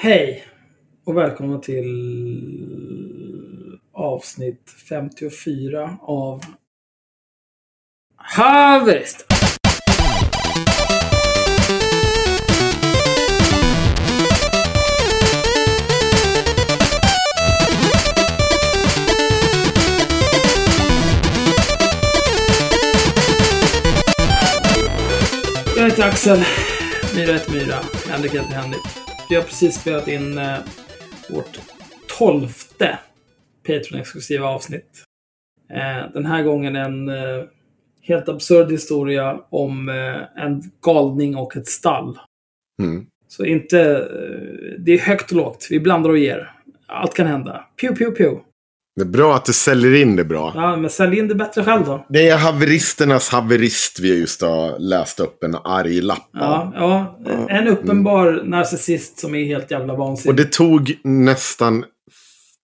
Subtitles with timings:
[0.00, 0.44] Hej
[1.06, 1.88] och välkomna till
[3.92, 6.42] avsnitt 54 av
[8.16, 9.26] Haverist.
[25.76, 26.44] Jag heter Axel.
[27.14, 27.76] Myra heter Myra.
[28.08, 28.97] Henrik heter Henrik.
[29.30, 30.58] Vi har precis spelat in eh,
[31.30, 31.60] vårt
[32.18, 32.98] tolfte
[33.66, 35.04] Patreon-exklusiva avsnitt.
[35.70, 37.44] Eh, den här gången en eh,
[38.02, 42.18] helt absurd historia om eh, en galning och ett stall.
[42.82, 43.06] Mm.
[43.28, 43.80] Så inte...
[43.80, 45.66] Eh, det är högt och lågt.
[45.70, 46.52] Vi blandar och ger.
[46.86, 47.64] Allt kan hända.
[47.80, 48.47] Pew, pew, pew.
[48.98, 50.52] Det är bra att du säljer in det bra.
[50.54, 52.06] Ja, men sälj in det bättre själv då.
[52.08, 56.30] Det är haveristernas haverist vi just har läst upp en arg lapp.
[56.32, 57.18] Ja, ja.
[57.48, 60.36] En uppenbar narcissist som är helt jävla Och vansinnig.
[60.36, 61.84] det tog nästan...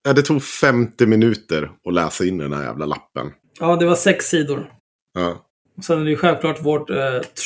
[0.04, 3.26] Ja, det tog 50 minuter att läsa in den här jävla lappen.
[3.60, 4.66] Ja, det var sex sidor.
[5.14, 5.36] Ja.
[5.78, 6.96] Och sen är det ju självklart vårt eh,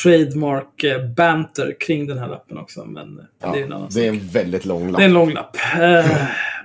[0.03, 2.85] trademark eh, banter kring den här lappen också.
[2.85, 4.97] Men eh, det är en annan det är en väldigt lång lapp.
[4.97, 5.57] Det är en lång lapp.
[5.75, 6.07] Eh,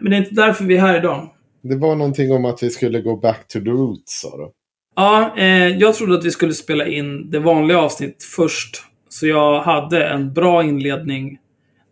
[0.02, 1.30] men det är inte därför vi är här idag.
[1.64, 4.52] Det var någonting om att vi skulle gå back to the roots, sa du.
[4.95, 8.83] Ja, eh, jag trodde att vi skulle spela in det vanliga avsnitt först.
[9.09, 11.39] Så jag hade en bra inledning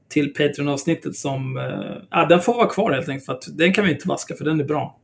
[0.10, 1.58] till Patreon-avsnittet som...
[1.58, 3.26] Eh, ja, den får vara kvar helt enkelt.
[3.26, 5.00] För att den kan vi inte vaska för den är bra.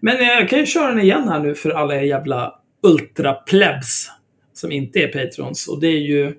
[0.00, 4.06] Men eh, jag kan ju köra den igen här nu för alla er jävla ultra-plebs
[4.52, 5.68] som inte är Patrons.
[5.68, 6.34] Och det är ju...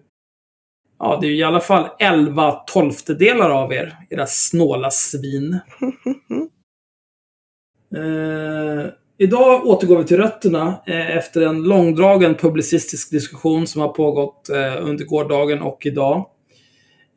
[0.99, 5.59] Ja, det är ju i alla fall 11 tolftedelar av er, era snåla svin.
[7.95, 8.85] Eh,
[9.17, 14.87] idag återgår vi till rötterna eh, efter en långdragen publicistisk diskussion som har pågått eh,
[14.87, 16.17] under gårdagen och idag.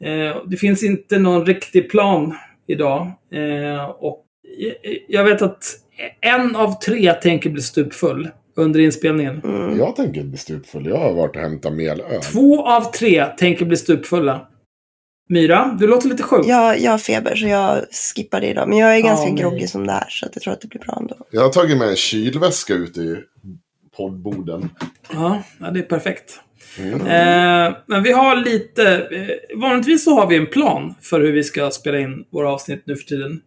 [0.05, 2.35] Eh, det finns inte någon riktig plan
[2.67, 3.01] idag.
[3.33, 4.23] Eh, och
[5.09, 5.65] jag- vet att
[6.21, 9.41] en av tre tänker bli stupfull under inspelningen.
[9.79, 10.87] Jag tänker bli stupfull.
[10.87, 12.21] Jag har varit och hämtat melöl.
[12.33, 14.47] Två av tre tänker bli stupfulla.
[15.29, 16.47] Myra, du låter lite sjuk.
[16.47, 18.69] Jag, jag har feber så jag skippar det idag.
[18.69, 19.35] Men jag är ganska nej.
[19.35, 21.17] groggy som det är så jag tror att det blir bra ändå.
[21.31, 23.17] Jag har tagit med en kylväska ut i
[23.97, 24.71] poddboden.
[25.13, 26.41] Ja, ja, det är perfekt.
[26.79, 27.01] Mm.
[27.01, 29.09] Eh, men vi har lite...
[29.11, 32.83] Eh, vanligtvis så har vi en plan för hur vi ska spela in våra avsnitt
[32.85, 33.41] nu för tiden.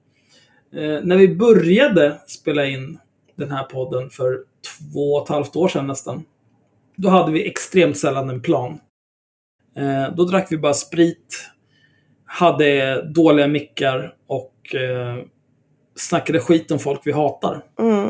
[0.76, 3.00] Eh, när vi började spela in
[3.36, 4.40] den här podden för
[4.80, 6.24] två och ett halvt år sedan nästan.
[6.96, 8.80] Då hade vi extremt sällan en plan.
[10.16, 11.46] Då drack vi bara sprit,
[12.32, 15.24] hade dåliga mickar och eh,
[15.96, 17.62] snackade skit om folk vi hatar.
[17.80, 18.08] Mm.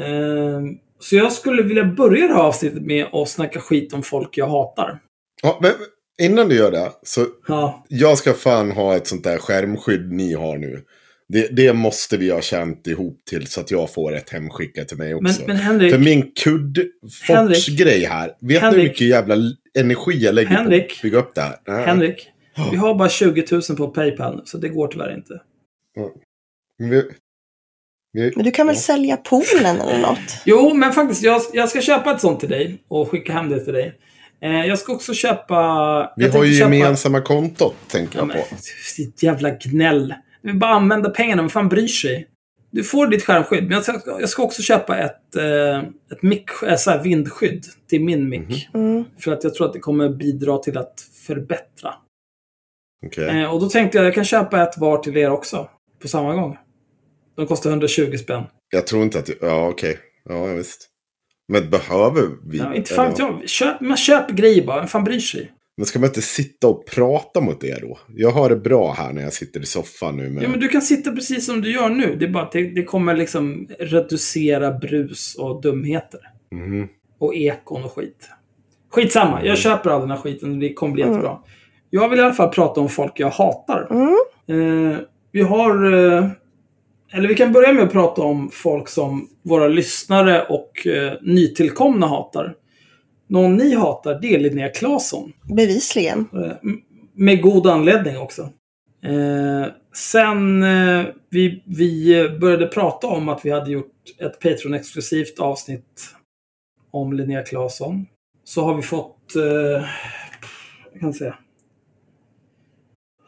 [0.00, 0.60] Eh,
[1.00, 4.46] så jag skulle vilja börja det här avsnittet med att snacka skit om folk jag
[4.46, 4.98] hatar.
[5.42, 5.72] Ja, men
[6.22, 6.90] innan du gör det.
[7.02, 10.82] Så Ja, jag ska fan ha ett sånt där skärmskydd ni har nu.
[11.28, 14.98] Det, det måste vi ha känt ihop till så att jag får ett hemskickat till
[14.98, 15.42] mig men, också.
[15.46, 18.26] men Henrik, För min kuddforts-grej här.
[18.26, 18.84] Vet du hur Henrik.
[18.84, 19.36] mycket jävla
[19.78, 20.92] energi jag lägger på Henrik.
[20.92, 21.56] att bygga upp det här?
[21.66, 21.86] Nej.
[21.86, 22.28] Henrik,
[22.70, 25.40] vi har bara 20 000 på Paypal, så det går tyvärr inte.
[26.78, 27.02] Vi,
[28.12, 28.80] vi, Men du kan väl ja.
[28.82, 30.18] sälja poolen eller något?
[30.44, 33.64] Jo, men faktiskt, jag, jag ska köpa ett sånt till dig och skicka hem det
[33.64, 33.98] till dig.
[34.42, 35.56] Eh, jag ska också köpa...
[36.16, 38.44] Vi har ju köpa- gemensamma kontot, tänker Ja, jag men, på.
[38.96, 40.14] ditt jävla gnäll.
[40.42, 42.28] Du vill bara använda pengarna, vem fan bryr sig?
[42.70, 45.78] Du får ditt skärmskydd, men jag ska, jag ska också köpa ett, eh,
[46.12, 48.68] ett mick, äh, så här vindskydd till min mick.
[48.74, 49.04] Mm.
[49.18, 51.94] För att jag tror att det kommer bidra till att förbättra.
[53.06, 53.42] Okej.
[53.42, 55.68] Eh, och då tänkte jag att jag kan köpa ett var till er också.
[56.02, 56.56] På samma gång.
[57.36, 58.42] De kostar 120 spänn.
[58.70, 59.30] Jag tror inte att...
[59.40, 59.98] Ja, okej.
[60.28, 60.88] Ja, visst.
[61.48, 62.58] Men behöver vi...
[62.58, 63.48] Ja, inte fan jag.
[63.48, 64.78] Köp, man köper grejer bara.
[64.78, 65.52] Vem fan bryr sig?
[65.76, 67.98] Men ska man inte sitta och prata mot det då?
[68.08, 70.30] Jag har det bra här när jag sitter i soffan nu.
[70.30, 70.42] Med...
[70.42, 72.16] Ja, men du kan sitta precis som du gör nu.
[72.16, 76.20] Det är bara att det, det kommer liksom reducera brus och dumheter.
[76.52, 76.88] Mhm.
[77.18, 78.28] Och ekon och skit.
[78.90, 79.44] Skitsamma.
[79.44, 80.60] Jag köper all den här skiten.
[80.60, 81.38] Det kommer bli jättebra.
[81.90, 83.88] Jag vill i alla fall prata om folk jag hatar.
[83.90, 84.92] Mm.
[84.92, 84.98] Eh,
[85.32, 85.92] vi har...
[85.92, 86.28] Eh,
[87.12, 92.06] eller vi kan börja med att prata om folk som våra lyssnare och eh, nytillkomna
[92.06, 92.54] hatar.
[93.26, 95.32] Någon ni hatar, det är Linnea Claesson.
[95.42, 96.28] Bevisligen.
[96.32, 96.70] Eh,
[97.14, 98.42] med god anledning också.
[99.04, 106.14] Eh, sen eh, vi, vi började prata om att vi hade gjort ett Patreon-exklusivt avsnitt
[106.90, 108.06] om Linnea Claesson.
[108.44, 109.36] Så har vi fått...
[109.36, 109.84] Eh,
[110.92, 111.34] jag kan säga.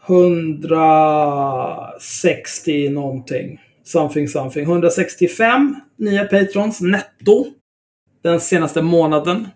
[0.06, 3.60] 160 någonting.
[3.84, 4.62] Something something.
[4.62, 7.46] 165 nya patrons netto.
[8.22, 9.48] Den senaste månaden.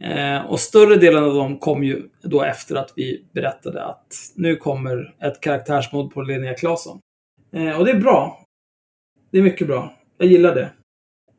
[0.00, 4.56] Eh, och större delen av dem kom ju då efter att vi berättade att nu
[4.56, 7.00] kommer ett karaktärsmod på Linnea Claesson.
[7.54, 8.44] Eh, och det är bra.
[9.32, 9.94] Det är mycket bra.
[10.18, 10.72] Jag gillar det.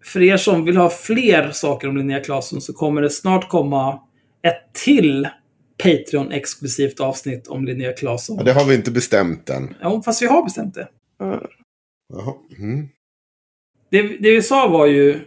[0.04, 4.00] För er som vill ha fler saker om Linnea Claesson så kommer det snart komma
[4.42, 5.28] ett till
[5.84, 8.38] Patreon-exklusivt avsnitt om Linnea Claesson.
[8.38, 9.76] Ja, det har vi inte bestämt än.
[9.82, 10.88] Ja, fast vi har bestämt det.
[11.24, 11.40] Mm.
[12.14, 12.34] Jaha.
[12.60, 12.88] Mm.
[13.92, 15.20] Det, det vi sa var ju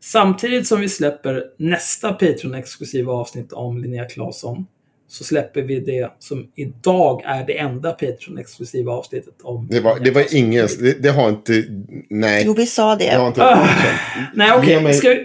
[0.00, 4.66] samtidigt som vi släpper nästa Patreon-exklusiva avsnitt om Linnea Claesson
[5.08, 10.10] så släpper vi det som idag är det enda Patreon-exklusiva avsnittet om Det, var, det
[10.10, 10.68] var ingen...
[10.80, 11.64] Det, det har inte...
[12.10, 12.42] Nej.
[12.46, 13.28] Jo, vi sa Det har det.
[13.28, 13.56] inte Ah.
[13.56, 14.28] godkänt.
[14.34, 14.76] Nej, okej.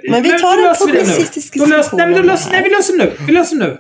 [0.03, 2.61] Vi- Men vi tar en det publicistisk diskussion Nej, men då om det löser, här.
[2.61, 3.25] nej, vi löser nu.
[3.27, 3.77] Vi löser nu.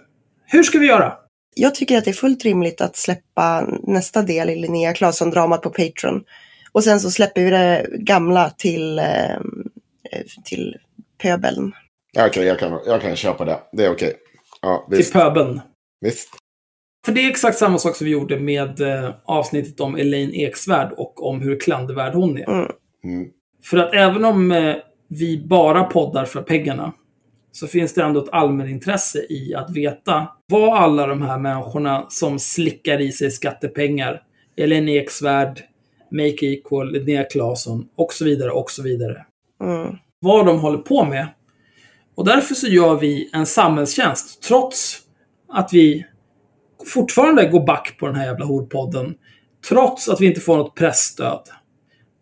[0.47, 1.13] Hur ska vi göra?
[1.55, 5.69] Jag tycker att det är fullt rimligt att släppa nästa del i Linnea Claesson-dramat på
[5.69, 6.23] Patreon.
[6.71, 9.05] Och sen så släpper vi det gamla till, eh,
[10.43, 10.77] till
[11.21, 11.71] pöbeln.
[12.11, 13.59] Ja, Okej, jag, kan, jag kan köpa det.
[13.71, 14.13] Det är okej.
[14.61, 15.61] Ja, Till pöbeln.
[16.01, 16.29] visst.
[17.05, 20.91] För det är exakt samma sak som vi gjorde med eh, avsnittet om Elaine Eksvärd
[20.97, 22.49] och om hur klandervärd hon är.
[22.49, 22.71] Mm.
[23.03, 23.27] Mm.
[23.63, 24.75] För att även om eh,
[25.09, 26.93] vi bara poddar för pengarna
[27.59, 32.39] så finns det ändå ett allmänintresse i att veta vad alla de här människorna som
[32.39, 34.21] slickar i sig skattepengar,
[34.57, 35.63] Elaine Eksvärd,
[36.11, 39.25] Make Equal, Linnea Claesson och så vidare och så vidare.
[39.63, 39.95] Mm.
[40.19, 41.27] Vad de håller på med.
[42.15, 44.99] Och därför så gör vi en samhällstjänst trots
[45.49, 46.05] att vi
[46.93, 49.15] fortfarande går back på den här jävla horpodden.
[49.69, 51.41] Trots att vi inte får något pressstöd.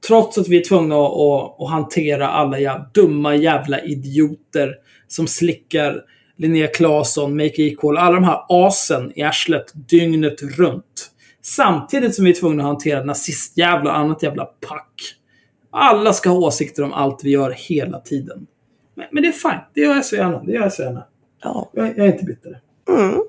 [0.07, 4.75] Trots att vi är tvungna att, att, att hantera alla jävla, dumma jävla idioter
[5.15, 6.01] som slickar
[6.35, 11.11] Linnea Claesson, Make Equal, alla de här asen i arslet dygnet runt.
[11.41, 15.01] Samtidigt som vi är tvungna att hantera nazistjävla och annat jävla pack.
[15.69, 18.47] Alla ska ha åsikter om allt vi gör hela tiden.
[18.95, 19.59] Men, men det är fine.
[19.73, 20.43] Det gör jag så gärna.
[20.43, 21.05] Det gör jag så gärna.
[21.43, 21.69] Ja.
[21.73, 22.59] Jag, jag är inte bitter.
[22.89, 23.19] Mm.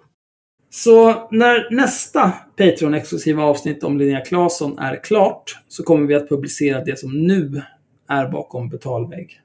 [0.70, 6.84] Så när nästa Patreon-exklusiva avsnitt om Linnea Claesson är klart så kommer vi att publicera
[6.84, 7.62] det som nu
[8.08, 9.40] är bakom betalvägg.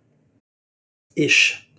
[1.15, 1.70] Ish.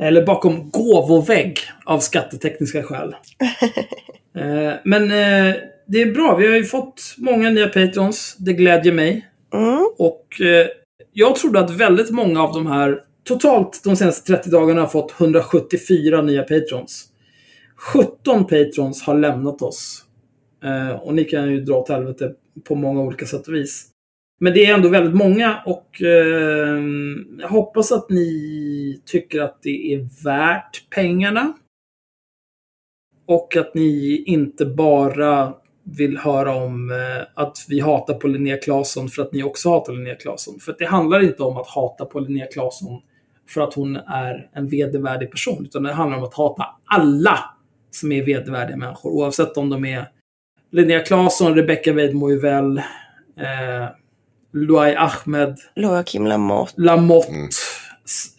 [0.00, 3.08] Eller bakom gåvovägg av skattetekniska skäl.
[4.34, 5.56] eh, men eh,
[5.86, 6.36] det är bra.
[6.36, 8.36] Vi har ju fått många nya Patrons.
[8.38, 9.26] Det glädjer mig.
[9.54, 9.86] Mm.
[9.98, 10.66] Och eh,
[11.12, 15.20] jag trodde att väldigt många av de här, totalt de senaste 30 dagarna, har fått
[15.20, 17.06] 174 nya patrons.
[17.76, 20.04] 17 patrons har lämnat oss.
[21.02, 22.32] Och ni kan ju dra åt helvete
[22.64, 23.89] på många olika sätt och vis.
[24.40, 26.82] Men det är ändå väldigt många och eh,
[27.40, 31.52] jag hoppas att ni tycker att det är värt pengarna.
[33.26, 35.54] Och att ni inte bara
[35.84, 39.92] vill höra om eh, att vi hatar på Linnea Claesson för att ni också hatar
[39.92, 40.60] Linnea Claesson.
[40.60, 43.02] För att det handlar inte om att hata på Linnea Claesson
[43.48, 45.64] för att hon är en vedervärdig person.
[45.64, 47.38] Utan det handlar om att hata alla
[47.90, 49.10] som är vedervärdiga människor.
[49.10, 50.08] Oavsett om de är
[50.70, 52.78] Linnea Claesson, Rebecca Weidmo-Uvell,
[53.36, 53.88] eh,
[54.52, 56.72] Luai Ahmed, Joakim Lamotte.
[56.76, 57.48] Lamotte, Mm.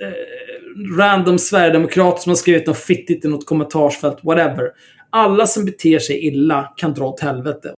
[0.01, 4.71] eh, random sverigedemokrat som har skrivit något fittigt i något kommentarsfält, whatever.
[5.09, 7.73] Alla som beter sig illa kan dra åt helvete.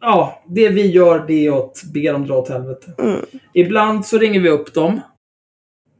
[0.00, 2.92] Ja, det vi gör det är att be dem dra åt helvete.
[2.98, 3.24] Mm.
[3.54, 5.00] Ibland så ringer vi upp dem.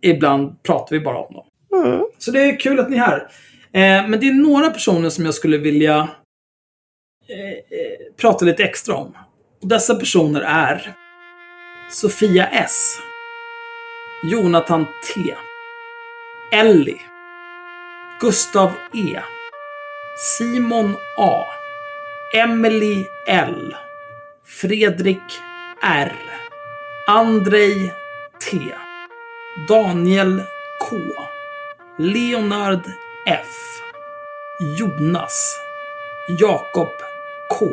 [0.02, 1.46] Ibland pratar vi bara om dem.
[1.84, 2.04] Mm.
[2.18, 3.18] Så det är kul att ni är här.
[3.72, 6.08] Eh, men det är några personer som jag skulle vilja
[7.28, 9.16] eh, eh, prata lite extra om.
[9.62, 10.94] Och dessa personer är
[11.92, 12.98] Sofia S.
[14.22, 15.34] Jonathan T.
[16.52, 17.00] Ellie.
[18.20, 19.18] Gustav E.
[20.16, 21.44] Simon A.
[22.34, 23.74] Emily L.
[24.44, 25.22] Fredrik
[25.82, 26.12] R.
[27.08, 27.94] Andrej
[28.38, 28.74] T.
[29.68, 30.42] Daniel
[30.80, 30.96] K.
[31.98, 32.84] Leonard
[33.26, 33.82] F.
[34.78, 35.56] Jonas.
[36.40, 36.92] Jakob
[37.58, 37.66] K.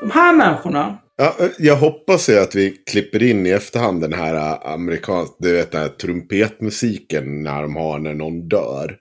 [0.00, 4.34] De här människorna, Ja, jag hoppas ju att vi klipper in i efterhand den här
[4.34, 8.98] äh, amerikanska, du vet den här trumpetmusiken när de har när någon dör.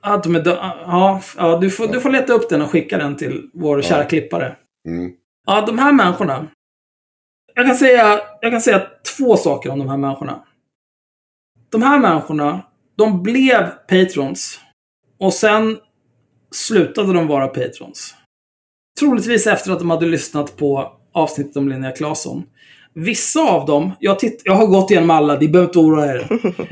[0.00, 2.98] att de är dö- ja, ja, du, får, du får leta upp den och skicka
[2.98, 4.56] den till vår kära klippare.
[4.88, 5.12] Mm.
[5.46, 6.46] Ja, de här människorna.
[7.54, 10.44] Jag kan, säga, jag kan säga två saker om de här människorna.
[11.70, 12.62] De här människorna,
[12.96, 14.60] de blev patrons.
[15.18, 15.78] Och sen
[16.54, 18.14] slutade de vara patrons.
[19.00, 22.42] Troligtvis efter att de hade lyssnat på avsnittet om Linnea Claesson.
[22.94, 26.28] Vissa av dem, jag, titt, jag har gått igenom alla, ni behöver inte oroa er.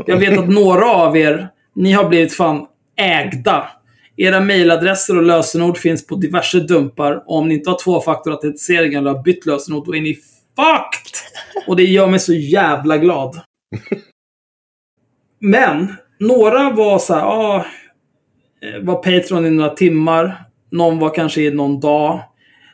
[0.06, 3.68] Jag vet att några av er, ni har blivit fan ägda.
[4.16, 7.22] Era mejladresser och lösenord finns på diverse dumpar.
[7.26, 11.16] Och om ni inte har tvåfaktorautentisering eller har bytt lösenord, då är ni fucked!
[11.66, 13.40] Och det gör mig så jävla glad.
[15.40, 17.56] Men, några var så här, ah,
[18.62, 20.44] eh, var Patreon i några timmar.
[20.70, 22.20] Någon var kanske i någon dag.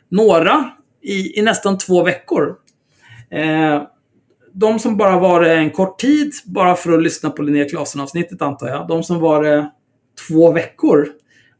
[0.09, 0.69] Några
[1.03, 2.55] i, i nästan två veckor.
[3.31, 3.81] Eh,
[4.53, 8.41] de som bara var det en kort tid, bara för att lyssna på Linnea Claesson-avsnittet
[8.41, 8.87] antar jag.
[8.87, 9.71] De som var det
[10.27, 11.07] två veckor.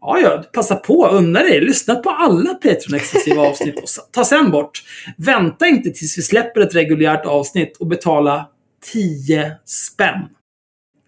[0.01, 1.61] Ja, ja, passa på, unna dig.
[1.61, 4.83] Lyssna på alla Patreon-exklusiva avsnitt och ta sen bort.
[5.17, 8.49] Vänta inte tills vi släpper ett reguljärt avsnitt och betala
[8.93, 10.19] 10 spänn.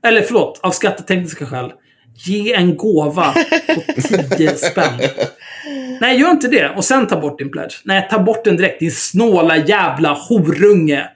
[0.05, 1.73] Eller förlåt, av skattetekniska skäl.
[2.25, 3.33] Ge en gåva
[3.75, 4.99] på 10 spänn.
[6.01, 6.69] Nej, gör inte det.
[6.75, 7.73] Och sen ta bort din pledge.
[7.83, 8.79] Nej, ta bort den direkt.
[8.79, 11.09] Din snåla jävla horunge.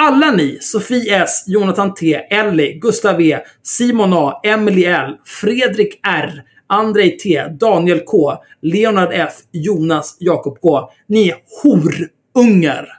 [0.00, 6.42] Alla ni, Sofie S, Jonathan T, Ellie, Gustav E, Simon A, Emily L, Fredrik R,
[6.66, 10.90] Andrei T, Daniel K, Leonard F, Jonas Jakob K.
[11.06, 12.97] Ni är horungar.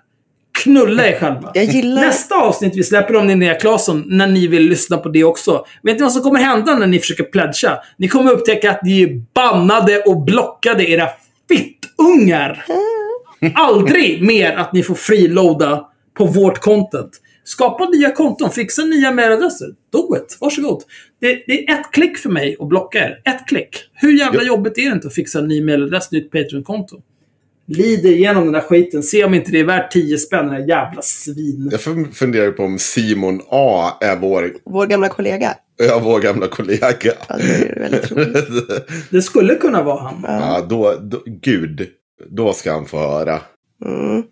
[0.63, 1.51] Knulla er själva.
[1.53, 2.01] Jag gillar...
[2.01, 5.65] Nästa avsnitt vi släpper om Linnea Claesson, när ni vill lyssna på det också.
[5.83, 7.79] Vet ni vad som kommer hända när ni försöker pledga?
[7.97, 11.07] Ni kommer upptäcka att ni är bannade och blockade era
[11.49, 12.65] fittungar.
[13.55, 15.85] Aldrig mer att ni får freeloada
[16.17, 17.11] på vårt content.
[17.43, 19.67] Skapa nya konton, fixa nya mailadresser.
[19.91, 20.83] Do it, varsågod.
[21.21, 23.21] Det, det är ett klick för mig att blocka er.
[23.25, 23.69] Ett klick.
[23.93, 24.47] Hur jävla Ja.
[24.47, 27.01] jobbigt är det inte att fixa en ny mailadress, nytt Patreon-konto?
[27.69, 30.67] Lider igenom den där skiten, se om inte det är värt 10 spänn, den där
[30.67, 31.69] jävla svin.
[31.71, 35.53] Jag fun- funderar på om Simon A är vår, Vår gamla kollega.
[35.87, 36.87] ja, vår gamla kollega.
[37.27, 38.09] Ja, det.
[39.09, 40.23] Det skulle kunna vara han.
[40.27, 41.87] ja, då, då, gud,
[42.29, 43.39] då ska han få höra.
[43.85, 44.23] Mm.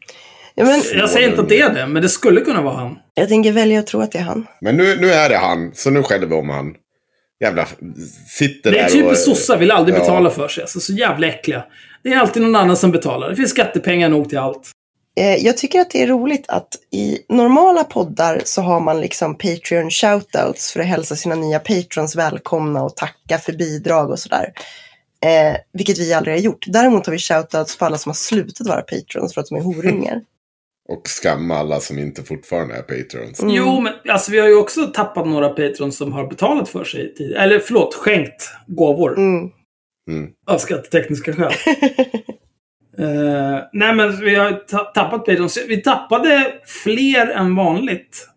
[0.56, 2.96] Ja, men Jag säger inte att det är det, men det skulle kunna vara han.
[3.14, 4.48] jag tänker välja att tro att det är han.
[4.62, 6.74] Men nu, nu är det han, så nu skäller vi om han.
[7.42, 7.68] Jävla,
[8.30, 9.18] sitter Det är där typ och...
[9.18, 10.00] sossar vill aldrig Ja.
[10.00, 10.62] betala för sig.
[10.62, 11.64] Alltså, så jävla äckliga.
[12.08, 13.30] Det är alltid någon annan som betalar.
[13.30, 14.72] Det finns skattepengar nog till allt.
[15.20, 19.38] Eh, Jag tycker att det är roligt att i normala poddar så har man liksom
[19.38, 24.54] Patreon shoutouts för att hälsa sina nya patrons välkomna och tacka för bidrag och sådär.
[25.26, 26.66] Eh, vilket vi aldrig har gjort.
[26.68, 29.62] Däremot har vi shoutouts på alla som har slutat vara patrons för att de är
[29.62, 30.22] horungar.
[30.90, 33.40] Och skamma alla som inte fortfarande är patrons.
[33.40, 33.56] Mm.
[33.56, 37.34] Jo, men alltså, vi har ju också tappat några patrons som har betalat för sig.
[37.38, 39.18] Eller förlåt, skänkt gåvor.
[39.18, 39.52] Mm.
[40.08, 40.32] Mm.
[40.48, 41.54] Av skattetekniska skäl.
[43.00, 45.60] Eh, nej, men vi har ta- tappat patrons.
[45.68, 48.28] Vi tappade fler än vanligt.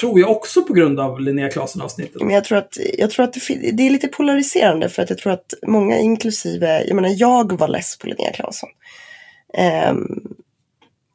[0.00, 2.22] Tror jag också på grund av Linnea Claesson-avsnittet.
[2.22, 5.18] Men jag tror att, jag tror att det, det är lite polariserande för att jag
[5.18, 8.68] tror att många inklusive, jag menar jag var less på Linnea Claesson.
[9.54, 10.06] Ehm,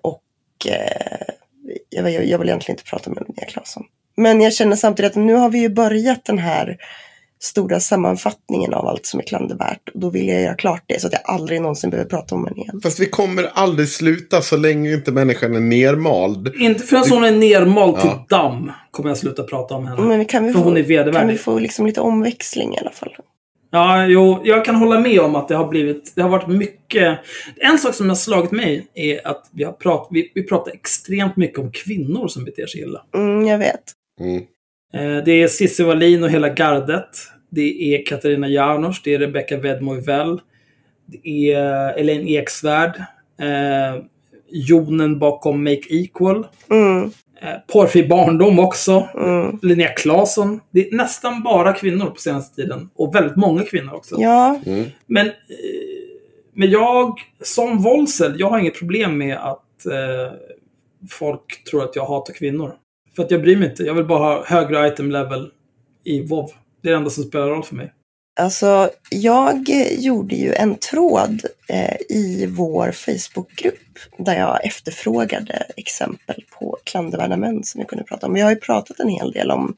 [0.01, 0.23] och
[1.89, 3.83] jag, jag, jag vill egentligen inte prata med Linnea Claesson.
[4.17, 6.77] Men jag känner samtidigt att nu har vi ju börjat den här
[7.43, 9.89] stora sammanfattningen av allt som är klandervärt.
[9.93, 12.45] Och då vill jag göra klart det så att jag aldrig någonsin behöver prata om
[12.45, 12.79] henne igen.
[12.83, 16.55] Fast vi kommer aldrig sluta så länge inte människan är nermald.
[16.59, 18.25] Inte förrän hon är nermald till Ja.
[18.29, 20.01] damm kommer jag sluta prata om henne.
[20.01, 21.39] Men vi- kan vi För få, hon är kan vi vedervärdig.
[21.39, 23.15] få liksom lite omväxling i alla fall?
[23.73, 26.11] Ja, jo, jag kan hålla med om att det har blivit...
[26.15, 27.19] Det har varit mycket...
[27.57, 31.37] En sak som har slagit mig är att vi, har prat, vi, vi pratar extremt
[31.37, 33.01] mycket om kvinnor som beter sig illa.
[33.15, 33.81] Mm, jag vet.
[34.21, 34.43] Mm.
[34.93, 37.09] Eh, det är Cissi Wallin och hela gardet.
[37.49, 40.41] Det är Katarina Janouch, det är Rebecca Wedmo Uvell.
[41.05, 42.95] Det är Elaine Eksvärd.
[43.39, 44.03] Eh,
[44.49, 46.47] Jonen bakom Make Equal.
[46.71, 47.11] Mm,
[47.43, 49.07] Eh, Porrfri barndom också.
[49.15, 49.59] mm.
[49.61, 50.59] Linnea Claesson.
[50.71, 52.89] Det är nästan bara kvinnor på senaste tiden.
[52.95, 54.15] Och väldigt många kvinnor också.
[54.19, 54.83] Ja, Mm.
[55.05, 55.33] Men, eh,
[56.53, 60.33] men jag, som Volsel, jag har inget problem med att eh,
[61.09, 62.73] folk tror att jag hatar kvinnor.
[63.15, 63.83] För att jag bryr mig inte.
[63.83, 65.51] Jag vill bara ha högre item level
[66.03, 66.51] i WoW.
[66.81, 67.93] Det är det enda som spelar roll för mig.
[68.39, 76.77] Alltså, jag gjorde ju en tråd eh, i vår Facebookgrupp där jag efterfrågade exempel på
[76.83, 78.33] klandervärda män som vi kunde prata om.
[78.33, 79.75] Vi har ju pratat en hel del om,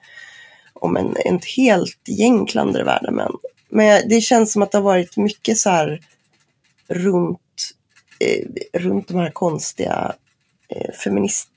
[0.74, 3.34] om en, ett helt gäng klandervärda män.
[3.70, 6.00] Men det känns som att det har varit mycket så här
[6.88, 7.40] runt,
[8.20, 10.16] eh, runt de här konstiga
[10.70, 11.50] eh, feminist,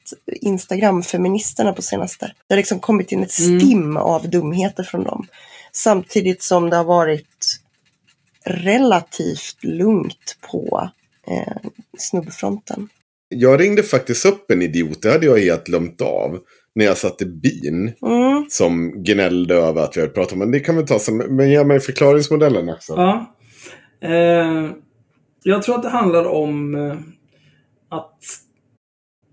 [0.42, 2.32] Instagram-feministerna på senaste.
[2.46, 3.60] Det har liksom kommit in ett Mm.
[3.60, 5.26] stim av dumheter från dem.
[5.72, 7.60] Samtidigt som det har varit
[8.44, 10.90] relativt lugnt på
[11.30, 12.88] eh, snubbfronten.
[13.28, 16.38] Jag ringde faktiskt upp en idiot, det hade jag helt glömt av.
[16.74, 17.92] När jag satt i bin.
[18.02, 18.46] Mm.
[18.50, 20.38] Som gnällde över att vi hade pratat om.
[20.38, 21.16] Men det kan vi ta sen.
[21.16, 22.92] Men ge mig förklaringsmodellen också.
[22.96, 23.34] Ja.
[24.02, 24.70] Eh,
[25.42, 26.96] jag tror att det handlar om eh,
[27.88, 28.18] att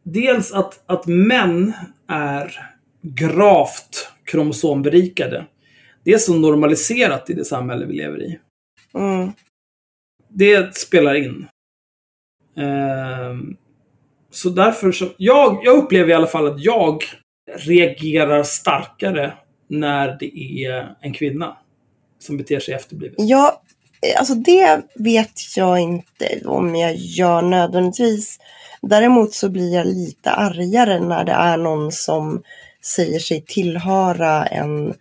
[0.04, 1.74] dels att, att män
[2.08, 2.70] är
[3.02, 5.46] gravt kromosomberikade.
[6.04, 8.40] Det är så normaliserat i det samhälle vi lever i.
[8.94, 9.32] Mm.
[10.30, 11.48] Det spelar in.
[12.58, 13.58] Ehm,
[14.32, 15.10] så därför så...
[15.18, 17.04] Jag, jag upplever i alla fall att jag
[17.56, 19.34] reagerar starkare
[19.68, 21.58] när det är en kvinna
[22.20, 23.16] som beter sig efterblivet?
[23.18, 23.62] Ja,
[24.18, 28.40] alltså det vet jag inte om jag gör nödvändigtvis.
[28.88, 32.44] Däremot så blir jag lite argare när det är någon som
[32.86, 34.94] säger sig tillhöra en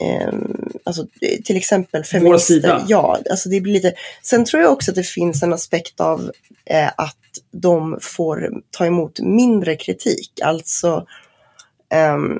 [0.00, 2.54] ehm, alltså, eh, till exempel feminister.
[2.54, 2.84] sida.
[2.88, 3.94] Ja, alltså det blir lite.
[4.22, 6.30] Sen tror jag också att det finns en aspekt av
[6.64, 7.16] eh, att
[7.52, 10.40] de får ta emot mindre kritik.
[10.44, 11.06] Alltså
[11.90, 12.38] ehm,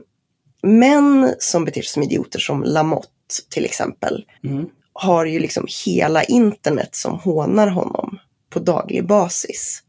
[0.62, 3.08] män som beter sig som idioter som Lamotte
[3.50, 4.66] till exempel Mm.
[4.92, 8.18] har ju liksom hela internet som hånar honom
[8.50, 9.82] på daglig basis.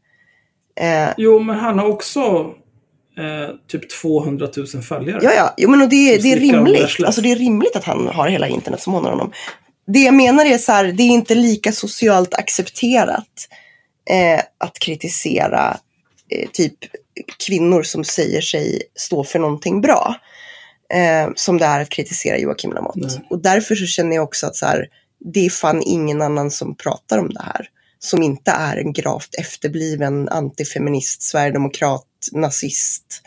[0.80, 2.20] Eh, Jo, men han har också
[3.18, 5.20] eh, typ 200 000 följare.
[5.22, 7.04] ja, ja, jo, men och det, det är rimligt.
[7.04, 9.32] Alltså det är rimligt att han har hela internet som hånar honom.
[9.86, 13.48] Det jag menar är så här, det är inte lika socialt accepterat
[14.10, 15.76] eh, att kritisera
[16.30, 16.74] eh, typ
[17.46, 20.14] kvinnor som säger sig stå för någonting bra.
[20.94, 22.98] Eh, som det är att kritisera Joakim Lamotte.
[23.00, 23.26] Nej.
[23.30, 24.86] Och därför så känner jag också att så här,
[25.34, 27.68] det är fan ingen annan som pratar om det här.
[28.04, 33.22] Som inte är en gravt efterbliven antifeminist, sverigedemokrat, nazist,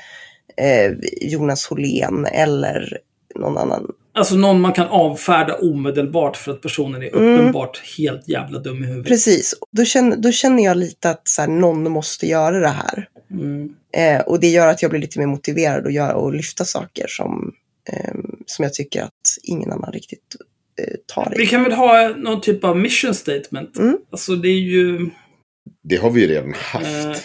[0.57, 0.91] eh,
[1.21, 2.97] Jonas Hållén eller
[3.35, 3.91] någon annan.
[4.13, 7.33] Alltså någon man kan avfärda omedelbart för att personen är Mm.
[7.33, 9.07] uppenbart helt jävla dum i huvudet.
[9.07, 13.09] Precis, då känner, då känner jag lite att så här, någon måste göra det här.
[13.31, 13.75] Mm.
[13.97, 17.05] Eh, och det gör att jag blir lite mer motiverad att göra och lyfta saker
[17.07, 17.51] som,
[17.89, 18.13] eh,
[18.45, 19.11] som jag tycker att
[19.43, 20.35] ingen annan riktigt
[20.81, 21.47] eh, tar Vi i.
[21.47, 23.77] kan väl ha någon typ av mission statement.
[23.77, 23.97] Mm.
[24.11, 25.09] Alltså det är ju...
[25.83, 26.85] Det har vi ju redan haft.
[27.05, 27.15] Eh,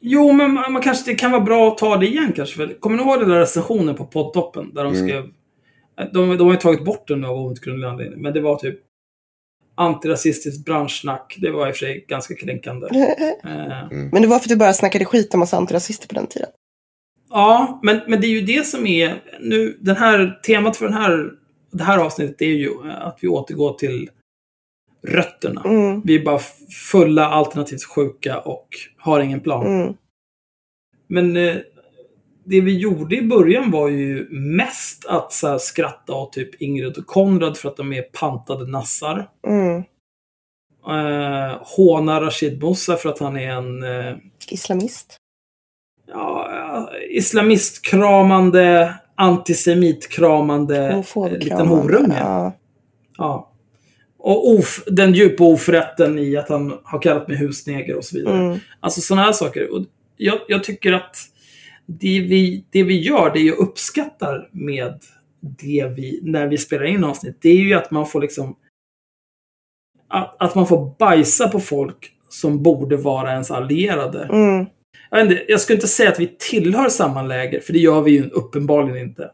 [0.00, 2.56] jo, men man, man kanske, det kan vara bra att ta det igen kanske.
[2.56, 4.74] För, kommer ni ihåg den där recensionen på poddtoppen?
[4.74, 5.08] Där de Mm.
[5.08, 5.24] skrev...
[6.00, 8.22] eh, De, de har ju tagit bort den nu av outgrundlig anledning.
[8.22, 8.78] Men det var typ
[9.74, 11.36] antirasistiskt branschsnack.
[11.40, 12.86] Det var i och för sig ganska kränkande.
[13.44, 16.26] Eh, Men det var för att du bara snackade skit om massa antirasister på den
[16.26, 16.48] tiden.
[17.30, 19.22] Ja, men, men det är ju det som är...
[19.40, 21.30] Nu, den här, temat för den här,
[21.72, 24.10] det här avsnittet är ju att vi återgår till
[25.06, 25.62] rötterna.
[25.64, 26.38] Mm, Vi är bara
[26.90, 29.66] fulla alternativt sjuka och har ingen plan.
[29.66, 29.94] mm,
[31.06, 31.56] Men eh,
[32.44, 36.98] det vi gjorde i början var ju mest att så här, skratta åt typ Ingrid
[36.98, 39.30] och Konrad för att de är pantade nassar.
[39.46, 39.82] mm.
[40.86, 44.16] Eh, håna Rashid Musa för att han är en eh,
[44.48, 45.16] Islamist.
[46.06, 52.18] ja, islamistkramande, antisemitkramande eh, liten horunge.
[52.20, 52.52] Ja.
[53.18, 53.48] Ja.
[54.18, 58.38] Och of, den djupa oförrätten i att han har kallat mig husneger och så vidare.
[58.38, 59.74] Mm, Alltså sådana här saker.
[59.74, 59.84] Och
[60.16, 61.16] jag, jag tycker att
[61.86, 65.00] det vi, det vi gör, det jag uppskattar med
[65.40, 68.56] det vi, när vi spelar in avsnitt, det är ju att man får liksom
[70.08, 74.24] att, att man får bajsa på folk som borde vara ens allierade.
[74.24, 74.66] mm,
[75.12, 78.10] Jag, inte, jag skulle inte säga att vi tillhör samma läger, för det gör vi
[78.10, 79.30] ju uppenbarligen inte.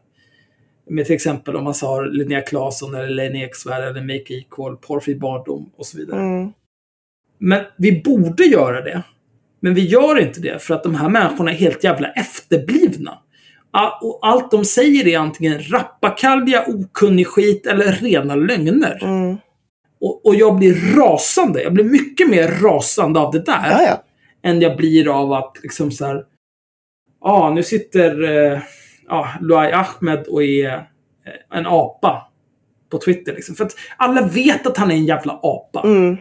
[0.89, 5.15] Med till exempel om man sa Linnea Claesson eller Lena Eksvärd eller Make Equal, Porrfri
[5.15, 6.19] barndom och så vidare.
[6.19, 6.51] mm,
[7.37, 9.03] Men vi borde göra det.
[9.59, 13.17] Men vi gör inte det för att de här människorna är helt jävla efterblivna.
[14.01, 18.99] Och allt de säger är antingen rappakalja, okunnig skit eller rena lögner.
[19.03, 19.37] mm.
[20.01, 21.63] Och, och jag blir rasande.
[21.63, 24.03] Jag blir mycket mer rasande av det där Ja, ja.
[24.43, 26.25] Än jag blir av att liksom så här.
[27.21, 28.61] Ja, nu sitter eh,
[29.07, 32.31] ja, Luai Ahmed och är eh, en apa
[32.89, 33.33] på Twitter.
[33.33, 33.55] Liksom.
[33.55, 35.81] För att alla vet att han är en jävla apa.
[35.83, 36.17] Mm,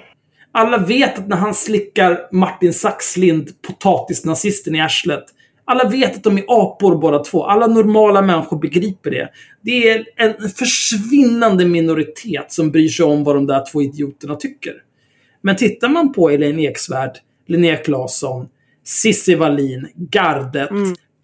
[0.52, 5.24] Alla vet att när han slickar Martin Saxlind, potatisnazisten, i arslet.
[5.64, 7.44] Alla vet att de är apor båda två.
[7.44, 9.28] Alla normala människor begriper det.
[9.60, 14.72] Det är en försvinnande minoritet som bryr sig om vad de där två idioterna tycker.
[15.40, 18.48] Men tittar man på Elaine Eksvärd, Linnea Claesson,
[18.84, 20.68] Cissi Wallin, Gardet,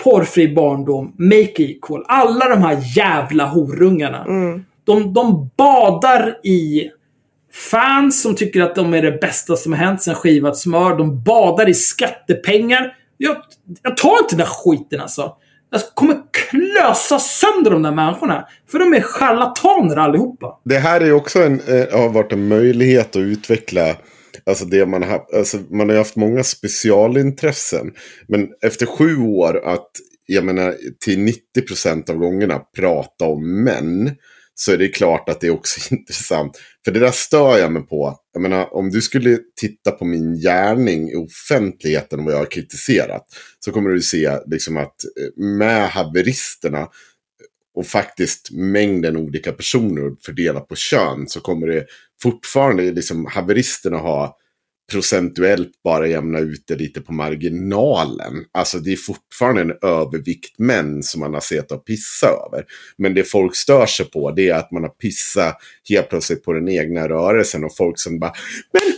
[0.05, 2.05] Porrfri barndom, Make Equal.
[2.09, 4.25] Alla de här jävla horungarna.
[4.25, 6.91] mm, De, de badar i
[7.71, 10.97] fans som tycker att de är det bästa som har hänt sen skivat smör.
[10.97, 12.97] De badar i skattepengar.
[13.17, 13.37] Jag,
[13.83, 15.37] jag tar inte den där skiten alltså.
[15.71, 16.17] Jag kommer
[16.51, 18.47] klösa sönder de där människorna.
[18.71, 20.59] För de är charlataner allihopa.
[20.65, 23.97] Det här är också en, eh, har varit en möjlighet att utveckla
[24.47, 27.93] Alltså det man har, alltså man har ju haft många specialintressen.
[28.29, 29.91] Men efter sju år att,
[30.27, 34.11] jag menar, till 90% av gångerna prata om män.
[34.57, 36.61] Så är det klart att det är också intressant.
[36.85, 38.19] För det där stör jag mig på.
[38.33, 42.51] Jag menar, om du skulle titta på min gärning i offentligheten och vad jag har
[42.51, 43.23] kritiserat.
[43.65, 46.89] Så kommer du se liksom att eh, med haveristerna
[47.75, 51.87] och faktiskt mängden olika personer fördelat på kön så kommer det
[52.23, 54.37] fortfarande liksom haveristerna ha
[54.93, 58.45] procentuellt bara jämna ut det lite på marginalen.
[58.53, 62.65] Alltså det är fortfarande en övervikt män som man har sett att pissa över.
[62.99, 65.57] Men det folk stör sig på det är att man har pissat
[65.89, 68.33] helt plötsligt på den egna rörelsen och folk som bara
[68.73, 68.94] Men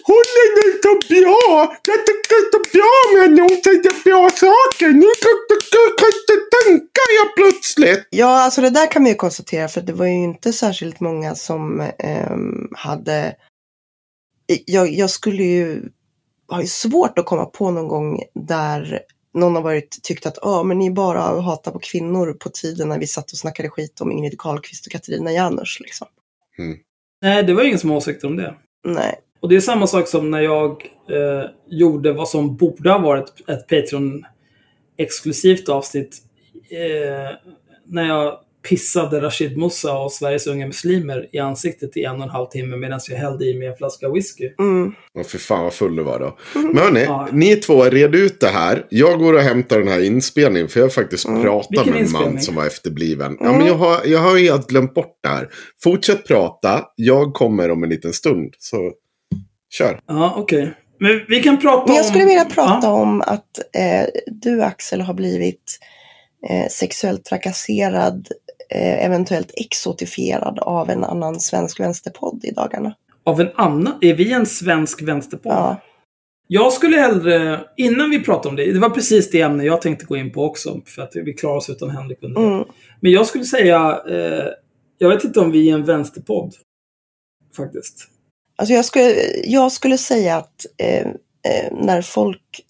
[0.85, 1.77] hon är inte så bra!
[1.91, 4.89] Jag tycker inte bra med när hon säger bra saker!
[5.03, 5.37] Nu kan
[6.67, 8.09] tänka jag plötsligt!
[8.11, 11.35] Ja, alltså det där kan man ju konstatera för det var ju inte särskilt många
[11.35, 13.37] som ehm, hade
[14.67, 15.83] jag, jag skulle ju
[16.49, 19.01] ha ju svårt att komma på någon gång där
[19.35, 22.99] någon har varit tyckt att oh, men ni bara hatar på kvinnor på tiden när
[22.99, 25.79] vi satt och snackade skit om Ingrid Carlqvist och Katarina Janouch.
[25.81, 26.07] Liksom.
[26.59, 26.79] Mm.
[27.23, 28.55] Nej, det var ingen som har åsikter om det.
[28.85, 29.21] Nej.
[29.41, 30.71] Och det är samma sak som när jag
[31.11, 36.17] eh, gjorde vad som borde ha varit ett Patreon-exklusivt avsnitt.
[36.71, 37.37] Eh,
[37.87, 42.29] när jag pissade Rashid Musa och Sveriges unga muslimer i ansiktet i en och en
[42.29, 44.51] halv timme medan jag hällde i mig en flaska whisky.
[44.59, 44.93] Mm.
[45.15, 46.39] Och för fan vad full du var då.
[46.55, 47.29] Men hörni, Ja.
[47.33, 48.87] ni två red ut det här.
[48.89, 50.69] Jag går och hämtar den här inspelningen.
[50.69, 53.37] För jag har faktiskt pratat Vilken med en man som var efterbliven.
[53.41, 55.49] Ja, men jag, har, jag har helt glömt bort det här.
[55.83, 56.85] Fortsätt prata.
[56.97, 58.55] Jag kommer om en liten stund.
[58.59, 58.93] Så
[59.79, 60.01] kör.
[60.07, 60.75] Ja, okej.
[61.01, 62.09] Men vi kan prata Men jag om...
[62.11, 62.93] skulle vilja prata Ja.
[62.93, 65.79] om att eh, du Axel har blivit
[66.49, 68.29] eh, sexuellt trakasserad,
[68.71, 72.95] eh, eventuellt exotifierad av en annan svensk vänsterpodd i dagarna.
[73.25, 73.99] Av en annan...
[74.01, 75.53] Är vi en svensk vänsterpodd?
[75.53, 75.81] Ja.
[76.49, 80.05] Jag skulle hellre, innan vi pratar om det, det var precis det ämne jag tänkte
[80.07, 82.47] gå in på också, för att vi klarar oss utan Henrik under det.
[82.47, 82.65] Mm.
[83.01, 84.47] Men jag skulle säga, eh,
[84.99, 86.55] jag vet inte om vi är en vänsterpodd.
[87.57, 88.09] Faktiskt.
[88.57, 89.15] Alltså jag, skulle,
[89.45, 92.61] jag skulle säga att eh, eh, när folk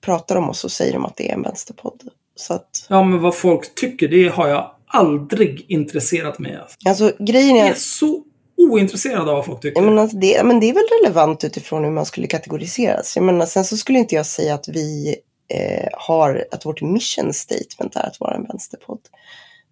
[0.00, 2.02] pratar om oss så säger de att det är en vänsterpodd.
[2.36, 6.66] Så att, Ja, men vad folk tycker, det har jag aldrig intresserat mig av.
[6.86, 8.22] alltså grejen Jag är är så
[8.56, 9.80] ointresserad av vad folk tycker.
[9.82, 13.16] Jag menar, det, men det är väl relevant utifrån hur man skulle kategoriseras.
[13.16, 15.16] Jag menar, sen så skulle inte jag säga att vi
[15.48, 19.00] eh, har, att vårt mission statement är att vara en vänsterpodd.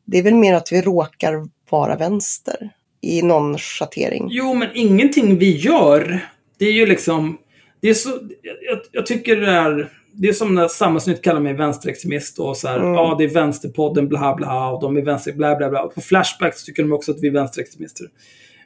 [0.05, 2.71] Det är väl mer att vi råkar vara vänster
[3.05, 4.29] i någon schattering.
[4.31, 6.21] Jo, men ingenting vi gör,
[6.59, 7.39] det är ju liksom...
[7.81, 8.11] Det är så,
[8.43, 9.91] jag, jag tycker det är...
[10.17, 12.93] Det är som när Samhällsnytt kallar mig vänsterextremist och så här, Mm.
[12.93, 15.87] ja det är vänsterpodden bla bla och de är vänster bla bla bla.
[15.87, 18.07] På Flashback så tycker de också att vi är vänsterextremister.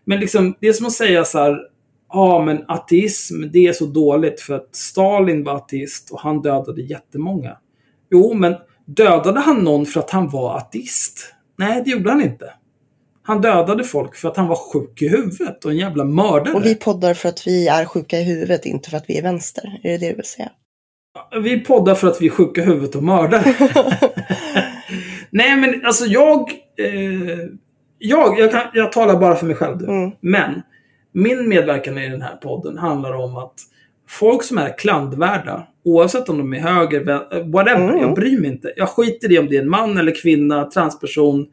[0.05, 1.59] Men liksom, det är som att säga så här,
[2.13, 6.83] ja men ateism, det är så dåligt för att Stalin var ateist och han dödade
[6.83, 7.57] jättemånga.
[8.11, 8.55] Jo, men
[8.87, 11.35] dödade han någon för att han var ateist?
[11.59, 12.53] Nej, det gjorde han inte.
[13.29, 16.55] Han dödade folk för att han var sjuk i huvudet och en jävla mördare.
[16.55, 19.23] Och vi poddar för att vi är sjuka i huvudet, inte för att vi är
[19.23, 19.81] vänster.
[19.83, 20.49] Är det det du vill säga?
[21.43, 23.55] Vi poddar för att vi är sjuka i huvudet och mördare.
[25.31, 26.51] Nej, men alltså jag...
[26.79, 27.39] Eh,
[28.01, 29.87] jag, jag, kan, jag talar bara för mig själv nu.
[29.89, 30.11] Mm.
[30.21, 30.63] Men
[31.13, 33.55] min medverkan i den här podden handlar om att
[34.09, 38.01] folk som är klandvärda, oavsett om de är höger, vä- whatever, Mm.
[38.01, 38.73] jag bryr mig inte.
[38.77, 41.47] Jag skiter i om det är en man eller kvinna, transperson,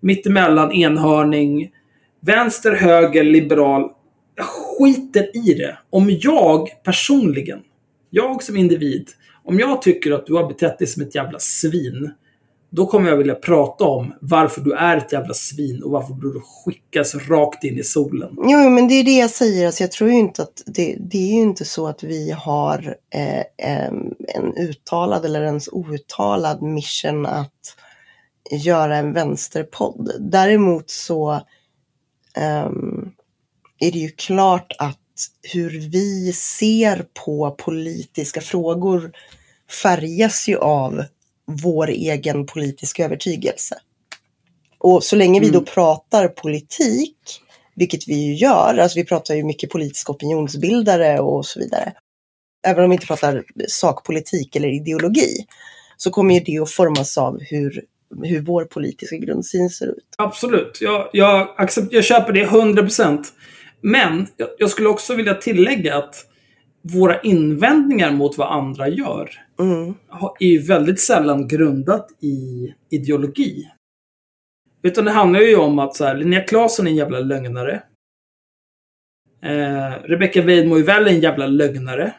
[0.00, 1.70] mittemellan, enhörning,
[2.20, 3.90] vänster, höger, liberal.
[4.34, 5.78] Jag skiter i det.
[5.90, 7.58] Om jag personligen,
[8.10, 9.08] jag som individ,
[9.44, 12.10] om jag tycker att du har betett dig som ett jävla svin,
[12.70, 16.40] då kommer jag vilja prata om varför du är ett jävla svin och varför du
[16.64, 18.36] skickas rakt in i solen.
[18.36, 19.66] Jo, men det är det jag säger.
[19.66, 22.96] Alltså, jag tror ju inte att det, det är ju inte så att vi har
[23.14, 23.86] eh,
[24.36, 27.76] en uttalad eller ens outtalad mission att
[28.50, 30.10] göra en vänsterpodd.
[30.20, 31.40] Däremot så
[32.36, 33.10] ehm,
[33.78, 34.98] är det ju klart att
[35.42, 39.12] hur vi ser på politiska frågor
[39.82, 41.04] färgas ju av
[41.46, 43.78] vår egen politiska övertygelse.
[44.78, 45.64] Och så länge vi då Mm.
[45.64, 47.40] pratar politik,
[47.74, 51.92] vilket vi ju gör, alltså vi pratar ju mycket politiska opinionsbildare och så vidare.
[52.66, 55.46] Även om vi inte pratar sakpolitik eller ideologi,
[55.96, 57.84] så kommer ju det att formas av hur,
[58.22, 60.04] hur vår politiska grundsyn ser ut.
[60.18, 60.78] Absolut.
[60.80, 63.24] Jag, jag, accept, jag köper det 100%.
[63.80, 66.14] Men jag, jag skulle också vilja tillägga att
[66.82, 69.94] våra invändningar mot vad andra gör Mm.
[70.40, 73.68] är ju väldigt sällan grundat i ideologi.
[74.82, 77.82] Utan det handlar ju om att så här, Linnea Claesson är en jävla lögnare.
[79.42, 82.14] Eh, Rebecca Weidmo är väl en jävla lögnare.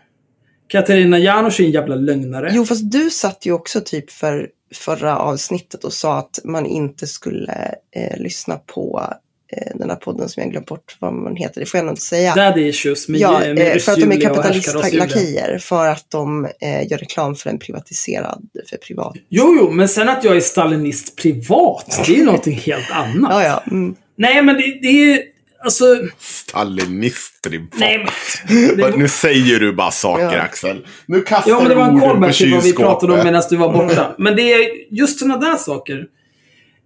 [0.68, 2.50] Katarina Janouch är en jävla lögnare.
[2.54, 7.08] Jo, fast du satt ju också typ för förra avsnittet och sa att man inte
[7.08, 9.14] skulle eh, lyssna på
[9.54, 11.60] eh, den här podden som jag glömt bort vad man heter.
[11.60, 12.36] Det får jag nog inte säga.
[12.36, 15.58] Daddy issues med, Ja, med eh, för att de är kapitalistlackejer.
[15.58, 19.14] För att de eh, gör reklam för en privatiserad, för privat.
[19.30, 23.32] Jo, jo, men sen att jag är stalinist privat, det är ju någonting helt annat.
[23.32, 23.64] Ja, ja.
[23.72, 23.96] Mm.
[24.16, 25.24] Nej, men det, det är
[25.64, 25.86] alltså...
[26.18, 28.06] Stalinister i Nej,
[28.78, 30.42] det, Nu säger du bara saker Ja.
[30.42, 30.88] Axel.
[31.06, 33.44] Nu kastar ja, men det var en du callback till vad vi pratade om medan
[33.50, 34.16] du var borta.
[34.18, 36.08] Men det är just sådana där saker.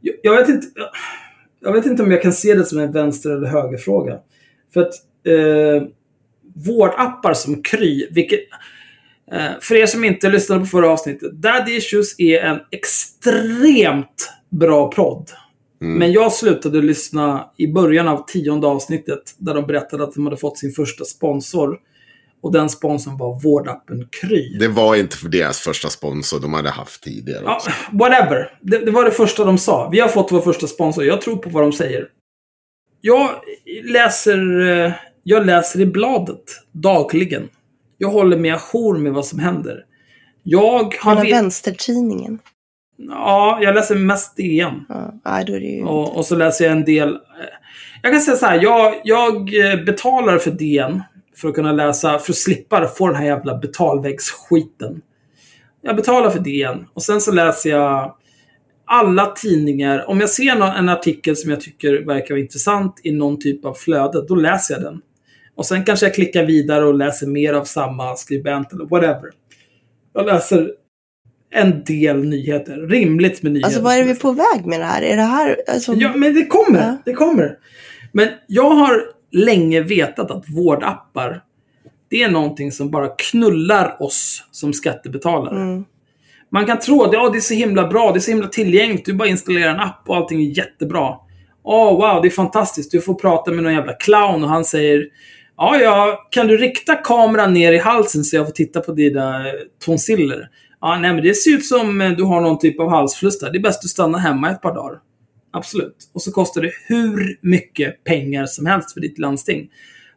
[0.01, 0.67] Jag, jag, vet inte,
[1.62, 4.17] jag vet inte om jag kan se det som en vänster eller högerfråga.
[4.73, 4.93] För att
[5.27, 5.88] eh,
[6.55, 8.39] vårdappar som Kry, vilket...
[9.31, 11.31] Eh, för er som inte lyssnade på förra avsnittet.
[11.31, 15.31] Daddy Issues är en extremt bra podd.
[15.84, 15.98] Mm.
[15.98, 20.38] Men jag slutade lyssna i början av tionde avsnittet där de berättade att de hade
[20.38, 21.78] fått sin första sponsor.
[22.41, 24.58] Och den sponsorn var vårdappen Kry.
[24.60, 27.41] Det var inte deras första sponsor de hade haft tidigare.
[27.46, 28.58] Ja, whatever.
[28.62, 29.89] Det, det var det första de sa.
[29.89, 31.06] Vi har fått vår första sponsor.
[31.06, 32.08] Jag tror på vad de säger.
[33.02, 33.30] Jag
[33.84, 34.93] läser, eh,
[35.24, 37.50] jag läser i bladet dagligen.
[37.98, 39.86] Jag håller mig ajour med vad som händer.
[40.43, 41.15] Jag har...
[41.15, 42.39] Hela vänstertidningen.
[43.09, 44.85] Ja, jag läser mest DN.
[45.23, 45.83] Ja, då är det ju...
[45.83, 47.17] Och, och så läser jag en del...
[48.01, 51.01] Jag kan säga så här, jag, jag eh, betalar för DN
[51.35, 55.01] för att kunna läsa, för att slippa få den här jävla betalväggsskiten.
[55.81, 58.15] Jag betalar för DN och sen så läser jag
[58.85, 60.09] alla tidningar.
[60.09, 63.65] Om jag ser någon, en artikel som jag tycker verkar vara intressant i någon typ
[63.65, 65.01] av flöde, då läser jag den.
[65.55, 69.29] Och sen kanske jag klickar vidare och läser mer av samma skribent eller whatever.
[70.13, 70.71] Jag läser
[71.53, 72.77] en del nyheter.
[72.77, 73.67] Rimligt med nyheter.
[73.67, 75.01] Alltså vad är vi på väg med det här?
[75.01, 75.57] Är det här...
[75.67, 76.79] Alltså, Ja, men det kommer.
[76.79, 76.97] Ja.
[77.05, 77.57] Det kommer.
[78.11, 81.41] Men jag har länge vetat att vårdappar,
[82.09, 85.61] det är någonting som bara knullar oss som skattebetalare.
[85.61, 85.83] Mm.
[86.51, 89.05] Man kan tro att ja, det är så himla bra, det är så himla tillgängligt,
[89.05, 91.15] du bara installerar en app och allting är jättebra.
[91.63, 92.91] Åh, wow, det är fantastiskt.
[92.91, 95.07] Du får prata med någon jävla clown och han säger
[95.57, 99.45] Ja, ja, kan du rikta kameran ner i halsen så jag får titta på dina
[99.85, 100.49] tonsiller?
[100.86, 103.52] Ja, nej, men det ser ut som eh, du har någon typ av halsfluss där.
[103.52, 105.00] Det är bäst du stannar hemma ett par dagar.
[105.54, 105.96] Absolut.
[106.13, 109.69] Och så kostar det hur mycket pengar som helst för ditt landsting.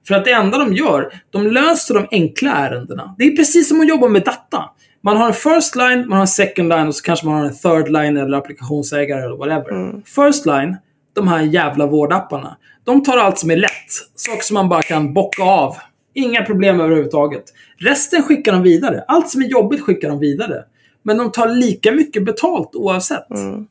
[0.08, 3.14] För att det enda de gör, de löser de enkla ärendena.
[3.18, 4.64] Det är precis som att jobba med data.
[5.02, 7.44] Man har en first line, man har en second line och så kanske man har
[7.44, 10.02] en third line eller applikationsägare eller whatever.
[10.04, 10.76] First line,
[11.14, 12.56] de här jävla vårdapparna.
[12.84, 13.90] De tar allt som är lätt.
[14.14, 15.76] Saker som man bara kan bocka av.
[16.16, 17.44] Inga problem överhuvudtaget.
[17.76, 19.04] Resten skickar de vidare.
[19.08, 20.64] Allt som är jobbigt skickar de vidare.
[21.02, 23.30] Men de tar lika mycket betalt oavsett.
[23.30, 23.66] Mm.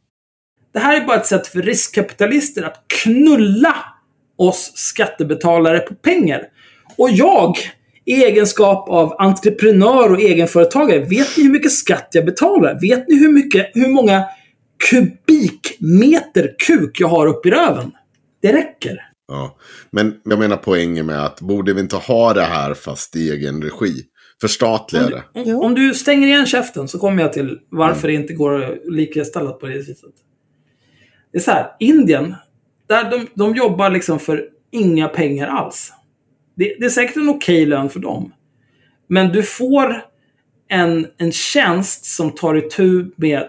[0.74, 3.76] Det här är bara ett sätt för riskkapitalister att knulla
[4.38, 6.42] oss skattebetalare på pengar.
[6.98, 7.58] Och jag,
[8.06, 12.80] i egenskap av entreprenör och egenföretagare, vet ni hur mycket skatt jag betalar?
[12.82, 14.24] Vet ni hur, mycket, hur många
[14.90, 17.92] kubikmeter kuk jag har upp i röven?
[18.42, 19.15] Det räcker.
[19.28, 19.56] Ja.
[19.92, 23.62] Men jag menar poängen med att borde vi inte ha det här fast i egen
[23.62, 24.04] regi?
[24.42, 25.24] Förstatliga det.
[25.34, 25.62] Om, Jo.
[25.64, 29.52] om du stänger igen käften så kommer jag till varför det inte går att likställa
[29.52, 29.98] på det viset.
[31.32, 32.36] Det är så här, Indien,
[32.88, 35.94] där de, de jobbar liksom för inga pengar alls.
[36.56, 38.34] Det, det är säkert en okej lön för dem.
[39.08, 40.02] Men du får
[40.68, 43.48] en, en tjänst som tar itu med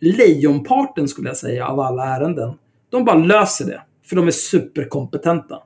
[0.00, 2.54] lejonparten, skulle jag säga, av alla ärenden.
[2.90, 5.62] De bara löser det, för de är superkompetenta.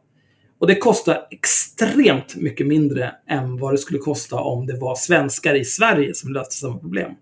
[0.58, 5.54] Och det kostar extremt mycket mindre än vad det skulle kosta om det var svenskar
[5.54, 7.12] i Sverige som löste samma problem.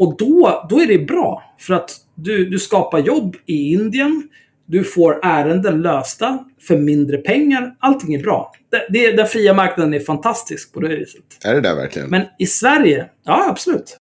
[0.00, 1.54] Och då, då är det bra.
[1.58, 4.28] För att du, du skapar jobb i Indien.
[4.66, 7.76] Du får ärenden lösta för mindre pengar.
[7.78, 8.52] Allting är bra.
[8.70, 11.22] Det, det, den fria marknaden är fantastisk på det viset.
[11.44, 12.10] Är det där verkligen?
[12.10, 13.96] Men i Sverige, ja absolut.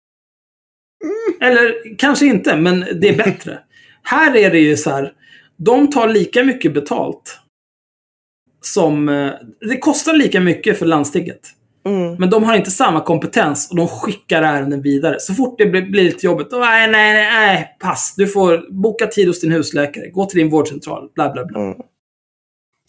[1.41, 3.59] Eller kanske inte, men det är bättre.
[4.03, 5.13] här är det ju så här.
[5.65, 7.39] De tar lika mycket betalt.
[8.63, 9.09] Som...
[9.09, 9.31] eh,
[9.69, 11.41] Det kostar lika mycket för landstinget.
[11.87, 12.15] Mm.
[12.15, 15.17] Men de har inte samma kompetens och de skickar ärenden vidare.
[15.21, 18.15] Så fort det blir, blir lite jobbigt, då, nej, nej, nej, pass.
[18.17, 20.09] Du får boka tid hos din husläkare.
[20.09, 21.09] Gå till din vårdcentral.
[21.15, 21.61] Bla, bla, bla.
[21.61, 21.77] Mm.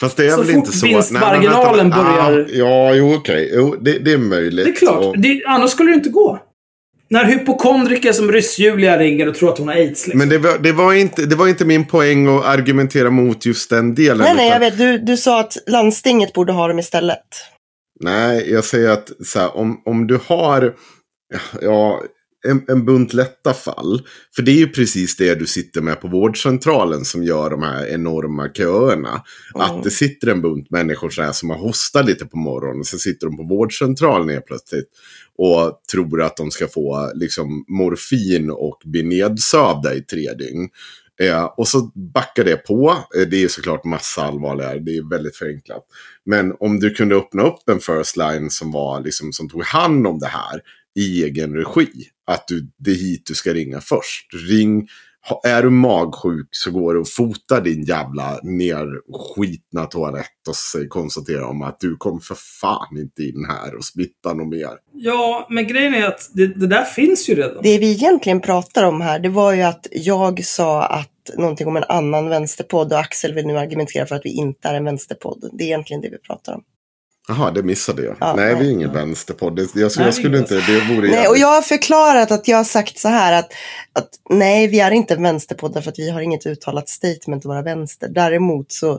[0.01, 0.85] Fast det är så väl inte så...
[0.87, 3.49] vinstmarginalen Nej, börjar- Ja, ja, jo, okej.
[3.53, 4.65] Jo, det, det är möjligt.
[4.65, 5.03] Det är klart.
[5.05, 6.39] Och- Det, annars skulle det inte gå.
[7.09, 10.07] När hypokondriker som ryss-Julia ringer och tror att hon har aids.
[10.07, 10.19] Liksom.
[10.19, 13.69] Men det var, det, var inte, det var inte min poäng att argumentera mot just
[13.69, 14.17] den delen.
[14.17, 14.77] Nej, nej, utan- jag vet.
[14.77, 17.25] Du, du sa att landstinget borde ha dem istället.
[17.99, 20.73] Nej, jag säger att så här, om, om du har
[21.61, 22.01] ja,
[22.47, 24.01] en, en bunt lätta fall.
[24.35, 27.87] För det är ju precis det du sitter med på vårdcentralen som gör de här
[27.87, 29.23] enorma köerna.
[29.53, 32.79] Att det sitter en bunt människor så här som har hostat lite på morgonen.
[32.79, 34.85] Och så sitter de på vårdcentralen helt plötsligt.
[35.37, 40.69] Och tror att de ska få liksom, morfin och bli nedsövda i tre dygn.
[41.21, 42.97] Eh, och så backar det på.
[43.17, 44.79] Eh, det är såklart massa allvarligare.
[44.79, 45.85] Det är väldigt förenklat.
[46.25, 50.07] Men om du kunde öppna upp en first line som, var, liksom, som tog hand
[50.07, 50.61] om det här
[50.95, 51.91] i egen regi.
[52.27, 54.33] Att du, det är hit du ska ringa först.
[54.49, 54.87] Ring,
[55.43, 61.61] är du magsjuk så går det att fota din jävla nerskitna toalett och konstatera om
[61.61, 64.69] att du kom för fan inte in här och smitta något mer.
[64.93, 67.63] Ja, men grejen är att det, det där finns ju redan.
[67.63, 71.77] Det vi egentligen pratar om här, det var ju att jag sa att någonting om
[71.77, 75.49] en annan vänsterpodd och Axel vill nu argumentera för att vi inte är en vänsterpodd.
[75.53, 76.63] Det är egentligen det vi pratar om.
[77.27, 78.15] Jaha, det missade jag.
[78.19, 78.63] Ja, nej, nej.
[78.63, 79.59] vi är ingen vänsterpodd.
[79.59, 82.97] Jag, jag, skulle inte, det vore Nej, och jag har förklarat att jag har sagt
[82.97, 83.53] så här att,
[83.93, 87.45] att nej, vi är inte en vänsterpodd därför att vi har inget uttalat statement att
[87.45, 88.07] vara vänster.
[88.07, 88.91] Däremot så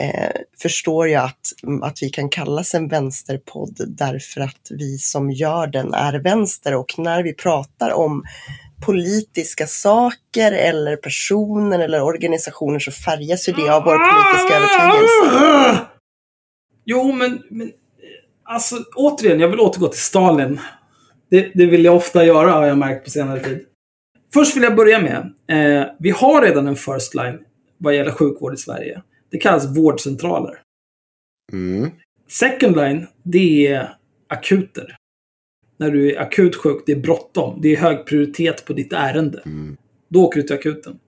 [0.00, 0.30] eh,
[0.62, 5.94] förstår jag att, att vi kan kallas en vänsterpodd därför att vi som gör den
[5.94, 8.24] är vänster och när vi pratar om
[8.86, 15.86] politiska saker eller personer eller organisationer så färgas ju det av vår politiska övertygelse.
[16.86, 17.72] Jo, men, men
[18.42, 20.60] alltså återigen, jag vill återgå till Stalin.
[21.30, 23.66] Det, det vill jag ofta göra har jag märkt på senare tid.
[24.34, 27.38] Först vill jag börja med, eh, vi har redan en first line
[27.78, 29.02] vad gäller sjukvård i Sverige.
[29.30, 30.60] Det kallas vårdcentraler.
[31.52, 31.90] Mm.
[32.28, 33.96] Second line, det är
[34.28, 34.96] akuter.
[35.76, 37.60] När du är akut sjuk, det är bråttom.
[37.62, 39.42] Det är hög prioritet på ditt ärende.
[39.46, 39.76] Mm.
[40.08, 40.98] Då åker du till akuten.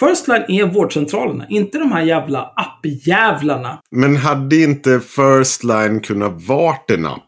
[0.00, 3.78] First line är vårdcentralerna, inte de här jävla appjävlarna.
[3.90, 7.22] Men hade inte First Line kunnat vart en app?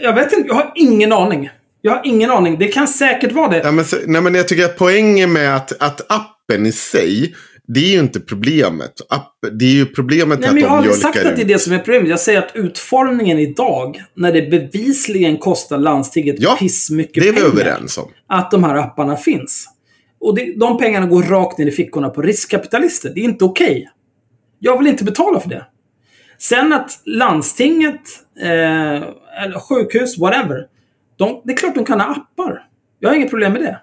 [0.00, 1.50] Jag vet inte, jag har ingen aning.
[1.82, 2.58] Jag har ingen aning.
[2.58, 3.58] Det kan säkert vara det.
[3.64, 7.34] Ja, men, nej, men jag tycker att poängen med att, att appen i sig,
[7.68, 8.92] det är ju inte problemet.
[9.08, 11.46] App, det är ju problemet Nej, att men jag har aldrig sagt att det är
[11.46, 12.08] det som är problemet.
[12.08, 17.40] Jag säger att utformningen idag, när det bevisligen kostar landstinget Ja, pissmycket Det är vi
[17.40, 18.08] pengar, överens om.
[18.28, 19.68] att de här apparna finns.
[20.20, 23.10] Och det, de pengarna går rakt ner i fickorna på riskkapitalister.
[23.14, 23.90] Det är inte okej.
[24.58, 25.66] Jag vill inte betala för det.
[26.38, 28.00] Sen att landstinget,
[28.40, 29.02] eh,
[29.44, 30.66] eller sjukhus, whatever.
[31.16, 32.66] De, det är klart de kan ha appar.
[32.98, 33.80] Jag har inget problem med det.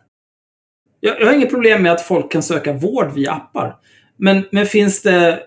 [1.00, 3.76] Jag, jag har inget problem med att folk kan söka vård via appar.
[4.18, 5.40] Men, men finns, det,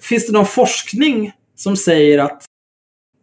[0.00, 2.44] finns det någon forskning som säger att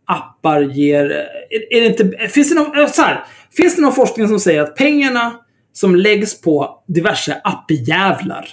[0.05, 1.05] appar ger...
[1.49, 3.23] Är, är det inte, finns, det någon, eh, så här,
[3.57, 5.42] finns det någon forskning som säger att pengarna
[5.73, 8.49] som läggs på diverse appjävlar,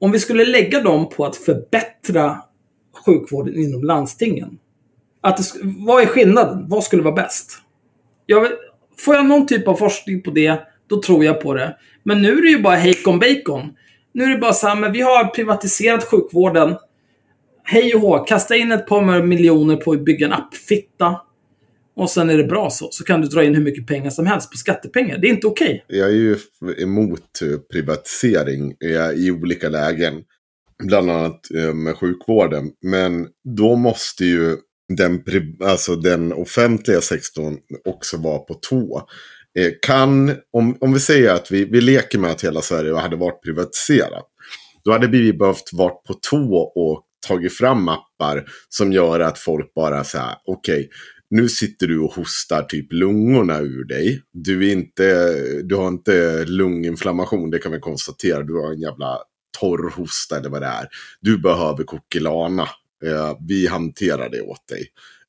[0.00, 2.38] om vi skulle lägga dem på att förbättra
[3.06, 4.58] sjukvården inom landstingen.
[5.20, 6.68] Att det, vad är skillnaden?
[6.68, 7.58] Vad skulle vara bäst?
[8.26, 8.48] Jag
[8.98, 11.76] får jag någon typ av forskning på det, då tror jag på det.
[12.02, 13.76] Men nu är det ju bara hejkon bacon.
[14.12, 16.76] Nu är det bara så här, men vi har privatiserat sjukvården.
[17.64, 21.20] Hej och hå, kasta in ett par miljoner på att bygga en appfitta.
[22.00, 22.88] Och sen är det bra så.
[22.90, 25.18] Så kan du dra in hur mycket pengar som helst på skattepengar.
[25.18, 25.84] Det är inte okej.
[25.86, 26.36] Jag är ju
[26.78, 30.22] emot eh, privatisering eh, i olika lägen.
[30.82, 32.70] Bland annat eh, med sjukvården.
[32.82, 34.56] Men då måste ju
[34.96, 35.24] den,
[35.64, 37.58] alltså den offentliga sektorn
[37.88, 39.08] också vara på tå.
[39.82, 43.42] Kan, om, om vi säger att vi, vi leker med att hela Sverige hade varit
[43.42, 44.26] privatiserat.
[44.84, 49.74] Då hade vi behövt vara på tå och tagit fram appar som gör att folk
[49.74, 50.90] bara så här, okej,
[51.30, 54.22] nu sitter du och hostar typ lungorna ur dig.
[54.32, 58.42] Du, är inte, du har inte lunginflammation, det kan vi konstatera.
[58.42, 59.18] Du har en jävla
[59.60, 60.88] torr hosta eller vad det är.
[61.20, 62.68] Du behöver kokilana.
[63.04, 64.86] Eh, vi hanterar det åt dig.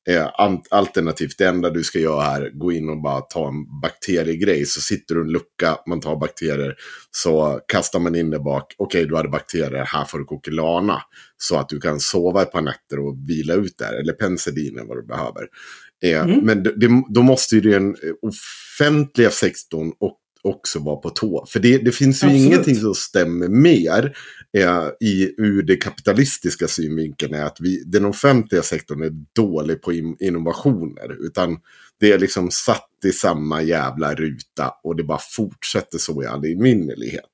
[0.08, 0.30] Eh,
[0.70, 4.66] alternativt, det enda du ska göra här, gå in och bara ta en bakteriegrej.
[4.66, 6.76] Så sitter du i en lucka, man tar bakterier.
[7.10, 8.74] Så kastar man in det bak.
[8.78, 11.02] Okej, du hade bakterier, här får du kokilana.
[11.36, 13.92] Så att du kan sova ett par nätter och vila ut där.
[13.92, 15.48] Eller penicillin eller vad du behöver.
[16.02, 16.40] Eh, Mm.
[16.40, 21.46] Men det, då måste ju den offentliga sektorn och också vara på tå.
[21.48, 22.46] För det, det finns ju Absolut.
[22.46, 24.16] ingenting som stämmer mer
[24.58, 29.92] eh, i, ur det kapitalistiska synvinkeln är att vi, den offentliga sektorn är dålig på
[29.92, 31.26] in, innovationer.
[31.26, 31.58] Utan
[32.00, 36.44] det är liksom satt i samma jävla ruta och det bara fortsätter så i all
[36.44, 37.24] evinnerlighet.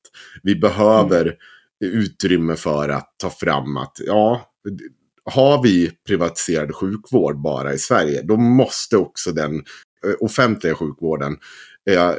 [0.42, 1.36] Vi behöver
[1.84, 4.50] utrymme för att ta fram att, ja,
[5.30, 11.36] har vi privatiserad sjukvård bara i Sverige, då måste också den eh, offentliga sjukvården
[11.90, 12.12] eh,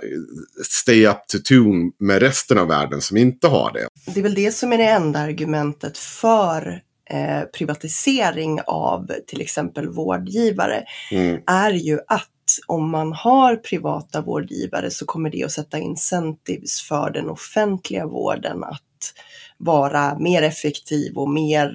[0.63, 3.87] stay up to tune med resten av världen som inte har det.
[4.13, 9.89] Det är väl det som är det enda argumentet för eh, privatisering av till exempel
[9.89, 10.83] vårdgivare.
[11.11, 11.41] Mm.
[11.47, 12.29] är ju att
[12.67, 18.63] om man har privata vårdgivare så kommer det att sätta incentives för den offentliga vården
[18.63, 19.13] att
[19.57, 21.71] vara mer effektiv och mer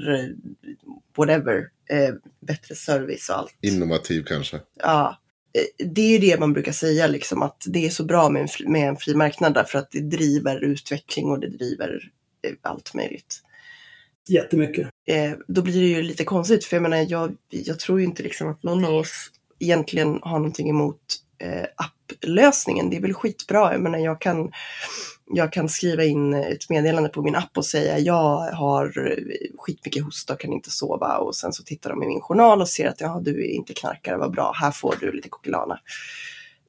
[1.16, 2.15] whatever, eh,
[2.46, 3.56] bättre service och allt.
[3.60, 4.60] Innovativ kanske.
[4.83, 5.19] Ja,
[5.58, 8.42] eh, det är ju det man brukar säga, liksom, att det är så bra med
[8.42, 12.10] en, fri, med en fri marknad därför att det driver utveckling och det driver
[12.46, 13.40] eh, allt möjligt.
[14.29, 14.88] Jättemycket.
[15.06, 18.23] Eh, då blir det ju lite konstigt, för jag menar, jag, jag tror ju inte
[18.23, 21.00] liksom att någon av oss egentligen har någonting emot
[21.38, 22.90] eh, applösningen.
[22.90, 23.73] Det är väl skitbra.
[23.73, 24.52] Jag menar, jag kan,
[25.27, 29.16] jag kan skriva in ett meddelande på min app och säga jag har
[29.58, 31.18] skitmycket hosta och kan inte sova.
[31.18, 33.75] Och sen så tittar de i min journal och ser att ja, du är inte
[33.75, 35.81] knarkare, vad bra, här får du lite kokilana.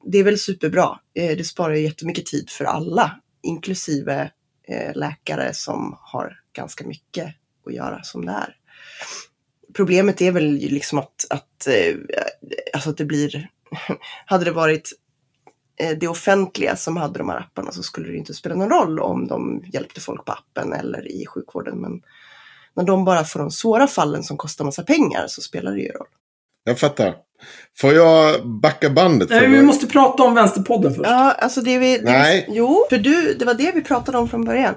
[0.04, 0.98] Det är väl superbra.
[1.14, 4.30] Eh, det sparar ju jättemycket tid för alla, inklusive
[4.68, 7.34] eh, läkare som har ganska mycket
[7.66, 8.56] att göra som det är.
[9.74, 11.96] Problemet är väl liksom att, att, eh,
[12.74, 13.48] alltså att det blir,
[14.26, 14.92] hade det varit
[16.00, 19.26] det offentliga som hade de här apparna så skulle det inte spela någon roll om
[19.26, 21.78] de hjälpte folk på appen eller i sjukvården.
[21.78, 22.02] Men
[22.74, 25.88] när de bara får de svåra fallen som kostar massa pengar så spelar det ju
[25.88, 26.08] roll.
[26.64, 27.16] Jag fattar.
[27.76, 29.30] Får jag backa bandet?
[29.30, 31.10] Nej, vi måste prata om Vänsterpodden först.
[31.10, 31.98] Ja, alltså det vi...
[31.98, 32.46] Det Nej.
[32.48, 34.74] Vi, jo, för du, det var det vi pratade om från början.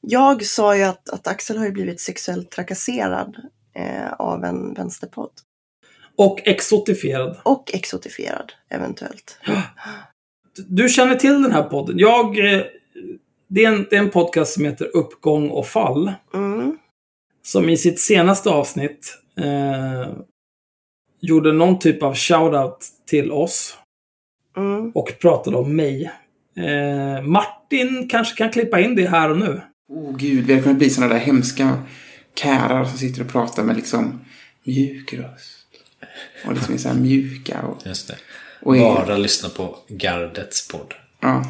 [0.00, 3.36] Jag sa ju att, att Axel har ju blivit sexuellt trakasserad
[3.74, 5.32] eh, av en vänsterpodd.
[6.16, 7.36] Och exotifierad.
[7.42, 9.38] Och exotifierad, eventuellt.
[10.66, 11.98] Du känner till den här podden.
[11.98, 12.38] Jag...
[12.54, 12.62] eh,
[13.50, 16.12] Det är en, det är en podcast som heter Uppgång och fall.
[16.34, 16.78] Mm.
[17.42, 20.12] Som i sitt senaste avsnitt eh,
[21.20, 23.78] gjorde någon typ av shoutout till oss.
[24.56, 24.90] Mm.
[24.90, 26.10] Och pratade om mig.
[26.56, 29.60] Eh, Martin kanske kan klippa in det här och nu.
[29.92, 31.82] Åh gud, vi har kunnat bli sådana där hemska
[32.34, 34.20] kärar som sitter och pratar med liksom
[34.64, 35.66] mjuk röst.
[36.46, 37.86] Och liksom är så här mjuka och...
[37.86, 38.16] Just det.
[38.60, 40.94] Och är, Bara lyssna på Gardets podd.
[41.20, 41.44] Ja.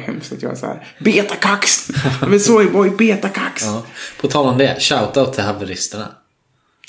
[0.00, 0.86] Hemskt att jag är så här.
[1.00, 1.90] Betakax!
[2.28, 3.62] Men Soyboy, betakax!
[3.64, 3.86] Ja.
[4.20, 6.08] På tal om det, shoutout till haveristerna.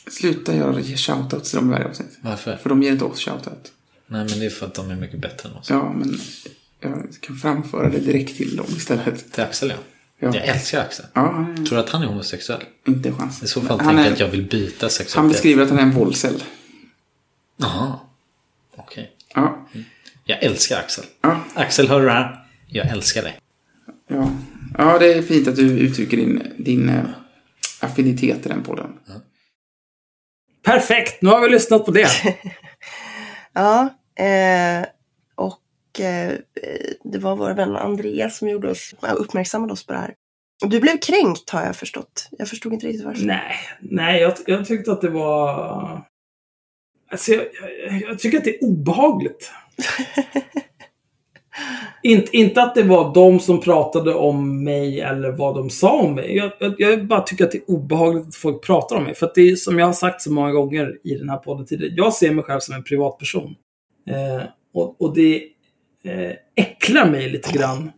[0.07, 2.17] Sluta göra ge shoutouts till dem i varje avsnitt.
[2.21, 2.57] Varför?
[2.57, 3.71] För de ger inte oss shoutout.
[4.07, 5.69] Nej, men det är för att de är mycket bättre än oss.
[5.69, 6.19] Ja, men
[6.79, 9.31] jag kan framföra det direkt till dem istället.
[9.31, 9.75] Till Axel, ja.
[10.19, 10.36] Ja.
[10.36, 11.05] Jag älskar Axel.
[11.13, 12.63] Ja, Tror du att han är homosexuell?
[12.88, 13.43] inte en chans.
[13.43, 15.15] I så fall tänker jag att jag vill byta sexualitet.
[15.15, 16.43] han beskriver att han är en våldscell.
[17.57, 17.99] Jaha.
[18.78, 19.11] Okej.
[19.36, 19.67] Ja,
[20.26, 21.05] Jag älskar Axel.
[21.21, 22.45] ja, Axel, hör du det här?
[22.67, 23.39] Jag älskar dig.
[24.07, 24.32] ja.
[24.78, 27.03] Ja, det är fint att du uttrycker din, din eh,
[27.80, 28.99] affinitet i den podden.
[30.63, 32.07] Perfekt, nu har vi lyssnat på det.
[33.57, 33.82] Ja,
[34.23, 34.86] eh,
[35.36, 36.34] och eh,
[37.03, 40.13] det var vår vän Andreas som gjorde oss, ja, uppmärksammade oss på det här.
[40.65, 42.28] Du blev kränkt har jag förstått.
[42.32, 43.26] Jag förstod inte riktigt varför.
[43.26, 46.01] nej, nej jag, jag tyckte att det var...
[47.16, 47.45] Alltså, jag,
[47.88, 49.51] jag, jag tycker att det är obehagligt.
[52.03, 56.16] inte, inte att det var de som pratade om mig eller vad de sa om
[56.16, 56.36] mig.
[56.36, 59.16] Jag, jag, jag bara tycker att det är obehagligt att folk pratar om mig.
[59.16, 61.66] För att det är som jag har sagt så många gånger i den här podden
[61.66, 61.93] tidigare.
[61.95, 63.55] Jag ser mig själv som en privatperson.
[64.09, 64.43] Eh,
[64.74, 65.43] och, och det
[66.03, 67.91] eh, äcklar mig lite grann.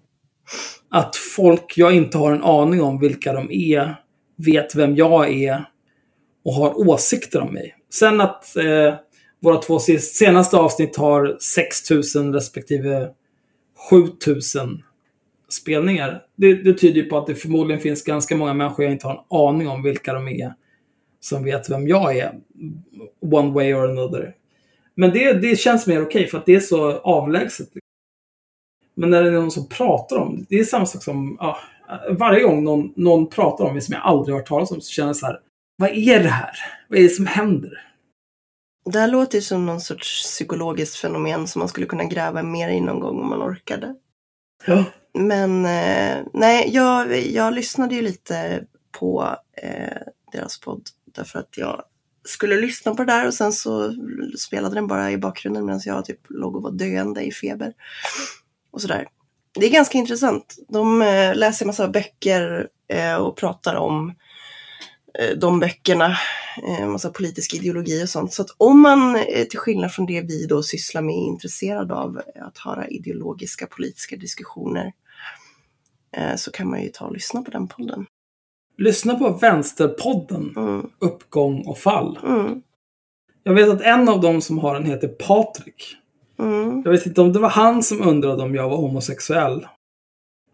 [0.89, 3.95] Att folk jag inte har en aning om vilka de är,
[4.37, 5.65] vet vem jag är
[6.45, 7.75] och har åsikter om mig.
[7.93, 8.93] Sen att eh,
[9.39, 13.09] våra två senaste avsnitt har 6000 respektive
[13.89, 14.83] 7000
[15.49, 16.23] spelningar.
[16.35, 19.13] Det, det tyder ju på att det förmodligen finns ganska många människor jag inte har
[19.13, 20.53] en aning om vilka de är.
[21.19, 22.33] Som vet vem jag är.
[23.21, 24.35] One way or another.
[24.95, 27.69] Men det, det känns mer okej för att det är så avlägset.
[28.95, 31.57] Men när det är någon som pratar om det, det är samma sak som ja,
[32.09, 34.91] varje gång någon, någon pratar om mig som jag aldrig har hört talas om så
[34.91, 35.39] känner jag så här.
[35.77, 36.51] Vad är det här?
[36.89, 37.86] Vad är det som händer?
[38.91, 42.69] Det här låter ju som någon sorts psykologiskt fenomen som man skulle kunna gräva mer
[42.69, 43.95] i någon gång om man orkade.
[44.65, 44.83] Ja.
[45.13, 48.63] Men eh, nej, jag, jag lyssnade ju lite
[48.99, 50.83] på eh, deras podd
[51.15, 51.83] därför att jag
[52.23, 53.93] skulle lyssna på det där och sen så
[54.37, 57.73] spelade den bara i bakgrunden medan jag typ låg och var döende i feber.
[58.71, 59.07] Och sådär.
[59.59, 60.55] Det är ganska intressant.
[60.69, 64.15] De eh, läser en massa böcker eh, och pratar om
[65.37, 66.17] de böckerna,
[66.79, 68.33] eh, massa politisk ideologi och sånt.
[68.33, 71.91] Så att om man, eh, till skillnad från det vi då sysslar med, är intresserad
[71.91, 74.91] av att höra ideologiska politiska diskussioner
[76.17, 78.05] eh, så kan man ju ta och lyssna på den podden.
[78.77, 80.53] Lyssna på Vänsterpodden.
[80.57, 82.19] Mm, Uppgång och fall.
[82.23, 82.61] mm,
[83.43, 85.95] Jag vet att en av dem som har den heter Patrik.
[86.39, 86.81] mm.
[86.85, 89.67] Jag vet inte om det var han som undrade om jag var homosexuell.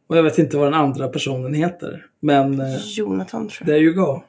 [0.08, 2.06] Och jag vet inte vad den andra personen heter.
[2.20, 3.68] Men eh, Jonathan tror jag.
[3.68, 4.22] there you go.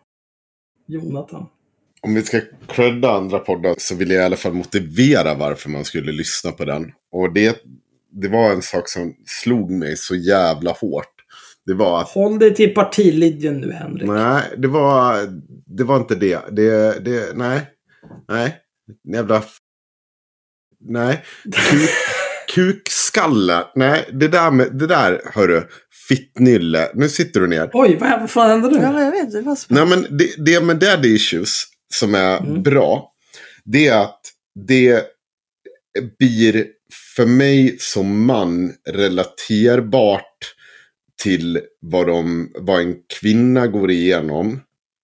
[0.87, 1.47] Jonathan.
[2.03, 5.85] Om vi ska credda andra poddar så vill jag i alla fall motivera varför man
[5.85, 6.93] skulle lyssna på den.
[7.12, 7.62] Och det,
[8.11, 11.14] det var en sak som slog mig så jävla hårt.
[11.66, 14.09] Det var att Håll dig till partilinjen nu, Henrik.
[14.09, 15.16] Nej, det var,
[15.66, 16.41] det var inte det.
[16.51, 17.61] det, det nej,
[18.28, 18.57] nej.
[19.14, 19.43] Jävla...
[20.80, 21.24] Nej.
[21.45, 21.91] Kuk,
[22.55, 23.64] kukskalle.
[23.74, 25.62] Nej, det där, med, det där hörru.
[26.09, 26.90] Fittnylle.
[26.94, 27.70] Nu sitter du ner.
[27.72, 28.82] Oj, vad, vad fan hände nu?
[28.82, 29.32] Ja, jag vet.
[29.32, 29.59] Det var.
[29.68, 32.62] Nej, men det, det med daddy issues som är Mm.
[32.62, 33.12] bra.
[33.64, 34.20] Det är att
[34.68, 35.05] det
[36.18, 36.66] blir
[37.16, 40.55] för mig som man relaterbart
[41.22, 44.61] till vad, de, vad en kvinna går igenom.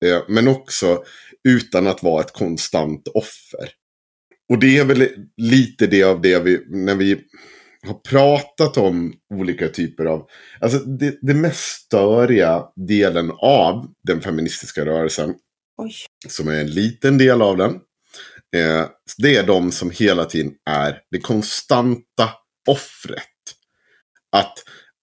[0.05, 1.03] Eh, men också
[1.49, 3.69] utan att vara ett konstant offer.
[4.49, 7.19] Och det är väl lite det av det vi, när vi
[7.87, 10.27] har pratat om olika typer av,
[10.59, 15.33] alltså det, det mest störiga delen av den feministiska rörelsen,
[15.77, 15.93] Oj.
[16.27, 17.71] som är en liten del av den,
[18.55, 18.85] eh,
[19.17, 22.29] det är de som hela tiden är det konstanta
[22.67, 23.23] offret.
[24.31, 24.53] Att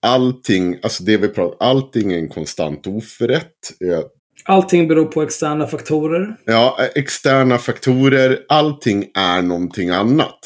[0.07, 3.81] allting, alltså det vi pratar allting är en konstant oförrätt.
[3.85, 4.01] Eh,
[4.49, 6.37] Allting beror på externa faktorer.
[6.45, 10.39] Ja, externa faktorer, allting är någonting annat.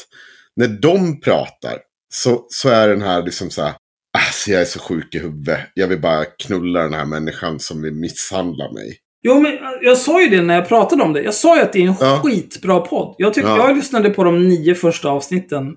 [0.55, 1.77] När de pratar
[2.13, 3.73] så, så är den här liksom så här,
[4.17, 5.59] alltså jag är så sjuk i huvudet.
[5.73, 8.97] Jag vill bara knulla den här människan som vill misshandla mig.
[9.23, 11.21] Jo, men jag sa ju det när jag pratade om det.
[11.21, 12.21] Jag sa ju att det är en Ja.
[12.23, 13.15] skitbra podd.
[13.17, 13.57] Jag, tyck, Ja.
[13.67, 15.67] jag lyssnade på de nio första avsnitten.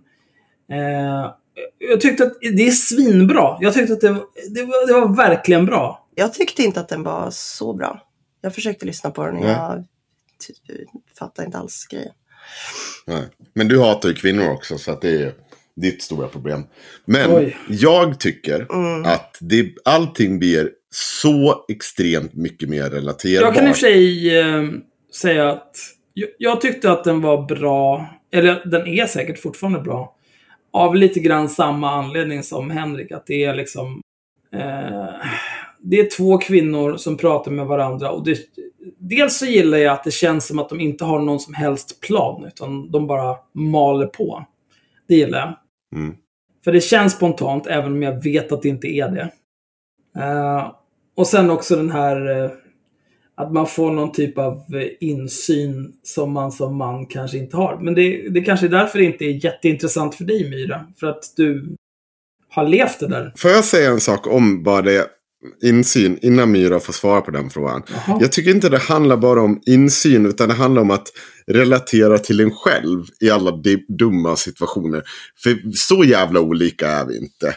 [0.73, 1.31] Eh,
[1.91, 3.59] jag tyckte att det är svinbra.
[3.61, 4.09] Jag tyckte att det,
[4.55, 6.09] det, var, det var verkligen bra.
[6.15, 8.03] Jag tyckte inte att den var så bra.
[8.41, 9.85] Jag försökte lyssna på den och jag
[11.19, 12.13] fattade inte alls grejen.
[13.07, 13.23] Nej.
[13.55, 15.35] Men du hatar ju kvinnor också så att det är
[15.77, 16.63] ditt stora problem.
[17.05, 17.57] Men Oj.
[17.69, 19.05] jag tycker Mm.
[19.05, 23.43] att det, allting blir så extremt mycket mer relaterbart.
[23.47, 24.63] Jag kan i och för sig eh,
[25.15, 25.77] säga att
[26.15, 28.07] jag, jag tyckte att den var bra.
[28.33, 30.17] Eller den är säkert fortfarande bra.
[30.73, 33.13] Av lite grann samma anledning som Henrik.
[33.13, 34.01] Att det är liksom...
[34.53, 35.07] Eh,
[35.87, 38.11] det är två kvinnor som pratar med varandra.
[38.11, 38.39] Och det,
[38.99, 42.01] dels så gillar jag att det känns som att de inte har någon som helst
[42.01, 42.45] plan.
[42.47, 44.45] Utan de bara maler på.
[45.09, 45.55] Det gillar jag.
[45.95, 46.15] Mm.
[46.65, 49.33] För det känns spontant, även om jag vet att det inte är det.
[50.23, 50.73] Eh,
[51.17, 52.45] och sen också den här...
[52.45, 52.51] eh,
[53.37, 57.79] att man får någon typ av eh, insyn som man som man kanske inte har.
[57.81, 60.87] Men det, det kanske är därför det inte är jätteintressant för dig, Myra.
[61.01, 61.77] För att du
[62.49, 63.33] har levt det där.
[63.37, 65.07] Får jag säga en sak om bara det
[65.63, 67.83] insyn innan Myra får svara på den frågan?
[67.87, 68.19] Jaha.
[68.21, 71.09] Jag tycker inte det handlar bara om insyn utan det handlar om att
[71.47, 73.53] relatera till en själv i alla
[73.99, 75.03] dumma situationer.
[75.43, 77.57] För så jävla olika är vi inte.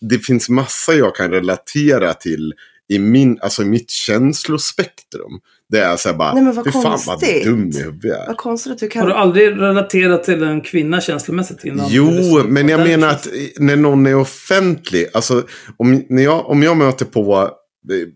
[0.00, 2.54] Det finns massa jag kan relatera till
[2.88, 5.40] i, min, alltså i mitt känslospektrum.
[5.74, 7.44] Det är så här bara, Nej, men vad fy fan vad konstigt.
[7.44, 8.26] dum i huvudet jag är.
[8.26, 9.06] Vad konstigt att du Har kan...
[9.06, 11.86] du aldrig relaterat till en kvinna känslomässigt innan?
[11.90, 15.46] Jo, men jag menar att när någon är offentlig, alltså
[15.76, 17.50] om, när jag, om jag möter på
[17.90, 18.08] eh,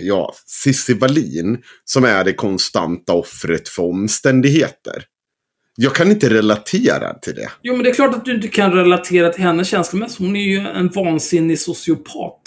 [0.00, 5.02] ja, Cissi Wallin som är det konstanta offret för omständigheter.
[5.76, 7.50] Jag kan inte relatera till det.
[7.62, 10.18] Jo, men det är klart att du inte kan relatera till henne känslomässigt.
[10.18, 12.42] Hon är ju en vansinnig sociopat.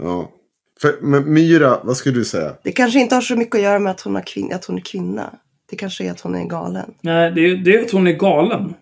[0.00, 0.32] Ja.
[0.80, 2.56] För, men Myra, vad skulle du säga?
[2.62, 4.52] Det kanske inte har så mycket att göra med att hon, har kvin...
[4.52, 5.32] att hon är kvinna.
[5.70, 6.94] Det kanske är att hon är galen.
[7.00, 8.74] Nej, det är, det är att hon är galen.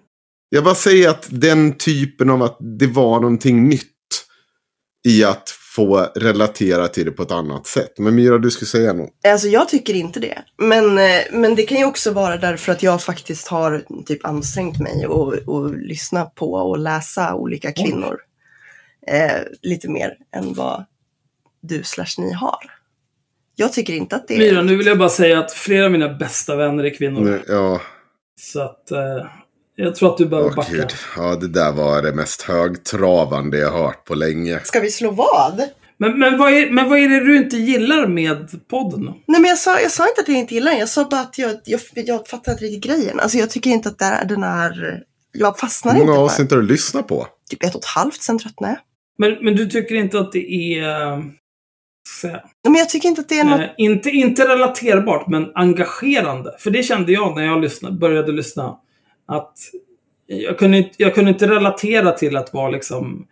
[0.48, 3.90] Jag bara säger att den typen av att det var någonting nytt
[5.08, 7.98] i att få relatera till det på ett annat sätt.
[7.98, 9.10] Men Myra, du skulle säga något.
[9.26, 10.38] Alltså jag tycker inte det.
[10.58, 14.80] Men, eh, men det kan ju också vara därför att jag faktiskt har typ ansträngt
[14.80, 18.16] mig och, och lyssna på och läsa olika kvinnor.
[19.06, 20.84] Eh, lite mer än vad
[21.68, 22.70] du slash ni har.
[23.56, 24.38] Jag tycker inte att det är...
[24.38, 27.20] Myra, nu vill jag bara säga att flera av mina bästa vänner är kvinnor.
[27.20, 27.80] Nej, Ja,
[28.40, 28.90] Så att...
[28.90, 29.26] Eh,
[29.76, 30.72] jag tror att du behöver åh backa.
[30.72, 30.92] gud.
[31.16, 34.60] Ja, det där var det mest högtravande jag hört på länge.
[34.64, 35.68] Ska vi slå vad?
[35.96, 39.04] Men, men, vad är, men vad är det du inte gillar med podden?
[39.04, 40.80] Nej men jag sa, jag sa inte att jag inte gillar den.
[40.80, 43.20] Jag sa bara att jag, jag, jag fattar inte riktigt grejen.
[43.20, 45.02] Alltså jag tycker inte att det är, den är...
[45.32, 47.26] Jag fastnar Hur många inte för avsnitt har du lyssnat på?
[47.50, 48.80] Typ ett och ett halvt, sen tröttnade jag.
[49.18, 51.16] Men, men du tycker inte att det är...
[52.24, 53.60] Nej, Men jag tycker inte att det är något...
[53.60, 56.54] eh, inte, inte relaterbart, men engagerande.
[56.58, 58.76] För det kände jag när jag lyssnade, började lyssna.
[59.28, 59.52] Att
[60.26, 63.26] jag kunde, inte- jag kunde inte relatera till att vara liksom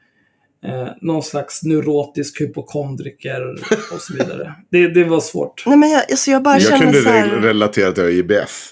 [0.65, 3.55] eh, någon slags neurotisk hypokondriker
[3.95, 4.55] och så vidare.
[4.71, 5.63] Det, det var svårt.
[5.67, 7.27] Nej men jag, alltså jag bara Jag känner kunde så här...
[7.27, 8.71] re- relatera till IBS.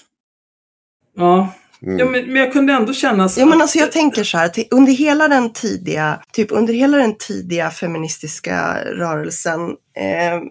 [1.17, 1.53] Ja,
[1.85, 1.99] Mm.
[1.99, 3.29] ja men, men jag kunde ändå känna...
[3.29, 6.73] så Ja men alltså jag tänker så här, till, under hela den tidiga, typ under
[6.73, 9.61] hela den tidiga feministiska rörelsen
[9.97, 10.41] eh,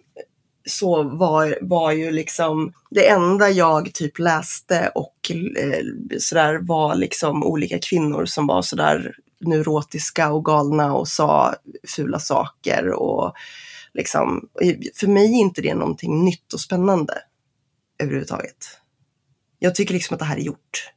[0.67, 5.85] så var, var ju liksom det enda jag typ läste och eh,
[6.19, 11.55] sådär var liksom olika kvinnor som var sådär neurotiska och galna och sa
[11.97, 13.35] fula saker och
[13.95, 14.49] liksom,
[14.95, 17.15] för mig är inte det någonting nytt och spännande
[18.03, 18.79] överhuvudtaget.
[19.59, 20.93] Jag tycker liksom att det här är gjort.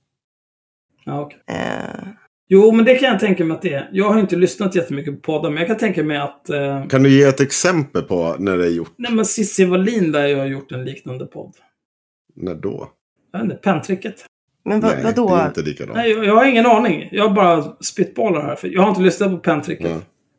[1.06, 1.40] Ja, okej.
[1.48, 2.08] Eh,
[2.48, 3.90] Jo, men det kan jag tänka mig att det är.
[3.94, 6.50] Jag har inte lyssnat jättemycket på poddar, men jag kan tänka mig att...
[6.50, 8.94] Eh, Kan du ge ett exempel på när det är gjort?
[8.98, 11.54] nej, men Cissi Wallin där jag har gjort en liknande podd.
[12.36, 12.90] När då?
[13.32, 14.16] Jag vet inte, Penntricket.
[14.66, 15.36] Men vad, Nej, vadå?
[15.36, 15.96] det är inte likadant.
[15.96, 17.10] Nej, jag, jag har ingen aning.
[17.12, 18.56] Jag bara spitballar här.
[18.56, 19.90] För jag har inte lyssnat på pentricket.
[19.90, 19.98] Ja.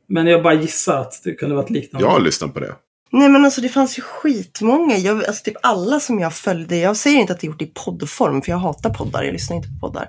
[0.09, 2.07] Men jag bara gissar att det kunde varit liknande.
[2.07, 2.75] Jag har lyssnat på det.
[3.15, 4.97] Nej men alltså det fanns ju skitmånga.
[4.97, 6.77] Jag, alltså typ alla som jag följde.
[6.77, 9.23] Jag säger inte att det är gjort i poddform för jag hatar poddar.
[9.23, 10.09] Jag lyssnar inte på poddar.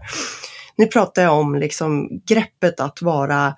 [0.76, 3.54] Nu pratar jag om liksom greppet att vara eh,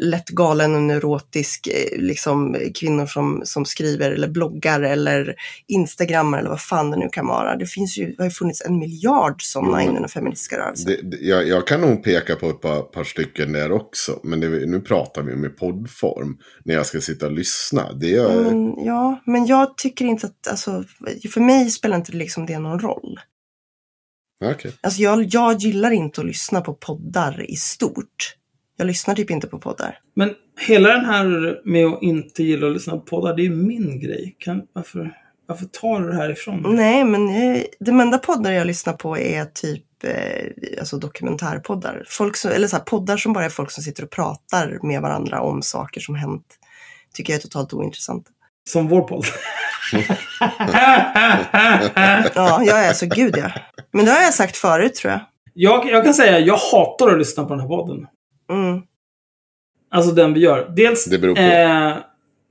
[0.00, 1.66] lätt galen och neurotisk.
[1.66, 5.34] Eh, liksom kvinnor som, som skriver eller bloggar eller
[5.68, 7.56] instagrammar eller vad fan det nu kan vara.
[7.56, 9.90] Det finns ju, det har ju funnits en miljard sådana Mm.
[9.90, 10.86] inom den feministiska rörelsen.
[10.86, 14.20] det, det jag, jag kan nog peka på ett par, par stycken där också.
[14.22, 16.38] Men det, nu pratar vi om i poddform.
[16.64, 17.92] När jag ska sitta och lyssna.
[17.92, 20.84] Det är, Men, ja, men jag tycker inte att, alltså,
[21.32, 23.20] för mig spelar inte liksom det någon roll.
[24.44, 24.72] Okej.
[24.80, 28.36] Alltså jag, jag gillar inte att lyssna på poddar i stort.
[28.82, 29.98] Jag lyssnar typ inte på poddar.
[30.14, 34.00] Men hela den här med att inte gilla att lyssna på poddar, det är min
[34.00, 34.36] grej.
[34.38, 35.14] Kan, varför,
[35.46, 36.76] varför tar du det här ifrån?
[36.76, 42.04] Nej, men eh, de enda poddar jag lyssnar på är typ eh, alltså dokumentärpoddar.
[42.08, 45.02] Folk som, eller så här, poddar som bara är folk som sitter och pratar med
[45.02, 46.46] varandra om saker som hänt.
[47.14, 48.26] Tycker jag är totalt ointressant.
[48.70, 49.24] Som vår podd.
[52.34, 53.50] Ja, jag är alltså gud ja.
[53.92, 55.20] Men det har jag sagt förut tror jag.
[55.54, 58.06] jag, jag kan säga jag hatar att lyssna på den här podden.
[58.52, 58.82] Mm.
[59.90, 60.72] Alltså den vi gör.
[60.76, 61.40] Dels Det beror på.
[61.40, 61.96] eh,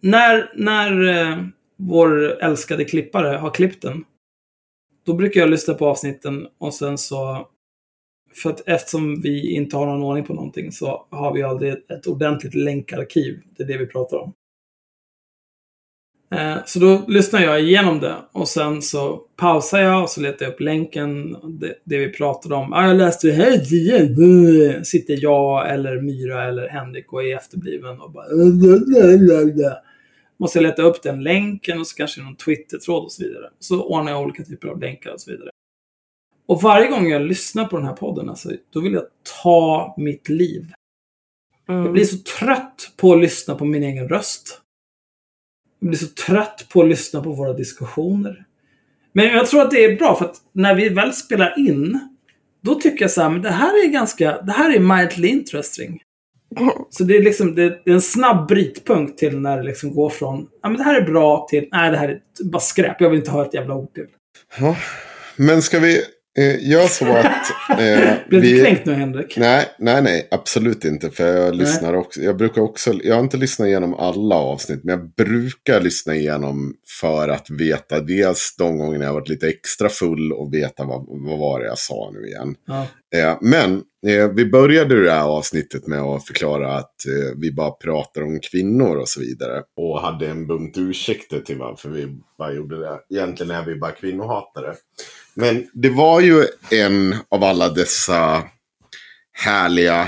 [0.02, 1.43] när, när eh,
[1.78, 4.04] vår älskade klippare har klippt den.
[5.06, 7.47] Då brukar jag lyssna på avsnitten och sen så...
[8.43, 12.08] För att eftersom vi inte har någon ordning på någonting så har vi aldrig ett,
[12.08, 13.41] ordentligt länkarkiv.
[13.58, 14.34] Det är det vi pratar om.
[16.32, 20.46] Eh, Så då lyssnar jag igenom det och sen så pausar jag och så letar
[20.46, 22.74] jag upp länken, det, det vi pratade om.
[22.74, 28.02] Ah, jag läste det här, det- sitter jag eller Myra eller Henrik och är efterbliven
[28.02, 28.26] och bara
[30.38, 33.50] Måste jag leta upp den länken och så kanske någon Twitter-tråd och så vidare.
[33.60, 35.50] Så ordnar jag olika typer av länkar och så vidare.
[36.48, 39.04] Och varje gång jag lyssnar på den här podden, alltså, då vill jag
[39.44, 40.66] ta mitt liv.
[41.68, 41.94] Jag Mm.
[41.94, 44.62] blir så trött på att lyssna på min egen röst.
[45.82, 48.46] Blir så trött på att lyssna på våra diskussioner.
[49.14, 52.00] Men jag tror att det är bra för att när vi väl spelar in,
[52.62, 56.02] då tycker jag så här, men det här är ganska, det här är mildly interesting.
[56.90, 60.48] Så det är liksom, det är en snabb brytpunkt till när det liksom går från,
[60.62, 63.20] ja men det här är bra till, nej det här är bara skräp, jag vill
[63.20, 64.08] inte ha ett jävla ord till.
[64.60, 64.78] Ja.
[65.36, 66.02] Men ska vi
[66.38, 67.28] eh, göra så att...
[67.72, 69.38] Eh, Blev du kränkt nu Henrik?
[69.38, 71.10] Nej, nej, nej, absolut inte.
[71.10, 72.22] För jag lyssnar också.
[72.22, 76.74] Jag brukar också, jag har inte lyssnat igenom alla avsnitt, men jag brukar lyssna igenom
[77.02, 81.40] för att veta dels de gångerna jag varit lite extra full och veta vad, vad
[81.40, 82.56] var det jag sa nu igen.
[82.68, 82.88] Ja.
[83.16, 87.72] Eh, men eh, vi började det här avsnittet med att förklara att eh, vi bara
[87.72, 89.64] pratar om kvinnor och så vidare.
[89.78, 93.00] Och hade en bunt ursäkter till varför vi bara gjorde det.
[93.16, 94.74] Egentligen är vi bara kvinnohatare.
[95.34, 98.44] Men det var ju en av alla dessa
[99.34, 100.02] härliga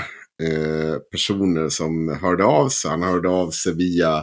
[0.44, 2.92] eh, personer som hörde av sig.
[2.92, 4.18] Han hörde av sig via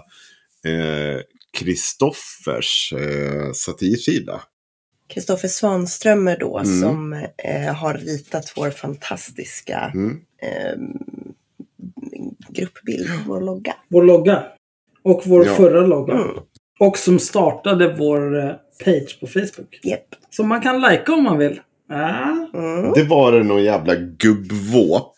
[0.67, 1.21] eh,
[1.53, 4.41] Kristoffers eh, satirsida.
[5.09, 6.81] Kristoffer Svanströmer då Mm.
[6.81, 10.21] som eh, har ritat vår fantastiska Mm.
[10.43, 10.79] eh,
[12.49, 13.75] gruppbild, vår logga.
[13.89, 14.45] Vår logga.
[15.03, 15.55] Och vår Ja.
[15.55, 16.15] förra logga.
[16.15, 16.37] Mm.
[16.81, 18.53] Och som startade vår eh,
[18.85, 19.81] page på Facebook.
[19.83, 20.15] Japp.
[20.31, 21.61] Som man kan likea om man vill.
[21.93, 22.59] Ah.
[22.59, 22.93] Mm.
[22.93, 25.15] Det var det någon jävla gubbvåp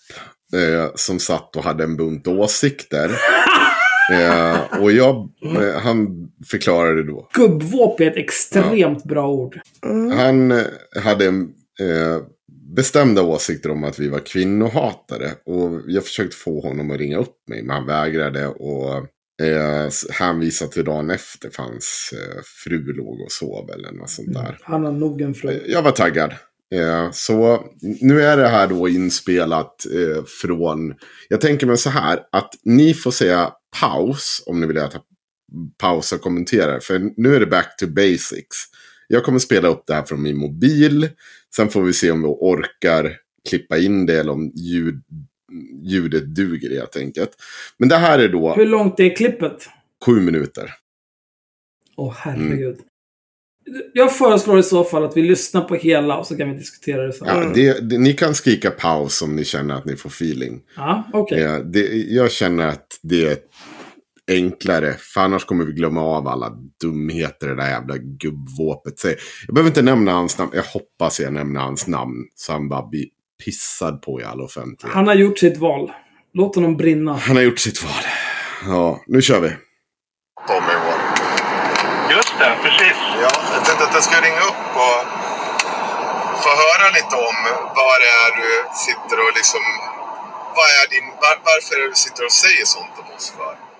[0.54, 3.10] eh, som satt och hade en bunt åsikter.
[4.12, 7.28] eh, och jag, eh, han förklarade då.
[7.34, 9.60] Gubbvåp är ett extremt bra ord.
[9.86, 10.18] Mm.
[10.18, 11.42] Han eh, hade en,
[11.80, 12.22] eh,
[12.76, 15.30] bestämda åsikter om att vi var kvinnohatare.
[15.46, 18.46] Och jag försökte få honom att ringa upp mig, men han vägrade.
[18.46, 19.06] Och
[19.42, 24.32] eh, hänvisa till dagen efter för hans eh, fru låg och sov eller något sånt
[24.32, 24.58] där.
[24.62, 25.62] Han har nog en fru.
[25.66, 26.34] Jag var taggad.
[26.74, 27.64] Eh, Så
[28.00, 30.94] nu är det här då inspelat eh, från...
[31.28, 35.02] Jag tänker mig så här att ni får säga paus om ni vill att jag
[35.78, 36.80] pausar och kommenterar.
[36.80, 38.56] För nu är det back to basics.
[39.08, 41.08] Jag kommer spela upp det här från min mobil.
[41.56, 43.16] Sen får vi se om vi orkar
[43.48, 45.02] klippa in det eller om ljud,
[45.82, 47.30] ljudet duger helt enkelt.
[47.78, 49.68] Men det här är då Hur långt är klippet?
[50.06, 50.70] sju minuter.
[51.96, 52.76] Åh herregud.
[53.92, 57.06] Jag föreslår i så fall att vi lyssnar på hela och så kan vi diskutera
[57.06, 57.28] det sen.
[57.28, 60.60] Ja, det, det, ni kan skrika paus om ni känner att ni får feeling.
[60.76, 63.38] Ja, det, jag känner att det är
[64.28, 64.94] enklare.
[64.98, 69.18] För annars kommer vi glömma av alla dumheter det där jävla gubbvåpet säger.
[69.46, 70.50] Jag behöver inte nämna hans namn.
[70.54, 72.24] Jag hoppas jag nämner hans namn.
[72.34, 73.06] Så han bara blir
[73.44, 74.94] pissad på i all offentlighet.
[74.94, 75.92] Han har gjort sitt val.
[76.34, 77.12] Låt honom brinna.
[77.16, 78.04] Han har gjort sitt val.
[78.66, 79.50] Ja, nu kör vi.
[80.48, 80.74] Tommy
[82.14, 82.98] Just det, precis.
[83.24, 84.98] Ja, jag tänkte att jag ska ringa upp och
[86.44, 87.36] få höra lite om
[87.78, 88.50] vad det är du
[88.86, 89.62] sitter och liksom...
[90.58, 93.71] Vad är din, var, varför är du sitter och säger sånt om oss för?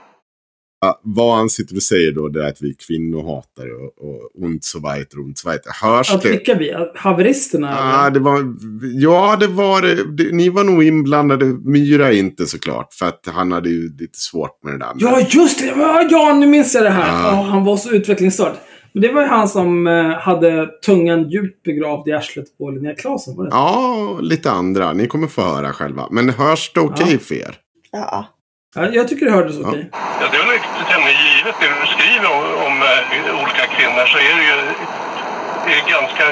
[1.03, 4.65] Vad han sitter och säger då det är att vi är kvinnohatare och, och ont
[4.65, 5.71] så weiter, ont så weiter.
[5.83, 6.29] Hörs Att det?
[6.31, 6.75] vilka vi?
[6.95, 7.69] Haveristerna?
[8.01, 8.11] Eller?
[8.11, 8.55] det var,
[8.95, 10.13] ja, det var det.
[10.17, 10.33] det.
[10.37, 11.45] Ni var nog inblandade.
[11.47, 12.93] Myra inte såklart.
[12.95, 14.93] För att han hade ju lite svårt med det där.
[14.97, 15.75] Ja, just det!
[16.11, 17.09] Ja, nu minns jag det här.
[17.23, 17.37] Ja.
[17.37, 18.55] Ja, han var så utvecklingsstörd.
[18.95, 22.95] Men det var ju han som eh, hade tungan djupt begravd i arslet på Linnea
[22.95, 24.93] Claesson, var det Ja, lite andra.
[24.93, 26.09] Ni kommer få höra själva.
[26.11, 27.19] Men hörs det okej Ja.
[27.19, 27.55] för er?
[27.93, 28.27] Ja.
[28.75, 29.91] Ja, Jag tycker det hördes okej.
[30.21, 30.61] Ja, det är väl
[30.93, 34.57] tämligen givet det du skriver om, om eh, olika kvinnor så är det ju
[35.67, 36.25] det är ganska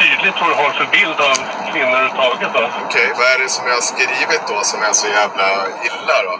[0.00, 1.36] tydligt vad du har för bild av
[1.72, 2.50] kvinnor överhuvudtaget.
[2.54, 2.62] Då.
[2.86, 5.46] Okej, vad är det som jag har skrivit då som är så jävla
[5.88, 6.34] illa då?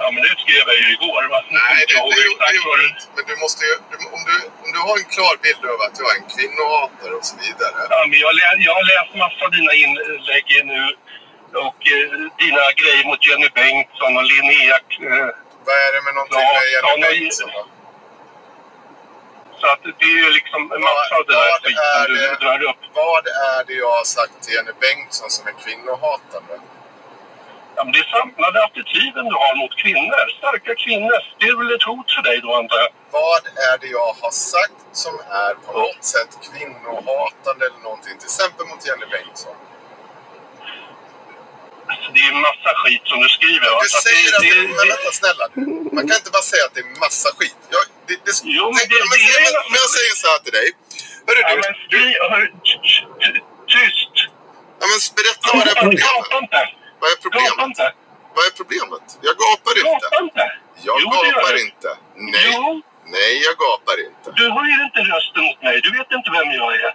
[0.00, 1.22] Ja, men det skrev jag ju igår.
[1.32, 1.38] Va?
[1.60, 2.86] Nej, inte det, det, du...
[3.14, 5.96] men du måste ju, du, om, du, om du har en klar bild över att
[6.00, 7.78] jag är en kvinnohatare och så vidare.
[7.94, 10.82] Ja, men jag, lä, jag har läst massa av dina inlägg nu
[11.66, 12.10] och eh,
[12.42, 14.76] dina grejer mot Jenny Bengtsson och Linnea.
[14.76, 15.28] Eh,
[15.66, 17.62] Vad är det med någonting Ja, med Jenny Bengtsson då?
[19.60, 22.36] så att det är ju liksom en massa av den här skiten du det?
[22.44, 22.82] drar upp.
[23.02, 26.54] Vad är det jag har sagt till Jenny Bengtsson som är kvinnohatande?
[27.76, 30.22] Ja, men det är samlade attityden du har mot kvinnor.
[30.38, 31.18] Starka kvinnor.
[31.38, 32.90] Det är väl ett hot för dig då, antar jag?
[33.18, 35.14] Vad är det jag har sagt som
[35.46, 38.14] är på något sätt kvinnohatande eller någonting?
[38.18, 39.56] Till exempel mot Jenny Bengtsson.
[41.92, 43.68] Alltså, det är massa skit som du skriver.
[43.82, 45.44] Du Så att säger att det, det, men det, vänta snälla.
[45.96, 47.58] Man kan inte bara säga att det är massa skit.
[47.74, 50.14] Jag, det, det, Jo, men tänk, det- om, det jag, är- säger- om jag säger
[50.22, 50.68] så här till dig.
[51.28, 52.00] Hörru ja, du, men du
[52.32, 52.80] hör, ty-
[53.22, 54.14] ty- tyst!
[54.80, 56.42] ja, men berätta vad är Prata problemet?
[56.42, 56.60] inte!
[57.00, 57.58] Vad är problemet?
[57.70, 57.86] inte!
[58.36, 59.04] Vad är problemet?
[59.26, 59.88] Jag gapar inte.
[59.90, 60.44] Prata inte!
[60.86, 61.90] Jag Jo, det gapar inte.
[62.34, 62.64] Nej, Jo,
[63.16, 64.26] nej jag gapar inte.
[64.40, 65.74] du höjer inte rösten mot mig.
[65.86, 66.92] Du vet inte vem jag är.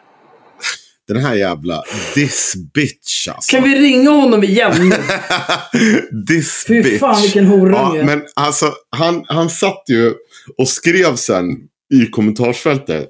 [1.14, 1.84] Den här jävla
[2.14, 3.55] this bitch alltså.
[3.55, 4.74] Kan vi ringa honom igen?
[6.28, 6.99] this Fy bitch.
[6.99, 7.97] fan, vilken horunge.
[7.97, 10.14] Ja, men alltså han, han satt ju
[10.57, 11.45] och skrev sen
[11.93, 13.07] i kommentarsfältet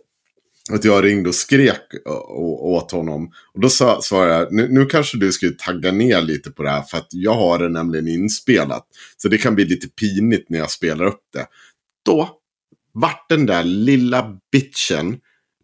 [0.72, 1.82] att jag ringde och skrek
[2.62, 3.32] åt honom.
[3.54, 6.70] Och då sa, svarade jag, nu, nu kanske du skulle tagga ner lite på det
[6.70, 8.88] här för att jag har det nämligen inspelat.
[9.18, 11.46] Så det kan bli lite pinigt när jag spelar upp det.
[12.06, 12.30] Då
[12.94, 15.18] vart den där lilla bitchen,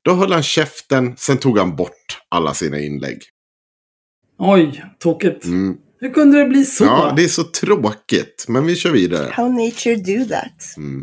[0.08, 3.20] då höll han käften, sen tog han bort alla sina inlägg.
[4.40, 5.46] Oj, tokigt.
[5.46, 5.76] Mm.
[6.02, 6.84] Hur kunde det bli så?
[6.84, 9.28] Ja, det är så tråkigt, men vi kör vidare.
[9.34, 10.60] How nature do that.
[10.78, 11.02] Mm.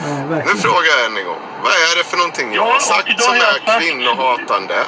[0.00, 1.42] Ja, Nu frågar jag än en gång.
[1.64, 4.78] Vad är det för någonting jag Ja, har sagt idag som är sagt- kvinnohatande?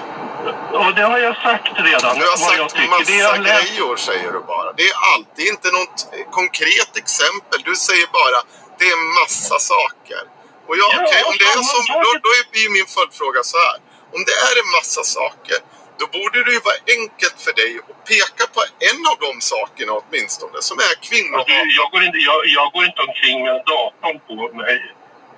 [0.80, 2.12] Och det har jag sagt redan.
[2.20, 4.68] Du har sagt massa Det jag läst- grejer säger du bara.
[4.78, 5.98] Det är alltid inte något
[6.38, 7.58] konkret exempel.
[7.70, 8.38] Du säger bara
[8.78, 10.22] det är massa saker.
[10.70, 13.56] Och ja, Ja, okej, om det är som, då, då är ju min följdfråga så
[13.64, 13.76] här.
[14.14, 15.58] Om det är en massa saker,
[16.00, 18.60] då borde det ju vara enkelt för dig att peka på
[18.90, 21.46] en av de sakerna åtminstone som är kvinnohat.
[21.80, 24.76] jag, går inte, jag, jag går inte omkring med datorn på mig.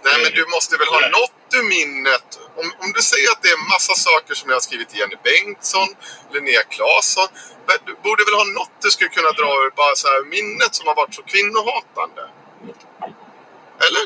[0.06, 2.28] Nej, men du måste väl ha något ur minnet.
[2.60, 5.18] Om, om du säger att det är massa saker som jag har skrivit till Jenny
[5.28, 5.88] Bengtsson,
[6.32, 7.28] Linnea Claesson.
[7.88, 10.84] Du borde väl ha något du skulle kunna dra ur bara så här minnet som
[10.88, 12.24] har varit så kvinnohatande?
[13.86, 14.04] Eller?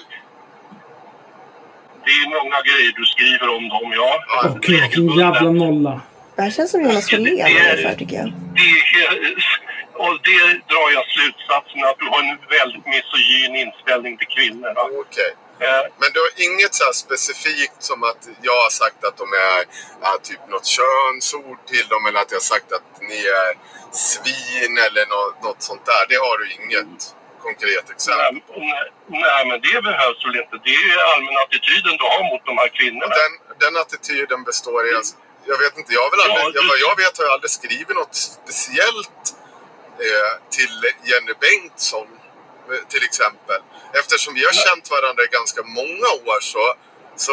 [2.07, 4.11] Det är många grejer du skriver om dem, ja.
[4.57, 6.01] Okej, vilken jävla nolla.
[6.37, 8.29] Det här känns som Jonas Folén ungefär tycker jag.
[8.59, 8.71] Det,
[9.03, 9.67] är-
[10.05, 10.43] och det
[10.73, 14.71] drar jag slutsatsen att du har en väldigt misogyn inställning till kvinnor.
[15.05, 15.31] Okej.
[15.67, 19.27] Eh, Men du har inget så här specifikt som att jag har sagt att de
[19.51, 19.59] är
[20.05, 23.51] ja, typ något könsord till dem eller att jag har sagt att ni är
[24.11, 26.03] svin eller något, något sånt där.
[26.11, 26.95] Det har du inget
[27.49, 28.53] konkret exempel på.
[28.73, 28.87] nej,
[29.25, 30.55] nej, men det behövs väl inte.
[30.69, 33.15] Det är allmänna attityden du har mot de här kvinnorna.
[33.23, 33.33] Den,
[33.65, 34.91] den attityden består i...
[34.99, 35.15] Alltså,
[35.53, 37.35] jag vet inte, jag har väl aldrig, Ja, du- jag, vad jag vet har jag
[37.37, 39.25] aldrig skrivit något speciellt
[40.07, 40.75] eh, till
[41.09, 42.09] Jenny Bengtsson
[42.71, 43.61] eh, till exempel.
[44.01, 46.65] Eftersom vi har känt varandra i ganska många år så,
[47.27, 47.33] så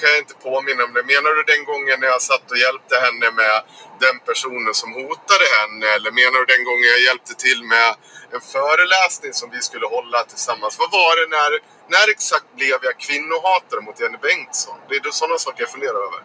[0.00, 1.04] kan jag inte påminna om det.
[1.14, 3.56] Menar du den gången när jag satt och hjälpte henne med
[4.04, 5.86] den personen som hotade henne?
[5.96, 7.90] Eller menar du den gången jag hjälpte till med
[8.34, 10.74] en föreläsning som vi skulle hålla tillsammans?
[10.82, 11.50] Vad var det när,
[11.94, 14.78] när exakt blev jag kvinnohatare mot Jenny Bengtsson?
[14.88, 16.20] Det är sådana saker jag funderar över.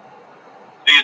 [0.88, 1.02] Det,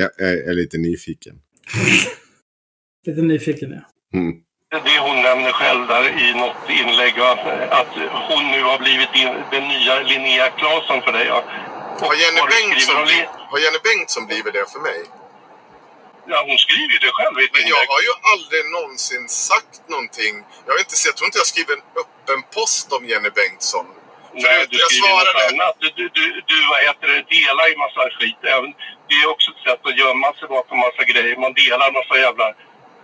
[0.00, 0.10] Jag
[0.50, 1.34] är lite nyfiken.
[3.06, 4.18] Lite nyfiken ja.
[4.18, 4.32] Mm.
[4.70, 7.18] det hon nämner själv där i något inlägg.
[7.18, 7.32] va?
[7.70, 7.92] Att
[8.30, 9.08] hon nu har blivit
[9.50, 11.26] den nya Linnea Claesson för dig.
[11.26, 11.44] Ja.
[12.00, 12.96] Har Jenny, skriver Bengtsson,
[13.50, 15.00] har Jenny Bengtsson blivit det för mig?
[16.30, 20.34] Ja, hon skriver ju det själv Men jag har ju aldrig någonsin sagt någonting.
[20.66, 23.86] Jag har inte sett, jag tror inte jag skrivit en öppen post om Jenny Bengtsson.
[24.44, 25.62] Nej, du jag skriver något svarade.
[25.62, 25.76] annat.
[25.82, 28.40] Du, du, du, du vad heter det, delar ju massa skit.
[28.54, 28.70] Även,
[29.08, 31.36] det är också ett sätt att gömma sig bakom massa grejer.
[31.46, 32.46] Man delar massa jävla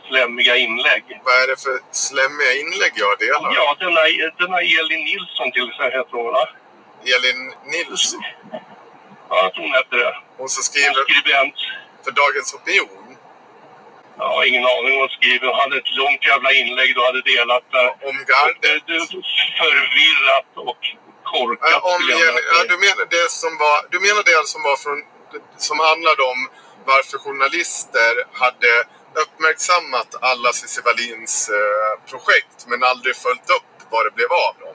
[0.09, 1.05] slemmiga inlägg.
[1.26, 1.76] Vad är det för
[2.07, 3.49] slemmiga inlägg jag delar?
[3.59, 4.03] Ja, denna,
[4.42, 6.45] denna Elin Nilsson till exempel heter hon va?
[7.14, 7.40] Elin
[7.74, 8.22] Nilsson.
[9.31, 10.14] Ja, jag tror hon hette det.
[10.39, 11.55] Hon som Hon skriver skribent.
[12.05, 13.16] för Dagens Opinion.
[14.18, 15.47] Jag har ingen aning vad hon skriver.
[15.51, 17.89] Hon hade ett långt jävla inlägg du hade delat där.
[18.09, 18.83] Om Du, gardet.
[18.87, 18.99] du,
[19.61, 20.83] förvirrat och
[21.33, 24.99] korkat Ja, om ja, du, menar det som var, du menar det som var från,
[25.68, 26.41] som handlade om
[26.93, 28.12] varför journalister
[28.43, 28.72] hade
[29.22, 34.74] uppmärksammat alla Cissi Wallins eh, projekt men aldrig följt upp vad det blev av dem.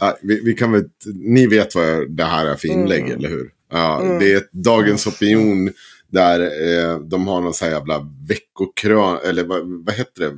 [0.00, 3.50] Ja, vi, vi kan väl, ni vet vad det här är för inlägg, eller hur?
[3.72, 5.72] Ja, Det är Dagens Opinion
[6.08, 10.32] där eh, de har någon sån här jävla veckokrön, eller vad, vad heter det?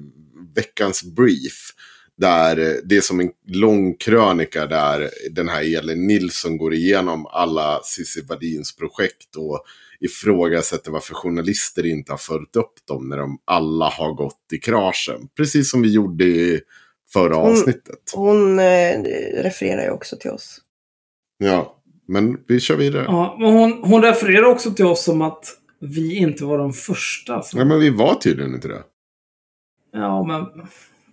[0.55, 1.71] Veckans brief.
[2.17, 7.27] Där eh, det är som en lång krönika där den här Elin Nilsson går igenom
[7.27, 9.65] alla Cissi Wallins projekt och
[10.01, 15.29] ifrågasätter varför journalister inte har följt upp dem när de alla har gått i kraschen.
[15.37, 16.61] Precis som vi gjorde i
[17.13, 17.53] förra Mm.
[17.53, 17.99] avsnittet.
[18.15, 19.03] Hon eh,
[19.43, 20.59] refererar ju också till oss.
[21.39, 21.77] Ja,
[22.09, 23.05] men vi kör vidare.
[23.09, 25.45] Ja, men hon, hon refererar också till oss som att
[25.81, 27.43] vi inte var de första.
[27.43, 28.83] Som, Nej, men vi var tydligen inte det.
[29.93, 30.67] Ja, men...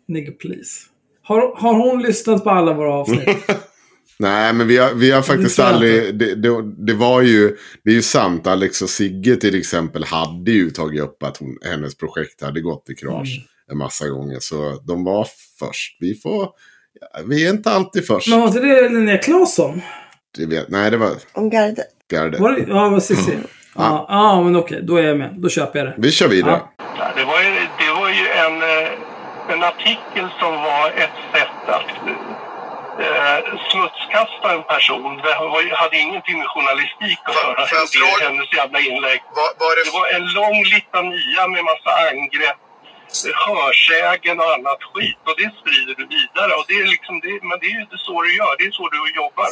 [0.07, 0.85] Nigga please.
[1.21, 3.27] Har, har hon lyssnat på alla våra avsnitt?
[4.19, 6.15] Nej, men vi har, vi har faktiskt jag aldrig...
[6.19, 7.57] Det, det, det var ju...
[7.83, 8.47] Det är ju sant.
[8.47, 12.89] Alex och Sigge till exempel hade ju tagit upp att hon, hennes projekt hade gått
[12.89, 13.47] i krasch Mm.
[13.71, 14.37] En massa gånger.
[14.39, 15.27] Så de var
[15.59, 15.97] först.
[15.99, 16.47] Vi får...
[17.01, 18.27] ja, Vi är inte alltid först.
[18.29, 19.81] men var inte det Linnea Claesson?
[20.37, 21.87] Det vet, nej, det var Om gardet.
[22.11, 22.39] gardet.
[22.39, 23.37] Var det, ja, var Cissi.
[23.75, 24.79] Ja, ja, men okej.
[24.83, 25.31] Då är jag med.
[25.43, 25.93] Då köper jag det.
[25.97, 26.61] Vi kör vidare.
[26.77, 26.85] Ja.
[26.99, 27.49] Ja, det, var ju,
[27.81, 31.91] det var ju en, eh, en artikel som var ett sätt att
[33.05, 33.39] eh,
[33.71, 35.11] smutskasta en person.
[35.25, 37.61] Det var, hade ingenting med journalistik att göra.
[38.27, 39.19] hennes jävla inlägg.
[39.39, 42.59] Var, var det, Det var en lång litania med massa angrepp,
[43.45, 45.21] hörsägen och annat skit.
[45.29, 46.51] Och det sprider du vidare.
[46.59, 48.53] Och det är liksom, det, men det är ju så du gör.
[48.59, 49.47] Det är så du jobbar.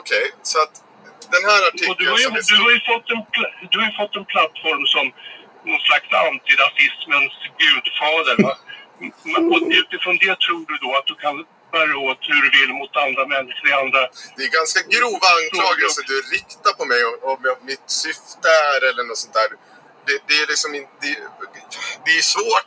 [0.00, 0.74] Okej, så att
[1.34, 1.60] den här
[1.90, 3.22] Och du artikeln har, ju, du, har ju fått en,
[3.72, 5.06] du har fått en plattform som
[5.68, 8.36] någon slags antirasismens gudfader.
[8.46, 8.54] Va?
[9.52, 11.36] Och utifrån det tror du då att du kan
[11.74, 14.00] bära åt hur du vill mot andra människor i andra...
[14.36, 17.38] Det är ganska grova anklagelser du riktar på mig om, om
[17.70, 19.50] mitt syfte är eller något sånt där.
[20.06, 20.92] Det, det är liksom inte...
[21.02, 21.14] Det,
[22.04, 22.66] det är svårt.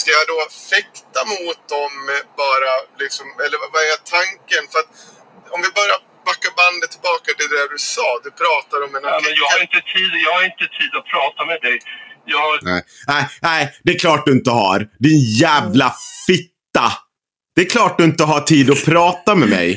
[0.00, 0.38] Ska jag då
[0.70, 1.92] fäkta mot dem
[2.44, 2.72] bara
[3.02, 4.62] liksom, eller vad är tanken?
[4.72, 4.90] För att
[5.54, 5.98] om vi börjar
[6.30, 8.08] backa bandet tillbaka till det du sa.
[8.26, 11.06] Du pratar om en Ja, men jag, har inte tid, jag har inte tid att
[11.14, 11.76] prata med dig.
[12.32, 14.78] Jag, Nej, nej, nej, det är klart du inte har.
[14.98, 15.88] Din jävla
[16.26, 16.86] fitta.
[17.54, 19.68] Det är klart du inte har tid att prata med mig.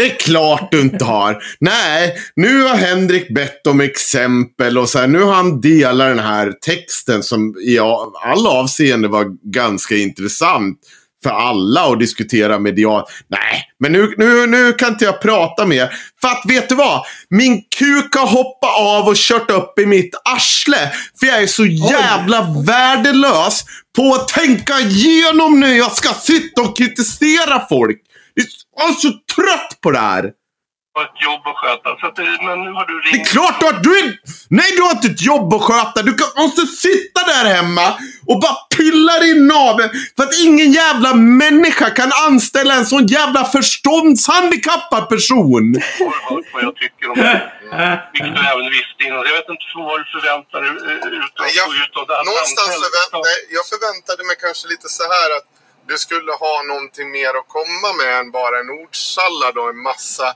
[0.00, 1.42] Det är klart du inte har.
[1.58, 6.18] Nej, nu har Henrik bett om exempel och så här, nu har han delat den
[6.18, 7.78] här texten som i
[8.24, 10.78] alla avseenden var ganska intressant
[11.22, 13.04] för alla att diskutera medialt.
[13.28, 15.90] Nej, men nu, nu, nu kan inte jag prata mer.
[16.20, 17.04] För att vet du vad?
[17.30, 20.90] Min kuk har hoppat av och kört upp i mitt arsle.
[21.20, 23.64] För jag är så jävla värdelös
[23.96, 28.00] på att tänka igenom när jag ska sitta och kritisera folk.
[28.80, 30.24] Jag är så trött på det här.
[30.98, 31.88] har ett jobb att sköta.
[32.00, 33.14] Så att, det- men nu har du ringt.
[33.14, 33.72] Det är klart du har...
[33.86, 34.04] Du är,
[34.58, 36.02] nej, du har inte ett jobb att sköta.
[36.08, 37.86] Du kan, måste sitta där hemma
[38.30, 39.90] och bara pilla i naveln.
[40.16, 41.10] För att ingen jävla
[41.44, 45.64] människa kan anställa en sån jävla förståndshandikappad person.
[45.98, 47.38] har hört vad jag tycker om det.
[48.12, 49.18] Vilket du även visste innan.
[49.30, 50.70] Jag vet inte vad du förväntar dig
[51.24, 51.66] ut av, jag,
[52.08, 52.92] det här någonstans samtalet.
[52.94, 55.46] förvänt, nej, jag förväntade mig kanske lite så här att
[55.90, 60.28] du skulle ha någonting mer att komma med än bara en ordsallad och en massa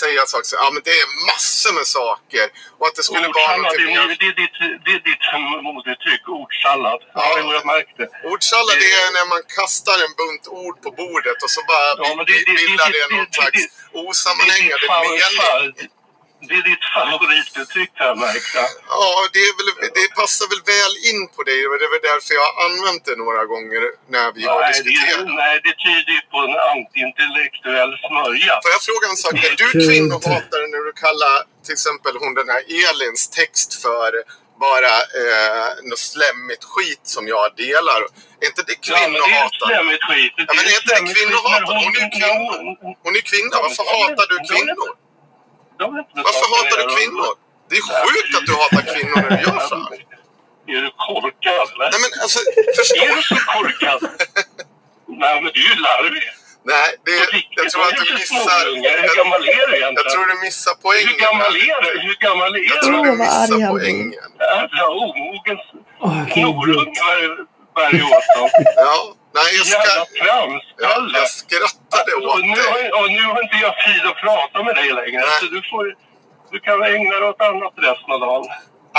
[0.00, 0.48] säga saker.
[0.62, 2.46] Ja, men det är massor med saker.
[2.78, 4.16] Och att det skulle vara någonting det, är- mer.
[4.22, 5.26] det, är ditt, det är ditt
[5.68, 6.24] modeuttryck.
[6.40, 7.00] Ordsallad.
[7.14, 7.54] Ja, Ja.
[7.58, 8.02] jag märkte.
[8.32, 12.24] Ordsallad det är när man kastar en bunt ord på bordet och så bara Ja,
[12.28, 13.60] det- det- bildar det- det det- någon det- slags
[14.06, 15.88] osammanhängande mening.
[16.48, 18.70] Det är ditt favorituttryck här märkte jag.
[19.00, 19.68] Ja, det, är väl,
[19.98, 21.58] det passar väl väl in på dig.
[21.80, 23.82] Det är väl därför jag har använt det några gånger
[24.14, 25.26] när vi har Nej, det, diskuterat.
[25.42, 28.52] nej, det tyder ju på en antiintellektuell smörja.
[28.64, 29.34] Får jag fråga en sak?
[29.50, 34.10] Är du kvinnohatare när du kallar till exempel hon den här Elins text för
[34.66, 38.00] bara eh, något slemmigt skit som jag delar?
[38.42, 40.34] Är inte det Ja, men det är slemmigt skit.
[40.48, 41.34] Ja, men är inte det men
[41.82, 42.94] Hon är ju kvinna.
[43.04, 43.54] Hon är kvinna.
[43.64, 44.76] Varför hatar du kvinnor?
[44.76, 44.98] Det har inte
[45.71, 45.71] med
[46.26, 47.30] Varför hatar du kvinnor?
[47.70, 49.98] Det är sjukt att du hatar kvinnor när du gör så här.
[50.74, 51.88] Är du korkad eller?
[51.92, 52.38] Nej men alltså,
[52.78, 52.96] förstå.
[53.04, 54.00] Är du så korkad?
[55.22, 56.22] Nej, men du är ju larvig.
[56.72, 57.12] Nej, det,
[57.60, 58.60] jag tror att du missar...
[58.66, 60.12] Hur Jag, gammal är du jag egentligen?
[60.12, 61.08] tror du missar poängen.
[61.08, 61.90] Hur gammal är du?
[62.06, 62.86] Hur gammal är Jag du?
[62.86, 64.12] tror Åh, du missar poängen.
[64.40, 65.58] Jävla omogen
[66.32, 66.94] snorunge
[67.74, 68.48] bär ju åt dem.
[68.76, 69.88] Ja, nej, jag, ska,
[70.26, 74.18] Jävla ja, jag skrattade Och åt nu, har, och nu har inte jag tid att
[74.26, 75.20] prata med dig längre.
[75.28, 75.38] Nej.
[75.40, 75.84] Så du, får,
[76.52, 78.44] du kan ägna dig åt annat resten av dagen.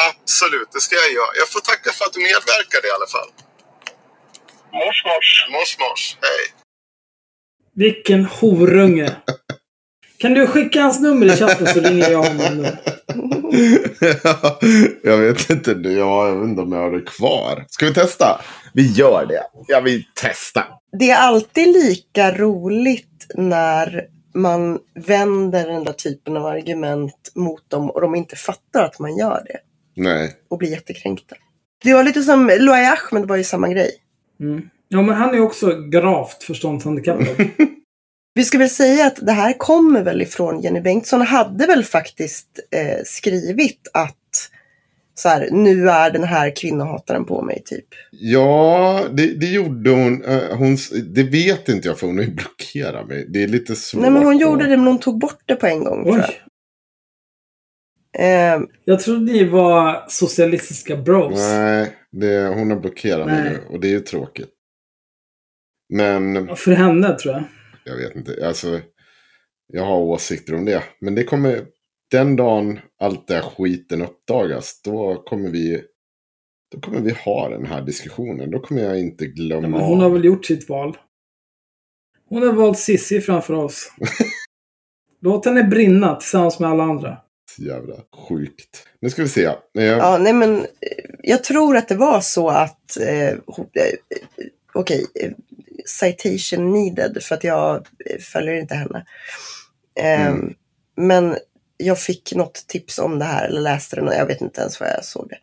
[0.09, 1.31] Absolut, det ska jag göra.
[1.41, 3.29] Jag får tacka för att du medverkade i alla fall.
[4.79, 5.29] Mors, mors.
[5.53, 6.03] Mors, mors.
[6.27, 6.43] Hej.
[7.75, 9.09] Vilken horunge.
[10.17, 12.77] Kan du skicka hans nummer i chatten så ringer jag honom nu.
[15.03, 17.65] jag vet inte jag vet inte om jag har det kvar.
[17.69, 18.41] Ska vi testa?
[18.73, 19.43] Vi gör det.
[19.67, 20.65] Ja, vi testar.
[20.99, 27.89] Det är alltid lika roligt när man vänder den där typen av argument mot dem
[27.89, 29.57] och de inte fattar att man gör det.
[29.95, 30.35] Nej.
[30.49, 31.35] Och blir jättekränkta.
[31.83, 33.91] Det var lite som Loai Ahmed var ju samma grej.
[34.39, 34.69] Mm.
[34.87, 37.27] Ja, men han är också gravt förståndshandikappad.
[38.35, 42.59] Vi ska väl säga att det här kommer väl ifrån Jenny Bengtsson hade väl faktiskt
[42.71, 44.17] eh, skrivit att
[45.15, 47.85] så här, nu är den här kvinnohataren på mig typ.
[48.11, 50.23] Ja, det, det gjorde hon.
[50.25, 50.77] Eh, hon.
[51.13, 53.25] Det vet inte jag för hon har ju blockerat mig.
[53.29, 54.01] Det är lite svårt.
[54.01, 56.15] Nej men hon gjorde det men hon tog bort det på en gång jag.
[56.15, 56.39] Oj.
[58.25, 61.39] Eh, Jag trodde ni var socialistiska bros.
[61.39, 64.49] Nej, det, hon har blockerat mig nu och det är ju tråkigt.
[65.93, 67.43] Men För henne tror jag.
[67.85, 68.47] jag vet inte.
[68.47, 68.81] Alltså,
[69.67, 70.83] jag har åsikter om det.
[71.01, 71.61] Men det kommer,
[72.11, 75.83] den dagen allt det här skiten uppdagas, då kommer vi,
[76.75, 78.51] då kommer vi ha den här diskussionen.
[78.51, 80.97] Då kommer jag inte glömma Ja, men hon har väl gjort sitt val.
[82.29, 83.91] Hon har valt Sissi framför oss.
[85.21, 87.17] Låt henne brinna tillsammans med alla andra.
[87.57, 87.95] Jävla
[88.29, 88.87] sjukt.
[88.99, 89.45] Nu ska vi se.
[89.45, 90.65] Eh, ja, nej men eh,
[91.23, 93.97] jag tror att det var så att, eh, hon- eh,
[94.73, 95.31] okej, eh,
[95.85, 97.75] citation needed för att jag
[98.05, 99.05] eh, följer inte henne.
[99.99, 100.53] Eh, Mm.
[100.95, 101.37] Men
[101.77, 104.79] jag fick något tips om det här, eller läste det, och jag vet inte ens
[104.79, 105.37] vad jag såg det.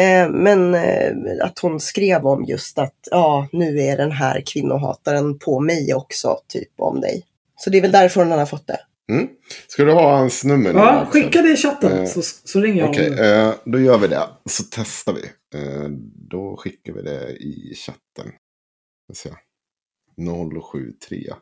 [0.00, 5.38] Eh, men eh, att hon skrev om just att ja, nu är den här kvinnohataren
[5.38, 7.24] på mig också, typ om dig.
[7.56, 8.78] Så det är väl därför hon har fått det.
[9.12, 9.28] Mm.
[9.68, 10.78] Ska du ha hans nummer nu?
[10.78, 13.48] Ja, skicka det i chatten Eh, så, så ringer jag Okej, honom.
[13.48, 14.22] eh, då gör vi det.
[14.50, 15.22] Så testar vi.
[15.60, 15.88] Eh,
[16.30, 18.32] då skickar vi det i chatten.
[19.04, 19.34] Ska se.
[20.72, 21.34] 073.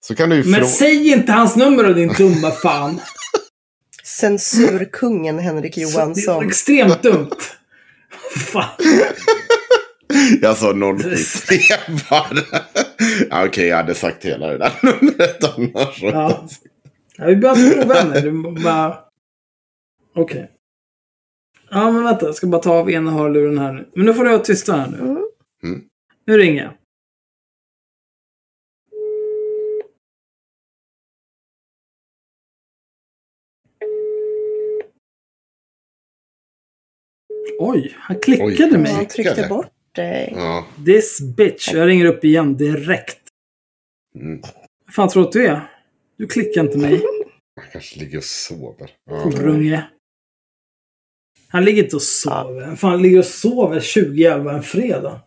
[0.00, 3.00] Så kan du Men säg inte hans nummer och din dumma fan.
[4.20, 6.46] Censurkungen Henrik Det är Johansson.
[6.46, 7.30] extremt dumt.
[8.36, 8.68] Fan.
[10.40, 11.58] Jag sa 073
[12.10, 12.26] bara.
[13.30, 16.02] ja, Okej, jag hade sagt hela det där numret annars.
[16.02, 16.46] Ja.
[17.16, 18.20] Ja, vi behöver inte bli ovänner.
[18.22, 18.98] Du bara...
[20.16, 20.50] Okej.
[21.70, 22.26] Ja, men vänta.
[22.26, 23.88] Jag ska bara ta av ena hörluren här nu.
[23.94, 24.98] Men nu får du vara tysta här nu.
[24.98, 25.82] Mm.
[26.26, 26.72] Nu ringer jag.
[37.62, 38.56] Oj, han klickade Oj.
[38.72, 38.92] Ja, mig.
[38.92, 40.32] Han tryckte bort dig.
[40.36, 40.66] Ja.
[40.86, 41.72] This bitch.
[41.72, 43.18] Jag ringer upp igen direkt.
[44.14, 44.40] Mm.
[44.86, 45.70] Vad fan tror du att du är?
[46.16, 47.02] Du klickar inte mig.
[47.60, 48.90] Han kanske ligger och sover.
[49.10, 49.16] Ja.
[49.16, 49.88] Horunge.
[51.48, 52.76] Han ligger inte och sover.
[52.76, 55.20] Fan, han ligger och sover 2011 en fredag.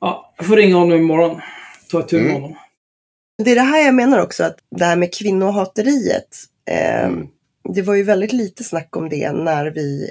[0.00, 1.40] Ja, jag får ringa honom imorgon.
[1.90, 2.42] Ta ett tur med Mm.
[2.42, 2.56] honom.
[3.44, 6.36] Det är det här jag menar också, att det här med kvinnohateriet.
[6.70, 7.26] Eh, Mm.
[7.74, 10.10] Det var ju väldigt lite snack om det när vi,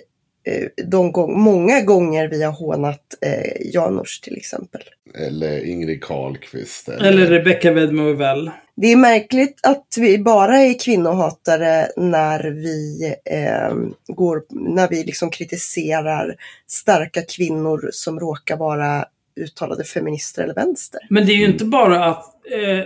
[0.85, 4.81] de gång, många gånger vi har hånat eh, Janouch till exempel.
[5.15, 6.89] Eller Ingrid Carlqvist.
[6.89, 8.51] Eller Rebecca Wedmo väl.
[8.75, 13.75] Det är märkligt att vi bara är kvinnohatare när vi, eh,
[14.07, 16.35] går, när vi liksom kritiserar
[16.67, 20.99] starka kvinnor som råkar vara uttalade feminister eller vänster.
[21.09, 22.25] Men det är ju inte bara att...
[22.51, 22.83] Eh,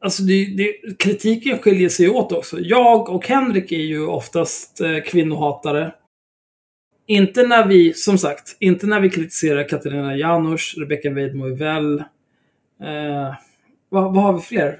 [0.00, 2.60] alltså det, det, kritiken skiljer sig åt också.
[2.60, 5.92] Jag och Henrik är ju oftast eh, kvinnohatare.
[7.08, 11.98] Inte när vi, som sagt, inte när vi kritiserar Katarina Janouch, Rebecca Weidmo väl.
[11.98, 13.34] Eh,
[13.88, 14.78] vad, vad har vi fler?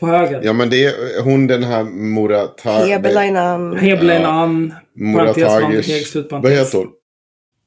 [0.00, 0.40] På höger?
[0.44, 2.86] Ja, men det är hon den här Muratag...
[2.86, 4.80] Hebelainan, Ja.
[4.94, 5.62] Muratagers...
[5.62, 6.50] Vanderheg, slutparentes.
[6.50, 6.92] Vad heter hon?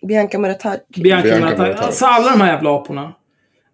[0.08, 0.78] Bianca Muratag.
[0.96, 1.46] Bianca Bianca.
[1.46, 1.76] Muratag.
[1.86, 3.14] Alltså alla de här jävla aporna.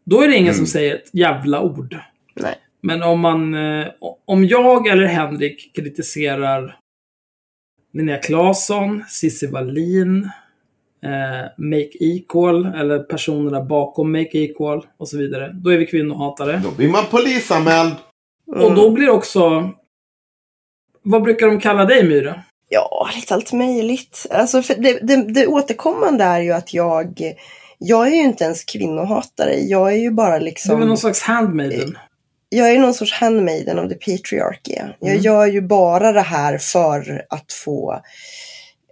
[0.06, 0.56] Då är det ingen Mm.
[0.58, 1.98] som säger ett jävla ord.
[2.36, 2.56] Nej.
[2.82, 3.54] Men om man...
[3.56, 3.86] Eh,
[4.26, 6.80] om jag eller Henrik kritiserar
[7.94, 10.30] Linnea Claesson, Cissi Wallin,
[11.04, 15.52] eh, Make Equal, eller personerna bakom Make Equal och så vidare.
[15.54, 16.62] Då är vi kvinnohatare.
[16.64, 17.94] Då blir man polisanmäld.
[18.48, 19.70] Och då blir också...
[21.02, 22.44] Vad brukar de kalla dig, Myra?
[22.70, 24.26] Ja, lite allt möjligt.
[24.32, 27.22] Alltså, för det, det, det återkommande är ju att jag,
[27.78, 29.56] jag är ju inte ens kvinnohatare.
[29.56, 30.80] Jag är ju bara Du är liksom...
[30.80, 31.98] någon slags handmaiden?
[32.58, 34.74] Jag är någon sorts handmaiden av the patriarchy.
[35.00, 35.22] Jag Mm.
[35.24, 38.02] gör ju bara det här för att få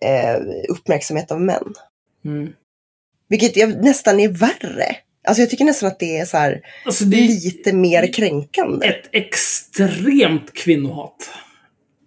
[0.06, 1.74] eh, uppmärksamhet av män.
[2.26, 2.54] Mm.
[3.30, 4.96] Vilket jag, nästan är värre.
[5.28, 8.88] Alltså jag tycker nästan att det är så här Alltså det är lite mer kränkande.
[8.88, 11.30] ett extremt kvinnohat.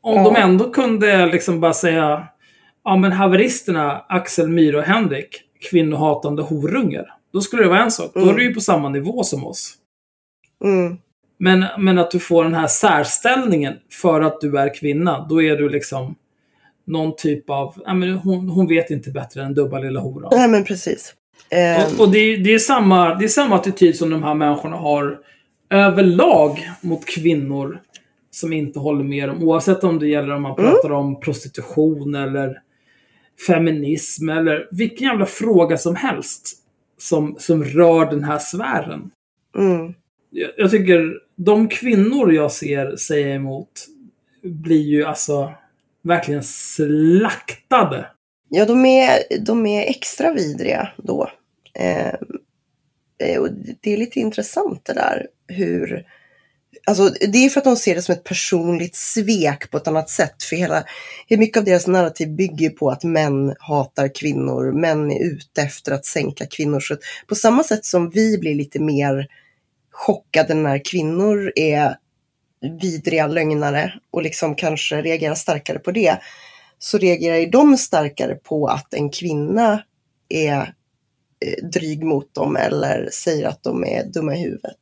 [0.02, 0.24] Om Ja.
[0.24, 2.28] de ändå kunde liksom bara säga
[2.84, 5.40] Ja men haveristerna Axel, Myra och Henrik,
[5.70, 7.06] kvinnohatande horungar.
[7.32, 8.10] Då skulle det vara en sak.
[8.14, 8.34] Då Mm.
[8.34, 9.74] är du ju på samma nivå som oss.
[10.64, 10.98] Mm.
[11.44, 15.56] Men, men att du får den här särställningen för att du är kvinna, då är
[15.56, 16.14] du liksom
[16.86, 20.28] någon typ av, ja, men hon, hon vet inte bättre än dubba lilla hora.
[20.32, 21.14] Nej men precis.
[21.50, 24.34] Eh, Och, och det, är, det, är samma, det är samma attityd som de här
[24.34, 25.18] människorna har
[25.70, 27.80] överlag mot kvinnor
[28.30, 29.42] som inte håller med dem.
[29.42, 32.60] Oavsett om det gäller om man pratar om prostitution eller
[33.46, 36.48] feminism eller vilken jävla fråga som helst
[36.98, 39.10] som, som rör den här sfären.
[39.58, 39.94] mm.
[40.30, 43.86] Jag, jag tycker de kvinnor jag ser säga emot
[44.42, 45.54] blir ju alltså
[46.02, 48.06] verkligen slaktade.
[48.48, 51.30] Ja, de är, de är extra vidriga då.
[51.78, 52.14] Eh,
[53.18, 53.48] eh, och
[53.80, 56.06] det är lite intressant det där hur...
[56.86, 60.10] Alltså, det är för att de ser det som ett personligt svek på ett annat
[60.10, 60.42] sätt.
[60.42, 60.84] För hela,
[61.28, 66.06] mycket av deras narrativ bygger på att män hatar kvinnor, män är ute efter att
[66.06, 66.80] sänka kvinnor.
[66.80, 69.28] Så på samma sätt som vi blir lite mer
[69.94, 71.96] chockade när kvinnor är
[72.80, 76.18] vidriga lögnare och liksom kanske reagerar starkare på det,
[76.78, 79.82] så reagerar ju de starkare på att en kvinna
[80.28, 80.74] är
[81.44, 84.78] eh, dryg mot dem eller säger att de är dumma i huvudet.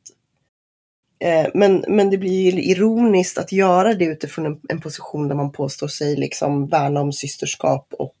[1.23, 5.35] Eh, men, men det blir ju ironiskt att göra det utifrån en, en position där
[5.35, 8.17] man påstår sig liksom värna om systerskap och,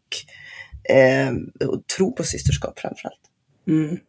[0.95, 1.33] eh,
[1.67, 3.21] och tro på systerskap framförallt.
[3.67, 3.99] Mm.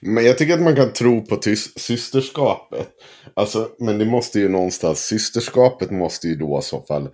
[0.00, 1.40] Men jag tycker att man kan tro på
[1.76, 2.88] systerskapet.
[3.34, 7.08] Alltså, men det måste ju någonstans, systerskapet måste ju då i så fall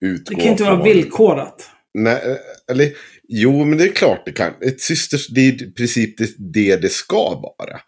[0.00, 1.68] utgå Det kan inte vara villkorat.
[1.94, 2.36] Nej, eh,
[2.70, 2.88] eller
[3.28, 4.52] jo, men det är klart det kan.
[4.60, 7.80] Ett systers, det är i princip det, det det ska vara.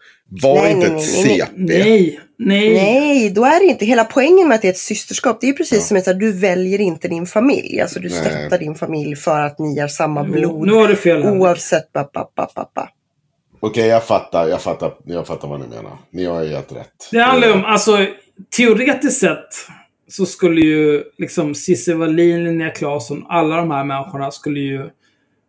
[0.42, 1.38] Var Nej, inte nej, ett nej, nej.
[1.38, 1.52] CP.
[1.56, 2.74] Nej, nej.
[2.74, 3.84] Nej, då är det inte.
[3.86, 6.02] Hela poängen med att det är ett systerskap, det är ju precis Ja.
[6.02, 7.80] som att du väljer inte din familj.
[7.80, 8.18] Alltså du Nej.
[8.18, 10.66] stöttar din familj för att ni är samma Jo, blod.
[10.66, 11.40] Nu har du fel Henrik.
[11.42, 12.88] Oavsett ba, ba, ba, ba, ba.
[13.66, 15.92] Okej, jag fattar, jag fattar, jag fattar vad ni menar.
[16.10, 17.08] Ni har ju helt rätt.
[17.12, 18.06] Det handlar om, alltså
[18.56, 19.48] teoretiskt sett
[20.08, 24.90] så skulle ju liksom Cissi Wallin, Linnea Claesson, alla de här människorna skulle ju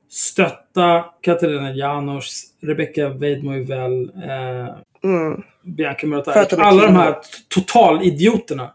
[0.10, 2.28] stötta Katarina Janouch,
[2.62, 5.42] Rebecca Weidmo eh, Mm.
[5.64, 7.16] Bianca För Murata, att de är alla de här
[7.50, 8.72] totalidioterna.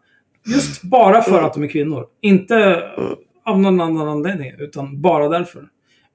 [0.46, 1.44] Just bara för Mm.
[1.44, 2.06] att de är kvinnor.
[2.20, 2.82] Inte
[3.44, 5.64] av någon annan anledning, utan bara därför.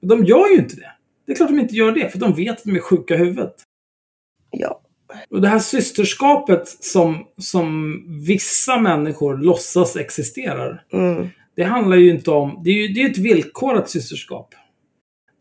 [0.00, 0.90] De gör ju inte det.
[1.26, 3.18] Det är klart de inte gör det, för de vet att de är sjuka i
[3.18, 3.54] huvudet.
[4.50, 4.80] Ja.
[5.30, 10.84] Och det här systerskapet som, som vissa människor låtsas existerar.
[10.92, 11.28] Mm.
[11.56, 12.60] Det handlar ju inte om...
[12.64, 14.54] Det är ju det är ett villkorat systerskap.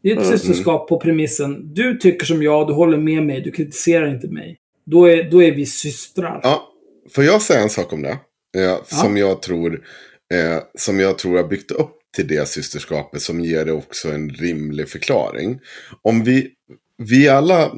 [0.03, 0.37] Det är ett Mm.
[0.37, 1.73] systerskap på premissen.
[1.73, 4.57] Du tycker som jag, du håller med mig, du kritiserar inte mig.
[4.85, 6.39] Då är, då är vi systrar.
[6.43, 6.67] Ja,
[7.15, 8.17] får jag säga en sak om det?
[8.57, 9.73] Eh, Som jag tror
[10.33, 14.29] eh, som jag tror har byggt upp till det systerskapet som ger det också en
[14.29, 15.59] rimlig förklaring.
[16.01, 16.51] Om vi,
[16.97, 17.71] vi alla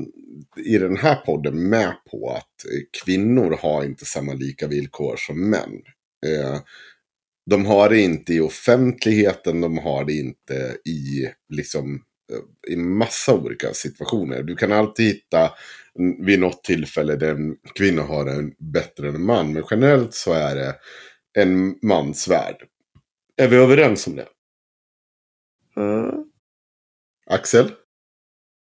[0.66, 5.50] i den här podden med på att eh, kvinnor har inte samma lika villkor som
[5.50, 5.82] män.
[6.26, 6.60] Eh,
[7.50, 11.96] de har det inte i offentligheten, de har det inte i liksom
[12.32, 14.44] eh, i massa olika situationer.
[14.44, 15.52] Du kan alltid hitta
[16.26, 19.54] vid något tillfälle där en kvinna har en bättre än en man.
[19.54, 20.76] Men generellt så är det
[21.40, 22.56] en mans värld.
[23.38, 24.28] Är vi överens om det?
[25.78, 26.24] Mm.
[27.30, 27.72] Axel?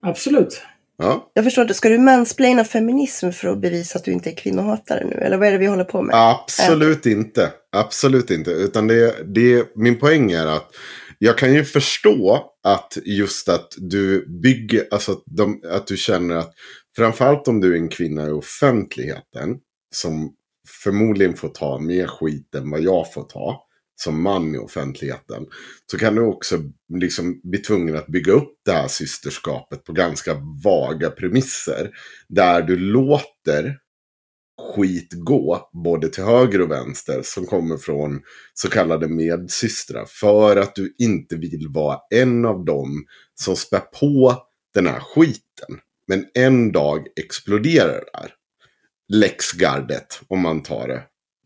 [0.05, 0.61] Absolut.
[0.97, 4.35] Ja, Jag förstår inte, ska du mansplaina feminism för att bevisa att du inte är
[4.35, 5.15] kvinnohatare nu?
[5.15, 6.15] Eller vad är det vi håller på med?
[6.15, 7.53] absolut inte.
[7.71, 8.51] Absolut inte.
[8.51, 10.71] Utan det, det, min poäng är att
[11.19, 16.35] jag kan ju förstå att just att du bygger, alltså att, de, att du känner
[16.35, 16.53] att
[16.95, 19.57] framförallt om du är en kvinna i offentligheten
[19.95, 20.33] som
[20.83, 23.63] förmodligen får ta mer skit än vad jag får ta
[23.95, 25.45] som man i offentligheten.
[25.91, 26.57] Så kan du också
[26.93, 30.33] liksom bli tvungen att bygga upp det här systerskapet på ganska
[30.63, 31.91] vaga premisser.
[32.29, 33.77] Där du låter
[34.75, 38.21] skit gå både till höger och vänster som kommer från
[38.53, 40.05] så kallade medsystrar.
[40.05, 43.05] För att du inte vill vara en av dem
[43.35, 44.35] som spär på
[44.73, 45.79] den här skiten.
[46.07, 48.33] Men en dag exploderar det där.
[49.13, 51.03] Läxgardet, om man tar det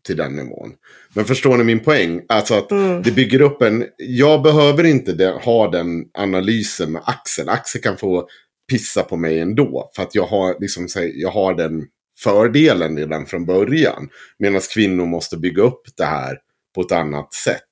[0.08, 0.72] till den nivån.
[1.14, 2.20] Men förstår ni min poäng?
[2.28, 3.02] Alltså att Mm.
[3.02, 3.84] det bygger upp en...
[3.96, 7.48] Jag behöver inte det, ha den analysen med Axel.
[7.48, 8.28] Axel kan få
[8.70, 9.90] pissa på mig ändå.
[9.96, 11.84] För att jag har, liksom, jag har den
[12.18, 14.08] fördelen redan från början.
[14.38, 16.38] Medan kvinnor måste bygga upp det här
[16.74, 17.62] på ett annat sätt.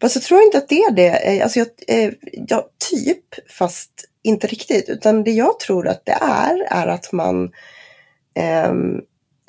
[0.00, 1.36] Fast jag tror inte att det är det.
[1.36, 2.12] Eh, Alltså jag, eh,
[2.48, 3.24] ja, typ,
[3.58, 3.90] fast
[4.22, 4.88] inte riktigt.
[4.88, 7.50] Utan det jag tror att det är, är att man,
[8.34, 9.00] ehm,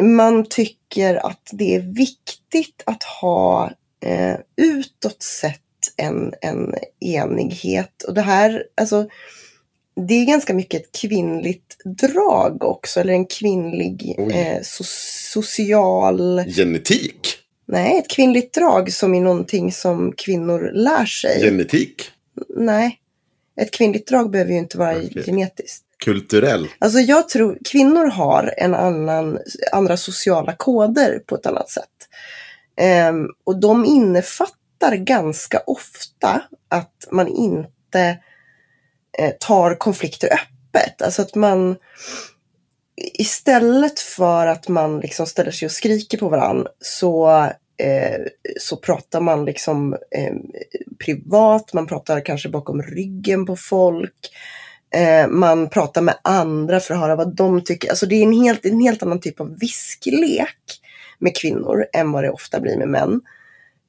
[0.01, 3.71] man tycker att det är viktigt att ha
[4.05, 5.61] eh, utåt sett
[5.97, 8.03] en, en enighet.
[8.03, 9.09] Och det här, alltså,
[10.07, 14.83] det är ganska mycket ett kvinnligt drag också, eller en kvinnlig eh, so
[15.33, 16.43] social...
[16.47, 17.37] Genetik.
[17.65, 21.41] Nej, ett kvinnligt drag som är någonting som kvinnor lär sig.
[21.41, 22.03] Genetik.
[22.49, 22.99] Nej,
[23.61, 25.23] ett kvinnligt drag behöver ju inte vara Okej.
[25.25, 25.85] genetiskt.
[26.05, 26.67] Kulturell.
[26.79, 29.39] Alltså jag tror kvinnor har en annan,
[29.71, 31.89] andra sociala koder på ett annat sätt.
[32.77, 38.19] Ehm, och de innefattar ganska ofta att man inte
[39.17, 41.01] eh, tar konflikter öppet.
[41.01, 41.75] Alltså att man
[43.13, 47.29] istället för att man liksom ställer sig och skriker på varandra så,
[47.83, 48.21] eh,
[48.59, 50.35] så pratar man liksom eh,
[51.05, 54.31] privat, man pratar kanske bakom ryggen på folk.
[54.93, 57.89] Eh, man pratar med andra för att höra vad de tycker.
[57.89, 60.81] Alltså det är en helt, en helt annan typ av visklek
[61.19, 63.21] med kvinnor än vad det ofta blir med män.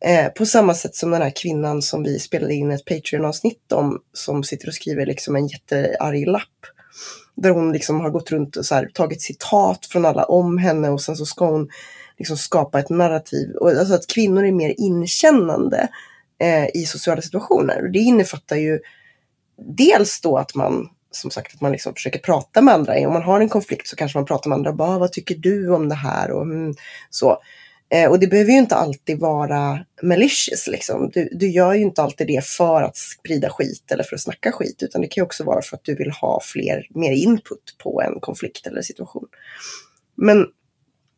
[0.05, 4.01] Eh, på samma sätt som den här kvinnan som vi spelade in ett Patreon-avsnitt om,
[4.13, 6.43] som sitter och skriver liksom en jättearg lapp.
[7.35, 10.89] Där hon liksom har gått runt och så här, tagit citat från alla om henne
[10.89, 11.69] och sen så ska hon
[12.19, 13.51] liksom skapa ett narrativ.
[13.51, 15.89] Och, alltså att kvinnor är mer inkännande
[16.39, 17.83] eh, i sociala situationer.
[17.83, 18.81] Och det innefattar ju
[19.67, 23.07] dels då att man som sagt att man liksom försöker prata med andra.
[23.07, 24.73] Om man har en konflikt så kanske man pratar med andra.
[24.73, 26.31] Bara, ah, vad tycker du om det här?
[26.31, 26.75] Och, mm,
[27.11, 27.39] så.
[27.91, 30.67] Eh, och det behöver ju inte alltid vara malicious.
[30.67, 31.11] Liksom.
[31.13, 34.53] Du, du gör ju inte alltid det för att sprida skit eller för att snacka
[34.53, 34.83] skit.
[34.83, 38.03] Utan det kan ju också vara för att du vill ha fler, mer input på
[38.03, 39.29] en konflikt eller situation.
[40.15, 40.47] Men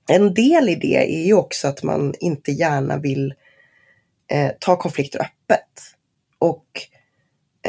[0.08, 3.34] en del i det är ju också att man inte gärna vill
[4.30, 5.68] eh, ta konflikter öppet.
[6.38, 6.66] Och,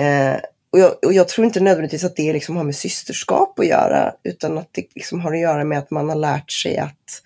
[0.02, 0.38] eh,
[0.76, 4.14] och, jag, och jag tror inte nödvändigtvis att det liksom har med systerskap att göra.
[4.24, 7.22] Utan att det liksom har att göra med att man har lärt sig att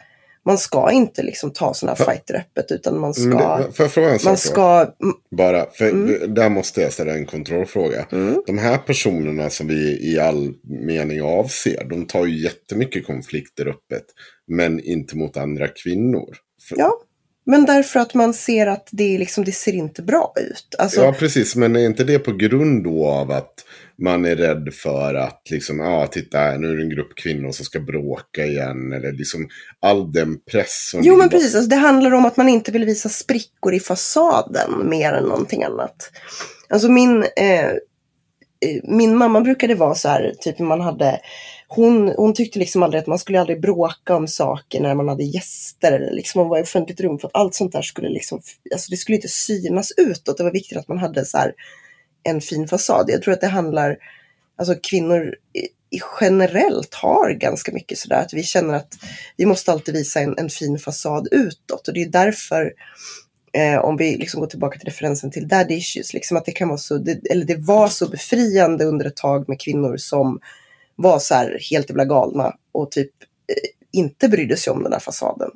[0.46, 2.72] man ska inte liksom ta sådana här fighter öppet.
[2.72, 3.58] Utan man Mm, ska...
[3.72, 4.88] Får jag fråga en sak ska...
[5.38, 6.34] Bara, för Mm.
[6.34, 8.06] där måste jag ställa en kontrollfråga.
[8.12, 8.44] Mm.
[8.48, 10.54] De här personerna som vi i all
[10.86, 14.06] mening avser, de tar ju jättemycket konflikter öppet.
[14.48, 16.36] Men inte mot andra kvinnor.
[16.70, 16.92] För, Ja,
[17.50, 20.76] men därför att man ser att det, liksom, det ser inte bra ut.
[20.78, 21.56] Alltså, ja, precis.
[21.56, 23.54] Men är inte det på grund då av att
[24.02, 27.52] man är rädd för att liksom, ja, titta här, nu är det en grupp kvinnor
[27.52, 28.94] som ska bråka igen.
[28.94, 29.48] Eller liksom
[29.80, 31.56] all den press som Jo, men precis.
[31.56, 35.64] Alltså, det handlar om att man inte vill visa sprickor i fasaden mer än någonting
[35.64, 36.12] annat.
[36.70, 41.20] Alltså min, eh, eh, min mamma brukade vara så här, typ man hade,
[41.72, 45.24] hon, hon tyckte liksom aldrig att man skulle aldrig bråka om saker när man hade
[45.24, 48.42] gäster eller liksom man var i offentligt rum för att allt sånt där skulle liksom,
[48.74, 50.38] alltså det skulle inte synas utåt.
[50.38, 51.54] Det var viktigt att man hade så här
[52.24, 53.10] en fin fasad.
[53.10, 53.98] Jag tror att det handlar,
[54.56, 55.60] alltså kvinnor i,
[55.98, 58.98] i generellt har ganska mycket sådär att vi känner att
[59.38, 62.74] vi måste alltid visa en, en fin fasad utåt och det är därför
[63.54, 66.68] eh, om vi liksom går tillbaka till referensen till daddy issues, liksom att det kan
[66.68, 70.40] vara så, det, eller det var så befriande under ett tag med kvinnor som
[71.02, 73.12] var så här helt jävla galna och typ
[73.48, 75.52] eh, inte brydde sig om den här fasaden.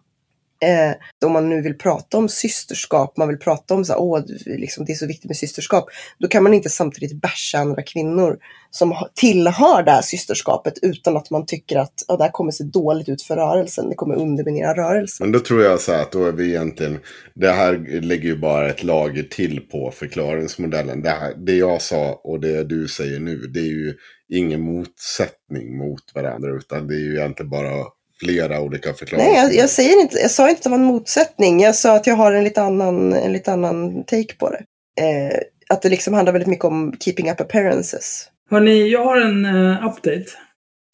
[0.64, 0.96] Eh,
[1.26, 4.86] om man nu vill prata om systerskap, man vill prata om så här, åh, liksom,
[4.86, 5.86] det är så viktigt med systerskap,
[6.20, 8.38] då kan man inte samtidigt basha andra kvinnor
[8.72, 12.64] som tillhör det här systerskapet utan att man tycker att ja, det här kommer se
[12.64, 15.26] dåligt ut för rörelsen, det kommer underminera rörelsen.
[15.28, 17.00] Men då tror jag så här att då är vi egentligen,
[17.36, 21.02] det här lägger ju bara ett lager till på förklaringsmodellen.
[21.02, 23.94] Det, här, det jag sa och det du säger nu, det är ju
[24.30, 27.86] ingen motsättning mot varandra, utan det är ju egentligen bara
[28.20, 29.32] flera olika förklaringar.
[29.32, 31.60] Nej, jag, jag, säger inte, jag sa inte att det var en motsättning.
[31.62, 34.64] Jag sa att jag har en lite annan, en lite annan take på det.
[35.04, 38.30] Eh, att det liksom handlar väldigt mycket om keeping up appearances.
[38.50, 40.26] Hörni, jag har en uh, update.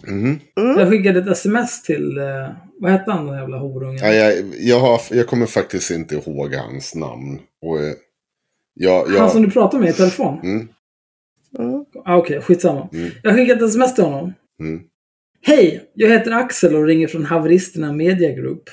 [0.08, 0.40] Mhm.
[0.60, 0.80] Mm.
[0.80, 3.98] Jag skickade ett sms till, eh, vad hette han den jävla horungen?
[4.06, 7.40] Ja, jag, jag, har, jag kommer faktiskt inte ihåg hans namn.
[7.66, 7.94] Och, eh,
[8.74, 10.40] jag, jag, Han som du pratade med i telefon?
[10.44, 10.68] mm,
[11.60, 11.86] Mm.
[12.06, 12.90] Ah, Okej, skitsamma.
[12.94, 13.10] Mm.
[13.24, 14.34] Jag skickade ett sms till honom.
[14.60, 14.82] mm.
[15.42, 15.84] Hej!
[15.94, 18.64] Jag heter Axel och ringer från Haveristerna Media Group.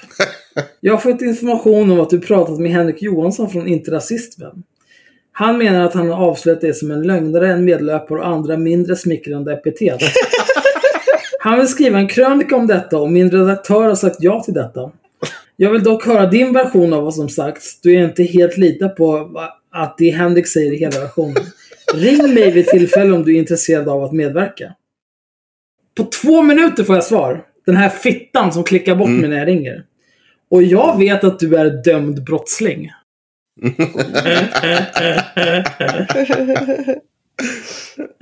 [0.80, 4.62] Jag har fått information om att du pratat med Henrik Johansson från Inte Rasistvän.
[5.32, 8.97] Han menar att han har avslöjat dig som en lögnare, en medlöpare och andra mindre
[8.97, 10.01] smickrande epitet.
[11.40, 14.90] Han vill skriva en krönika om detta och min redaktör har sagt ja till detta.
[15.56, 18.88] Jag vill dock höra din version av vad som sagts, då jag inte helt litar
[18.88, 19.30] på
[19.72, 21.43] att det Henrik säger i hela versionen.
[21.94, 24.72] Ring mig vid tillfälle om du är intresserad av att medverka.
[25.97, 27.44] På två minuter får jag svar.
[27.66, 29.85] Den här fittan som klickar bort mig när jag ringer.
[30.51, 32.90] Och jag vet att du är dömd brottsling.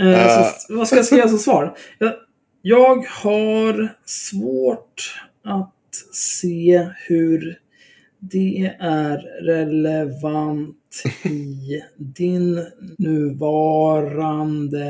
[0.01, 0.29] Eh,
[0.69, 1.77] så, vad ska jag skriva som svar?
[1.99, 2.13] Jag,
[2.63, 5.15] jag har svårt
[5.45, 5.75] att
[6.13, 7.59] se hur
[8.19, 12.67] det är relevant i din
[12.99, 14.85] nuvarande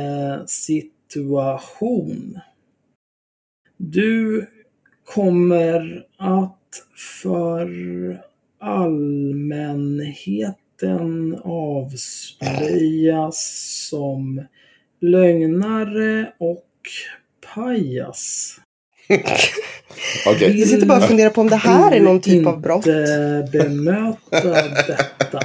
[0.46, 2.40] situation.
[3.92, 4.46] Du
[5.04, 6.58] kommer att
[7.22, 7.68] för
[8.58, 13.38] allmänheten avslöjas
[13.90, 14.46] som
[15.00, 16.70] lögnare och
[17.54, 18.56] pajas.
[20.26, 20.60] Okej.
[20.60, 22.86] Jag sitter bara och funderar på om det här är någon typ av brott.
[22.86, 25.40] Inte bemöta detta.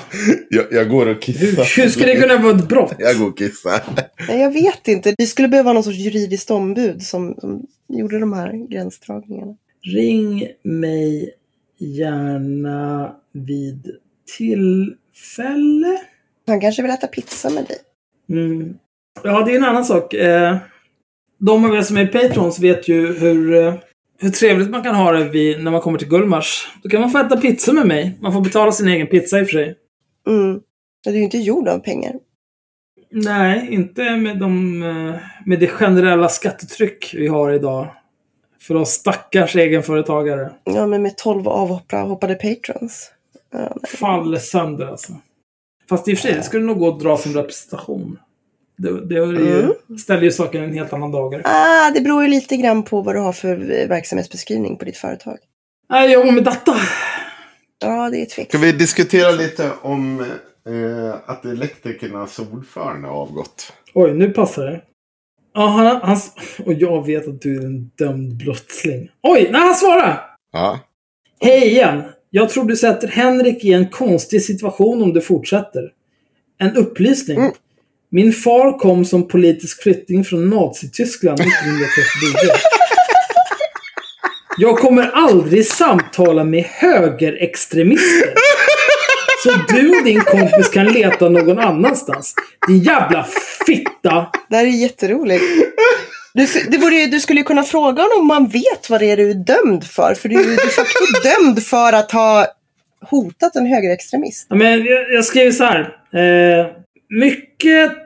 [0.50, 1.46] Jag, jag går och kissar.
[1.46, 2.94] Hur, hur ska det kunna vara ett brott?
[3.00, 3.82] Jag går och kissar.
[4.28, 5.16] Nej, jag vet inte.
[5.18, 9.56] Vi skulle behöva någon sorts juridiskt ombud som, som gjorde de här gränsdragningarna.
[9.82, 11.30] Ring mig
[11.78, 13.88] gärna vid
[14.38, 15.98] tillfälle.
[16.48, 17.78] Han kanske vill äta pizza med dig.
[18.30, 18.74] Mm.
[19.24, 20.14] Ja, det är en annan sak.
[20.14, 20.58] Eh,
[21.40, 23.74] De av er som är Patrons vet ju hur, eh,
[24.22, 26.68] hur trevligt man kan ha det vid, när man kommer till Gullmars.
[26.84, 28.18] Då kan man få äta pizza med mig.
[28.22, 29.76] Man får betala sin egen pizza i och för sig.
[30.28, 30.60] Mm.
[31.04, 32.14] Det är ju inte gjord av pengar.
[33.12, 35.16] Nej, inte med, de, eh,
[35.46, 37.88] med det generella skattetryck vi har idag.
[38.62, 40.52] För oss stackars egenföretagare.
[40.64, 43.12] Ja, men med 12 avhoppade patrons.
[43.52, 43.78] Ja.
[43.88, 45.14] Faller sönder alltså.
[45.90, 48.20] Fast i och för sig, det skulle nog gå att dra som representation.
[48.80, 49.98] Det, det är ju, Mm.
[50.00, 51.42] ställer ju saken i en helt annan dager.
[51.46, 53.56] Ah, det beror ju lite grann på vad du har för
[53.88, 55.38] verksamhetsbeskrivning på ditt företag.
[55.90, 56.76] Nej, jag jobbar med data.
[57.82, 58.64] Ja, det är Ska tveksamt.
[58.64, 63.74] vi diskutera lite om eh, att elektrikernas ordförande har avgått?
[63.94, 64.82] Oj, nu passar det.
[65.54, 66.18] Ja, han, han,
[66.66, 69.10] och jag vet att du är en dömd brottsling.
[69.24, 70.22] Oj, nej, han svarar!
[70.52, 70.80] Ja.
[71.42, 72.04] Hej igen!
[72.30, 75.92] Jag tror du sätter Henrik i en konstig situation om du fortsätter.
[76.58, 77.38] En upplysning.
[77.38, 77.52] Mm.
[78.12, 82.52] Min far kom som politisk flykting från Nazityskland 1939.
[84.58, 88.34] Jag kommer aldrig samtala med högerextremister.
[89.44, 92.34] Så du och din kompis kan leta någon annans.
[92.68, 93.28] Din jävla
[93.66, 94.28] fitta!
[94.50, 95.44] Det här är jätteroligt.
[96.34, 99.30] Du, det ju- du skulle kunna fråga honom om han vet vad det är du
[99.30, 100.14] är dömd för.
[100.14, 102.48] För du är ju de facto dömd för att ha
[103.10, 104.46] hotat en högerextremist.
[104.50, 105.80] Ja, men jag, jag skriver så här.
[106.14, 106.66] Eh,
[107.10, 107.98] mycket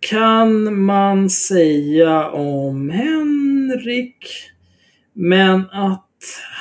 [0.00, 4.26] kan man säga om Henrik.
[5.14, 6.06] Men att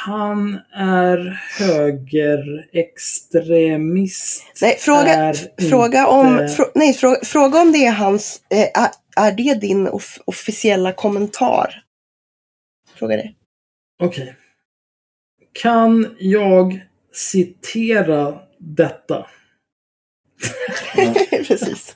[0.05, 1.17] han är
[1.59, 5.33] högerextremist Nej, fråga, är
[5.69, 8.41] fråga, om, inte- frå, nej, fråga, fråga om det är hans...
[8.49, 11.83] Eh, är, är det din off, officiella kommentar?
[12.95, 13.33] Fråga det.
[14.01, 14.35] Okej.
[15.53, 16.79] Kan jag
[17.13, 19.27] citera detta?
[21.47, 21.95] Precis.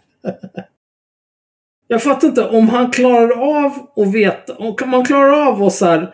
[1.87, 5.85] Jag fattar inte, om han klarar av att veta, om man klarar av att så
[5.85, 6.13] här,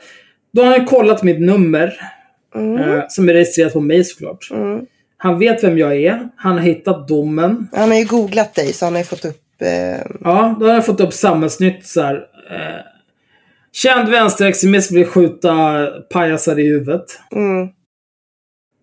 [0.53, 1.93] då har han kollat mitt nummer,
[2.55, 4.47] Mm, eh, som är registrerat på mig såklart.
[4.51, 4.85] mm.
[5.17, 7.67] Han vet vem jag är, han har hittat domen.
[7.73, 9.61] Han har ju googlat dig så han har ju fått upp...
[9.61, 12.15] Eh, Ja, då har jag fått upp Samhällsnytt så här.
[12.51, 12.81] Eh,
[13.71, 17.05] känd vänsterextremist vill skjuta pajasar i huvudet.
[17.35, 17.69] mm.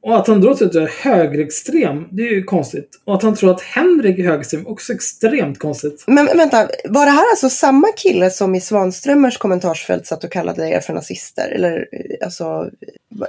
[0.07, 2.89] Och att han då tror att jag är högerextrem, det är ju konstigt.
[3.05, 6.05] Och att han tror att Henrik är högerextrem, också extremt konstigt.
[6.07, 10.69] Men vänta, var det här alltså samma kille som i Svanströmers kommentarsfält satt och kallade
[10.69, 11.49] er för nazister?
[11.51, 11.87] Eller
[12.25, 12.45] alltså,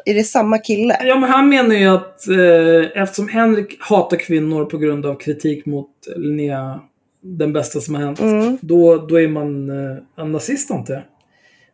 [0.06, 0.98] är det samma kille?
[1.04, 5.66] Ja, men han menar ju att eh, eftersom Henrik hatar kvinnor på grund av kritik
[5.66, 6.80] mot Linnea,
[7.24, 8.58] den bästa som har hänt, Mm.
[8.62, 11.04] då, då är man eh, en nazist antar jag.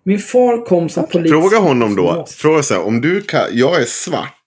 [0.06, 1.34] Min far kom som politisk...
[1.42, 2.26] Fråga honom då.
[2.30, 4.40] Fråga så här, om du ka- jag är svart.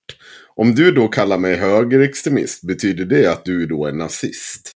[0.60, 4.70] Om du då kallar mig högerextremist, betyder det att du då är nazist?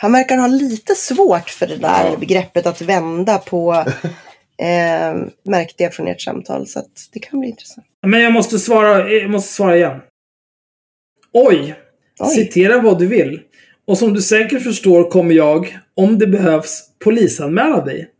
[0.00, 2.16] Han verkar ha lite svårt för det där Ja.
[2.16, 3.72] begreppet att vända på,
[4.58, 6.66] eh, märkte jag från ert samtal.
[6.66, 7.86] Så att det kan bli intressant.
[8.06, 10.00] Men jag måste svara, jag måste svara igen.
[11.32, 11.74] Oj!
[12.20, 12.34] Oj.
[12.34, 13.40] Citera vad du vill.
[13.86, 18.10] Och som du säkert förstår kommer jag, om det behövs, polisanmäla dig.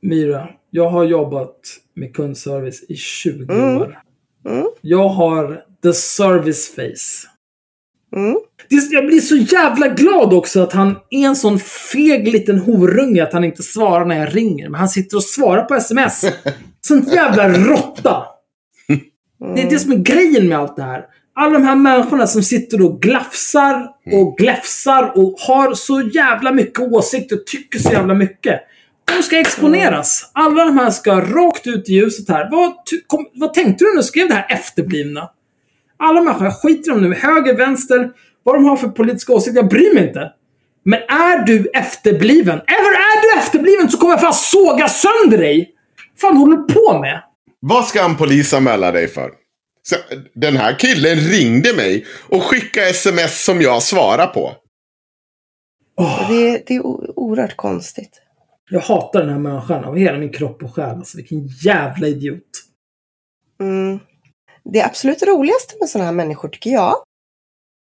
[0.00, 1.60] Myra, jag har jobbat
[1.94, 3.76] med kundservice i 20 Mm.
[3.76, 4.02] år.
[4.48, 4.66] Mm.
[4.80, 7.28] Jag har the service face.
[8.16, 8.36] Mm.
[8.68, 11.58] Jag blir så jävla glad också att han är en sån
[11.92, 14.68] feg liten horunge att han inte svarar när jag ringer.
[14.68, 16.24] Men han sitter och svarar på sms.
[16.80, 18.22] Sån jävla råtta!
[19.54, 21.04] Det är det som är grejen med allt det här.
[21.34, 26.80] Alla de här människorna som sitter och glafsar och gläfsar och har så jävla mycket
[26.80, 28.60] åsikter och tycker så jävla mycket.
[29.16, 30.30] De ska exponeras.
[30.32, 32.50] Alla de här ska rakt ut i ljuset här.
[32.50, 32.72] Vad,
[33.34, 35.30] vad tänkte du när du skrev det här efterblivna?
[36.04, 37.14] Alla människor, jag skiter om nu.
[37.14, 38.10] Höger, vänster,
[38.42, 39.60] vad de har för politiska åsikter.
[39.60, 40.32] Jag bryr mig inte.
[40.84, 45.70] Men är du efterbliven, eller är du efterbliven så kommer jag fan såga sönder dig!
[46.12, 47.22] Vad fan håller du på med?
[47.60, 49.30] Vad ska han polisanmäla dig för?
[49.82, 49.96] Så,
[50.34, 54.52] den här killen ringde mig och skickade sms som jag svarar på.
[55.96, 56.30] Åh.
[56.30, 56.86] Det, det är
[57.18, 58.20] oerhört konstigt.
[58.70, 60.96] Jag hatar den här människan av hela min kropp och själ.
[60.96, 62.42] Alltså, vilken jävla idiot.
[63.60, 63.98] Mm.
[64.72, 66.94] Det absolut roligaste med sådana här människor tycker jag.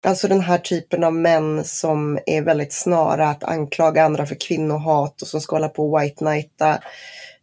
[0.06, 5.22] Alltså den här typen av män som är väldigt snara att anklaga andra för kvinnohat
[5.22, 6.78] och som ska hålla på och white-nighta.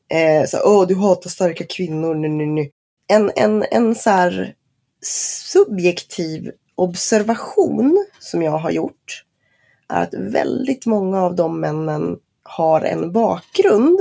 [0.10, 2.16] Eh, så, Åh, du hatar starka kvinnor.
[2.16, 2.70] Nu, nu, nu.
[3.08, 4.56] En, en, en så här
[5.46, 9.24] subjektiv observation som jag har gjort
[9.90, 14.00] är att väldigt många av de männen har en bakgrund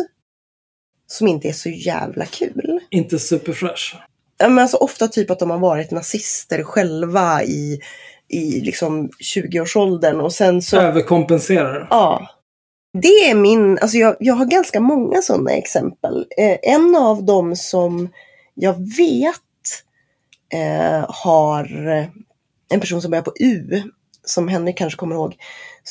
[1.06, 2.80] som inte är så jävla kul.
[2.90, 3.96] Inte superfresh.
[4.40, 7.80] Men alltså ofta typ att de har varit nazister själva i,
[8.28, 10.76] i liksom 20-årsåldern och sen så...
[10.76, 11.86] Överkompenserar.
[11.90, 12.28] Ja.
[12.92, 16.26] Det är min, alltså jag, jag har ganska många sådana exempel.
[16.38, 18.08] Eh, en av dem som
[18.54, 19.36] jag vet
[20.54, 21.64] eh, har
[22.70, 23.82] en person som börjar på U,
[24.24, 25.36] som Henrik kanske kommer ihåg,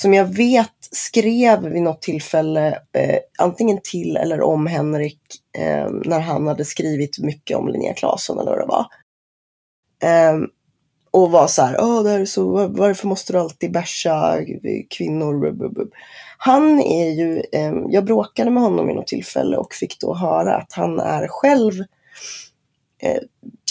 [0.02, 5.22] som jag vet skrev vid något tillfälle eh, antingen till eller om Henrik
[5.58, 8.86] eh, när han hade skrivit mycket om Linnea Claesson eller vad det var.
[10.04, 10.38] Eh,
[11.12, 14.38] och var så här, Åh, det här är så, varför måste du alltid basha
[14.90, 15.90] kvinnor?
[16.38, 20.56] Han är ju, eh, jag bråkade med honom vid något tillfälle och fick då höra
[20.56, 21.74] att han är själv
[23.02, 23.20] eh,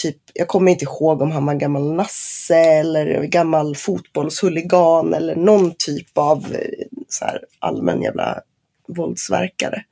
[0.01, 5.73] typ, jag kommer inte ihåg om han var gammal nasse eller gammal fotbollshuligan eller någon
[5.77, 8.39] typ av eh, så här allmän jävla
[8.87, 9.83] våldsverkare.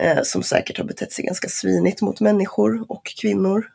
[0.00, 3.66] Eh, som säkert har betett sig ganska svinigt mot människor och kvinnor.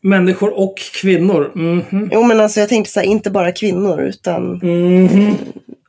[0.00, 1.52] Människor och kvinnor.
[1.54, 2.10] Mhm.
[2.12, 5.34] Jo men alltså jag tänkte så här, inte bara kvinnor utan Mhm.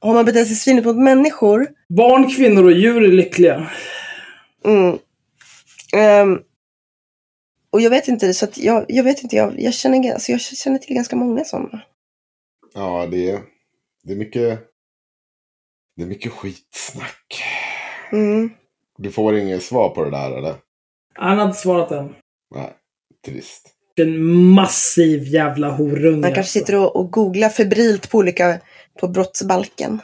[0.02, 3.70] har man betett sig svinigt mot människor Barn, kvinnor och djur är lyckliga.
[4.66, 4.98] Mm.
[5.94, 6.40] Ehm,
[7.70, 10.42] och jag vet inte, så att jag, jag vet inte, jag, jag, känner, alltså jag
[10.42, 11.82] känner till ganska många sådana.
[12.74, 13.40] Ja, det är,
[14.04, 14.60] det är mycket...
[15.96, 17.44] Det är mycket skitsnack.
[18.12, 18.50] Mm.
[18.98, 20.56] Du får inget svar på det där, eller?
[21.14, 22.16] Han har inte svarat än.
[22.56, 22.74] Nej,
[23.26, 23.70] trist.
[23.96, 26.12] En massiv jävla horunge.
[26.12, 26.60] Man kanske alltså.
[26.60, 28.60] sitter och, och googlar febrilt på olika,
[29.00, 30.02] på brottsbalken.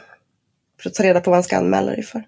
[0.82, 2.22] För att ta reda på vad han ska anmäla dig för.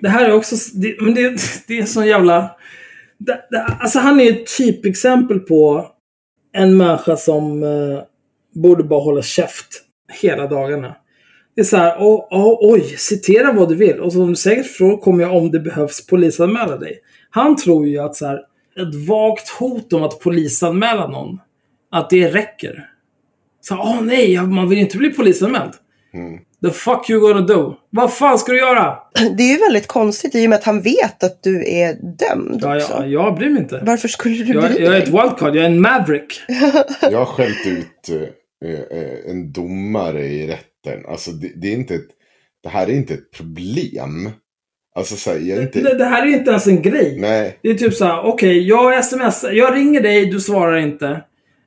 [0.00, 0.56] Det här är också...
[0.74, 2.56] Det, men det, det är en sån jävla...
[3.80, 5.86] Alltså han är ett typexempel på
[6.52, 8.02] en människa som eh,
[8.54, 9.68] borde bara hålla käft
[10.22, 10.96] hela dagarna.
[11.54, 14.00] Det är så här, oh, oh, oj, citera vad du vill.
[14.00, 16.98] Och som du säkert förstår kommer jag om det behövs polisanmäla dig.
[17.30, 18.36] Han tror ju att så här,
[18.76, 21.40] ett vagt hot om att polisanmäla någon,
[21.90, 22.90] att det räcker.
[23.60, 25.72] Så, åh nej, man vill inte bli polisanmäld.
[26.14, 26.40] Mm.
[26.64, 27.74] The fuck you gonna do?
[27.90, 28.98] Vad fan ska du göra?
[29.36, 32.60] Det är ju väldigt konstigt i och med att han vet att du är dömd
[32.62, 32.92] Ja, också.
[32.92, 33.82] ja, jag bryr mig inte.
[33.86, 35.22] Varför skulle du Jag, bry jag är ett dig?
[35.22, 36.40] wildcard, jag är en maverick.
[37.10, 38.08] Jag har skällt ut
[38.64, 41.06] eh, eh, en domare i rätten.
[41.08, 42.08] Alltså, det, det är inte ett...
[42.62, 44.30] Det här är inte ett problem.
[44.96, 45.80] Alltså, så här, jag är inte...
[45.80, 47.16] Det, det här är inte ens en grej.
[47.20, 47.58] Nej.
[47.62, 51.20] Det är typ så här, okej, jag smsar, jag ringer dig, du svarar inte.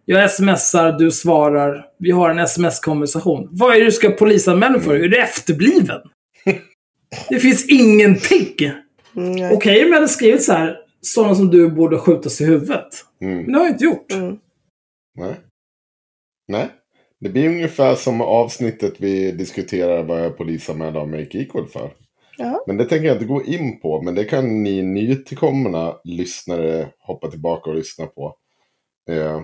[0.09, 1.85] Jag smsar, du svarar.
[1.99, 3.47] Vi har en sms-konversation.
[3.51, 4.95] Vad är det du ska polisanmäla för?
[4.95, 6.01] Är du efterbliven?
[7.29, 8.55] det finns ingenting.
[9.15, 12.87] Mm, Okej om jag hade skrivit så här, sådana som du borde skjutas i huvudet.
[13.21, 13.37] Mm.
[13.37, 14.11] Men det har jag inte gjort.
[14.13, 14.37] mm.
[15.15, 15.35] Nej.
[16.47, 16.69] Nej.
[17.19, 21.91] Det blir ungefär som avsnittet vi diskuterar vad jag polisanmälde av Make Equal för.
[22.37, 22.63] Ja.
[22.67, 24.01] Men det tänker jag inte gå in på.
[24.01, 28.35] Men det kan ni nytillkomna lyssnare hoppa tillbaka och lyssna på.
[29.09, 29.41] Eh,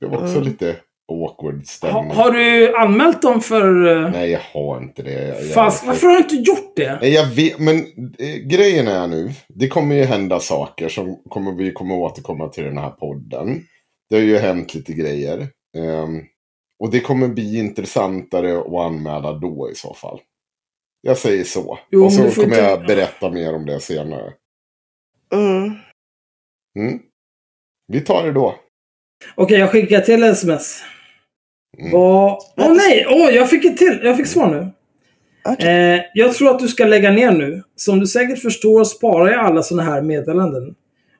[0.00, 0.76] det var också lite
[1.12, 2.10] awkward Ha, stämning.
[2.16, 3.86] har du anmält dem för...
[4.04, 5.28] eh, Nej, jag har inte det.
[5.28, 6.98] Jag, Fast, jag, varför har du inte gjort det?
[7.00, 7.76] Nej, jag vet, men
[8.18, 12.64] eh, grejen är nu, det kommer ju hända saker som kommer vi kommer återkomma till
[12.64, 13.60] den här podden.
[14.08, 15.48] Det har ju hänt lite grejer.
[15.76, 16.20] Ehm,
[16.78, 20.20] och det kommer bli intressantare att anmäla då i så fall.
[21.00, 21.78] Jag säger så.
[21.90, 24.32] Jo, och men du så får kommer inte- jag berätta mer om det senare.
[25.34, 25.64] Mm.
[26.78, 27.00] Mm.
[27.86, 28.54] Vi tar det då.
[29.34, 30.82] Okej, jag skickar till sms.
[31.78, 31.92] Mm.
[31.92, 32.38] Vad...
[32.56, 33.06] Åh nej!
[33.08, 34.00] Åh, jag fick ett till!
[34.02, 34.70] Jag fick svar nu.
[35.44, 35.94] Okej.
[35.94, 37.62] Eh, jag tror att du ska lägga ner nu.
[37.76, 40.74] Som du säkert förstår sparar jag alla sådana här meddelanden.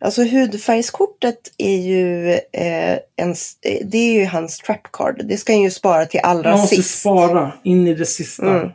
[0.00, 3.30] Alltså hudfärgskortet är ju, eh, en,
[3.62, 5.22] eh, det är ju hans trap card.
[5.24, 7.00] Det ska han ju spara till allra Man måste sist.
[7.00, 8.58] spara in i det sista.
[8.58, 8.70] Mm.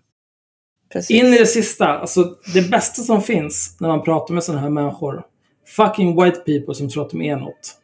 [1.10, 1.88] In i det sista.
[1.88, 5.24] Alltså det bästa som finns när man pratar med sådana här människor.
[5.68, 7.78] Fucking white people som tror att de är något.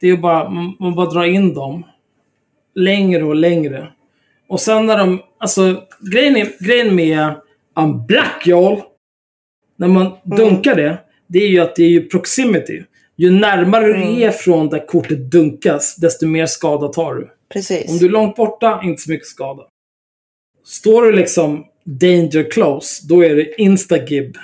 [0.00, 1.86] Det är ju bara, man, man bara drar in dem.
[2.74, 3.92] Längre och längre.
[4.48, 5.82] Och sen när de, alltså
[6.12, 7.34] grejen, är, grejen med
[7.74, 8.82] I'm black y'all.
[9.76, 10.98] När man dunkar det.
[11.26, 12.82] Det är ju att det är ju proximity.
[13.16, 17.30] Ju närmare du är från där kortet dunkas, desto mer skada tar du.
[17.48, 17.90] Precis.
[17.90, 19.62] Om du är långt borta, inte så mycket skada.
[20.64, 24.36] Står du liksom danger close, då är det instagib.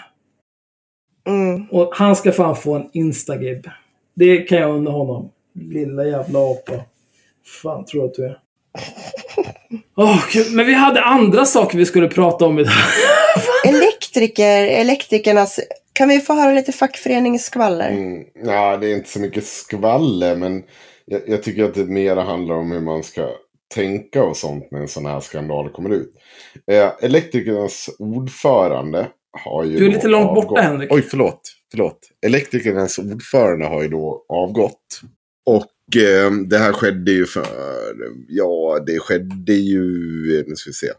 [1.27, 1.67] Mm.
[1.71, 3.71] Och han ska fan få en instagib.
[4.15, 5.31] Det kan jag unna honom.
[5.55, 6.73] Lilla jävla apa.
[7.63, 8.39] fan tror du att du är?
[9.97, 10.53] Åh, gud.
[10.53, 12.73] Men vi hade andra saker vi skulle prata om idag.
[13.67, 15.61] Elektriker, elektrikernas...
[15.93, 17.91] Kan vi få höra lite fackföreningsskvaller?
[17.91, 20.63] Mm, ja, det är inte så mycket skvaller, men
[21.05, 23.31] jag, jag tycker att det mer handlar om hur man ska
[23.75, 26.15] tänka och sånt när en sån här skandal kommer ut.
[26.67, 29.09] Eh, Elektrikernas ordförande
[29.45, 30.61] har ju Du är lite långt borta, avgått.
[30.61, 30.93] Henrik.
[30.93, 31.41] Oj, förlåt.
[31.71, 31.99] förlåt.
[32.27, 35.01] Elektrikernas ordförande har ju då avgått.
[35.47, 37.47] Och eh, det här skedde ju för,
[38.29, 39.83] ja, det skedde ju,
[40.47, 40.93] nu ska vi se,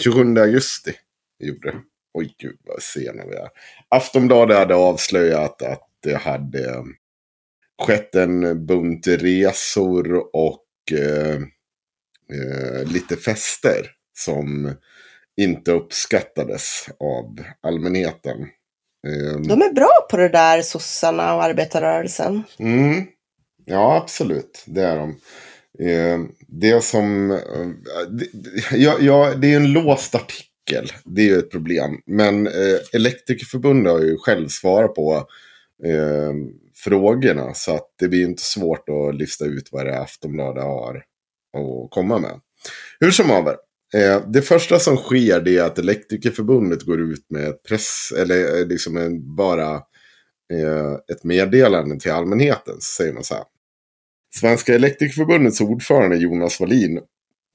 [0.00, 0.92] 27 augusti
[1.38, 1.78] gjorde det.
[2.14, 3.48] Oj gud vad sena vi är.
[3.94, 6.84] Aftonbladet hade avslöjat att det hade
[7.82, 11.34] skett en bunt resor och eh,
[12.32, 13.86] eh, lite fester
[14.18, 14.74] som
[15.36, 18.40] inte uppskattades av allmänheten.
[19.06, 22.42] Eh, De är bra på det där, sossarna och arbetarrörelsen.
[22.58, 23.04] Mm.
[23.64, 24.64] Ja, absolut.
[24.66, 25.10] Det är de.
[25.88, 27.30] Eh, det som...
[27.30, 27.68] Eh,
[28.72, 30.46] ja, ja, det är en låst artikel.
[31.04, 31.98] Det är ju ett problem.
[32.06, 35.14] Men eh, Elektrikerförbundet har ju själv svarat på
[35.84, 36.32] eh,
[36.74, 37.54] frågorna.
[37.54, 40.96] Så att det blir inte svårt att lista ut vad det är Aftonbladet har
[41.56, 42.40] att komma med.
[43.00, 43.56] Hur som haver.
[43.94, 48.60] Eh, det första som sker det är att Elektrikerförbundet går ut med ett press, eller
[48.60, 49.74] eh, liksom en, bara
[50.52, 52.74] eh, ett meddelande till allmänheten.
[52.74, 53.44] Så säger man så här.
[54.34, 57.00] Svenska Elektrikerförbundets ordförande Jonas Wallin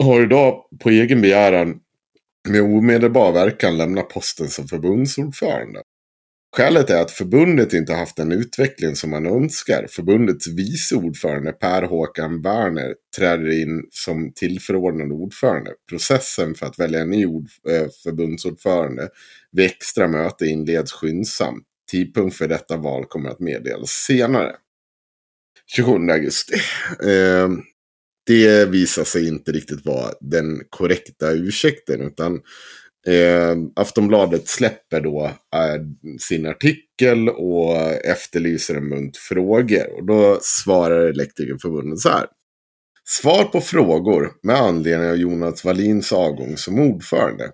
[0.04, 1.80] har idag på egen begäran
[2.50, 5.82] med omedelbar verkan lämna posten som förbundsordförande.
[6.56, 9.88] Skälet är att förbundet inte haft den utveckling som man önskar.
[9.90, 15.72] Förbundets vice ordförande Per Håkan Werner träder in som tillförordnad ordförande.
[15.90, 19.10] Processen för att välja en ny eh, förbundsordförande
[19.52, 21.64] vid extra möte inleds skyndsamt.
[21.92, 24.56] Tidpunkt för detta val kommer att meddelas senare.
[25.76, 26.56] 27 augusti.
[27.04, 27.50] Eh,
[28.28, 32.02] det visar sig inte riktigt vara den korrekta ursäkten.
[32.02, 32.36] Utan
[33.08, 35.82] eh, Aftonbladet släpper då eh,
[36.20, 39.94] sin artikel och efterlyser en bunt frågor.
[39.98, 42.26] Och då svarar Elektrikerförbundet så här.
[43.10, 47.52] Svar på frågor med anledning av Jonas Wallins avgång som ordförande.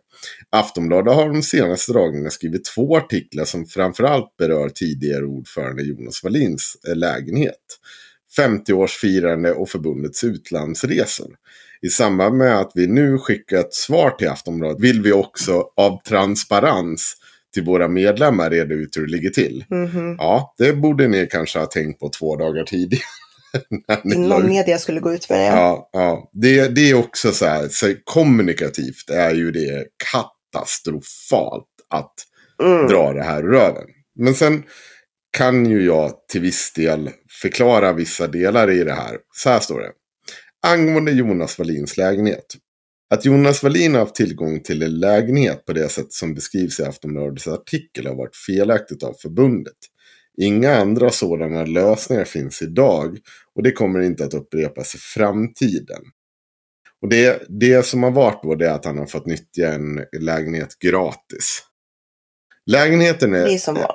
[0.50, 6.78] Aftonbladet har de senaste dagarna skrivit två artiklar som framförallt berör tidigare ordförande Jonas Wallins
[6.88, 7.80] eh, lägenhet.
[8.38, 11.36] 50-årsfirande och förbundets utlandsresor.
[11.82, 16.02] I samband med att vi nu skickar ett svar till Aftonbladet vill vi också av
[16.08, 17.16] transparens
[17.54, 19.66] till våra medlemmar reda ut hur det ligger till.
[19.70, 20.16] Mhm.
[20.18, 23.04] Ja, det borde ni kanske ha tänkt på två dagar tidigare.
[24.16, 25.46] Innan media skulle gå ut med det.
[25.46, 26.30] Ja, ja.
[26.34, 32.14] Det, det är också så här, så kommunikativt är ju det katastrofalt att
[32.64, 32.88] Mm.
[32.88, 33.84] dra det här röven.
[34.16, 34.64] Men sen
[35.38, 37.10] kan ju jag till viss del
[37.42, 39.18] förklara vissa delar i det här.
[39.36, 39.92] Så här står det.
[40.68, 42.46] Angående Jonas Wallins lägenhet.
[43.10, 46.84] Att Jonas Wallin har haft tillgång till en lägenhet på det sätt som beskrivs i
[46.84, 49.78] Aftonbladets artikel har varit felaktigt av förbundet.
[50.42, 53.18] Inga andra sådana lösningar finns idag
[53.56, 56.02] och det kommer inte att upprepas i framtiden.
[57.02, 60.06] Och det, det som har varit då det är att han har fått nyttja en
[60.20, 61.62] lägenhet gratis.
[62.72, 63.46] Lägenheten är,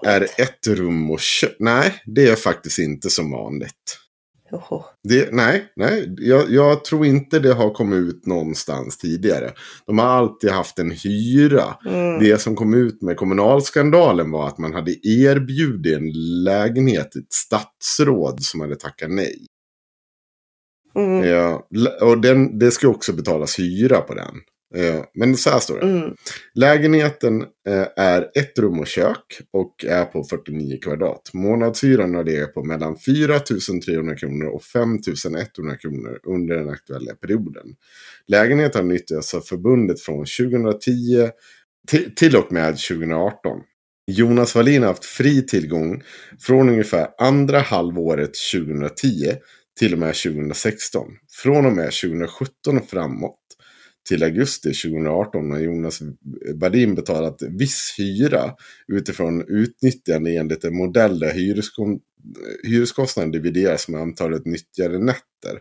[0.07, 1.57] är är ett rum och kök.
[1.59, 3.99] Nej, det är faktiskt inte som vanligt.
[5.09, 9.53] Det, nej, nej jag, jag tror inte det har kommit ut någonstans tidigare.
[9.87, 11.77] De har alltid haft en hyra.
[11.87, 12.19] Mm.
[12.19, 16.13] Det som kom ut med kommunalskandalen var att man hade erbjudit en
[16.45, 19.47] lägenhet till ett statsråd som hade tackat nej.
[20.97, 21.25] Mm.
[21.29, 21.69] Ja,
[22.01, 24.35] och den, det ska också betalas hyra på den.
[24.75, 25.87] Eh, Men så här står det.
[25.87, 26.15] Mm.
[26.55, 31.31] Lägenheten eh, är ett rum och kök och är på 49 kvadrat.
[31.33, 33.39] Månadshyran har det på mellan 4
[33.85, 34.99] 300 kronor och 5
[35.59, 37.67] 100 kronor under den aktuella perioden.
[38.27, 41.29] Lägenheten har nyttjats av förbundet från 2010
[41.89, 43.61] till, till och med 2018.
[44.11, 46.03] Jonas Wallin har haft fri tillgång
[46.41, 49.33] från ungefär andra halvåret 2010
[49.79, 51.07] till och med 2016.
[51.43, 53.39] Från och med 2017 och framåt
[54.09, 56.01] till augusti 2018 har Jonas
[56.55, 58.55] Wallin betalat viss hyra
[58.93, 61.33] utifrån utnyttjande enligt en modell där
[62.65, 65.59] hyreskostnaden divideras med antalet nyttjade nätter.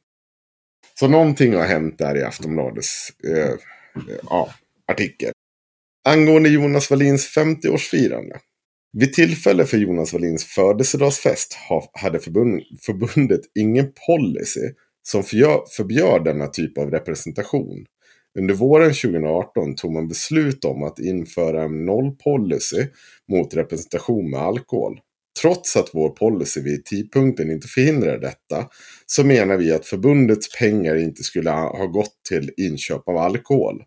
[1.00, 3.50] Så någonting har hänt där i Aftonbladets eh,
[4.12, 4.48] eh,
[4.88, 5.32] artikel.
[6.08, 8.40] Angående Jonas Wallins 50-årsfirande.
[8.98, 11.58] Vid tillfälle för Jonas Wallins födelsedagsfest
[11.94, 14.74] hade förbundet ingen policy
[15.04, 17.86] som förbjöd, denna typ av representation.
[18.40, 22.88] Under våren 2018 tog man beslut om att införa en nollpolicy
[23.32, 25.00] mot representation med alkohol.
[25.42, 28.68] Trots att vår policy vid tidpunkten inte förhindrade detta
[29.06, 33.84] så menar vi att förbundets pengar inte skulle ha gått till inköp av alkohol.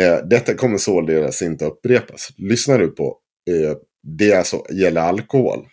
[0.00, 2.28] Eh, detta kommer således inte upprepas.
[2.36, 3.18] Lyssnar du på
[3.50, 5.68] eh, det alltså gäller alkohol.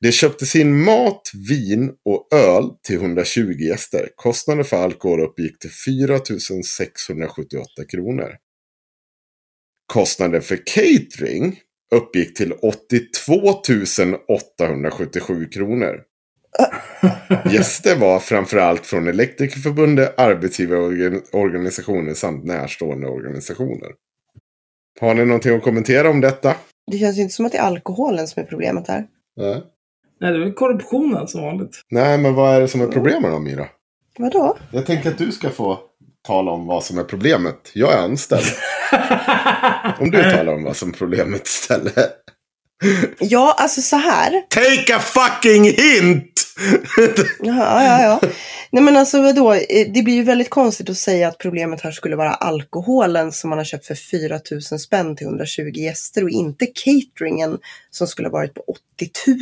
[0.00, 4.08] Det köptes in mat, vin och öl till 120 gäster.
[4.16, 6.18] Kostnaden för alkohol uppgick till 4
[6.64, 8.36] 678 kronor.
[9.86, 11.60] Kostnaden för catering
[11.94, 13.34] uppgick till 82
[14.28, 16.02] 877 kronor.
[17.52, 23.92] Gäster var framförallt från Elektrikerförbundet, arbetsgivarorganisationer samt närstående organisationer.
[25.00, 26.56] Har ni någonting att kommentera om detta?
[26.90, 29.06] Det känns inte som att det är alkoholen som är problemet här.
[29.36, 29.62] Nej.
[30.20, 31.80] Nej, det är väl korruptionen som vanligt.
[31.90, 33.66] Nej, men vad är det som är problemet då, Mira?
[34.18, 34.56] Vadå?
[34.72, 35.78] Jag tänker att du ska få
[36.26, 37.70] tala om vad som är problemet.
[37.74, 38.44] Jag är anställd.
[40.00, 42.12] om du talar om vad som är problemet istället.
[43.18, 44.30] Ja, alltså så här.
[44.48, 46.37] Take a fucking hint!
[47.42, 48.28] Jaha, ja, ja.
[48.70, 51.90] Nej men alltså vadå, Eh, det blir ju väldigt konstigt att säga att problemet här
[51.90, 54.40] skulle vara alkoholen som man har köpt för 4
[54.70, 57.58] 000 spänn till 120 gäster och inte cateringen
[57.90, 58.60] som skulle ha varit på
[58.96, 59.36] 80 000.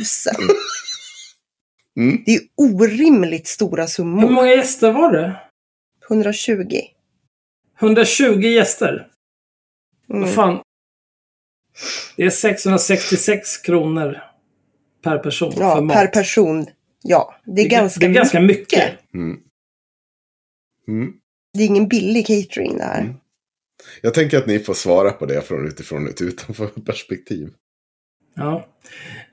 [1.97, 2.23] Mm.
[2.25, 4.29] Det är orimligt stora Hur summor.
[4.29, 5.35] många gäster var det?
[6.09, 6.81] 120.
[7.81, 9.07] 120 gäster.
[10.09, 10.21] Mm.
[10.21, 10.59] Vad fan?
[12.15, 14.19] Det är 666 kronor
[15.03, 15.97] per person för Ja, mat.
[15.97, 16.65] per person.
[17.09, 18.83] Ja, det är, ganska, det är ganska mycket.
[19.13, 19.37] Mm.
[20.87, 21.13] Mm.
[21.53, 23.01] Det är ingen billig catering det här.
[23.01, 23.13] Mm.
[24.01, 27.49] Jag tänker att ni får svara på det från utifrån ett utanför perspektiv.
[28.35, 28.67] Ja.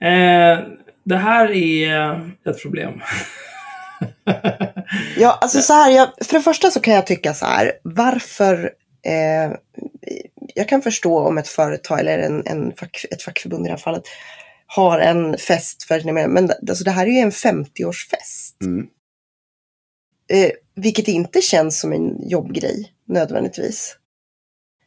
[0.01, 0.59] Eh,
[1.05, 3.01] det här är ett problem.
[5.17, 8.71] Ja, alltså så här, jag, för det första så kan jag tycka så här, varför
[9.07, 9.57] eh,
[10.55, 13.79] jag kan förstå om ett företag eller en, en fack, ett fackförbund i det här
[13.79, 14.03] fallet
[14.67, 16.41] har en fest för sina medlemmar.
[16.41, 18.63] Men alltså, det här är ju en 50-årsfest.
[18.63, 18.87] Mm.
[20.29, 23.97] Eh, vilket inte känns som en jobbgrej nödvändigtvis.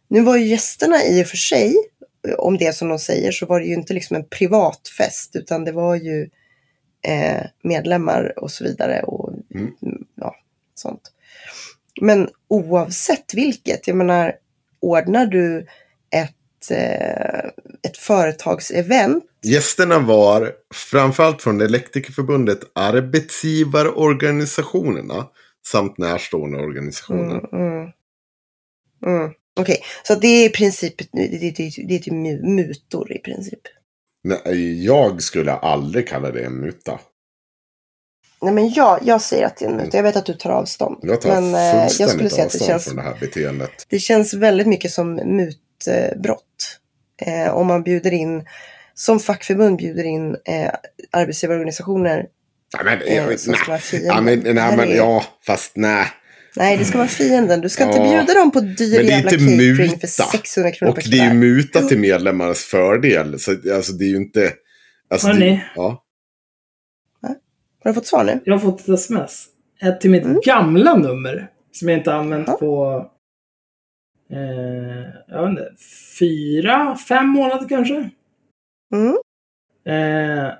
[0.07, 1.75] Nu var ju gästerna i och för sig,
[2.27, 5.35] eh, om det som de säger, så var det ju inte liksom en privat fest
[5.35, 6.29] utan det var ju
[7.07, 9.73] eh, medlemmar och så vidare och mm,
[10.15, 10.35] ja,
[10.75, 11.11] sånt.
[12.01, 14.35] Men oavsett vilket, jag menar,
[14.79, 15.67] ordnar du
[16.71, 17.49] ett, eh,
[17.89, 25.27] ett företagsevent Gästerna var framförallt från Elektrikerförbundet arbetsgivarorganisationerna
[25.67, 27.55] samt närstående organisationer.
[27.55, 27.89] Mm, mm.
[29.05, 29.31] Mm.
[29.59, 31.51] Okej, så det är i princip det, det, det,
[31.87, 33.59] det är typ mu- mutor i princip.
[34.23, 36.99] Nej, jag skulle aldrig kalla det en muta.
[38.41, 39.97] Nej men jag, jag säger att det är en muta.
[39.97, 40.97] Jag vet att du tar avstånd.
[41.01, 43.17] Jag tar men eh, jag skulle fullständigt säga att det avstånd känns, från det här
[43.19, 43.85] beteendet.
[43.89, 45.15] det känns väldigt mycket som
[45.87, 46.79] mutbrott.
[47.21, 48.45] Eh, om man bjuder in,
[48.93, 50.71] som fackförbund bjuder in eh,
[51.11, 52.25] arbetsgivarorganisationer.
[52.77, 53.81] Ja, men, Eh, jag, som ska vara nej.
[53.81, 54.15] fienden.
[54.15, 56.05] Ja, men, Det nej, här men, ja, fast nej.
[56.55, 57.61] Nej, det ska vara fienden.
[57.61, 58.09] Du ska inte Ja.
[58.17, 59.99] bjuda dem på dyr jävla inte catering muta.
[59.99, 63.39] för 600 kronor Och per det är ju muta till medlemmarnas fördel.
[63.39, 64.53] Så alltså, det är ju inte...
[65.09, 65.45] Alltså, Hörni.
[65.49, 66.03] det, ja.
[67.83, 68.39] Har du fått svar nu?
[68.45, 69.45] Jag har fått ett sms.
[69.81, 70.41] Ett till mitt Mm.
[70.45, 71.49] gamla nummer.
[71.71, 72.53] Som jag inte använt Ja.
[72.57, 73.05] på...
[74.31, 75.73] Eh, jag vet inte.
[76.19, 78.09] Fyra, fem månader kanske?
[78.93, 79.17] Mm.
[79.85, 80.53] Eh,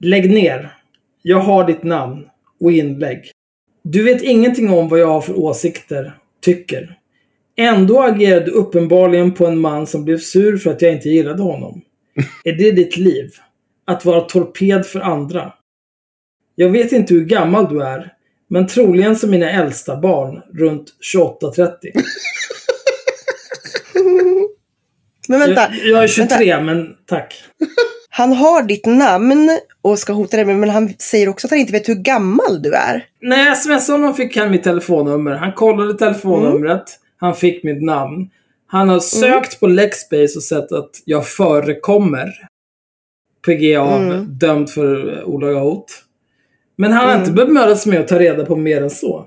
[0.00, 0.74] lägg ner.
[1.22, 2.28] Jag har ditt namn
[2.60, 3.30] och inlägg.
[3.82, 6.98] Du vet ingenting om vad jag har för åsikter, tycker.
[7.56, 11.42] Ändå agerade du uppenbarligen på en man som blev sur för att jag inte gillade
[11.42, 11.82] honom.
[12.44, 13.30] Är det ditt liv?
[13.84, 15.52] Att vara torped för andra?
[16.54, 18.12] Jag vet inte hur gammal du är,
[18.48, 21.68] men troligen som mina äldsta barn, runt 28-30.
[25.28, 27.34] Men vänta, Jag, jag är 23, men tack.
[28.08, 31.72] han har ditt namn och ska hota dig men han säger också att han inte
[31.72, 33.04] vet hur gammal du är.
[33.20, 35.32] När jag smsade honom fick han mitt telefonnummer.
[35.32, 36.84] Han kollade telefonnumret.
[37.16, 38.30] Han fick mitt namn.
[38.66, 42.32] Han har sökt på Lexbase och sett att jag förekommer.
[43.46, 44.26] PGA Mm.
[44.38, 45.92] dömd för olaga hot.
[46.78, 47.20] Men han har Mm.
[47.20, 49.24] inte bemödat sig med att ta reda på mer än så.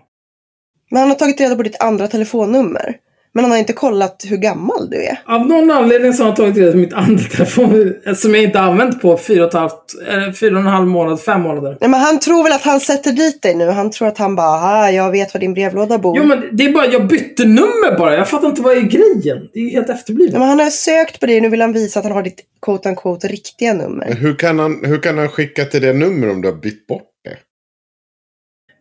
[0.92, 2.96] Men han har tagit reda på ditt andra telefonnummer.
[3.34, 5.18] Men han har inte kollat hur gammal du är.
[5.26, 8.60] Av någon anledning så har han tagit reda på mitt andra telefon som jag inte
[8.60, 9.74] använt på fyra och, halvt,
[10.10, 11.78] eller fyra och en halv månad, fem månader.
[11.82, 13.68] Nej, men han tror väl att han sätter dit dig nu.
[13.70, 16.18] Han tror att han bara, ah, jag vet var din brevlåda bor.
[16.18, 18.16] Jo men det är bara, jag bytte nummer bara.
[18.18, 19.50] Jag fattar inte vad är grejen.
[19.54, 20.32] Det är ju helt efterblivet.
[20.34, 22.40] Nej, men han har sökt på det nu vill han visa att han har ditt
[22.62, 24.06] quote unquote riktiga nummer.
[24.10, 26.88] Men hur kan, han, hur kan han skicka till det nummer om du har bytt
[26.88, 27.04] bort?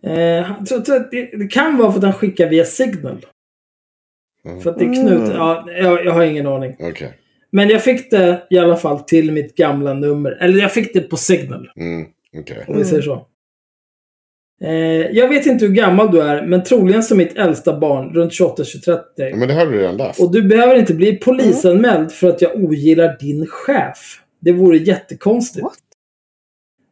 [0.02, 3.26] Eh, så, så, det, det kan vara för att han skickar via Signal.
[4.42, 4.60] Ja.
[4.60, 5.20] För att det är Knut.
[5.20, 5.30] Mm.
[5.30, 6.76] Ja, jag, jag har ingen aning.
[6.78, 7.12] Okej.
[7.52, 10.30] Men jag fick det i alla fall till mitt gamla nummer.
[10.30, 11.70] Eller jag fick det på Signal.
[11.76, 12.06] Mm,
[12.38, 12.64] okej.
[12.68, 13.26] Om vi säger så.
[14.62, 14.72] Eh,
[15.10, 18.98] jag vet inte hur gammal du är, men troligen som mitt äldsta barn, runt 28-30.
[19.16, 20.20] Ja, Men det har du redan läst.
[20.20, 24.20] Och du behöver inte bli polisanmäld för att jag ogillar din chef.
[24.40, 25.62] Det vore jättekonstigt.
[25.62, 25.78] What?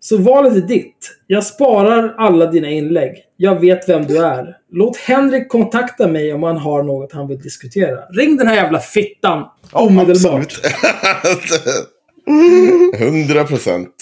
[0.00, 1.16] Så valet är ditt.
[1.26, 3.24] Jag sparar alla dina inlägg.
[3.36, 4.56] Jag vet vem du är.
[4.72, 8.06] Låt Henrik kontakta mig om han har något han vill diskutera.
[8.06, 10.60] Ring den här jävla fittan omedelbart.
[11.24, 11.88] Absolut.
[12.28, 12.92] Mm.
[12.94, 13.94] 100 procent.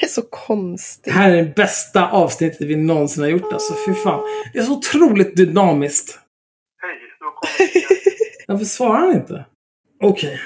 [0.00, 1.04] Det är så konstigt.
[1.04, 3.52] Det här är det bästa avsnittet vi någonsin har gjort.
[3.52, 4.20] Alltså, fy fan.
[4.52, 6.18] Det är så otroligt dynamiskt.
[6.82, 9.44] Hej, du har kommit till Varför svarar han inte?
[10.02, 10.40] Okej.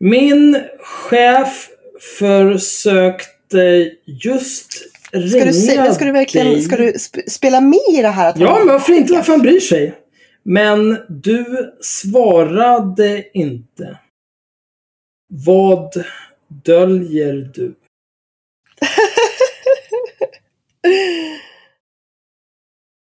[0.00, 1.68] Min chef
[2.18, 4.72] försökte just
[5.12, 6.62] ringa Ska du, se, ska du verkligen dig.
[6.62, 8.28] ska du sp- spela med i det här?
[8.30, 9.12] Att Ja, men varför inte?
[9.12, 9.94] Varför han bryr sig?
[10.42, 13.98] Men du svarade inte.
[15.44, 16.04] Vad
[16.64, 17.74] döljer du?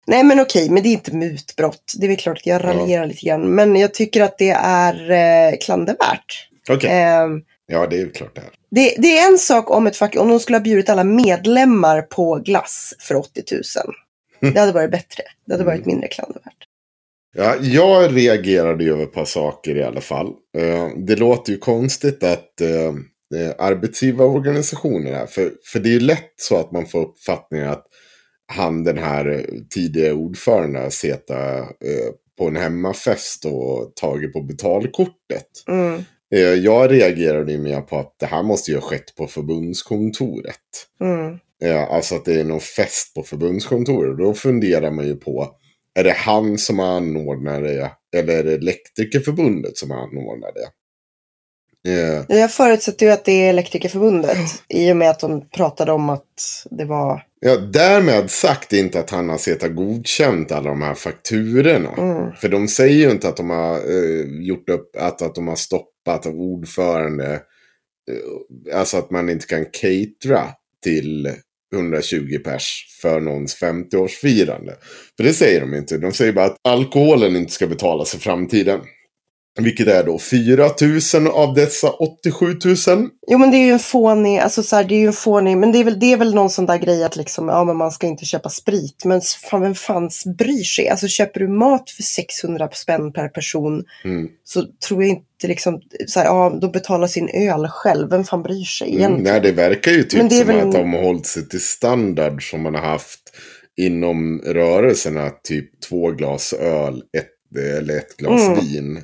[0.07, 1.93] Nej men okej, men det är inte mutbrott.
[1.97, 3.41] Det är väl klart att jag raljerar lite grann.
[3.55, 6.49] Men jag tycker att det är eh, klandervärt.
[6.69, 8.49] Okej, Ehm, ja det är ju klart det är.
[8.71, 12.01] det, det är en sak om, ett fack, om de skulle ha bjudit alla medlemmar
[12.01, 13.61] på glass för 80 000.
[14.53, 15.23] Det hade varit bättre.
[15.45, 16.67] Det hade varit mindre klandervärt.
[17.37, 20.27] Ja, jag reagerade ju över ett par saker i alla fall.
[20.57, 22.87] Eh, det låter ju konstigt att eh,
[23.41, 25.25] eh, arbetsgivarorganisationer är.
[25.25, 27.85] För, för det är ju lätt så att man får uppfattningen att
[28.47, 31.65] han, den här tidigare ordföranden, har eh,
[32.37, 35.47] på en hemmafest och tagit på betalkortet.
[35.67, 36.03] Mm,
[36.63, 40.55] jag reagerade ju mer på att det här måste ju ha skett på förbundskontoret.
[41.01, 44.17] mm, Eh, Alltså att det är någon fest på förbundskontoret.
[44.17, 45.49] Då funderar man ju på,
[45.99, 47.91] är det han som anordnar det?
[48.17, 50.67] Eller är det Elektrikerförbundet som anordnar det?
[51.87, 54.37] Eh, Jag förutsätter ju att det är Elektrikerförbundet.
[54.69, 57.23] I och med att de pratade om att det var...
[57.39, 61.93] ja, därmed sagt inte att han har sett godkänt alla de här fakturorna.
[61.97, 65.47] Mm, För de säger ju inte att de har eh, gjort upp, att, att de
[65.47, 65.89] har stoppat
[66.29, 67.33] ordförande.
[68.11, 70.49] Eh, alltså att man inte kan catera
[70.83, 71.31] till
[71.73, 74.73] 120 pers för någons 50-årsfirande.
[75.17, 75.97] För det säger de inte.
[75.97, 78.79] De säger bara att alkoholen inte ska betalas i framtiden.
[79.61, 80.69] Vilket är då 4
[81.21, 82.45] 000 av dessa 87
[82.87, 83.09] 000.
[83.27, 85.57] Jo men det är ju en fånig, alltså så här, det är ju en fånig,
[85.57, 87.75] men det är väl, det är väl någon sån där grej att liksom, ja men
[87.77, 89.05] man ska inte köpa sprit.
[89.05, 90.89] Men fan, vem fans bryr sig?
[90.89, 94.27] Alltså köper du mat för 600 spänn per person Mm.
[94.43, 98.09] så tror jag inte liksom, så här, ja de betalar sin öl själv.
[98.09, 99.23] Vem fan bryr sig Mm, egentligen?
[99.33, 101.49] nej, det verkar ju typ Men det är som väl- att de har hållit sig
[101.49, 103.19] till standard som man har haft
[103.77, 105.29] inom rörelserna.
[105.43, 108.59] Typ två glas öl ett, eller ett glas Mm.
[108.59, 109.01] vin.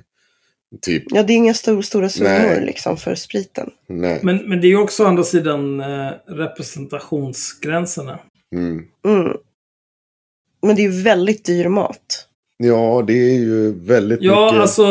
[0.82, 3.70] Typ, Ja det är inga stor, stora summor liksom för spriten.
[3.88, 4.20] nej.
[4.24, 8.20] Men, men det är ju också å andra sidan eh, representationsgränserna.
[8.56, 8.86] Mm.
[9.06, 9.38] Mm.
[10.62, 12.28] Men det är ju väldigt dyr mat.
[12.58, 14.62] Ja, det är ju väldigt Ja, mycket.
[14.62, 14.86] alltså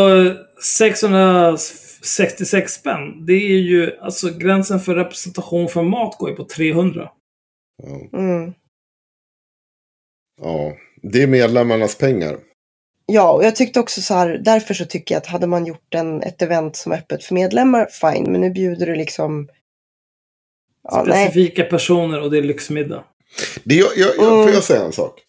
[0.62, 3.26] 666 spänn.
[3.26, 7.10] Det är ju, alltså gränsen för representation för mat går ju på 300.
[7.82, 8.52] Ja, Mm.
[10.42, 12.38] ja, det är medlemmarnas pengar.
[13.12, 15.94] Ja, och jag tyckte också så här, därför så tycker jag att hade man gjort
[15.94, 19.48] en, ett event som är öppet för medlemmar, fine, men nu bjuder du liksom...
[20.82, 21.26] Ja, nej.
[21.26, 23.04] Specifika personer och det är lyxmiddag.
[23.64, 24.44] Det jag, jag, jag, Mm.
[24.44, 25.20] Får jag säga en sak?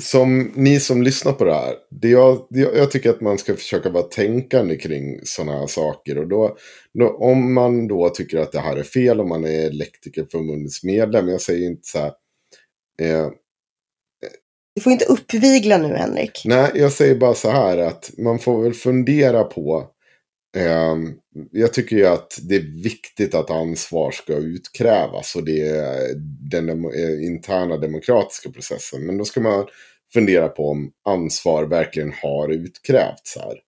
[0.00, 1.74] Som ni som lyssnar på det här.
[1.90, 5.66] Det jag, det jag, jag tycker att man ska försöka vara tänkande kring sådana här
[5.66, 6.18] saker.
[6.18, 6.56] Och då,
[6.94, 11.28] då, om man då tycker att det här är fel, om man är Elektrikerförbundets medlem.
[11.28, 12.12] Jag säger inte så här.
[13.00, 13.28] Eh,
[14.80, 16.42] du får inte uppvigla nu, Henrik.
[16.44, 19.86] nej, jag säger bara så här att man får väl fundera på.
[20.56, 20.96] Eh,
[21.50, 25.36] jag tycker ju att det är viktigt att ansvar ska utkrävas.
[25.36, 26.14] Och det är
[26.50, 29.06] den dem eh, interna demokratiska processen.
[29.06, 29.66] Men då ska man
[30.12, 33.58] fundera på om ansvar verkligen har utkrävts här.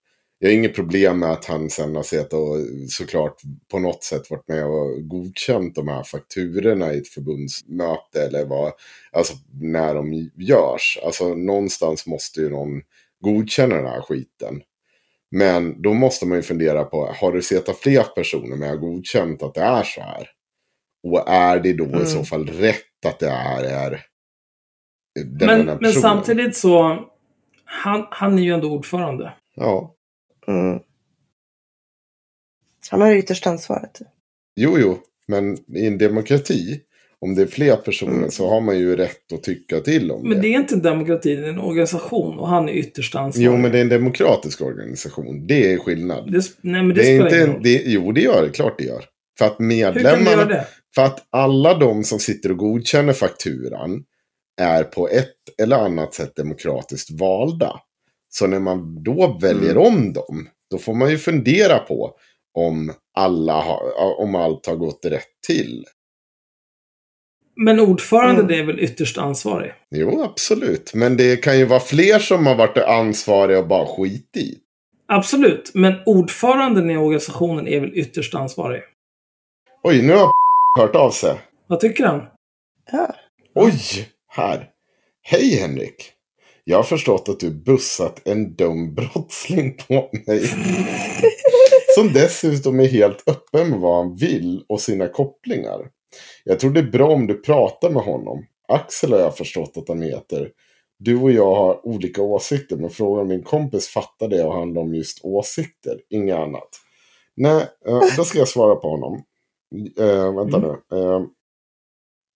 [0.43, 2.57] Jag har inget problem med att han sen har sett och
[2.89, 3.41] såklart
[3.71, 8.71] på något sätt varit med och godkänt de här fakturorna i ett förbundsmöte eller vad,
[9.11, 10.99] alltså när de görs.
[11.05, 12.81] Alltså någonstans måste ju någon
[13.19, 14.61] godkänna den här skiten.
[15.31, 19.53] Men då måste man ju fundera på, har du sett fler personer med godkänt att
[19.53, 20.29] det är så här?
[21.03, 22.25] Och är det då i så Mm.
[22.25, 24.01] fall rätt att det är, är
[25.25, 26.99] den Men, ena men samtidigt så,
[27.65, 29.33] han, han är ju ändå ordförande.
[29.55, 29.92] Ja,
[30.47, 30.79] Mm.
[32.91, 33.99] Han har det yttersta ansvaret.
[34.55, 34.97] jo, jo.
[35.27, 36.79] Men i en demokrati,
[37.19, 38.31] om det är fler personer Mm.
[38.31, 41.35] så har man ju rätt att tycka till om Men det är inte en demokrati,
[41.35, 43.45] det är en organisation och han är ytterst ansvarig.
[43.45, 45.47] Jo, men det är en demokratisk organisation.
[45.47, 46.31] Det är skillnad.
[46.31, 47.63] Det, nej, men det, Det är spelar inte ingen en, roll.
[47.63, 48.49] det, jo, det gör det.
[48.49, 49.05] Klart det gör.
[49.37, 50.45] För att Hur kan du göra medlemmarna...
[50.45, 50.67] det?
[50.95, 54.03] För att alla de som sitter och godkänner fakturan
[54.61, 57.79] är på ett eller annat sätt demokratiskt valda.
[58.35, 59.83] Så när man då väljer Mm.
[59.83, 62.11] om dem, då får man ju fundera på
[62.53, 63.79] om, alla har,
[64.19, 65.85] om allt har gått rätt till.
[67.55, 68.59] Men ordförande, Mm.
[68.59, 69.73] är väl ytterst ansvarig?
[69.91, 70.93] Jo, absolut.
[70.93, 74.57] Men det kan ju vara fler som har varit ansvariga och bara skit i.
[75.07, 78.81] Absolut, men ordföranden i organisationen är väl ytterst ansvarig?
[79.83, 80.31] Oj, nu har
[80.79, 81.41] hört av sig.
[81.67, 82.21] Vad tycker han?
[82.91, 83.15] Ja.
[83.55, 83.73] Oj,
[84.27, 84.69] här.
[85.21, 86.12] Hej Henrik.
[86.63, 90.43] Jag har förstått att du bussat en dum brottsling på mig.
[91.95, 95.89] Som dessutom är helt öppen med vad han vill och sina kopplingar.
[96.43, 98.45] Jag tror det är bra om du pratar med honom.
[98.67, 100.49] Axel har jag förstått att han heter.
[100.99, 104.81] Du och jag har olika åsikter, men frågan om min kompis fattar det och handlar
[104.81, 106.69] om just åsikter, inget annat.
[107.35, 109.23] Nej, eh, då ska jag svara på honom.
[109.99, 110.69] Eh, vänta Mm.
[110.91, 110.97] nu.
[110.97, 111.21] Eh,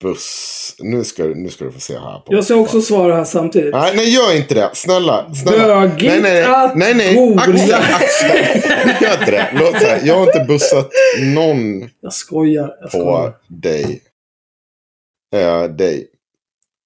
[0.04, 0.76] buss.
[0.80, 2.20] nu, ska, nu ska du få se här.
[2.20, 3.74] På Jag ska också svara här samtidigt.
[3.74, 4.70] Nej, nej, gör inte det.
[4.74, 5.34] Snälla.
[5.34, 5.68] snälla.
[5.82, 7.36] Bögigt nej, nej, att nej, nej.
[7.38, 8.38] Axel, Axel.
[9.02, 9.50] Gör inte det.
[9.54, 10.02] Låt här.
[10.04, 10.90] Jag har inte bussat
[11.36, 12.70] någon Jag skojar.
[12.82, 13.34] Jag på skojar.
[13.48, 14.02] dig.
[15.36, 16.08] Eh, dig.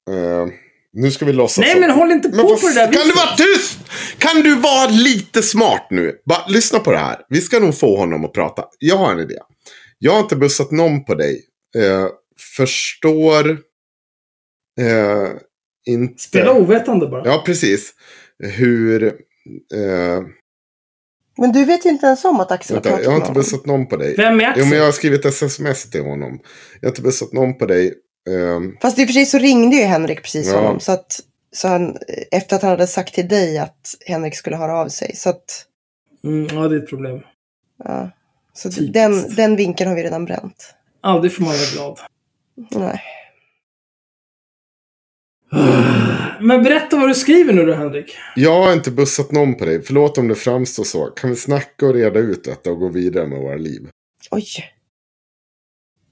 [0.10, 0.48] Eh,
[0.94, 2.98] nu ska vi låtsas Nej, men håll inte på Men på det där Kan du
[3.04, 3.16] viset.
[3.16, 3.80] vara tyst?
[4.18, 6.16] Kan du vara lite smart nu?
[6.26, 7.18] Bara lyssna på det här.
[7.30, 8.64] Vi ska nog få honom att prata.
[8.80, 9.36] Jag har en idé.
[10.00, 11.42] Jag har inte bussat någon på dig.
[11.78, 12.08] Eh,
[12.58, 13.50] förstår
[14.80, 15.30] eh,
[15.86, 16.24] inte...
[16.24, 17.26] Spela ovetande bara.
[17.26, 17.94] Ja, precis.
[18.40, 19.04] Hur...
[19.74, 20.22] Eh,
[21.38, 23.66] Men du vet ju inte ens om att Axel har pratat jag har inte bussat
[23.66, 24.16] någon på dig.
[24.18, 24.66] Vem är Jo, Axel?
[24.68, 26.40] men jag har skrivit ett sms till honom.
[26.80, 27.94] Jag har inte bussat någon på dig.
[28.30, 30.56] Ehm, Fast i och för sig så ringde ju Henrik precis Ja.
[30.60, 30.80] honom.
[30.80, 31.20] Så att,
[31.54, 31.98] så han,
[32.32, 35.16] efter att han hade sagt till dig att Henrik skulle höra av sig.
[35.16, 35.66] Så att,
[36.24, 37.20] Mm, ja, det är ett problem.
[37.84, 38.12] ja.
[38.54, 38.94] Så Typiskt.
[38.94, 40.74] den, den vinkeln har vi redan bränt.
[41.02, 42.00] Aldrig får man vara glad.
[42.56, 43.02] Nej.
[46.42, 48.16] Men berätta vad du skriver nu då, Henrik.
[48.36, 49.82] jag har inte bussat någon på dig.
[49.82, 51.06] Förlåt om det framstår så.
[51.06, 53.90] Kan vi snacka och reda ut detta och gå vidare med våra liv?
[54.32, 54.46] Oj.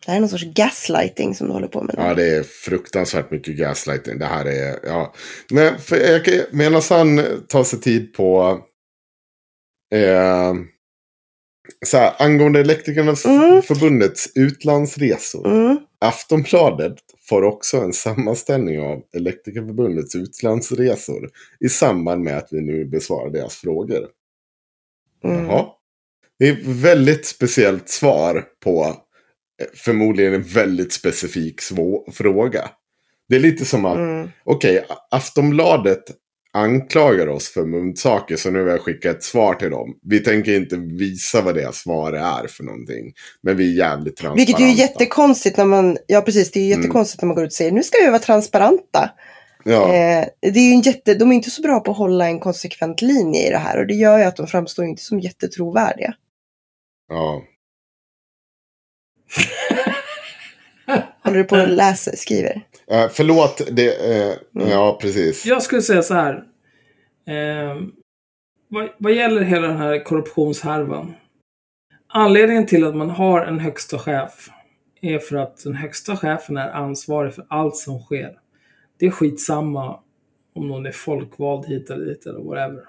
[0.06, 2.04] Det här är någon sorts gaslighting som du håller på med nu.
[2.04, 4.20] Ja, det är fruktansvärt mycket gaslighting.
[4.20, 5.14] Det här är, ja.
[5.50, 8.60] Men för, jag, medan han tar sig tid på...
[9.96, 10.54] Eh,
[11.86, 13.62] så här, angående Elektrikernas Mm.
[13.62, 15.48] förbundets utlandsresor.
[15.48, 15.78] Mm.
[16.02, 16.96] Aftonbladet
[17.30, 23.56] får också en sammanställning av Elektrikerförbundets utlandsresor i samband med att vi nu besvarar deras
[23.56, 24.08] frågor.
[25.24, 25.46] Mm.
[25.46, 25.66] Jaha.
[26.40, 28.84] Det är ett väldigt speciellt svar på
[29.62, 32.70] eh, förmodligen en väldigt specifik svå- fråga.
[33.30, 34.30] Det är lite som att, Mm.
[34.44, 36.04] okej, Aftonbladet
[36.54, 39.96] anklagar oss för muntsaker så nu vill jag skicka ett svar till dem.
[40.02, 43.14] Vi tänker inte visa vad deras svar är för någonting.
[43.42, 44.36] Men vi är jävligt transparenta.
[44.36, 46.82] Vilket är ju jättekonstigt när man, ja precis, det är ju Mm.
[46.82, 49.10] jättekonstigt när man går ut och säger nu ska vi vara transparenta.
[49.64, 52.28] Ja, Eh, det är ju en jätte, de är inte så bra på att hålla
[52.28, 55.20] en konsekvent linje i det här och det gör ju att de framstår inte som
[55.20, 56.14] jättetrovärdiga.
[57.10, 57.44] ja.
[61.30, 62.62] Håller du på och läser, skriver?
[62.92, 64.70] Eh, förlåt, det, eh, Mm.
[64.70, 65.46] ja precis.
[65.46, 66.34] Jag skulle säga så här.
[67.28, 67.82] Eh,
[68.68, 71.14] vad, vad gäller hela den här korruptionshärvan.
[72.08, 74.50] Anledningen till att man har en högsta chef
[75.02, 78.40] är för att den högsta chefen är ansvarig för allt som sker.
[79.00, 80.00] Det är skitsamma
[80.56, 82.84] om någon är folkvald hit eller dit eller whatever.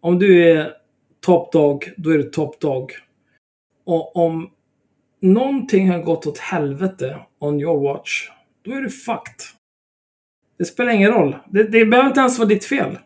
[0.00, 0.72] Om du är
[1.20, 2.92] top dog, då är du top dog.
[3.84, 4.50] Och om
[5.20, 8.28] någonting har gått åt helvete on your watch,
[8.64, 9.34] då är du fucked.
[10.58, 11.36] Det spelar ingen roll.
[11.52, 12.98] Det, det behöver inte ens vara ditt fel.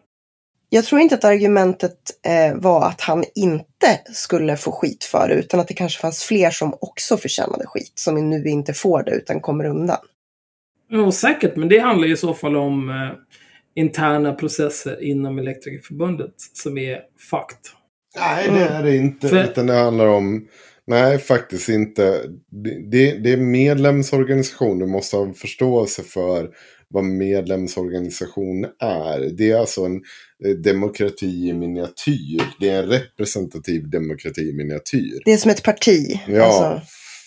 [0.68, 5.34] Jag tror inte att argumentet eh, var att han inte skulle få skit för det,
[5.34, 9.10] utan att det kanske fanns fler som också förtjänade skit, som nu inte får det,
[9.10, 9.98] utan kommer undan.
[10.90, 13.10] Jo, säkert, men det handlar ju i så fall om eh,
[13.74, 17.58] interna processer inom Elektrikerförbundet som är fucked.
[18.18, 19.28] Nej, det är det inte.
[19.28, 20.48] För- Utan det handlar om...
[20.86, 22.20] Nej, faktiskt inte.
[22.64, 24.78] Det, det, det är medlemsorganisation.
[24.78, 26.48] Du måste ha en förståelse för
[26.88, 29.36] vad medlemsorganisation är.
[29.38, 29.96] Det är alltså en
[30.44, 32.42] eh, demokrati i miniatyr.
[32.60, 35.18] Det är en representativ demokrati i miniatyr.
[35.24, 36.20] Det är som ett parti.
[36.28, 36.80] Ja, Alltså,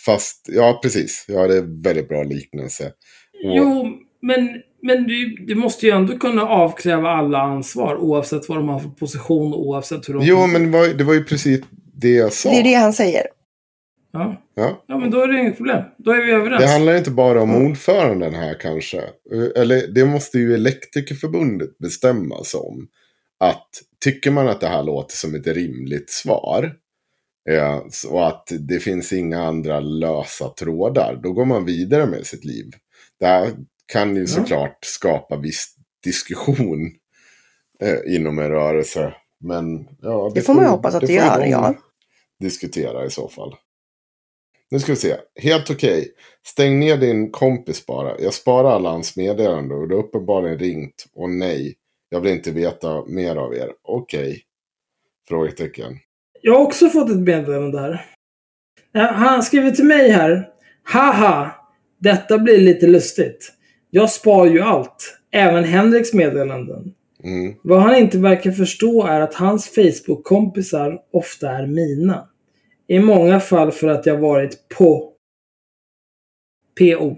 [0.06, 0.50] fast...
[0.52, 1.26] Ja, precis.
[1.28, 2.84] Ja, det är väldigt bra liknelse.
[2.86, 3.88] Och- Jo,
[4.22, 4.50] men,
[4.82, 8.90] men du, du måste ju ändå kunna avkräva alla ansvar oavsett vad de har för
[8.90, 10.26] position och oavsett hur de...
[10.26, 11.62] Jo, men det var, det var ju precis
[12.02, 12.50] det jag sa.
[12.50, 13.24] det är det han säger.
[14.16, 14.42] Ja.
[14.56, 14.84] Ja.
[14.88, 15.84] ja, men då är det inget problem.
[15.98, 16.62] Då är vi överens.
[16.62, 19.02] Det handlar inte bara om ordföranden här kanske.
[19.56, 22.88] Eller det måste ju Elektrikerförbundet bestämma sig om.
[23.40, 23.68] Att
[24.04, 26.74] tycker man att det här låter som ett rimligt svar.
[27.50, 31.20] eh, Och att det finns inga andra lösa trådar.
[31.24, 32.66] Då går man vidare med sitt liv.
[33.20, 33.52] Det här
[33.94, 36.92] kan ju såklart skapa viss diskussion
[37.84, 39.14] eh, inom en rörelse.
[39.40, 41.74] Men ja, Det får man hoppas att det gör, ja.
[42.40, 43.56] Diskutera i så fall.
[44.72, 45.16] Nu ska vi se.
[45.42, 46.12] Helt okej.
[46.48, 48.20] Stäng ner din kompis bara.
[48.20, 51.06] Jag sparar alla hans meddelanden och du har uppenbarligen ringt.
[51.14, 51.76] Och nej,
[52.10, 53.70] jag vill inte veta mer av er.
[53.84, 54.42] Okej.
[55.28, 55.98] Frågetecken.
[56.42, 58.02] Jag har också fått ett meddelande.
[58.92, 60.50] Ja, Han skriver till mig här.
[60.84, 61.52] Haha!
[62.00, 63.52] Detta blir lite lustigt.
[63.90, 65.18] Jag spar ju allt.
[65.32, 66.94] Även Henriks meddelanden.
[67.24, 67.56] Mm.
[67.64, 72.30] Vad han inte verkar förstå är att hans Facebook-kompisar ofta är mina.
[72.88, 75.12] I många fall för att jag varit på
[76.80, 77.18] PO.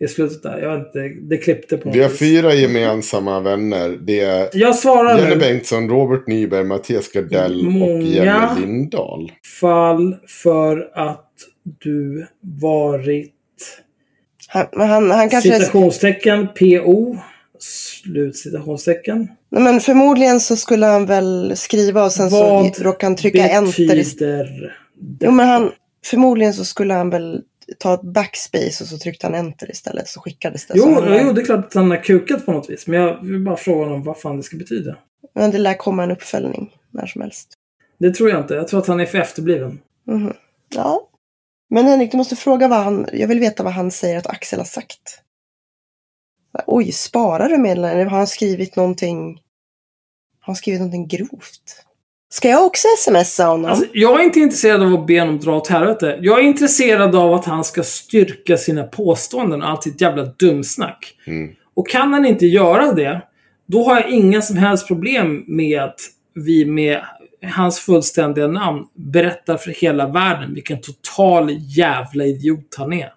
[0.00, 0.58] I slutet där.
[0.62, 2.18] Jag inte, det klippte på Vi har vis.
[2.18, 3.98] fyra gemensamma vänner.
[4.00, 5.40] Det är Jag svarar Jenny nu.
[5.40, 8.02] Bengtsson, Robert Nyberg, Mattias Gardell och.
[8.02, 9.32] Jenny Lindahl.
[9.60, 11.30] Fall för att
[11.62, 13.32] du varit
[14.48, 15.52] Han, han, han kanske...
[15.52, 17.16] Citationstecken, PO,
[17.58, 19.28] slutcitationstecken.
[19.48, 23.48] Nej, men förmodligen så skulle han väl skriva och sen Vad så råkade han trycka
[23.48, 24.46] enter istället.
[24.48, 24.83] betyder
[25.20, 25.72] Jo, men han,
[26.04, 27.42] förmodligen så skulle han väl
[27.78, 30.78] ta ett backspace och så tryckte han enter istället så skickades det.
[30.78, 32.86] så Jo, han, jo, det är klart att han har kukat på något vis.
[32.86, 34.96] Men jag vill bara fråga honom vad fan det ska betyda.
[35.34, 37.54] Men det lär komma en uppföljning när som helst.
[37.98, 38.54] Det tror jag inte.
[38.54, 39.80] Jag tror att han är för efterbliven.
[40.06, 40.32] Mhm.
[40.74, 41.08] Ja.
[41.70, 43.06] Men Henrik, du måste fråga vad han...
[43.12, 45.20] Jag vill veta vad han säger att Axel har sagt.
[46.66, 48.08] Oj, sparar du meddelanden?
[48.08, 49.40] Har han skrivit någonting...
[50.40, 51.84] Har han skrivit någonting grovt?
[52.34, 53.70] Ska jag också smsa honom?
[53.70, 56.18] Alltså, jag är inte intresserad av att be honom dra åt helvete.
[56.20, 61.14] Jag är intresserad av att han ska styrka sina påståenden och allt sitt jävla dumsnack.
[61.26, 61.50] Mm.
[61.74, 63.22] Och kan han inte göra det,
[63.66, 66.00] då har jag inga som helst problem med att
[66.34, 67.00] vi med
[67.54, 73.12] hans fullständiga namn berättar för hela världen vilken total jävla idiot han är.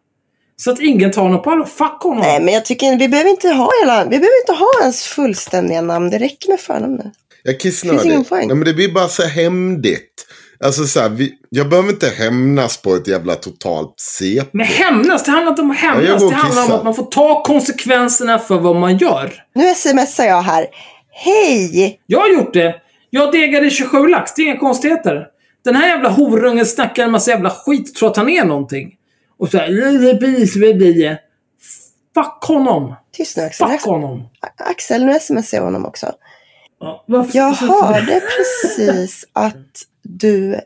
[0.55, 1.65] Så att ingen tar honom på allvar.
[1.65, 2.19] Fuck honom!
[2.19, 4.03] Nej, men jag tycker vi behöver inte ha hela...
[4.03, 6.09] Vi behöver inte ha hans fullständiga namn.
[6.09, 7.13] Det räcker med förnamnet.
[7.47, 8.29] Jag är Finns ingen kissnödig.
[8.29, 8.47] poäng.
[8.47, 10.25] Nej, men det blir bara så hämndigt.
[10.63, 14.49] Alltså så här, vi, jag behöver inte hämnas på ett jävla totalt CP.
[14.53, 16.23] Men hämnas, det handlar inte om att Ja, hämnas.
[16.23, 19.33] och det handlar om att man får ta konsekvenserna för vad man gör.
[19.55, 20.67] Nu smsar jag här.
[21.11, 21.99] Hej!
[22.05, 22.75] Jag har gjort det.
[23.09, 24.33] Jag degade 27 lax.
[24.33, 25.25] Det är inga konstigheter.
[25.63, 28.93] Den här jävla horungen snackar en massa jävla skit tror att han är någonting.
[29.39, 31.17] Och så här...
[32.13, 32.95] Fuck honom.
[33.17, 33.67] Tyst nu Axel.
[33.69, 34.29] Fuck honom.
[34.57, 36.11] Axel, nu smsar jag honom också.
[36.79, 40.61] Ja, varför- Jag hörde precis att du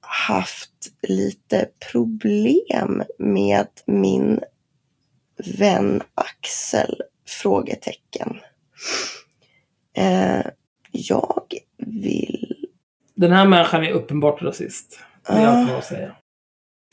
[0.00, 0.70] haft
[1.02, 4.40] lite problem med min
[5.58, 7.02] vän Axel?
[7.42, 8.36] Frågetecken.
[9.96, 10.46] Eh,
[10.92, 11.44] jag
[11.76, 12.66] vill...
[13.14, 14.98] Den här människan är uppenbart rasist.
[15.26, 16.16] Det är allt jag har att säga.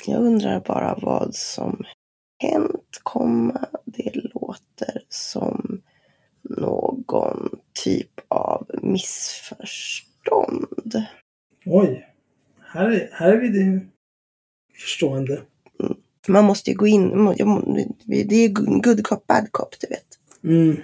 [0.06, 1.84] Jag undrar bara vad som
[2.44, 3.66] hänt, komma.
[3.86, 5.82] Det låter som
[6.50, 7.50] någon
[7.84, 10.66] typ av missförstånd.
[11.66, 12.08] Oj.
[12.60, 13.80] Här är, här är vi det
[14.82, 15.42] förstående.
[16.28, 17.10] Man måste ju gå in,
[18.06, 18.50] det är
[18.82, 20.06] good cop, bad cop, du vet.
[20.44, 20.76] Mm.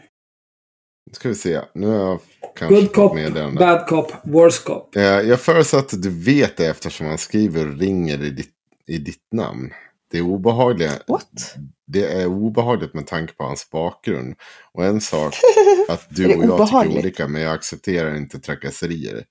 [1.06, 1.62] Nu ska vi se.
[1.74, 2.20] Nu har jag
[2.56, 3.60] kanske Good cop, fått meddelande.
[3.60, 4.96] bad cop, worst cop.
[4.96, 8.54] Eh, Jag förutsätter att du vet det eftersom han skriver och ringer i ditt,
[8.88, 9.72] i ditt namn.
[10.14, 11.04] Det är obehagligt.
[11.08, 11.56] What?
[11.88, 14.36] Det är obehagligt med tanke på hans bakgrund.
[14.74, 15.36] Och en sak
[15.90, 16.94] att du och jag obehagligt?
[16.96, 19.24] tycker olika, men jag accepterar inte trakasserier.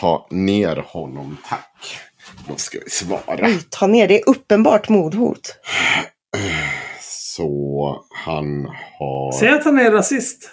[0.00, 1.98] Ta ner honom, tack.
[2.48, 3.46] Då ska vi svara.
[3.46, 5.56] Oj, ta ner, det är uppenbart mordhot.
[7.00, 8.64] Så han
[8.98, 9.32] har...
[9.32, 10.50] Säg att han är rasist.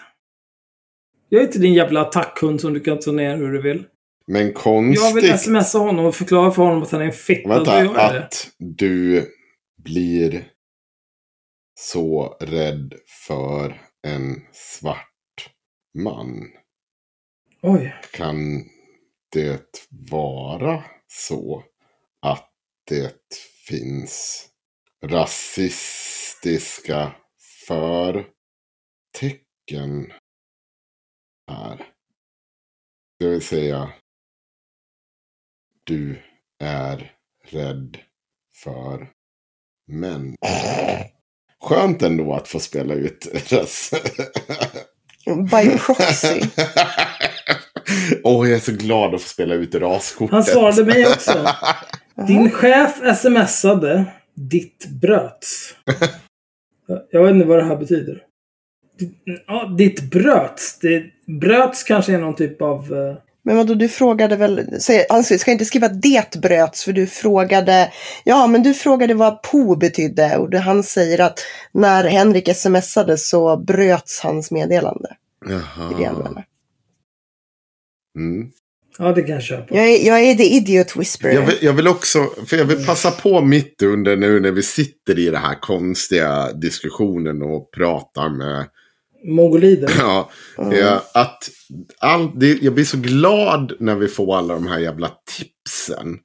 [1.30, 3.86] Jag är inte din jävla attackhund som du kan ta ner hur du vill.
[4.28, 5.42] Men Jag vill konstigt.
[5.42, 7.50] smsa honom och förklara för honom att han är en fitta.
[7.50, 9.26] Vänta, att du
[9.84, 10.54] blir
[11.80, 12.94] så rädd
[13.28, 15.56] för en svart
[15.94, 16.52] man.
[17.62, 17.96] Oj.
[18.14, 18.70] Kan
[19.32, 21.64] det vara så
[22.20, 22.52] att
[22.84, 23.34] det
[23.68, 24.48] finns
[25.06, 27.16] rasistiska
[27.68, 28.34] förtecken
[31.48, 31.94] här?
[33.20, 33.94] Det vill säga,
[35.84, 36.22] du
[36.60, 37.98] är rädd
[38.54, 39.14] för
[39.92, 40.36] män.
[41.64, 43.92] Skönt ändå att få spela ut ras.
[45.26, 46.42] By proxy.
[48.24, 50.32] Åh, jag är så glad att få spela ut raskortet.
[50.32, 51.48] Han svarade mig också.
[52.28, 54.06] Din chef smsade.
[54.36, 55.76] Ditt bröts.
[57.12, 58.24] Jag vet inte vad det här betyder.
[59.48, 60.80] Ja, ditt bröts.
[60.80, 62.94] Det, bröts kanske är någon typ av...
[63.44, 67.92] Men vadå, du frågade väl, säg- han ska inte skriva det bröts för du frågade,
[68.24, 71.40] ja men du frågade vad po betydde och han säger att
[71.72, 75.16] när Henrik smsade så bröts hans meddelande.
[75.46, 75.54] Det
[75.98, 76.44] det Jaha.
[78.18, 78.52] Mm.
[78.98, 79.76] Ja, det kan jag köpa.
[79.76, 81.34] Jag är, jag är the idiot whisperer.
[81.34, 84.64] Jag, vill, jag vill också, för jag vill passa på mitt under nu när vi
[84.64, 88.66] sitter i den här konstiga diskussionen och pratar med
[89.24, 89.92] Mongolider.
[90.00, 91.50] Ja, ja, att
[92.00, 96.18] all, det, jag blir så glad när vi får alla de här jävla tipsen.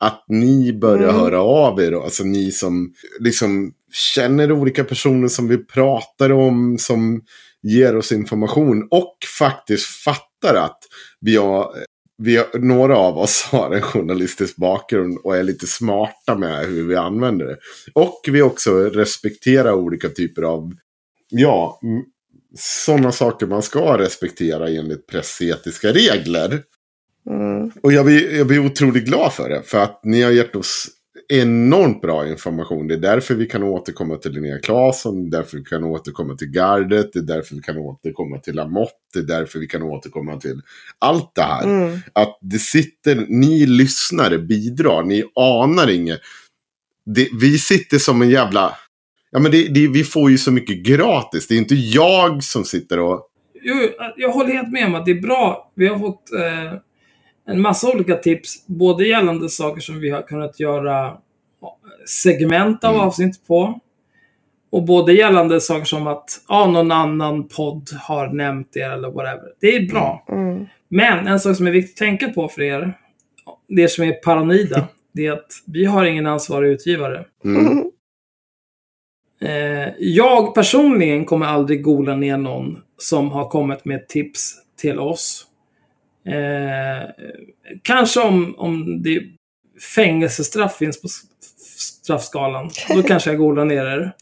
[0.00, 1.20] Att ni börjar Mm.
[1.20, 1.92] höra av er.
[2.04, 3.72] Alltså ni som liksom
[4.14, 6.78] känner olika personer som vi pratar om.
[6.78, 7.22] Som
[7.62, 8.88] ger oss information.
[8.90, 10.78] Och faktiskt fattar att
[11.20, 11.74] vi har,
[12.18, 15.18] vi har, några av oss har en journalistisk bakgrund.
[15.24, 17.56] Och är lite smarta med hur vi använder det.
[17.94, 20.72] Och vi också respekterar olika typer av
[21.30, 21.80] Ja,
[22.56, 26.62] sådana saker man ska respektera enligt pressetiska regler.
[27.30, 27.70] Mm.
[27.82, 29.62] Och jag blir, jag blir otroligt glad för det.
[29.62, 30.88] För att ni har gett oss
[31.28, 32.88] enormt bra information.
[32.88, 36.34] Det är därför vi kan återkomma till Linnea Claesson, det är därför vi kan återkomma
[36.34, 39.82] till Gardet, det är därför vi kan återkomma till Lamotte, det är därför vi kan
[39.82, 40.60] återkomma till
[40.98, 41.64] allt det här.
[41.64, 41.98] Mm.
[42.12, 46.20] Att det sitter, ni lyssnare bidrar, ni anar inget.
[47.06, 48.76] Det, vi sitter som en jävla...
[49.30, 51.48] Ja men det, det, vi får ju så mycket gratis.
[51.48, 53.24] Det är inte jag som sitter och...
[53.62, 53.74] Jo,
[54.16, 55.72] jag håller helt med om att det är bra.
[55.74, 56.78] Vi har fått eh,
[57.48, 61.16] en massa olika tips, både gällande saker som vi har kunnat göra
[62.06, 63.80] segment av avsnitt på.
[64.70, 69.52] Och både gällande saker som att ja, någon annan podd har nämnt det eller whatever.
[69.60, 70.24] Det är bra.
[70.28, 70.66] Mm.
[70.88, 72.98] Men en sak som är viktigt att tänka på för er,
[73.68, 77.24] det som är paranoida, det är att vi har ingen ansvarig utgivare.
[77.44, 77.84] Mm.
[79.40, 85.44] Eh, jag personligen kommer aldrig gola ner någon som har kommit med tips till oss.
[86.26, 87.08] Eh,
[87.82, 89.22] kanske om, om det
[89.94, 91.08] fängelsestraff finns på
[91.78, 92.70] straffskalan.
[92.88, 94.12] Då kanske jag golar ner er.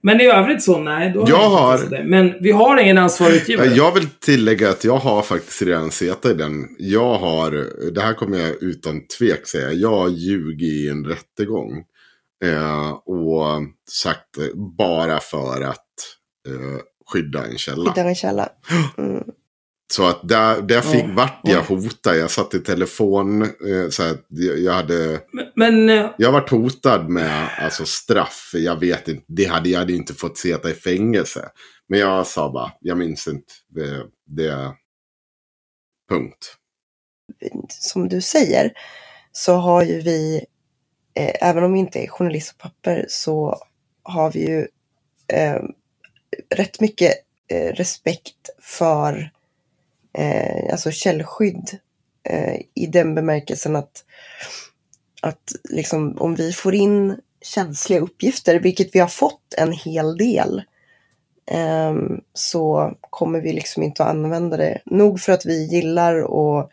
[0.00, 1.10] Men i övrigt så, nej.
[1.14, 2.04] Då Jag inte har- det.
[2.04, 3.66] Men vi har ingen ansvarig utgivare.
[3.68, 6.68] Jag vill tillägga att jag har faktiskt redan sett i den.
[6.78, 7.50] Jag har,
[7.90, 11.84] det här kommer jag utan tvek säga, jag har ljugit i en rättegång.
[12.44, 15.84] Eh, och sagt det bara för att
[16.48, 16.80] eh,
[17.12, 17.90] skydda en källa.
[17.90, 18.48] Hitta en källa.
[18.98, 19.24] Mm.
[19.92, 21.14] Så att där, där fick, Ja.
[21.16, 22.16] vart jag hotad.
[22.16, 23.42] Jag satt i telefon.
[23.42, 25.20] Eh, så att jag jag hade...
[25.32, 28.50] Men, men eh, Jag varit hotad med alltså, straff.
[28.54, 29.24] Jag vet inte.
[29.28, 31.48] Det hade jag hade inte fått sitta i fängelse.
[31.88, 33.52] Men jag sa bara, jag minns inte.
[33.68, 34.74] Det, det
[36.10, 36.54] punkt.
[37.68, 38.72] Som du säger
[39.32, 40.44] så har ju vi,
[41.18, 43.62] eh, även om vi inte är journalist på papper, så
[44.02, 44.68] har vi ju
[45.32, 45.62] eh,
[46.54, 47.14] rätt mycket
[47.48, 49.30] eh, respekt för
[50.18, 51.78] eh, alltså källskydd
[52.28, 54.04] eh, i den bemärkelsen att,
[55.22, 60.62] att liksom, om vi får in känsliga uppgifter, vilket vi har fått en hel del,
[61.50, 61.94] eh,
[62.34, 64.80] så kommer vi liksom inte att använda det.
[64.84, 66.70] Nog för att vi gillar att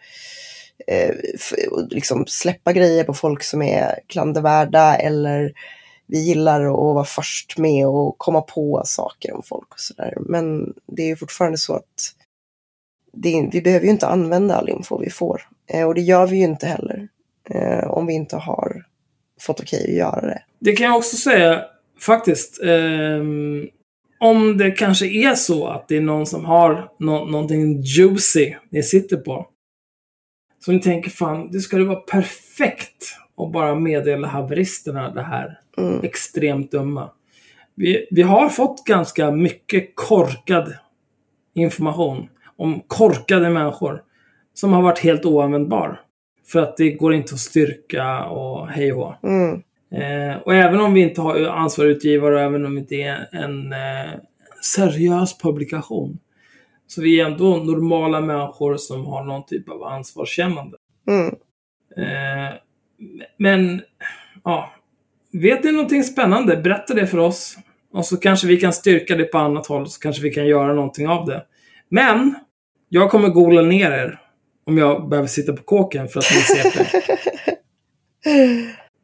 [0.88, 1.16] eh,
[1.72, 5.54] och liksom släppa grejer på folk som är klandervärda eller
[6.08, 10.14] vi gillar att vara först med och komma på saker om folk och sådär.
[10.20, 12.14] Men det är ju fortfarande så att
[13.14, 15.42] det är, vi behöver ju inte använda all info vi får.
[15.68, 17.08] Eh, och det gör vi ju inte heller.
[17.50, 18.86] Eh, om vi inte har
[19.42, 20.42] fått okej att göra det.
[20.60, 21.62] Det kan jag också säga,
[22.00, 22.64] faktiskt.
[22.64, 23.24] Eh,
[24.20, 28.84] om det kanske är så att det är någon som har no någonting juicy ni
[28.84, 29.48] sitter på.
[30.66, 35.60] Så ni tänker, fan, det skulle vara perfekt att bara meddela haveristerna det här.
[35.78, 36.00] Mm.
[36.04, 37.10] Extremt dumma.
[37.76, 40.74] Vi, vi har fått ganska mycket korkad
[41.54, 44.02] information om korkade människor
[44.54, 46.02] som har varit helt oanvändbar.
[46.48, 49.14] För att det går inte att styrka och hej och.
[49.24, 49.62] Mm.
[49.92, 53.28] Eh, och även om vi inte har ansvarig utgivare och även om det inte är
[53.32, 54.20] en eh,
[54.64, 56.20] seriös publikation.
[56.88, 60.78] Så vi är ändå normala människor som har någon typ av ansvarskännande.
[61.08, 61.28] Mm.
[61.98, 62.54] Eh,
[63.38, 63.82] men,
[64.44, 64.72] ja.
[65.34, 66.58] Vet ni någonting spännande?
[66.58, 67.58] Berätta det för oss.
[67.94, 69.88] Och så kanske vi kan styrka det på annat håll.
[69.88, 71.46] Så kanske vi kan göra någonting av det.
[71.90, 72.36] Men,
[72.90, 74.20] jag kommer gola ner er.
[74.66, 77.02] Om jag behöver sitta på kåken för att ni ser det.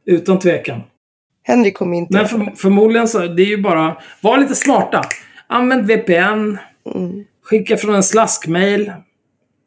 [0.11, 0.81] Utan tvekan.
[1.43, 2.17] Henrik kommer inte...
[2.17, 5.01] Men för, förmodligen så, det är ju bara, var lite smarta.
[5.47, 6.57] Använd VPN,
[6.95, 7.25] Mm.
[7.43, 8.91] Skicka från en slaskmail.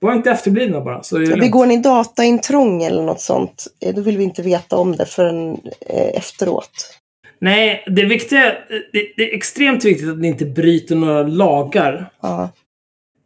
[0.01, 1.37] Var inte efterblivna bara, så det.
[1.37, 5.53] Begår ni dataintrång eller något sånt, eh, då vill vi inte veta om det förrän
[5.81, 6.91] eh, efteråt.
[7.39, 8.55] Nej, det viktiga,
[8.93, 12.11] det, det är extremt viktigt att ni inte bryter några lagar.
[12.21, 12.51] Ja.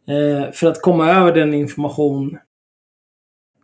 [0.09, 2.37] Eh, för att komma över den information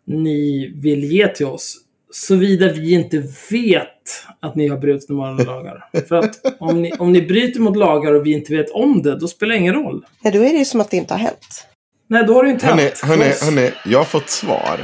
[0.05, 1.77] ni vill ge till oss.
[2.11, 3.91] Såvida vi inte vet
[4.39, 5.89] att ni har brutit några lagar.
[6.07, 9.19] För att om ni, om ni bryter mot lagar och vi inte vet om det,
[9.19, 10.05] då spelar det ingen roll.
[10.23, 11.67] Nej, då är det ju som att det inte har hänt.
[12.07, 12.99] Nej, då har det inte Hörni, hänt.
[12.99, 14.79] hörni, hörni, jag har fått svar.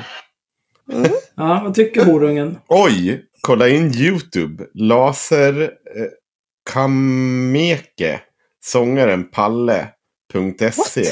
[1.36, 2.58] Ja, vad tycker horungen?
[2.68, 4.66] Oj, kolla in YouTube.
[4.74, 5.70] Laser eh,
[6.70, 8.22] Kameke.
[8.64, 11.06] Sångaren Palle.se.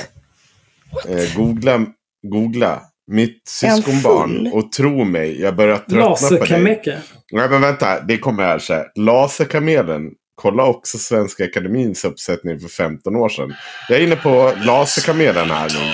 [1.08, 1.86] Eh, googla,
[2.28, 2.82] googla.
[3.12, 4.52] Mitt syskonbarn.
[4.54, 7.04] Och tro mig, jag börjar tröttna på dig.
[7.32, 8.86] Nej men vänta, det kommer här så här.
[8.96, 10.04] Laserkamelen.
[10.36, 13.56] Kolla också Svenska Akademins uppsättning för 15 år sedan.
[13.90, 15.94] Jag är inne på Laserkamelen här nu.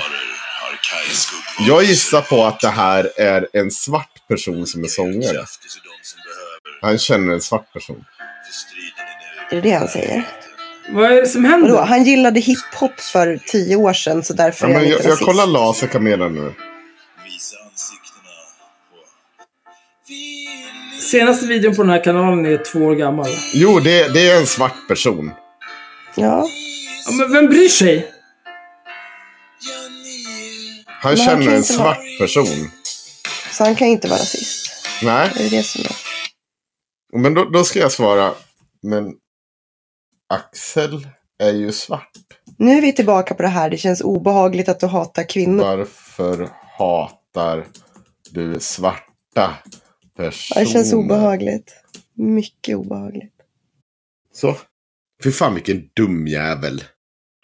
[1.67, 5.45] Jag gissar på att det här är en svart person som är sångare.
[6.81, 8.05] Han känner en svart person.
[9.51, 10.23] Är det det han säger?
[10.89, 11.69] Vad är det som händer?
[11.69, 11.83] Vadå?
[11.83, 15.19] Han gillade hiphop för tio år sedan så därför Ja, är han inte jag, jag
[15.19, 16.53] kollar Laserkamelen nu.
[21.11, 23.27] Senaste videon på den här kanalen är två år gammal.
[23.53, 25.31] Jo, det, det är en svart person.
[26.15, 26.47] Ja.
[27.05, 28.11] Ja, men vem bryr sig?
[30.87, 32.71] Han Men han känner kan en inte vara- svart person.
[33.51, 34.71] Så han kan inte vara rasist.
[35.03, 37.19] Nej, Det är det som är.
[37.21, 38.33] men då, då ska jag svara.
[38.83, 39.13] Men
[40.33, 41.07] Axel
[41.43, 42.11] är ju svart.
[42.57, 43.69] Nu är vi tillbaka på det här.
[43.69, 45.63] Det känns obehagligt att du hatar kvinnor.
[45.63, 47.65] Varför hatar
[48.31, 49.53] du svarta
[50.17, 50.65] personer?
[50.65, 51.75] Det känns obehagligt.
[52.13, 53.33] Mycket obehagligt.
[54.33, 54.55] Så.
[55.23, 56.83] Fy fan vilken dum jävel.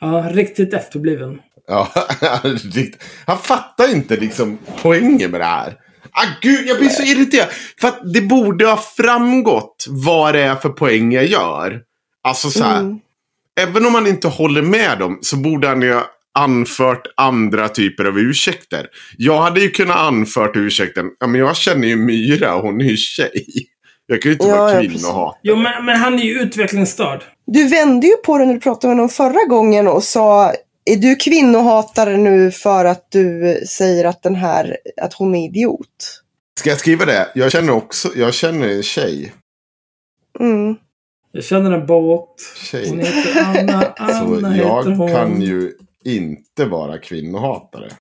[0.02, 1.42] Ja, riktigt efterbliven.
[1.68, 1.92] Ja,
[2.44, 3.04] riktigt.
[3.26, 5.78] han fattar inte liksom poängen med det här.
[6.12, 7.48] Ah, gud, jag blir så irriterad.
[7.82, 11.82] För att det borde ha framgått vad det är för poäng jag gör.
[12.24, 12.80] Alltså så här.
[12.80, 13.00] Mm.
[13.60, 16.00] Även om man inte håller med dem så borde han ju
[16.40, 18.88] anfört andra typer av ursäkter.
[19.18, 21.06] Jag hade ju kunnat anfört ursäkten.
[21.20, 23.46] Ja, men jag känner ju Myra och hon är ju tjej.
[24.06, 25.38] Jag kan ju inte Ja, vara hata.
[25.44, 27.24] Jo, men, men han är ju utvecklingsstörd.
[27.46, 30.54] Du vände ju på det när du pratade med honom förra gången och sa
[30.86, 36.22] är du kvinnohatare nu för att du säger att den här, att hon är idiot?
[36.60, 37.32] Ska jag skriva det?
[37.36, 39.34] Jag känner också, jag känner en tjej.
[40.40, 40.76] Mm.
[41.32, 42.30] Jag känner en båt.
[42.72, 42.90] tjej.
[42.90, 43.82] Hon heter Anna.
[43.98, 44.04] Så
[44.36, 45.12] Anna jag heter hon.
[45.12, 45.72] kan ju
[46.06, 47.92] inte vara kvinnohatare.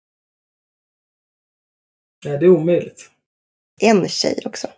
[2.25, 3.11] Nej, det är omöjligt.
[3.81, 4.69] En tjej också.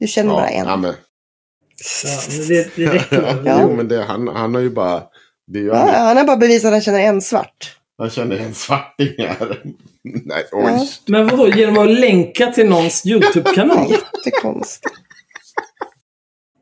[0.00, 0.66] Du känner bara en.
[0.66, 0.94] ja, men,
[2.04, 3.42] Ja, men det, det räcker.
[3.44, 3.62] Ja.
[3.62, 5.02] Jo, men det, han, han har ju bara...
[5.46, 7.76] Det är ju Ja, han har bara bevisat att han känner en svart.
[7.98, 9.62] Han känner en svarting här.
[10.02, 10.64] Nej, oj.
[10.64, 10.86] Ja.
[11.06, 13.90] Men vadå, genom att länka till någons YouTube-kanal?
[13.90, 14.94] Jättekonstigt.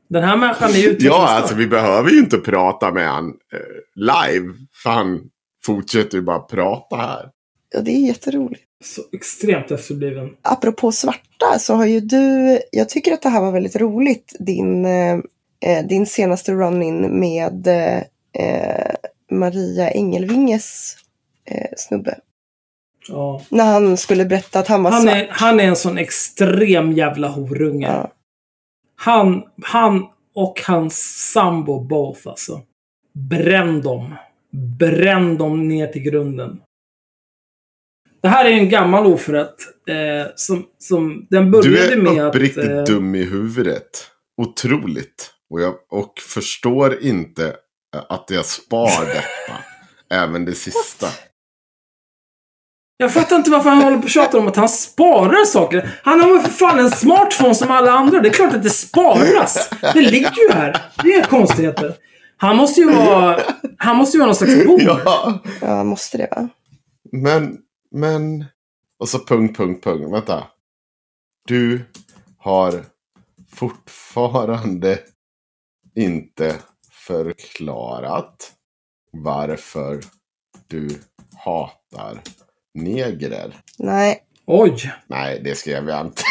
[0.08, 3.58] Den här människan är ju Ja, alltså vi behöver ju inte prata med han eh,
[3.94, 4.52] live.
[4.82, 5.30] För han
[5.66, 7.30] fortsätter ju bara prata här.
[7.74, 8.62] Ja, det är jätteroligt.
[8.84, 10.36] Så extremt efterbliven.
[10.42, 14.84] Apropå svarta så har ju du, jag tycker att det här var väldigt roligt, din,
[14.84, 15.18] eh,
[15.60, 18.94] eh, din senaste run-in med eh,
[19.30, 20.96] Maria Engelvinges
[21.44, 22.18] eh, snubbe.
[23.08, 23.42] Ja.
[23.48, 25.14] När han skulle berätta att han var Han, svart.
[25.14, 27.86] är, han är en sån extrem jävla horunge.
[27.86, 28.12] Ja.
[28.96, 30.94] Han, han och hans
[31.32, 32.60] sambo both alltså.
[33.12, 34.14] Bränn dem.
[34.78, 36.60] Bränn dem ner till grunden.
[38.22, 39.56] Det här är en gammal oförrätt.
[39.88, 42.88] Eh, som, som, den Du började är med uppriktigt att...
[42.88, 44.10] Eh, dum i huvudet.
[44.42, 45.30] Otroligt.
[45.50, 47.46] Och jag och förstår inte
[47.96, 49.58] eh, att jag spar detta.
[50.10, 51.06] Även det sista.
[52.96, 56.00] Jag fattar inte varför han håller på och tjatar om att han sparar saker.
[56.02, 58.20] Han har väl för fan en smartphone som alla andra.
[58.20, 59.70] Det är klart att det sparas.
[59.94, 60.82] Det ligger ju här.
[61.02, 61.96] Det är inga konstigheter.
[62.36, 63.40] Han måste ju vara...
[63.78, 64.80] Han måste ju vara någon slags bov.
[64.80, 66.48] Ja, ja, måste det va?
[67.12, 67.58] men,
[67.90, 68.44] men.
[68.98, 70.12] Och så punkt, punkt, punkt.
[70.12, 70.46] Vänta.
[71.46, 71.84] Du
[72.38, 72.84] har
[73.54, 74.98] fortfarande
[75.94, 76.56] inte
[76.92, 78.52] förklarat
[79.12, 80.00] varför
[80.66, 81.00] du
[81.36, 82.22] hatar
[82.74, 83.54] negrer.
[83.78, 84.22] Nej.
[84.46, 84.92] Oj.
[85.06, 86.22] Nej, det skrev jag inte.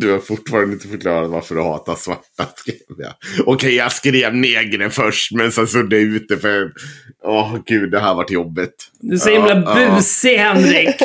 [0.00, 3.12] Du har fortfarande inte förklarat varför du hatar svarta, skrev jag.
[3.46, 6.72] Okej, jag skrev negrer först, men sen suddade jag ut det för...
[7.24, 8.90] Åh, gud, det här vart jobbigt.
[9.00, 9.94] Du är så himla ja.
[9.96, 11.02] busig, Henrik.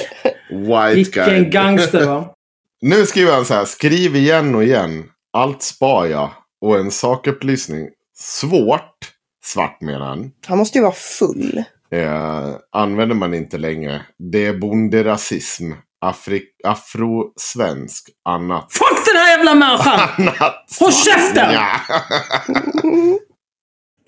[0.49, 1.49] White Vilken guy.
[1.49, 2.29] gangster, va?
[2.81, 3.65] Nu skriver han så här.
[3.65, 5.03] Skriv igen och igen.
[5.33, 6.31] Allt spar jag.
[6.61, 7.89] Och en sakupplysning.
[8.15, 8.97] Svårt.
[9.43, 10.31] Svart menar han.
[10.45, 11.63] Han måste ju vara full.
[11.91, 14.01] Eh, använder man inte längre.
[14.31, 15.71] Det är bonderasism.
[16.03, 18.09] Afri- afrosvensk.
[18.29, 18.73] Annat.
[18.73, 19.99] Fuck den här jävla människan!
[20.17, 20.65] Annat.
[20.79, 21.53] Håll käften!
[21.53, 21.67] Ja.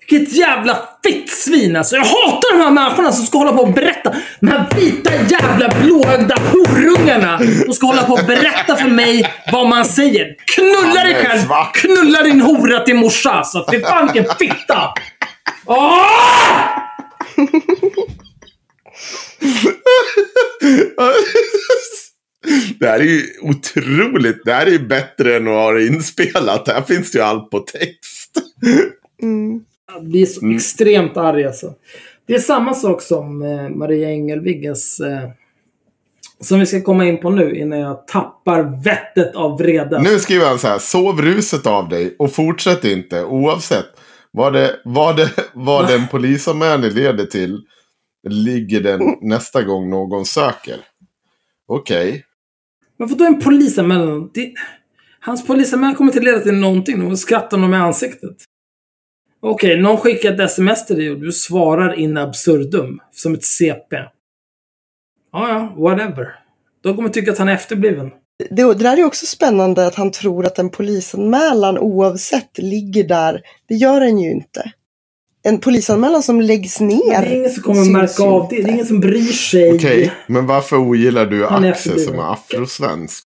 [0.08, 1.96] Vilket jävla fittsvin alltså.
[1.96, 4.14] Jag hatar de här människorna som ska hålla på och berätta.
[4.40, 7.38] De här vita jävla blåögda horungarna.
[7.64, 10.34] som ska hålla på och berätta för mig vad man säger.
[10.54, 11.40] Knulla dig själv!
[11.74, 13.66] Knulla din hora till morsa alltså.
[13.70, 14.94] Fy fan vilken fitta!
[15.66, 16.06] Åh!
[22.78, 24.44] Det här är ju otroligt.
[24.44, 26.68] Det här är ju bättre än att ha det inspelat.
[26.68, 28.32] Här finns det ju allt på text.
[29.22, 29.64] Mm.
[29.94, 31.74] Jag blir så extremt arg alltså.
[32.26, 35.30] Det är samma sak som eh, Maria Engelviges eh,
[36.40, 40.02] som vi ska komma in på nu innan jag tappar vettet av vrede.
[40.02, 40.78] Nu skriver han så här.
[40.78, 43.86] Sov ruset av dig och fortsätt inte oavsett
[44.30, 47.60] vad, det, vad, det, vad den polisanmälan leder till.
[48.28, 50.76] Ligger den nästa gång någon söker.
[51.68, 52.24] Okej.
[52.98, 54.30] Men vadå en polisanmälan?
[54.34, 54.54] Det...
[55.20, 57.00] Hans polisanmälan kommer inte leda till någonting.
[57.00, 58.36] De skrattar honom i ansiktet.
[59.40, 63.00] Okej, någon skickar ett sms till dig och du svarar in absurdum.
[63.10, 63.96] Som ett CP.
[65.32, 66.26] Ja, ja, whatever.
[66.82, 68.10] De kommer tycka att han är efterbliven.
[68.38, 73.42] Det, det där är också spännande att han tror att en polisanmälan oavsett ligger där.
[73.68, 74.72] Det gör den ju inte.
[75.46, 76.98] En polisanmälan som läggs ner.
[76.98, 78.62] Men det är ingen som kommer syns märka av det.
[78.62, 79.74] Det är ingen som bryr sig.
[79.74, 83.24] Okej, men varför ogillar du Han är Axel som är afrosvensk?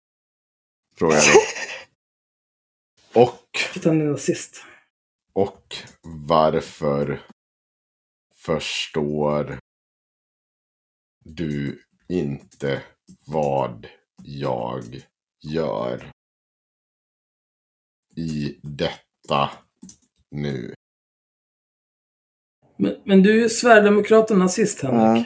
[0.98, 1.40] Frågar jag då.
[3.22, 3.50] Och,
[3.84, 4.64] han är nazist.
[5.34, 5.76] och
[6.28, 7.22] varför
[8.36, 9.60] förstår
[11.26, 12.82] du inte
[13.26, 13.88] vad
[14.24, 15.02] jag
[15.44, 16.12] gör
[18.16, 19.50] i detta
[20.32, 20.74] nu?
[22.78, 25.26] Men, men du är ju Sverigedemokrat och nazist, Henrik.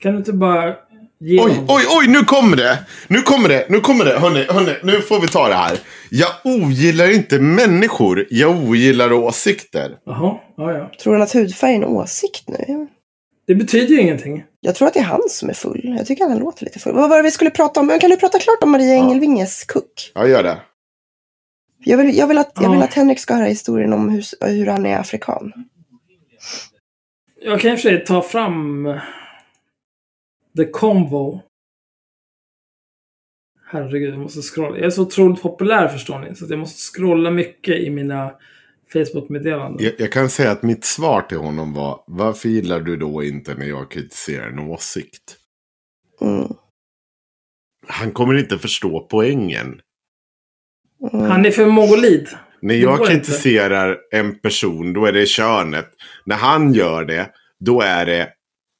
[0.00, 0.74] Kan du inte bara
[1.20, 2.78] ge Oj, honom- oj, oj, nu kommer det!
[3.08, 4.18] Nu kommer det, nu kommer det.
[4.18, 5.78] Hörni, hörni, nu får vi ta det här.
[6.10, 9.96] Jag ogillar inte människor, jag ogillar åsikter.
[10.06, 10.90] Jaha, ja, ja.
[11.02, 12.86] Tror han att hudfärg är en åsikt nu?
[13.46, 14.44] Det betyder ju ingenting.
[14.60, 15.94] Jag tror att det är han som är full.
[15.98, 16.94] Jag tycker han låter lite full.
[16.94, 17.86] Vad var det vi skulle prata om?
[17.86, 20.12] Men Kan du prata klart om Maria Engelvinges kuck?
[20.14, 20.58] Jag gör det.
[21.84, 24.66] Jag vill, jag vill, att, jag vill att Henrik ska höra historien om hur, hur
[24.66, 25.52] han är afrikan.
[27.40, 28.88] Jag kan i och för sig ta fram
[30.56, 31.40] The Convo.
[33.66, 34.76] Herregud, jag måste scrolla.
[34.76, 36.34] Jag är så otroligt populär förstår ni.
[36.34, 38.34] Så jag måste scrolla mycket i mina
[38.92, 39.84] Facebook-meddelanden.
[39.84, 43.54] Jag, jag kan säga att mitt svar till honom var varför gillar du då inte
[43.54, 45.36] när jag kritiserar en åsikt?
[46.20, 46.48] Mm.
[47.86, 49.80] Han kommer inte förstå poängen.
[51.12, 51.30] Mm.
[51.30, 52.28] Han är för mongolid.
[52.62, 53.24] När jag går inte.
[53.24, 55.88] kritiserar en person, då är det könet.
[56.24, 57.30] När han gör det,
[57.60, 58.28] då är det...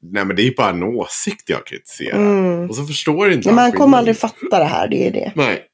[0.02, 2.16] Nej men det är bara en åsikt jag kritiserar.
[2.16, 2.68] Mm.
[2.68, 5.32] Och så förstår inte Ja, men han kommer aldrig fatta det här, det är det.
[5.36, 5.66] Nej.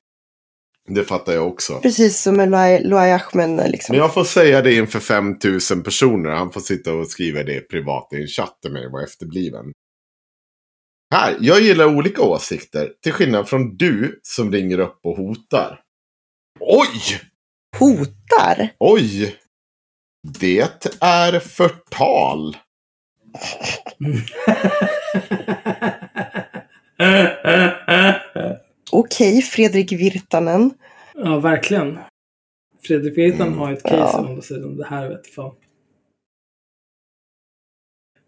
[0.88, 1.80] Det fattar jag också.
[1.82, 2.50] Precis som med
[2.86, 3.70] Luai Ahmed.
[3.70, 3.92] Liksom.
[3.92, 6.30] Men jag får säga det inför 5000 personer.
[6.30, 9.64] Han får sitta och skriva det privat i en chatt till mig och vara efterbliven.
[11.14, 12.90] Här, jag gillar olika åsikter.
[13.02, 15.80] Till skillnad från du som ringer upp och hotar.
[16.60, 17.20] Oj!
[17.78, 18.68] Hotar?
[18.78, 19.36] Oj!
[20.40, 20.60] Det
[21.00, 22.56] är förtal.
[28.92, 30.70] Okej, Fredrik Virtanen.
[31.14, 31.98] ja, verkligen.
[32.86, 34.18] Fredrik Virtanen har ett case Ja.
[34.28, 34.76] andra sidan.
[34.76, 35.54] Det här vet fan.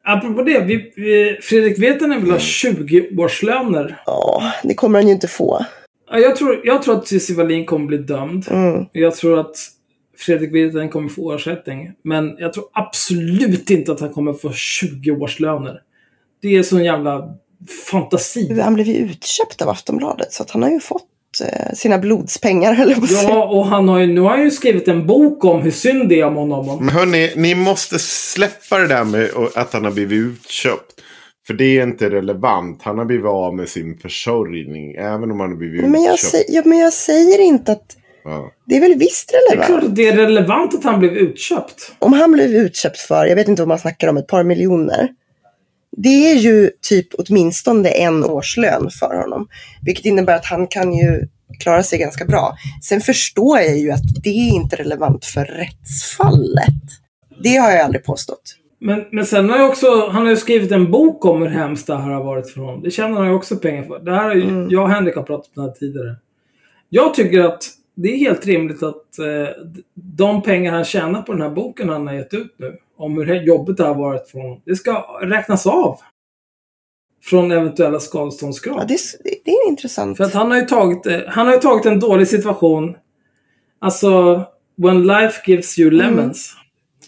[0.04, 4.02] Apropå det, vi, vi, Fredrik Virtanen vill ha 20 årslöner.
[4.06, 5.64] Ja, det kommer han ju inte få.
[6.10, 8.46] Ja, Jag tror, jag tror att Cissi Wallin kommer bli dömd.
[8.50, 8.86] Mm.
[8.92, 9.56] Jag tror att
[10.18, 11.92] Fredrik Virtanen kommer få ersättning.
[12.04, 15.80] Men jag tror absolut inte att han kommer få 20 årslöner.
[16.42, 17.34] Det är sån jävla
[17.90, 18.60] fantasi.
[18.60, 21.06] Han blev ju utköpt av Aftonbladet så att han har ju fått
[21.44, 23.06] eh, sina blodspengar, höll jag på.
[23.10, 26.08] Ja, och han har ju, nu har han ju skrivit en bok om hur synd
[26.08, 26.84] det är om honom.
[26.84, 31.00] Men hörni, ni måste släppa det där med att han har blivit utköpt.
[31.50, 32.82] För det är inte relevant.
[32.82, 34.94] Han har blivit av med sin försörjning.
[34.94, 36.30] Även om han har blivit Men jag, utköpt.
[36.30, 38.52] säger, ja, men jag säger inte att Ja.
[38.66, 39.84] det är väl visst Det är klart relevant.
[39.90, 41.92] att det är relevant att han blev utköpt.
[41.98, 45.08] Om han blev utköpt för, jag vet inte om man snackar om ett par miljoner.
[45.96, 49.48] Det är ju typ åtminstone en årslön för honom.
[49.82, 51.28] Vilket innebär att han kan ju
[51.60, 52.56] klara sig ganska bra.
[52.82, 56.82] Sen förstår jag ju att det är inte relevant för rättsfallet.
[57.42, 58.56] Det har jag aldrig påstått.
[58.80, 61.86] Men, men sen har jag också, han har ju skrivit en bok om hur hemskt
[61.86, 62.82] det här har varit för honom.
[62.82, 63.98] Det tjänar han ju också pengar för.
[63.98, 64.66] Det här har ju, Mm.
[64.70, 66.16] jag och Henrik har pratat om det här tidigare.
[66.88, 69.48] Jag tycker att det är helt rimligt att eh,
[69.94, 73.34] de pengar han tjänar på den här boken han har gett ut nu, om hur
[73.34, 74.92] jobbigt det har varit för honom, det ska
[75.22, 75.98] räknas av.
[77.24, 78.76] Från eventuella skadeståndskrav.
[78.78, 80.16] Ja, det, är- det är intressant.
[80.16, 82.96] För att han har ju tagit, eh, han har tagit en dålig situation.
[83.78, 84.42] Alltså,
[84.76, 86.54] when life gives you lemons,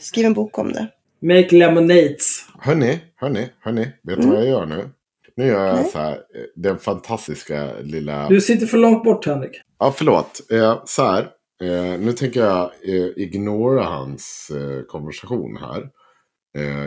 [0.01, 0.89] Skriv en bok om det.
[1.23, 2.47] Make lemonades.
[2.61, 3.89] Hörni, hörni, hörni.
[4.03, 4.89] Vet du vad jag gör nu?
[5.37, 6.13] Nu gör jag så här.
[6.13, 8.29] eh, Den fantastiska lilla...
[8.29, 9.61] Du sitter för långt bort Henrik.
[9.79, 10.41] Ja, förlåt.
[10.51, 11.23] Eh, så här.
[11.63, 15.91] Eh, nu tänker jag eh, ignora hans eh, konversation här.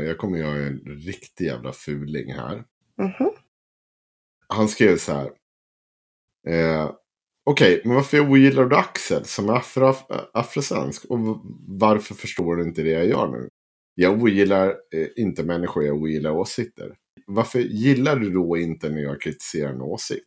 [0.06, 2.56] Jag kommer göra en riktig jävla fuling här.
[2.98, 3.32] Mhm.
[4.48, 5.30] Han skrev så här.
[7.46, 9.94] Okej, men varför ogillar du Axel som är afro,
[10.34, 11.06] afrosvensk?
[11.06, 11.20] Och
[11.68, 13.50] varför förstår du inte det jag gör nu?
[13.96, 16.96] Jag ogillar eh, inte människor, jag ogillar åsikter.
[17.28, 20.26] Varför gillar du då inte när jag kritiserar en åsikt?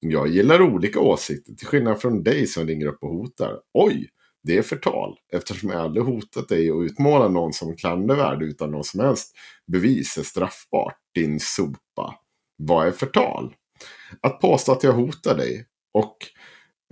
[0.00, 3.60] Jag gillar olika åsikter, till skillnad från dig som ringer upp och hotar.
[3.74, 4.08] Oj,
[4.42, 5.16] det är förtal.
[5.32, 10.18] Eftersom jag aldrig hotat dig och utmålat någon som klandervärd utan någon som helst bevis
[10.18, 10.96] är straffbart.
[11.14, 12.14] Din sopa.
[12.56, 13.54] Vad är förtal?
[14.20, 16.16] Att påstå att jag hotar dig och,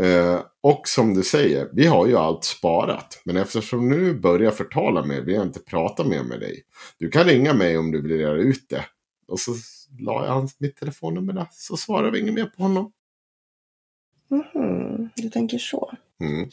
[0.00, 3.22] eh, och som du säger, vi har ju allt sparat.
[3.24, 6.62] Men eftersom nu börjar förtala mig vill jag inte prata mer med dig.
[6.98, 8.84] Du kan ringa mig om du vill göra ut det.
[9.28, 9.52] Och så
[9.98, 11.46] la jag hans, mitt telefonnummer där.
[11.50, 12.92] Så svarade vi inget mer på honom.
[14.28, 15.92] Mhm, du tänker så.
[16.20, 16.48] Mm.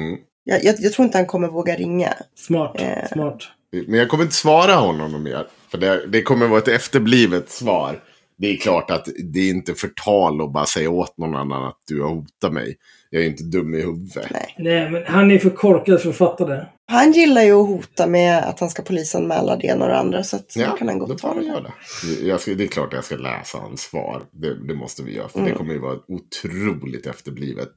[0.00, 0.20] Mm.
[0.44, 2.14] Jag, jag, jag tror inte han kommer våga ringa.
[2.34, 2.80] Smart.
[2.80, 3.08] Eh.
[3.12, 3.42] Smart.
[3.70, 5.46] Men jag kommer inte svara honom mer.
[5.68, 8.02] För det, det kommer vara ett efterblivet svar.
[8.38, 11.78] Det är klart att det är inte förtal att bara säga åt någon annan att
[11.88, 12.76] du har hotat mig.
[13.10, 14.26] Jag är inte dum i huvudet.
[14.30, 14.54] Nej.
[14.58, 16.68] Nej, men han är för korkad för att fatta det.
[16.90, 20.22] Han gillar ju att hota med att han ska polisanmäla det ena och det andra.
[20.24, 21.44] Så att Ja, kan han gott får ta han det.
[21.46, 22.26] göra det.
[22.26, 24.22] Jag ska, det är klart att jag ska läsa hans svar.
[24.32, 25.28] Det, det måste vi göra.
[25.28, 25.50] För Mm.
[25.50, 27.72] det kommer ju vara otroligt efterblivet.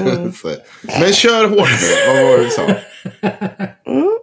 [0.00, 0.32] Mm.
[1.00, 2.14] Men kör hårt nu.
[2.14, 2.62] Vad var det du sa?
[3.90, 4.17] Mm.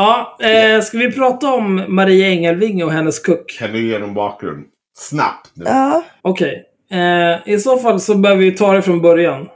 [0.00, 3.56] Ja, eh, ska vi prata om Maria Engelvinge och hennes kuck?
[3.58, 4.66] Kan du ge någon bakgrund?
[4.98, 5.64] Snabbt nu.
[5.64, 6.64] Ja, Okej.
[6.90, 9.48] Eh, I så fall så behöver vi ta det från början.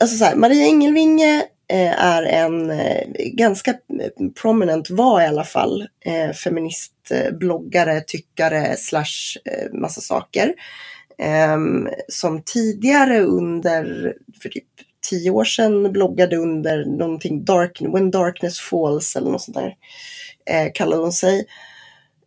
[0.00, 3.74] alltså så här, Maria Engelvinge eh, är en eh, ganska
[4.42, 9.38] prominent, var i alla fall, eh, feministbloggare, tyckare, slash
[9.72, 10.54] massa saker.
[11.18, 14.64] Ehm, som tidigare under, för typ
[15.10, 19.74] tio år sedan, bloggade under någonting, dark, When Darkness Falls eller något sånt där,
[20.50, 21.46] eh, kallade hon sig.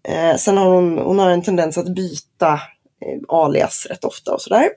[0.07, 2.53] Eh, sen har hon, hon har en tendens att byta
[3.05, 4.69] eh, alias rätt ofta och sådär.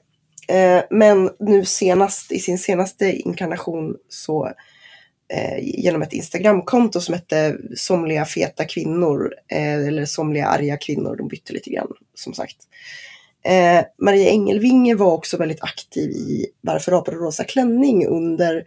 [0.49, 4.45] Eh, men nu senast, i sin senaste inkarnation så
[5.33, 11.27] eh, genom ett Instagramkonto som hette Somliga feta kvinnor eh, eller Somliga arga kvinnor, de
[11.27, 12.57] bytte lite grann som sagt.
[13.43, 18.63] Eh, Maria Engelvinge var också väldigt aktiv i Varför apor och rosa klänning under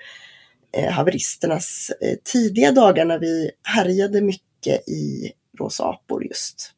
[0.77, 6.71] eh, haveristernas eh, tidiga dagar när vi härjade mycket i rosa apor just.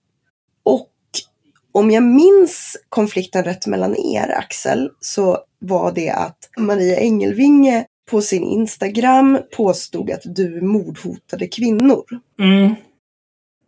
[0.62, 0.90] Och
[1.72, 8.20] om jag minns konflikten rätt mellan er Axel så var det att Maria Engelvinge på
[8.20, 12.04] sin Instagram påstod att du mordhotade kvinnor.
[12.40, 12.74] Mm.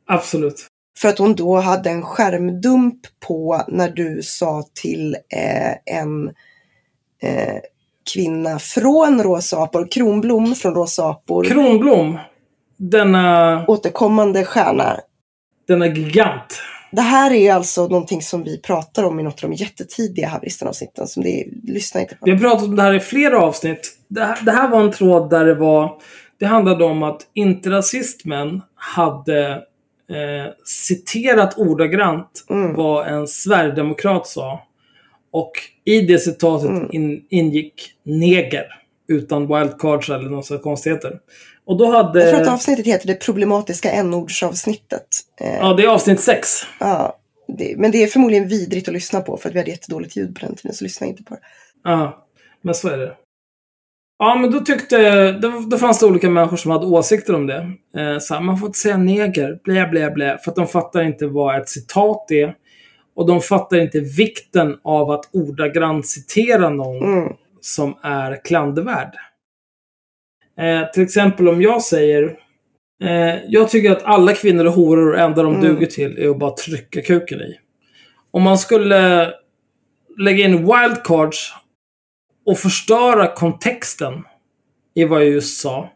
[0.07, 0.66] Absolut.
[0.98, 6.28] För att hon då hade en skärmdump på när du sa till eh, en
[7.23, 7.60] eh,
[8.14, 12.18] kvinna från Rosa apor, Kronblom från Rosa apor, Kronblom.
[12.77, 15.01] Denna, återkommande stjärna.
[15.68, 16.62] denna gigant.
[16.93, 21.06] Det här är alltså någonting som vi pratar om i något av de jättetidiga haveristerna-avsnitten.
[21.06, 22.24] Som det är, lyssna inte på.
[22.24, 23.98] Vi har pratat om det här i flera avsnitt.
[24.09, 26.01] Det här, det här var en tråd där det var...
[26.39, 29.62] Det handlade om att inte-rasismen hade
[30.11, 32.74] eh, citerat ordagrant Mm.
[32.74, 34.62] vad en sverigedemokrat sa.
[35.31, 35.53] Och
[35.85, 36.89] i det citatet Mm.
[36.93, 38.65] in, ingick neger.
[39.09, 41.19] Utan wildcards eller sånt konstigheter.
[41.65, 42.20] Och då hade...
[42.20, 45.07] Jag tror att avsnittet heter det problematiska n-ordsavsnittet.
[45.41, 46.49] Eh, Ja, det är avsnitt 6.
[46.81, 47.19] ja,
[47.59, 50.35] det, men det är förmodligen vidrigt att lyssna på för att vi hade jättedåligt ljud
[50.41, 50.74] på den tiden.
[50.74, 51.41] Så lyssna inte på det.
[51.85, 52.27] Ja,
[52.62, 53.15] men så är det.
[54.19, 55.33] Ja, men då tyckte...
[55.33, 57.73] Då, då fanns det olika människor som hade åsikter om det.
[57.97, 60.39] Eh, så här, man får inte säga neger, blä, blä, blä.
[60.45, 62.55] För att de fattar inte vad ett citat är.
[63.17, 67.33] Och de fattar inte vikten av att ordagrant citera någon Mm.
[67.61, 69.15] som är klandervärd.
[70.61, 72.39] Eh, till exempel om jag säger...
[73.05, 75.67] Eh, jag tycker att alla kvinnor är horor och enda de Mm.
[75.67, 77.59] duger till är att bara trycka kuken i.
[78.31, 79.31] Om man skulle
[80.19, 81.55] lägga in wildcards
[82.47, 84.12] och förstöra kontexten
[84.94, 85.90] i vad jag just sa.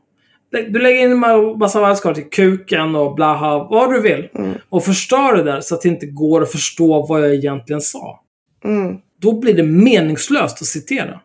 [0.51, 4.29] Du lägger in en massa wildcards i kuken och blaha, vad du vill.
[4.35, 4.55] Mm.
[4.69, 8.21] Och förstör det där så att det inte går att förstå vad jag egentligen sa
[8.65, 8.97] Mm.
[9.21, 11.21] då blir det meningslöst att citera.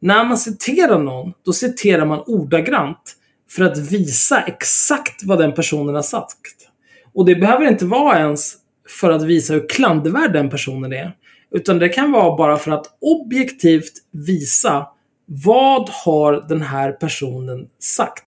[0.00, 3.16] När man citerar någon, då citerar man ordagrant
[3.50, 6.68] för att visa exakt vad den personen har sagt.
[7.14, 8.54] Och det behöver inte vara ens
[9.00, 11.12] för att visa hur klandervärd den personen är.
[11.56, 14.86] Utan det kan vara bara för att objektivt visa
[15.26, 18.24] vad har den här personen sagt.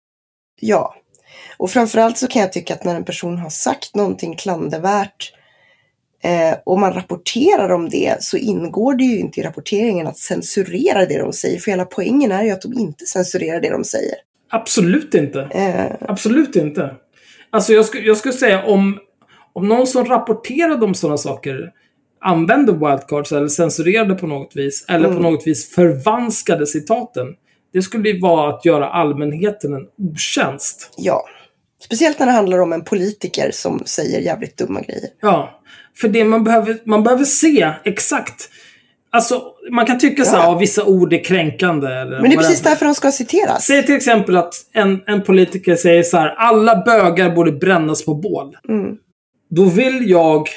[0.60, 0.94] Ja.
[1.56, 5.32] Och framförallt så kan jag tycka att när en person har sagt någonting klandervärt
[6.22, 11.06] eh, och man rapporterar om det så ingår det ju inte i rapporteringen att censurera
[11.06, 11.58] det de säger.
[11.58, 14.14] För hela poängen är ju att de inte censurerar det de säger.
[14.50, 15.40] Absolut inte.
[15.40, 16.94] Eh, Absolut inte.
[17.50, 18.98] Alltså jag, sku, jag skulle säga om,
[19.52, 21.72] om någon som rapporterade om sådana saker
[22.24, 25.22] använde wildcards eller censurerade på något vis, eller på Mm.
[25.22, 27.26] något vis förvanskade citaten.
[27.72, 30.94] Det skulle ju vara att göra allmänheten en otjänst.
[30.96, 31.24] ja.
[31.84, 35.08] Speciellt när det handlar om en politiker som säger jävligt dumma grejer.
[35.22, 35.60] Ja.
[36.00, 38.48] För det man behöver, man behöver se exakt.
[39.10, 40.52] Alltså, man kan tycka så här, Ja.
[40.52, 41.86] ja, vissa ord är kränkande.
[41.86, 42.70] Eller Men det är precis whatever.
[42.70, 43.64] därför de ska citeras.
[43.66, 48.14] Säg till exempel att en, en politiker säger så här, alla bögar borde brännas på
[48.14, 48.56] bål.
[48.68, 48.96] Mm.
[49.50, 50.48] Då vill jag,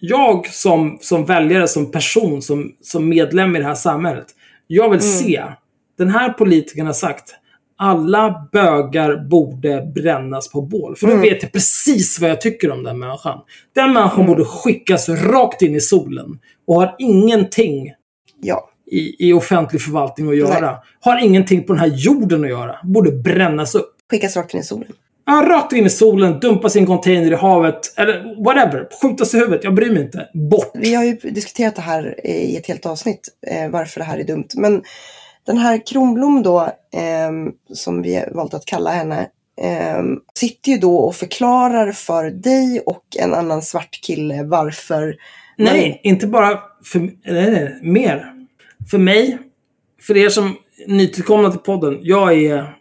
[0.00, 4.26] jag som, som väljare, som person, som, som medlem i det här samhället.
[4.66, 5.12] Jag vill Mm.
[5.12, 5.42] se,
[5.98, 7.34] den här politikern har sagt,
[7.76, 10.96] alla bögar borde brännas på bål.
[10.96, 11.22] För då Mm.
[11.22, 13.38] vet jag precis vad jag tycker om den människan.
[13.74, 17.92] Den människan borde skickas rakt in i solen och har ingenting
[18.42, 18.68] Ja.
[18.90, 20.76] i, i offentlig förvaltning att göra.
[21.00, 22.76] Har ingenting på den här jorden att göra.
[22.84, 23.96] Borde brännas upp.
[24.10, 24.92] Skickas rakt in i solen.
[25.30, 27.98] Ja, rakt in i solen, dumpas i en container i havet.
[27.98, 28.88] Eller whatever.
[29.02, 29.64] Skjutas i huvudet.
[29.64, 30.28] Jag bryr mig inte.
[30.34, 30.70] Bort.
[30.74, 34.24] Vi har ju diskuterat det här i ett helt avsnitt, eh, varför det här är
[34.24, 34.48] dumt.
[34.54, 34.82] Men
[35.46, 39.28] den här Kronblom då, ehm, som vi har valt att kalla henne,
[39.62, 45.16] ehm, sitter ju då och förklarar för dig och en annan svart kille varför...
[45.58, 46.98] Nej, inte bara för...
[46.98, 48.32] Nej, nej, mer.
[48.90, 49.38] För mig,
[50.02, 51.98] för er som är nytillkomna till podden.
[52.02, 52.76] Jag är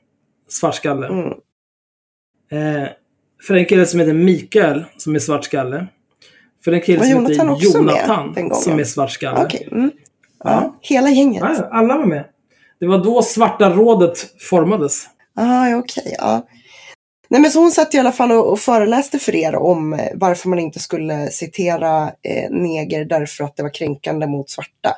[0.48, 1.08] svartskalle.
[1.08, 1.34] Mm.
[2.52, 2.88] Eh,
[3.48, 5.88] för en kille som heter Mikael, som är svartskalle.
[6.64, 9.46] För en kille som Jonathan heter Jonathan, som är svartskalle.
[9.46, 9.68] Okej.
[9.72, 9.92] Mm.
[10.44, 10.50] Ja.
[10.50, 10.76] Ja.
[10.82, 11.44] Hela gänget.
[11.44, 12.26] Ja, alla var med.
[12.80, 15.04] Det var då Svarta rådet formades.
[15.36, 16.16] Ah, okej.
[16.18, 16.48] ja.
[17.30, 20.00] Nej, men så hon satt i alla fall och, och föreläste för er om eh,
[20.16, 24.94] varför man inte skulle citera eh, neger därför att det var kränkande mot svarta.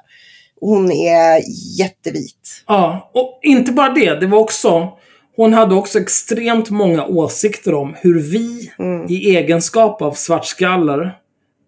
[0.61, 1.41] Hon är
[1.79, 2.63] jättevit.
[2.67, 4.19] Ja, och inte bara det.
[4.19, 4.97] Det var också...
[5.35, 9.05] Hon hade också extremt många åsikter om hur vi Mm.
[9.09, 11.17] i egenskap av svartskallar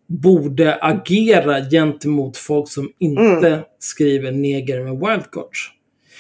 [0.08, 5.70] borde agera gentemot folk som inte skriver neger med wildcards.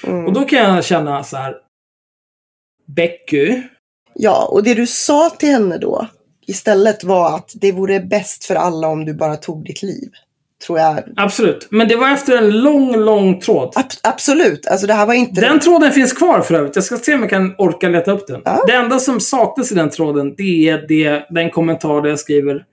[0.07, 0.25] Mm.
[0.25, 1.55] Och då kan jag känna så här.
[2.87, 3.61] Becky,
[4.15, 6.07] Ja, och det du sa till henne då
[6.47, 10.11] istället var att det vore bäst för alla om du bara tog ditt liv.
[10.65, 10.99] Tror jag.
[11.15, 11.67] absolut.
[11.71, 13.73] Men det var efter en lång, lång tråd.
[13.75, 15.41] Ab- absolut, alltså det här var inte...
[15.41, 16.75] Den tråden finns kvar för övrigt.
[16.75, 18.41] Jag ska se om jag kan orka leta upp den.
[18.45, 18.63] Ja.
[18.67, 22.65] Det enda som saknas i den tråden, det är det, den kommentar där jag skriver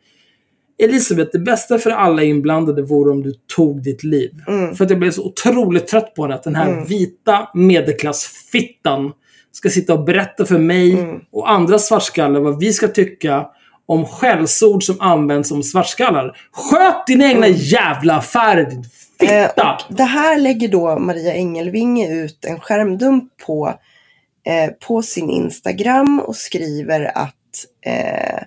[0.83, 4.31] Elisabeth, det bästa för alla inblandade vore om du tog ditt liv.
[4.49, 4.75] Mm.
[4.75, 6.35] För att jag blev så otroligt trött på det.
[6.35, 9.13] Att den här vita medelklassfittan
[9.53, 11.21] ska sitta och berätta för mig Mm.
[11.33, 13.47] och andra svartskallar vad vi ska tycka
[13.91, 16.37] om skällsord som används om svartskallar.
[16.53, 18.85] Sköt din egna jävla affärer, din
[19.23, 19.43] Mm.
[19.43, 19.79] Eh, fitta!
[19.89, 23.75] och det här lägger då Maria Engelvinge ut en skärmdump på,
[24.47, 27.35] eh, på sin Instagram och skriver att
[27.87, 28.43] eh,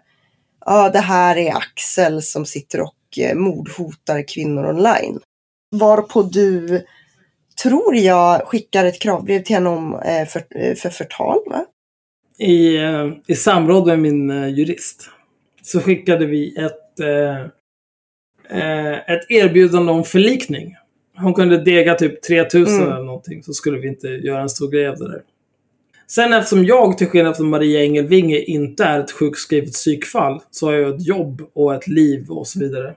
[0.66, 5.20] ja, det här är Axel som sitter och eh, mordhotar kvinnor online.
[5.72, 6.86] Varpå du,
[7.64, 11.66] tror jag, skickar ett kravbrev till henne om eh, för, eh, för förtal, va?
[12.38, 15.10] i, eh, i samråd med min eh, jurist
[15.64, 17.42] så skickade vi ett, eh,
[18.60, 20.76] eh, ett erbjudande om förlikning.
[21.18, 22.92] Hon kunde dega typ 3000 Mm.
[22.92, 25.22] eller någonting så skulle vi inte göra en stor grej av det där.
[26.08, 30.74] Sen eftersom jag, till skillnad från Maria Engelvinge, inte är ett sjukskrivet psykfall så har
[30.74, 32.96] jag ett jobb och ett liv och så vidare.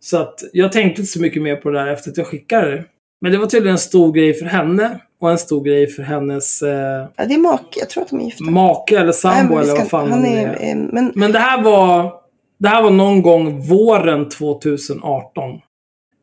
[0.00, 2.70] Så att jag tänkte inte så mycket mer på det där efter att jag skickade
[2.70, 2.84] det.
[3.24, 6.62] Men det var tydligen en stor grej för henne och en stor grej för hennes
[6.62, 8.44] eh, Ja, det är make, jag tror att de är gifta.
[8.44, 10.70] make eller Nej, sambo vi eller vad fan han är, är.
[10.70, 12.12] eh, men Men det här var
[12.58, 15.50] det här var någon gång våren 2018.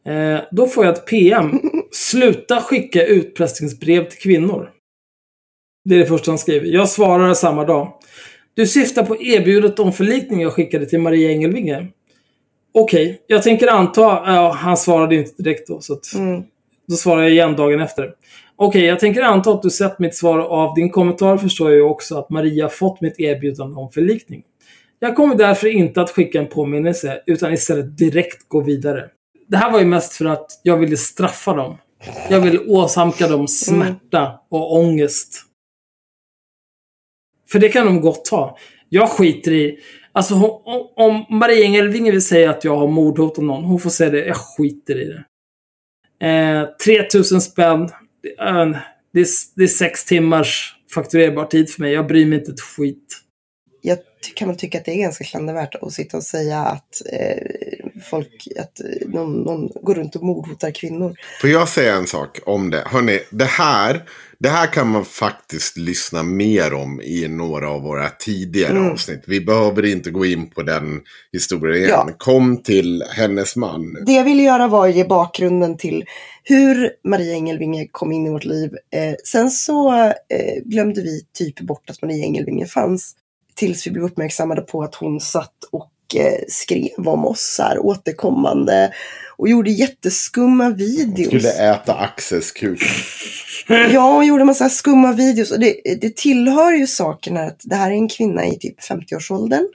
[0.08, 1.60] Eh, då får jag ett PM.
[1.92, 4.70] Sluta skicka utpressningsbrev till kvinnor.
[5.90, 6.68] Det är det första han skriver.
[6.68, 7.94] Jag svarar samma dag.
[8.54, 11.88] Du syftar på erbjudet om förlikning jag skickade till Maria Engelvinge.
[12.74, 14.02] Okej, jag tänker anta...
[14.02, 15.82] Ja, han svarade inte direkt då.
[15.82, 16.44] Så att, mm,
[16.92, 18.14] då svarar jag igen dagen efter.
[18.56, 21.84] Okej, jag tänker anta att du sett mitt svar av din kommentar förstår jag ju
[21.84, 24.44] också att Maria fått mitt erbjudande om förlikning.
[25.00, 29.10] Jag kommer därför inte att skicka en påminnelse, utan istället direkt gå vidare.
[29.48, 31.78] Det här var ju mest för att jag ville straffa dem.
[32.30, 35.42] Jag ville åsamka dem smärta och ångest.
[37.52, 38.58] För det kan de gott ha.
[38.90, 39.80] Jag skiter i...
[40.12, 44.10] Alltså om, Marie Maria Engelvinge vill säga att jag har mordhotat någon, hon får säga
[44.10, 44.26] det.
[44.26, 45.24] Jag skiter i det.
[46.22, 47.90] Eh, 3000 spänn.
[48.24, 48.86] Det är,
[49.56, 51.94] det, är, sex timmars fakturerbar tid för mig.
[51.94, 53.18] Jag bryr mig inte ett skit.
[53.82, 57.02] jag ty- kan väl tycka att det är ganska klandervärt att sitta och säga att
[57.14, 57.38] eh,
[58.10, 61.16] folk, att eh, någon, någon går runt och mordhotar kvinnor.
[61.42, 62.84] Får jag säga en sak om det?
[62.86, 64.04] Hörrni, det här,
[64.42, 68.92] det här kan man faktiskt lyssna mer om i några av våra tidigare Mm.
[68.92, 69.24] avsnitt.
[69.28, 71.90] Vi behöver inte gå in på den historien igen.
[71.90, 72.10] Ja.
[72.18, 73.98] Kom till hennes man.
[74.06, 76.06] Det jag ville göra var att ge bakgrunden till
[76.44, 78.72] hur Maria Engelvinge kom in i vårt liv.
[78.94, 80.14] Eh, sen så eh,
[80.66, 83.16] glömde vi typ bort att Maria Engelvinge fanns.
[83.56, 88.94] Tills vi blev uppmärksammade på att hon satt och eh, skrev om oss här återkommande.
[89.42, 91.28] Och gjorde jätteskumma videos.
[91.28, 92.82] Skulle äta Axels kuk.
[93.68, 95.52] Ja, hon gjorde massa skumma videos.
[95.52, 99.68] Och det, det tillhör ju saken att det här är en kvinna i typ 50-årsåldern.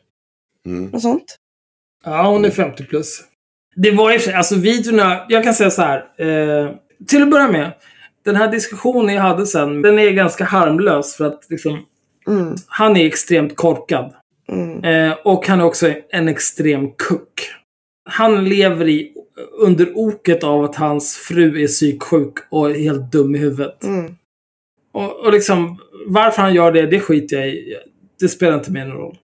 [0.67, 0.91] Mm.
[0.91, 1.37] Något sånt.
[2.05, 3.21] Ja, hon är 50 plus.
[3.77, 5.99] Det var sig, alltså videorna, jag kan säga så här.
[6.19, 6.71] Eh,
[7.09, 7.73] till att börja med.
[8.25, 11.85] den här diskussionen jag hade sen, den är ganska harmlös för att liksom,
[12.29, 14.15] Mm, han är extremt korkad.
[14.53, 17.51] mm, Eh, och han är också en extrem kuck.
[18.09, 19.13] Han lever i,
[19.59, 23.85] under oket av att hans fru är psyksjuk och helt dum i huvudet.
[23.85, 24.17] mm.
[24.93, 27.77] Och, och liksom, varför han gör det, det skiter jag i.
[28.21, 29.19] Det spelar inte mer någon roll.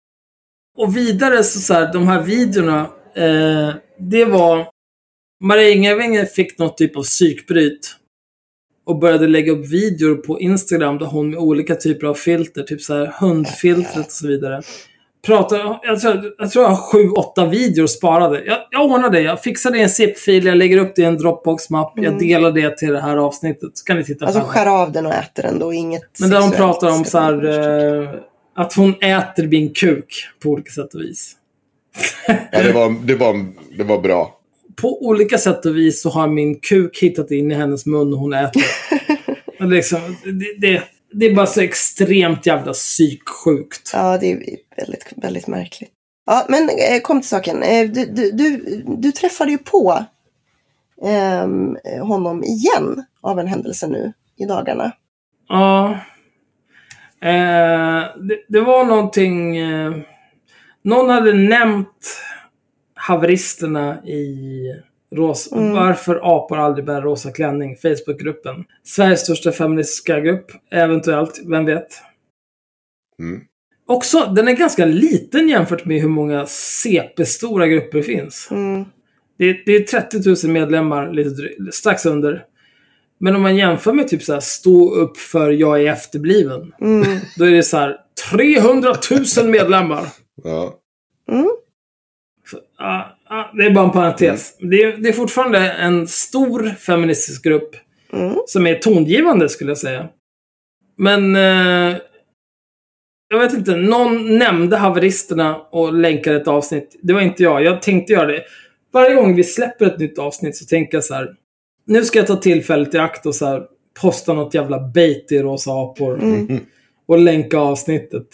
[0.77, 4.67] Och vidare så, så här, de här videorna, eh, det var...
[5.43, 7.95] Maria Ingevinge fick något typ av psykbryt.
[8.85, 12.81] Och började lägga upp videor på Instagram där hon med olika typer av filter, typ
[12.81, 14.61] så här hundfiltret och så vidare.
[15.25, 18.43] Pratar, jag, tror, jag tror jag har sju, åtta videor sparade.
[18.45, 19.21] Jag, jag ordnar det.
[19.21, 22.51] Jag fixar det i en zip-fil, jag lägger upp det i en Dropbox-mapp, jag delar
[22.51, 23.77] det till det här avsnittet.
[23.77, 26.37] Så kan ni titta Alltså skär av den och äter den då, inget Men där
[26.37, 28.09] de sexuellt pratar om så här, eh,
[28.55, 31.35] att hon äter min kuk på olika sätt och vis.
[32.27, 33.45] Ja, det, var, det, var,
[33.77, 34.37] det var bra.
[34.75, 38.19] På olika sätt och vis så har min kuk hittat in i hennes mun och
[38.19, 38.63] hon äter.
[39.59, 40.83] Men liksom, det, det,
[41.13, 43.91] det är bara så extremt jävla psyksjukt.
[43.93, 44.39] Ja, det är
[44.77, 45.91] väldigt, väldigt märkligt.
[46.25, 47.63] Ja, men eh, kom till saken.
[47.63, 50.05] Eh, Du, du, du, du träffade ju på
[51.05, 54.91] ehm, honom igen av en händelse nu i dagarna.
[55.49, 55.99] Ja.
[57.21, 59.57] Eh, det, det var någonting...
[59.57, 59.93] Eh,
[60.83, 62.21] någon hade nämnt
[62.95, 64.65] haveristerna i
[65.15, 65.71] ros- Mm.
[65.73, 67.75] Varför apor aldrig bär rosa klänning.
[67.77, 68.65] Facebookgruppen.
[68.83, 70.51] Sveriges största feministiska grupp.
[70.71, 71.87] Eventuellt, vem vet.
[73.19, 73.41] Mm.
[73.87, 78.47] Också, den är ganska liten jämfört med hur många CP-stora grupper det finns.
[78.51, 78.85] Mm.
[79.37, 81.31] Det är, det är 30 000 medlemmar, lite
[81.71, 82.45] strax under.
[83.17, 86.73] Men om man jämför med typ så här, stå upp för jag är efterbliven.
[86.81, 87.03] Mm.
[87.37, 87.97] Då är det så här
[88.31, 88.93] 300
[89.41, 90.07] 000 medlemmar.
[90.43, 90.79] Ja.
[91.31, 91.49] Mm.
[92.51, 94.57] Så, ja, ja, det är bara en parentes.
[94.59, 97.75] Det, är, det är fortfarande en stor feministisk grupp
[98.13, 98.35] Mm.
[98.45, 100.09] som är tongivande skulle jag säga.
[100.97, 101.97] Men eh,
[103.29, 106.99] jag vet inte, någon nämnde haveristerna och länkade ett avsnitt.
[107.01, 107.63] Det var inte jag.
[107.63, 108.43] Jag tänkte göra det.
[108.93, 111.35] Varje gång vi släpper ett nytt avsnitt så tänker jag så här.
[111.85, 113.63] Nu ska jag ta tillfället i akt och så här,
[114.01, 116.23] posta något jävla bait i rosa apor.
[116.23, 116.59] Mm.
[117.05, 118.27] Och länka avsnittet.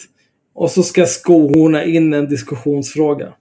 [0.54, 3.32] Och så ska jag skohorna in en diskussionsfråga.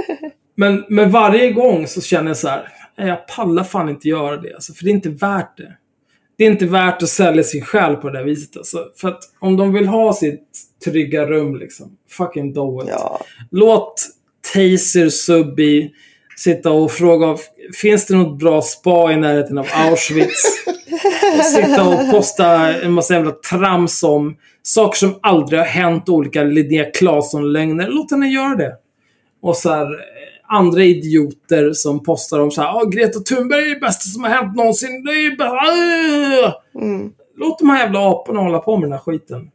[0.56, 2.68] men, men varje gång så känner jag så här.
[2.98, 4.54] "Nej, Jag pallar fan inte göra det.
[4.54, 5.72] Alltså, för det är inte värt det.
[6.38, 8.56] Det är inte värt att sälja sin själ på det där viset.
[8.56, 10.48] Alltså, för att om de vill ha sitt
[10.84, 11.96] trygga rum liksom.
[12.10, 12.88] Fucking do it.
[12.88, 13.20] Ja.
[13.50, 14.06] Låt
[14.54, 15.90] Taser Subbi
[16.36, 17.36] sitta och fråga
[17.82, 20.66] finns det något bra spa i närheten av Auschwitz?
[21.38, 26.42] och sitta och posta en massa jävla trams om saker som aldrig har hänt, olika
[26.42, 27.88] Linnea Claesson-lögner.
[27.88, 28.72] Låt henne göra det.
[29.42, 29.86] Och så här,
[30.48, 34.30] andra idioter som postar om så här, "Ah, Greta Thunberg är det bästa som har
[34.30, 35.04] hänt någonsin.
[35.04, 36.58] Det är bästa.
[36.74, 37.12] Mm.
[37.36, 39.50] Låt de här jävla aporna hålla på med den här skiten.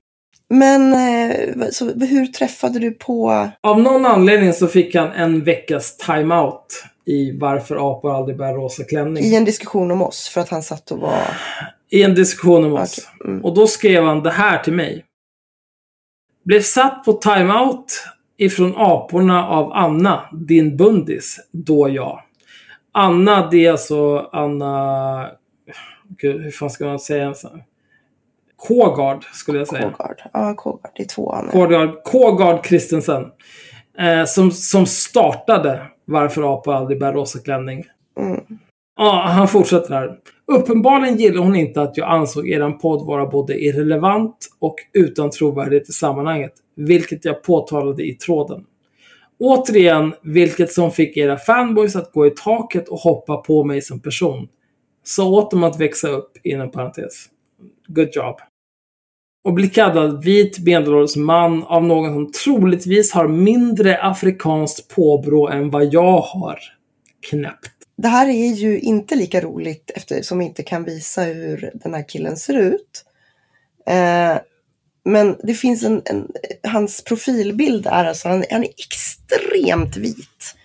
[0.50, 3.50] Men eh, så, hur träffade du på...
[3.62, 8.84] Av någon anledning så fick han en veckas timeout i varför apor aldrig bär rosa
[8.84, 9.24] klänning.
[9.24, 11.24] I en diskussion om oss för att han satt och var...
[11.90, 13.10] I en diskussion om oss.
[13.26, 13.46] Mm.
[13.46, 15.06] Och då skrev han det här till mig.
[16.46, 18.04] Blev satt på timeout
[18.46, 22.22] ifrån aporna av Anna, din bundis, då jag.
[22.92, 25.28] Anna, det är alltså Anna...
[26.18, 27.26] Gud, hur fan ska man säga?
[27.26, 27.62] en sån-
[28.56, 29.92] Kågard, skulle jag säga.
[29.98, 30.22] Kågard.
[30.34, 30.92] Ja, Kågard.
[30.96, 31.52] Det är två Anna.
[31.52, 33.26] Kågard, Kågard Kristensen.
[34.00, 37.84] Eh, som, som startade Varför apor aldrig bär rosa klänning.
[38.20, 38.40] Mm.
[38.98, 40.18] Ja, han fortsätter här.
[40.48, 45.90] Uppenbarligen gillar hon inte att jag ansåg eran podd vara både irrelevant och utan trovärdighet
[45.90, 46.54] i sammanhanget.
[46.88, 48.66] Vilket jag påtalade i tråden.
[49.40, 54.00] Återigen, vilket som fick era fanboys att gå i taket och hoppa på mig som
[54.00, 54.48] person.
[55.04, 57.26] Så åt dem att växa upp, inom parentes.
[57.88, 58.36] Good job.
[59.44, 65.70] Och bli kallad vit medelålders man av någon som troligtvis har mindre afrikanskt påbrå än
[65.70, 66.60] vad jag har.
[67.30, 67.72] Knäppt.
[67.98, 72.10] Det här är ju inte lika roligt eftersom vi inte kan visa hur den här
[72.10, 73.06] killen ser ut.
[73.86, 74.38] Eh,
[75.06, 76.32] men det finns en, en,
[76.64, 80.56] hans profilbild är alltså, han, han är extremt vit.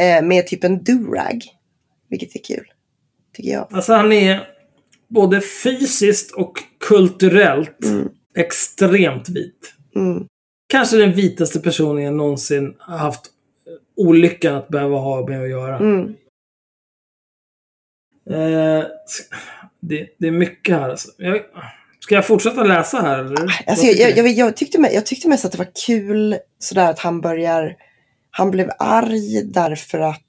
[0.00, 1.44] Eh, med typ en durag.
[2.08, 2.72] Vilket är kul.
[3.32, 3.68] Tycker jag.
[3.70, 4.48] Alltså han är
[5.08, 8.08] både fysiskt och kulturellt Mm.
[8.36, 9.74] extremt vit.
[9.96, 10.26] Mm.
[10.68, 13.30] Kanske den vitaste personen jag någonsin haft
[13.96, 15.78] olyckan att behöva ha med att göra.
[15.78, 16.14] Mm.
[18.30, 18.84] Eh,
[19.80, 21.10] det, det är mycket här alltså.
[21.16, 21.40] Jag,
[22.00, 23.62] ska jag fortsätta läsa här eller?
[23.66, 26.98] Alltså, jag, jag, jag, tyckte, me- jag tyckte mest att det var kul sådär att
[26.98, 27.76] han börjar...
[28.30, 30.20] Han blev arg därför att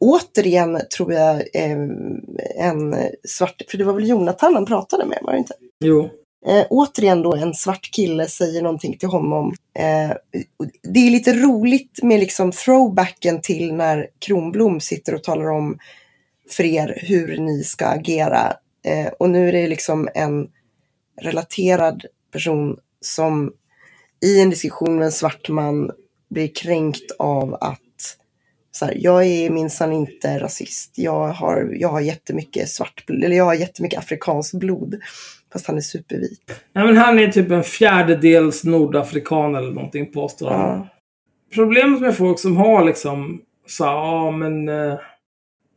[0.00, 1.78] återigen tror jag eh,
[2.56, 2.96] en
[3.28, 5.54] svart, för det var väl Jonathan han pratade med, var det inte?
[5.84, 6.08] Jo.
[6.46, 9.54] Eh, återigen då en svart kille säger någonting till honom.
[9.78, 10.16] Eh,
[10.82, 15.78] det är lite roligt med liksom throwbacken till när Kronblom sitter och talar om
[16.50, 18.52] för er hur ni ska agera.
[18.84, 20.48] Eh, och nu är det liksom en
[21.22, 23.52] relaterad person som
[24.24, 25.90] i en diskussion med en svart man
[26.30, 27.80] blir kränkt av att
[28.70, 30.92] så här, jag är minsann inte rasist.
[30.94, 35.00] Jag har, jag har jättemycket svart eller jag har jättemycket afrikanskt blod.
[35.52, 36.40] Fast han är supervit.
[36.72, 40.60] Ja, men han är typ en fjärdedels nordafrikan eller någonting påstår han.
[40.60, 40.88] Ja.
[41.54, 44.98] Problemet med folk som har liksom så ja men eh,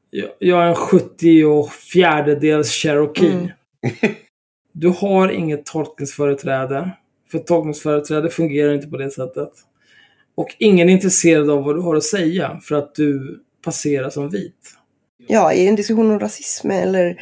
[0.10, 3.32] jag, jag är en 70 och fjärdedels cherokee.
[3.32, 3.50] Mm.
[4.72, 6.92] Du har inget tolkningsföreträde.
[7.32, 9.52] För tolkningsföreträde fungerar inte på det sättet.
[10.36, 14.30] Och ingen är intresserad av vad du har att säga för att du passerar som
[14.30, 14.74] vit.
[15.28, 17.22] ja, i en diskussion om rasism eller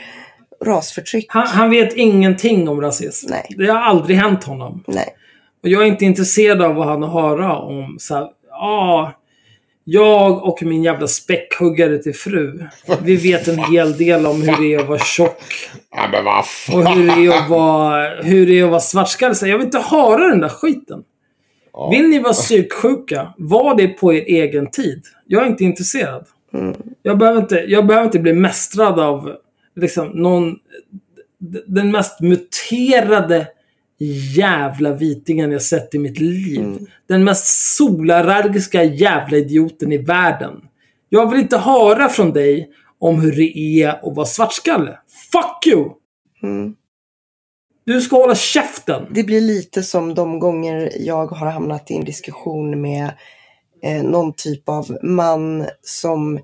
[0.66, 1.26] rasförtryck.
[1.30, 3.28] Han, han vet ingenting om rasism.
[3.30, 3.46] Nej.
[3.58, 4.84] Det har aldrig hänt honom.
[4.88, 5.16] Nej.
[5.64, 9.14] Och jag är inte intresserad av vad han har att höra om så här, ja,
[9.92, 12.60] jag och min jävla späckhuggare till fru.
[13.02, 15.44] Vi vet en hel del om hur det är att vara tjock.
[16.72, 19.36] Och hur det är att vara, hur det är att vara svartskalle.
[19.42, 21.04] Jag vill inte höra den där skiten.
[21.92, 25.04] Vill ni vara psyksjuka, var det på er egen tid.
[25.28, 26.26] Jag är inte intresserad.
[27.02, 29.36] Jag, behöver inte, jag behöver inte bli mästrad av
[29.76, 30.56] liksom, någon,
[31.66, 33.48] den mest muterade
[34.06, 36.60] jävla vitingen jag sett i mitt liv.
[36.60, 36.86] Mm.
[37.08, 40.62] Den mest solarargiska jävla idioten i världen.
[41.10, 42.70] Jag vill inte höra från dig
[43.00, 45.00] om hur det är att vara svartskalle.
[45.32, 45.90] Fuck you!
[46.44, 46.76] Mm.
[47.86, 49.08] Du ska hålla käften!
[49.12, 53.12] Det blir lite som de gånger jag har hamnat i en diskussion med
[53.84, 56.40] eh, någon typ av man som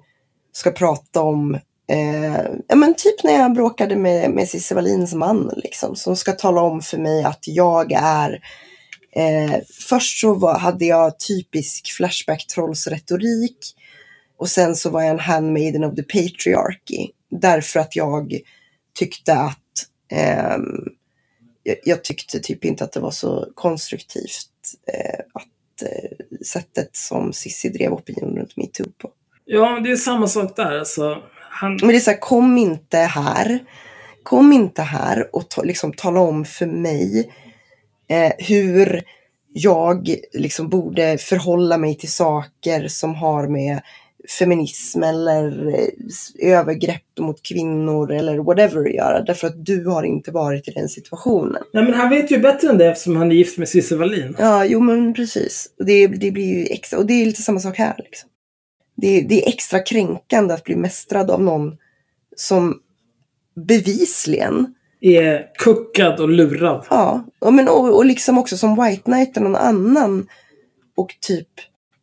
[0.52, 5.52] ska prata om Eh, ja, men typ när jag bråkade med, med Cissi Wallins man,
[5.56, 8.40] liksom, som ska tala om för mig att jag är...
[9.16, 9.56] Eh,
[9.90, 13.58] först så var, hade jag typisk Flashback-trollsretorik
[14.38, 17.08] och sen så var jag en handmaiden of the patriarchy.
[17.30, 18.40] Därför att jag
[19.00, 19.58] tyckte att...
[20.12, 20.58] eh,
[21.64, 24.52] jag, jag tyckte typ inte att det var så konstruktivt
[24.94, 29.12] eh, att eh, sättet som Cissi drev opinion runt metoo på.
[29.46, 30.80] Ja, det är samma sak där.
[30.80, 31.24] Alltså,
[31.56, 33.60] han, Men det är så här, kom inte här.
[34.24, 37.32] Kom inte här och ta, liksom, tala om för mig
[38.10, 39.04] eh, hur
[39.54, 43.82] jag liksom borde förhålla mig till saker som har med
[44.40, 49.22] feminism eller eh, övergrepp mot kvinnor eller whatever att göra.
[49.22, 51.64] Därför att du har inte varit i den situationen.
[51.74, 54.36] nej, men han vet ju bättre än det eftersom han är gift med Cissi Wallin.
[54.40, 55.70] Ja, jo men precis.
[55.80, 57.96] Och det, det blir ju extra, och det är lite samma sak här.
[57.98, 58.30] Liksom.
[58.96, 61.78] Det, det är extra kränkande att bli mästrad av någon
[62.36, 62.80] som
[63.56, 66.86] bevisligen Är kuckad och lurad.
[66.90, 70.28] Ja, och, men, och, och liksom också som White Knight eller någon annan
[70.96, 71.50] och typ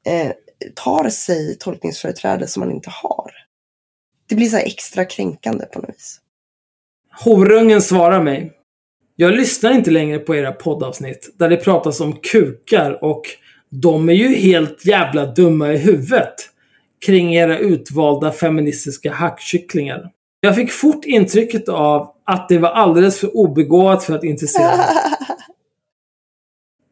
[0.06, 0.32] eh,
[0.74, 3.30] tar sig tolkningsföreträde som man inte har.
[4.28, 6.20] Det blir så extra kränkande på något vis.
[7.24, 8.52] Horungen svarar mig.
[9.16, 13.22] Jag lyssnar inte längre på era poddavsnitt där det pratas om kukar och
[13.68, 16.34] de är ju helt jävla dumma i huvudet
[17.06, 20.10] kring era utvalda feministiska hackkycklingar.
[20.40, 24.86] Jag fick fort intrycket av att det var alldeles för obegåvat för att intressera mig.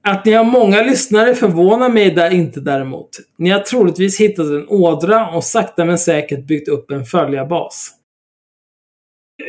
[0.03, 3.09] Att ni har många lyssnare förvånar mig där inte däremot.
[3.39, 7.91] Ni har troligtvis hittat en ådra och sakta men säkert byggt upp en följarbas.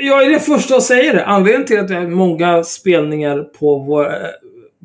[0.01, 1.25] Jag är den första att säga det.
[1.25, 4.11] Anledningen till att vi har många spelningar på, vår,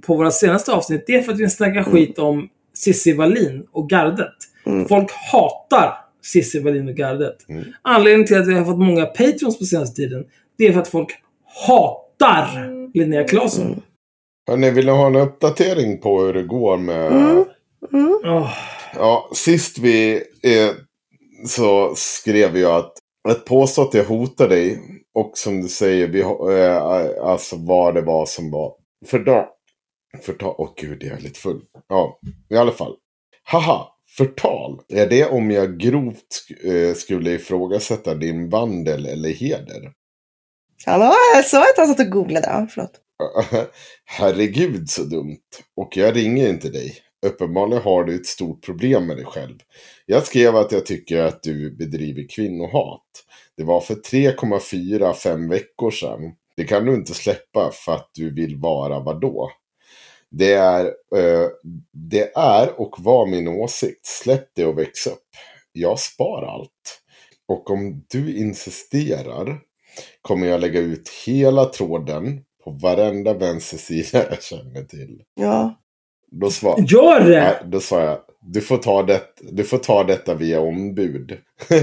[0.07, 3.91] på våra senaste avsnitt, det är för att vi snackar skit om Cissi Wallin och
[3.91, 4.35] gardet.
[4.67, 4.89] Mm.
[4.89, 5.95] Folk hatar
[6.33, 7.49] Cissi Wallin och gardet.
[7.49, 7.65] Mm.
[7.83, 10.25] Anledningen till att vi har fått många Patreons på senaste tiden,
[10.59, 11.09] det är för att folk
[11.69, 12.49] hatar
[12.95, 13.67] Linnea Claesson.
[13.67, 13.81] Mm.
[14.51, 17.07] Hörni, vill ni ha en uppdatering på hur det går med...
[17.13, 17.45] Mm.
[17.93, 18.21] Mm.
[18.25, 18.51] Åh.
[18.95, 20.71] Ja, sist vi eh,
[21.47, 22.93] så skrev jag att
[23.29, 24.79] ett påstå att jag hotar dig
[25.15, 28.75] och som du säger, vi, har- eh, alltså vad det var som var
[29.07, 29.45] förtal.
[30.23, 31.61] Förtal, åh gud jag är lite full.
[31.89, 32.19] Ja,
[32.51, 32.97] i alla fall.
[33.45, 34.81] Haha, förtal.
[34.89, 39.93] Är det om jag grovt eh, skulle ifrågasätta din vandel eller heder?
[40.87, 42.47] Hallå, jag sa att han satt och googlade.
[42.47, 43.01] Ja, förlåt.
[44.05, 45.41] Herregud så dumt.
[45.77, 46.95] Och jag ringer inte dig.
[47.27, 49.59] Uppenbarligen har du ett stort problem med dig själv.
[50.07, 53.03] Jag skrev att jag tycker att du bedriver kvinnohat.
[53.57, 56.21] Det var för 3,4-5 veckor sedan.
[56.57, 59.51] Det kan du inte släppa för att du vill vara vadå?
[60.39, 60.85] Det är,
[61.17, 61.49] eh,
[61.93, 64.07] det är och var min åsikt.
[64.07, 65.27] Släpp det och väx upp.
[65.73, 67.03] Jag spar allt.
[67.49, 69.59] Och om du insisterar
[70.23, 75.23] kommer jag lägga ut hela tråden på varenda vänstersida jag känner till.
[75.35, 75.81] Ja.
[76.31, 77.41] Då, svar, Gör det!
[77.41, 81.39] Nej, då svarar jag, du får, ta det, du får ta detta via ombud.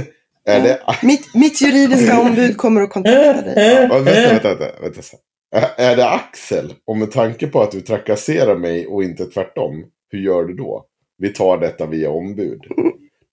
[0.46, 0.80] är det...
[1.04, 3.88] Mitt, mitt juridiska ombud kommer att kontakta dig.
[3.92, 5.18] Ja, vänta, vänta, vänta, vänta.
[5.78, 6.74] Är det Axel?
[6.86, 10.86] Och med tanke på att du trakasserar mig och inte tvärtom, hur gör du då?
[11.18, 12.62] Vi tar detta via ombud.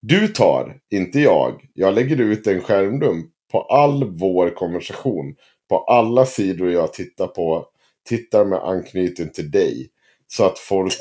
[0.03, 1.69] Du tar, inte jag.
[1.75, 5.35] Jag lägger ut en skärmdump på all vår konversation.
[5.69, 7.67] På alla sidor jag tittar på.
[8.09, 9.89] Tittar med anknytning till dig.
[10.27, 10.93] Så att folk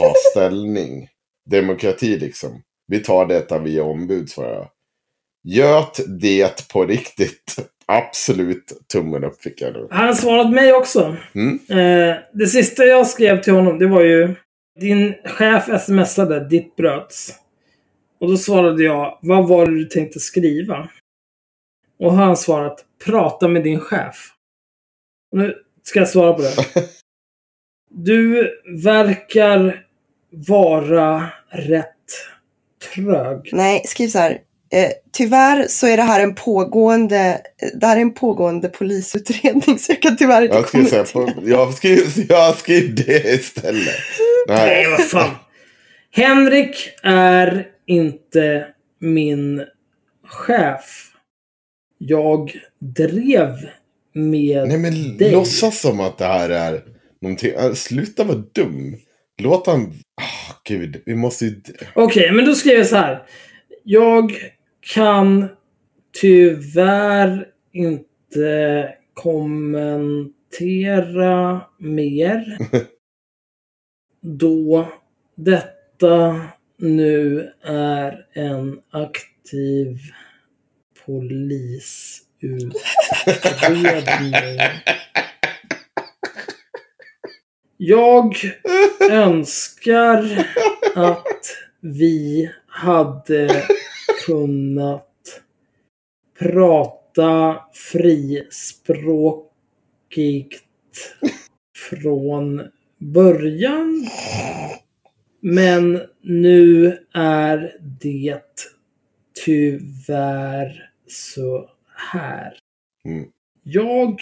[0.00, 1.08] tar ställning.
[1.50, 2.62] Demokrati liksom.
[2.86, 4.68] Vi tar detta via ombud, svarar jag.
[5.44, 7.56] Göt det på riktigt.
[7.92, 9.88] Absolut tummen upp fick jag nu.
[9.90, 11.16] Han har svarat mig också.
[11.34, 11.58] Mm.
[11.68, 14.34] Eh, det sista jag skrev till honom, det var ju...
[14.80, 17.34] Din chef smsade, ditt bröts.
[18.20, 20.88] Och då svarade jag, vad var det du tänkte skriva?
[21.98, 24.32] Och han svarat, prata med din chef.
[25.32, 26.54] Och nu ska jag svara på det.
[27.90, 28.50] Du
[28.82, 29.86] verkar
[30.30, 31.94] vara rätt
[32.94, 33.50] trög.
[33.52, 34.40] Nej, skriv så här.
[34.72, 37.40] Eh, tyvärr så är det här en pågående,
[37.80, 41.04] det här är en pågående polisutredning så jag kan tyvärr inte Jag kommentera.
[41.04, 41.98] på, jag skrev,
[42.28, 43.94] jag skrev det istället.
[44.48, 44.86] Nej, Nej.
[44.90, 45.34] vad fan.
[46.12, 48.66] Henrik är inte
[49.00, 49.62] min
[50.26, 51.04] chef.
[51.98, 52.52] Jag
[52.96, 53.54] drev
[54.14, 55.32] med Nej men dig.
[55.32, 56.82] låtsas som att det här är
[57.22, 57.50] någonting.
[57.54, 58.96] äh, Sluta vara dum.
[59.42, 59.92] Låt han...
[60.20, 61.60] Ah, gud, vi måste ju...
[61.94, 63.22] Okej, men då skriver jag så här.
[63.84, 64.32] Jag
[64.94, 65.48] kan
[66.20, 70.40] tyvärr inte kommentera
[71.78, 72.58] mer.
[74.20, 74.92] Då
[75.36, 76.40] detta
[76.78, 79.98] nu är en aktiv
[81.06, 82.72] polisutredning.
[87.76, 88.36] Jag
[89.10, 90.46] önskar
[90.94, 93.62] att vi hade
[94.28, 95.40] kunnat
[96.38, 99.44] prata frispråkigt
[101.90, 102.62] från
[102.98, 104.08] början.
[105.40, 108.42] Men nu är det
[109.44, 111.70] tyvärr så
[112.12, 112.58] här.
[113.04, 113.28] Mm.
[113.62, 114.20] Jag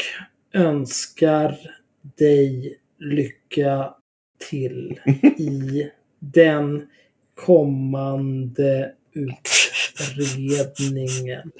[0.53, 1.59] önskar
[2.03, 3.95] dig lycka
[4.51, 5.01] till
[5.39, 6.89] i den
[7.35, 8.93] kommande
[10.01, 11.53] utredningen.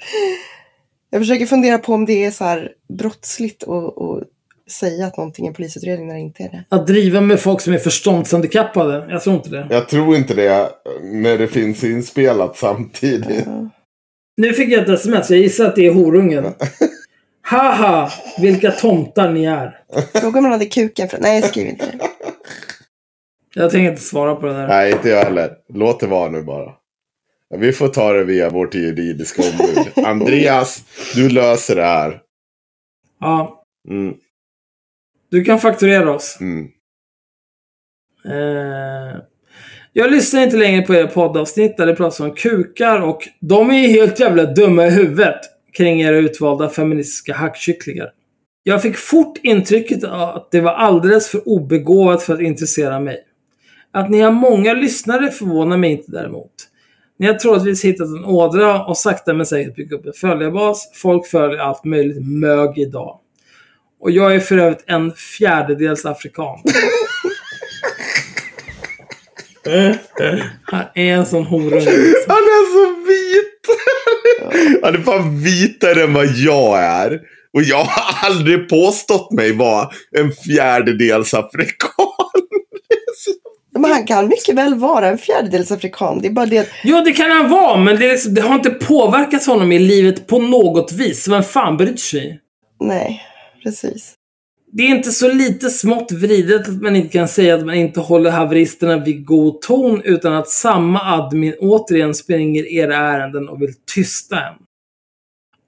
[1.09, 4.23] Jag försöker fundera på om det är så här brottsligt att, att
[4.71, 6.63] säga att någonting är en polisutredning när det inte är det.
[6.69, 9.07] Att driva med folk som är förståndshandikappade?
[9.09, 9.67] Jag tror inte det.
[9.69, 10.69] Jag tror inte det
[11.01, 13.43] när det finns inspelat samtidigt.
[13.45, 13.69] Ja.
[14.37, 15.29] Nu fick jag ett sms.
[15.29, 16.45] Jag gissar att det är horungen.
[17.41, 19.79] Haha, vilka tomtar ni är.
[20.13, 21.17] Fråga om man hade kuken för...
[21.21, 21.99] Nej, skriv inte det.
[23.53, 24.67] Jag tänker inte svara på det där.
[24.67, 25.51] Nej, inte jag heller.
[25.73, 26.73] Låt det vara nu bara.
[27.55, 30.05] Vi får ta det via vårt juridiska ombud.
[30.05, 30.83] Andreas,
[31.15, 32.21] du löser det här.
[33.19, 34.13] Ja, Mm,
[35.31, 36.37] du kan fakturera oss.
[36.41, 36.67] mm.
[38.25, 39.19] Eh,
[39.93, 43.87] jag lyssnar inte längre på era poddavsnitt där det pratas om kukar och de är
[43.87, 45.39] helt jävla dumma i huvudet
[45.77, 48.11] kring era utvalda feministiska hackkycklingar.
[48.63, 53.23] Jag fick fort intrycket att det var alldeles för obegåvat för att intressera mig.
[53.91, 56.51] Att ni har många lyssnare förvånar mig inte däremot.
[57.19, 60.91] Ni har troligtvis hittat en ådra och sakta men säkert byggt upp en följarbas.
[60.93, 63.19] Folk följer allt möjligt mög idag.
[63.99, 66.59] Och jag är för övrigt en fjärdedels afrikan.
[70.63, 71.79] Han är en sån horunge.
[71.79, 72.23] liksom.
[72.27, 73.53] Han är så vit!
[74.83, 77.19] Han är fan vitare än vad jag är.
[77.53, 81.89] Och jag har aldrig påstått mig vara en fjärdedels afrikan.
[83.79, 86.19] Men han kan mycket väl vara en fjärdedels afrikan.
[86.21, 88.69] Det är bara det Ja, det kan han vara, men det, liksom, det har inte
[88.69, 91.27] påverkat honom i livet på något vis.
[91.27, 92.39] Vem fan bryr sig?
[92.79, 93.21] Nej,
[93.63, 94.13] precis.
[94.71, 97.99] Det är inte så lite smått vridet att man inte kan säga att man inte
[97.99, 103.73] håller haveristerna vid god ton utan att samma admin återigen springer era ärenden och vill
[103.95, 104.53] tysta en.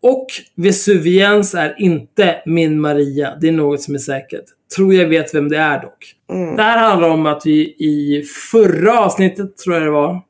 [0.02, 3.36] Och Vesuviens är inte min Maria.
[3.42, 4.46] Det är något som är säkert.
[4.76, 6.16] Tror jag vet vem det är dock.
[6.30, 6.56] Mm.
[6.56, 10.22] Det här handlar om att vi i förra avsnittet, tror jag det var,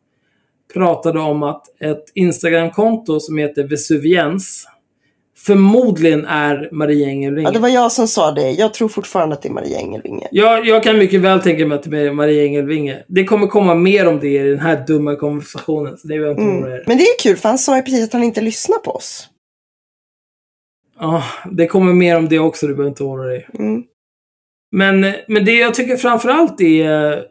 [0.73, 4.67] pratade om att ett Instagramkonto som heter Vesuviens
[5.37, 7.47] förmodligen är Maria Engelvinge.
[7.47, 8.51] Ja, det var jag som sa det.
[8.51, 10.27] Jag tror fortfarande att det är Maria Engelvinge.
[10.31, 13.03] Jag, jag kan mycket väl tänka mig att det är Maria Engelvinge.
[13.07, 15.97] Det kommer komma mer om det i den här dumma konversationen.
[15.97, 16.81] Så det är Mm.
[16.87, 19.27] Men det är kul för han sa ju precis att han inte lyssnar på oss.
[20.99, 22.67] Ja, det kommer mer om det också.
[22.67, 23.47] Du behöver inte oroa dig.
[23.59, 23.83] Mm.
[24.71, 27.25] Men, men det jag tycker framförallt är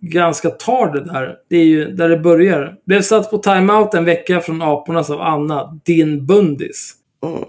[0.00, 1.36] ganska tar det där.
[1.48, 2.76] Det är ju där det börjar.
[2.86, 6.94] Blev satt på timeout en vecka från apornas av Anna, din bundis.
[7.24, 7.44] Mm.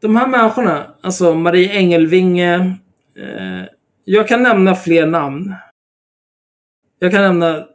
[0.00, 2.54] De här människorna, alltså Marie Engelvinge.
[3.16, 3.64] Eh,
[4.04, 5.54] jag kan nämna fler namn.
[6.98, 7.66] Jag kan nämna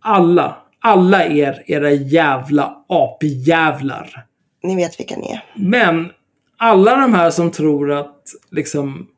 [0.00, 0.56] alla.
[0.78, 4.26] Alla er, era jävla apjävlar.
[4.62, 5.44] Ni vet vilka ni är.
[5.54, 6.10] Men
[6.56, 9.08] alla de här som tror att liksom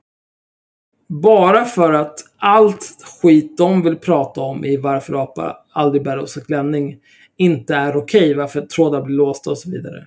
[1.08, 6.40] bara för att allt skit de vill prata om i varför apa aldrig bär rosa
[6.40, 6.96] klänning
[7.36, 10.06] inte är okej, varför trådar blir låsta och så vidare.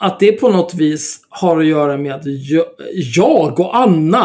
[0.00, 2.22] Att det på något vis har att göra med att
[3.16, 4.24] jag, och Anna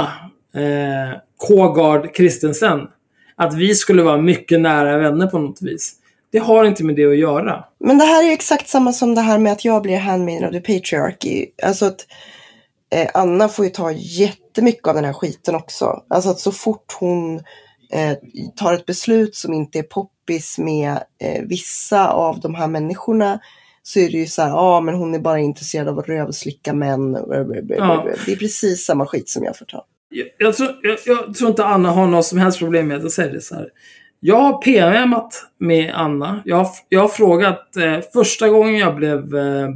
[0.55, 2.87] eh, Kågard Kristensen,
[3.35, 5.95] att vi skulle vara mycket nära vänner på något vis.
[6.31, 7.63] Det har inte med det att göra.
[7.79, 10.49] Men det här är ju exakt samma som det här med att jag blir handmaiden
[10.49, 11.45] of the patriarchy.
[11.63, 12.05] Alltså att
[12.91, 16.03] eh, Anna får ju ta jättemycket av den här skiten också.
[16.09, 17.35] Alltså att så fort hon
[17.91, 18.17] eh,
[18.55, 20.91] tar ett beslut som inte är poppis med
[21.23, 23.39] eh, vissa av de här människorna
[23.83, 26.09] så är det ju så här, ja ah, men hon är bara intresserad av att
[26.09, 27.13] rövslicka män.
[27.67, 28.07] Ja.
[28.25, 29.85] Det är precis samma skit som jag får ta.
[30.09, 33.03] Jag, jag, tror, jag, jag tror inte Anna har något som helst problem med att
[33.03, 33.69] jag säger det så här.
[34.19, 36.41] Jag har PMat med Anna.
[36.45, 39.69] Jag har, jag har frågat eh, första gången jag blev eh,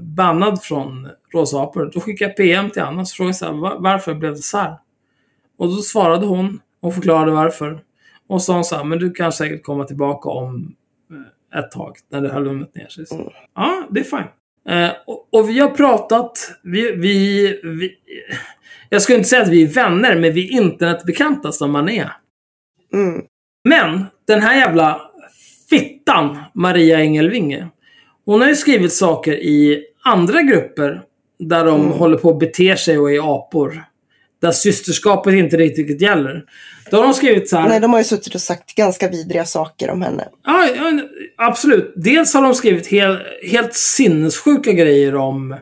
[0.00, 1.90] bannad från Rosa Apor.
[1.94, 4.58] Då skickade jag PM till Anna och frågade så här, "Va- varför blev det så
[4.58, 4.78] här?
[5.58, 7.80] Och då svarade hon och förklarade varför.
[8.28, 10.74] Och sa hon så här, men du kan säkert komma tillbaka om
[11.52, 13.06] eh, ett tag när det har lugnat ner sig.
[13.06, 14.24] Så, Ja, det är fine.
[14.68, 17.94] Eh, och, och vi har pratat, vi, vi, vi,
[18.88, 22.12] jag skulle inte säga att vi är vänner, men vi är internetbekanta som man är.
[22.92, 23.22] Mm.
[23.68, 25.00] Men den här jävla
[25.70, 27.68] fittan, Maria Engelvinge.
[28.24, 31.02] Hon har ju skrivit saker i andra grupper
[31.38, 33.84] där de håller på att bete sig och är apor.
[34.40, 36.44] Där systerskapet inte riktigt gäller.
[36.90, 37.68] Då har de skrivit så här.
[37.68, 40.28] Nej, de har ju suttit och sagt ganska vidriga saker om henne.
[40.44, 41.00] Ja, ja,
[41.36, 41.92] absolut.
[41.96, 43.18] Dels har de skrivit hel,
[43.50, 45.56] helt sinnessjuka grejer om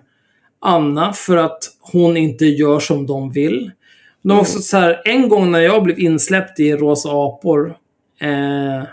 [0.60, 3.70] Anna för att hon inte gör som de vill.
[4.22, 7.76] De har också så här, en gång när jag blev insläppt i Rosa apor.
[8.20, 8.84] Eh,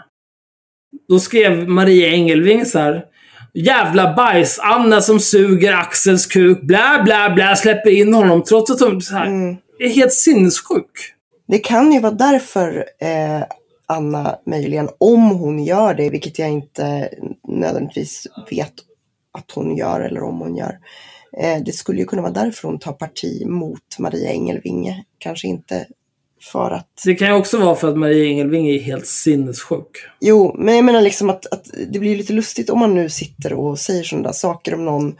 [1.07, 3.05] då skrev Maria Engelving så här.
[3.53, 8.79] Jävla bajs, Anna som suger Axels kuk, bla bla bla, släpper in honom trots att
[8.79, 9.57] hon så här, Mm.
[9.79, 11.13] är helt sinnessjuk.
[11.47, 13.43] Det kan ju vara därför eh,
[13.87, 17.09] Anna möjligen, om hon gör det, vilket jag inte
[17.47, 18.73] nödvändigtvis vet
[19.37, 20.77] att hon gör eller om hon gör.
[21.37, 25.03] Eh, det skulle ju kunna vara därför hon tar parti mot Maria Engelvinge.
[25.17, 25.85] Kanske inte
[26.41, 27.01] för att...
[27.05, 30.05] Det kan ju också vara för att Maria Engelving är helt sinnessjuk.
[30.19, 33.53] Jo, men jag menar liksom att, att det blir lite lustigt om man nu sitter
[33.53, 35.15] och säger sådana där saker om någon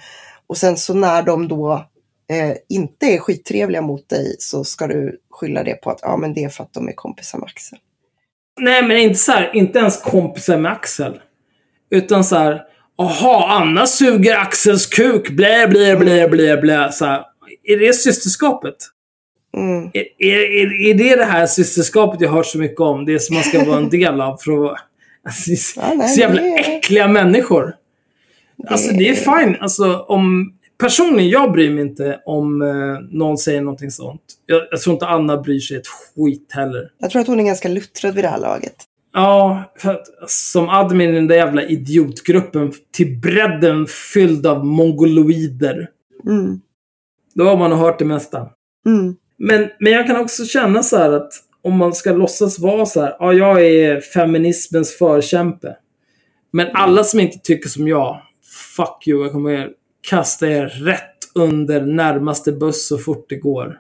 [0.48, 1.86] och sen så när de då
[2.32, 6.34] eh, inte är skittrevliga mot dig så ska du skylla det på att ja, men
[6.34, 7.80] det är för att de är kompisar med Axel.
[8.62, 11.20] Nej, men inte så här, inte ens kompisar med Axel.
[11.92, 12.62] Utan så här,
[12.98, 16.92] aha, Anna suger Axels kuk, blä, blä, blä, blä, blä.
[16.92, 17.26] Så här,
[17.64, 18.76] är det systerskapet?
[19.58, 19.90] Mm.
[19.94, 23.06] Är, är, är, det det här systerskapet jag har hört så mycket om?
[23.06, 24.80] Det som man ska vara en del av för att.
[25.24, 27.76] Alltså, Ja, nej, så jävla är- äckliga människor.
[28.68, 29.56] Alltså det är fine.
[29.60, 30.54] Alltså om...
[30.80, 34.22] Personligen, jag bryr mig inte om eh, någon säger någonting sånt.
[34.46, 36.90] Jag, jag tror inte Anna bryr sig ett skit heller.
[36.98, 38.76] Jag tror att hon är ganska luttrad vid det här laget.
[39.14, 45.90] Ja, för att, som admin i den där jävla idiotgruppen till bredden fylld av mongoloider.
[46.28, 46.62] Mm.
[47.34, 48.48] Då har man hört det mesta.
[48.86, 49.16] Mm.
[49.40, 53.02] Men, men jag kan också känna så här att om man ska låtsas vara så
[53.02, 55.76] här, ja, jag är feminismens förkämpe.
[56.52, 58.22] Men alla som inte tycker som jag,
[58.76, 59.70] fuck you, jag kommer
[60.10, 61.04] kasta er rätt
[61.36, 63.80] under närmaste buss så fort det går.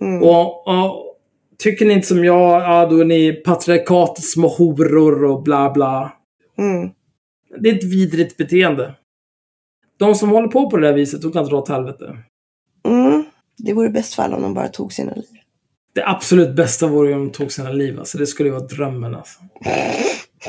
[0.00, 0.22] Mm.
[0.22, 1.16] Och, och
[1.58, 6.12] tycker ni inte som jag, ja då är ni patriarkatets små horor och bla bla.
[6.58, 6.90] Mm.
[7.58, 8.94] Det är ett vidrigt beteende.
[9.96, 12.16] De som håller på på det där viset, de kan dra åt helvete.
[12.88, 13.24] Mm.
[13.64, 15.24] Det vore bäst för alla om de bara tog sina liv.
[15.94, 17.98] Det absolut bästa vore ju om de tog sina liv.
[17.98, 19.40] Alltså, det skulle ju vara drömmen alltså.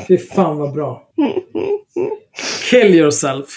[0.07, 1.09] Fy fan vad bra.
[2.69, 3.48] Kill yourself.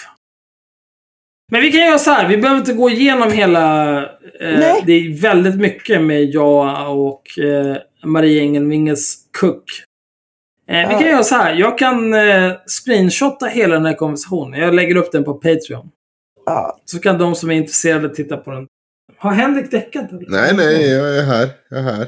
[1.51, 2.27] Men vi kan göra så här.
[2.29, 3.97] Vi behöver inte gå igenom hela...
[4.39, 4.83] Eh, Nej.
[4.85, 9.63] det är väldigt mycket med jag och eh, Maria Engelvinges kuck.
[10.69, 11.55] Eh, Vi kan göra så här.
[11.55, 14.59] Jag kan eh, screenshotta hela den här konversationen.
[14.59, 15.89] Jag lägger upp den på Patreon.
[16.45, 18.67] Ja, Så kan de som är intresserade titta på den.
[19.25, 20.11] Har Henrik däckat?
[20.11, 20.29] eller?
[20.29, 21.49] Nej, nej, jag är här.
[21.69, 22.07] Jag är här.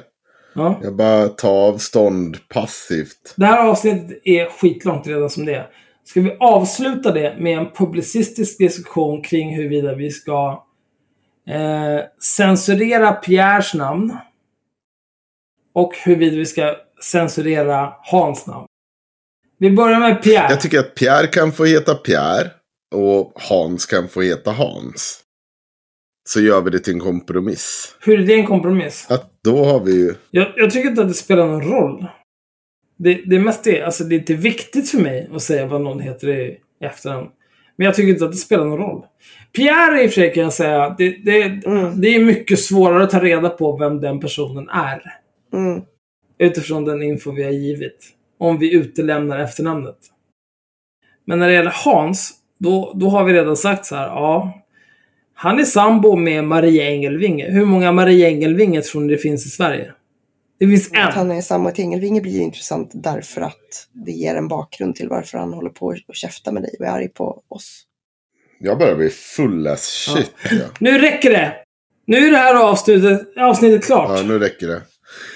[0.53, 0.79] Ja.
[0.83, 3.33] Jag bara tar avstånd passivt.
[3.35, 5.69] Det här avsnittet är skitlångt redan som det är.
[6.03, 10.65] Ska vi avsluta det med en publicistisk diskussion kring huruvida vi ska
[11.49, 11.99] eh,
[12.37, 14.17] censurera Pierres namn
[15.73, 18.65] och huruvida vi ska censurera Hans namn.
[19.59, 20.49] Vi börjar med Pierre.
[20.49, 22.51] Jag tycker att Pierre kan få heta Pierre.
[22.95, 25.23] Och Hans kan få heta Hans.
[26.29, 27.95] Så gör vi det till en kompromiss.
[28.05, 29.07] Hur är det en kompromiss?
[29.09, 30.13] Att då har vi ju...
[30.31, 32.05] Jag, jag tycker inte att det spelar någon roll.
[32.97, 33.81] Det, det är mest det.
[33.81, 37.27] Alltså det är inte viktigt för mig att säga vad någon heter i efterhand.
[37.75, 39.05] Men jag tycker inte att det spelar någon roll.
[39.55, 40.95] Pierre i och för sig kan jag säga.
[40.97, 42.01] Det, det, Mm.
[42.01, 45.01] det är mycket svårare att ta reda på vem den personen är.
[45.53, 45.81] mm.
[46.39, 48.09] Utifrån den info vi har givit.
[48.39, 49.97] Om vi utelämnar efternamnet.
[51.25, 52.33] Men när det gäller Hans.
[52.59, 54.07] Då, då har vi redan sagt så här.
[54.07, 54.63] Ja.
[55.39, 57.51] Han är sambo med Maria Engelvinge.
[57.51, 59.93] Hur många Maria Engelvinge tror ni det finns i Sverige?
[60.59, 61.07] Det finns en.
[61.07, 64.95] Att han är samma till Engelvinge blir ju intressant därför att det ger en bakgrund
[64.95, 67.83] till varför han håller på och käfta med dig och är arg på oss.
[68.59, 70.31] Jag börjar bli full as shit.
[70.51, 70.65] Ja.
[70.79, 71.53] Nu räcker det!
[72.05, 74.19] Nu är det här avsnittet, avsnittet klart.
[74.19, 74.81] Ja, nu räcker det.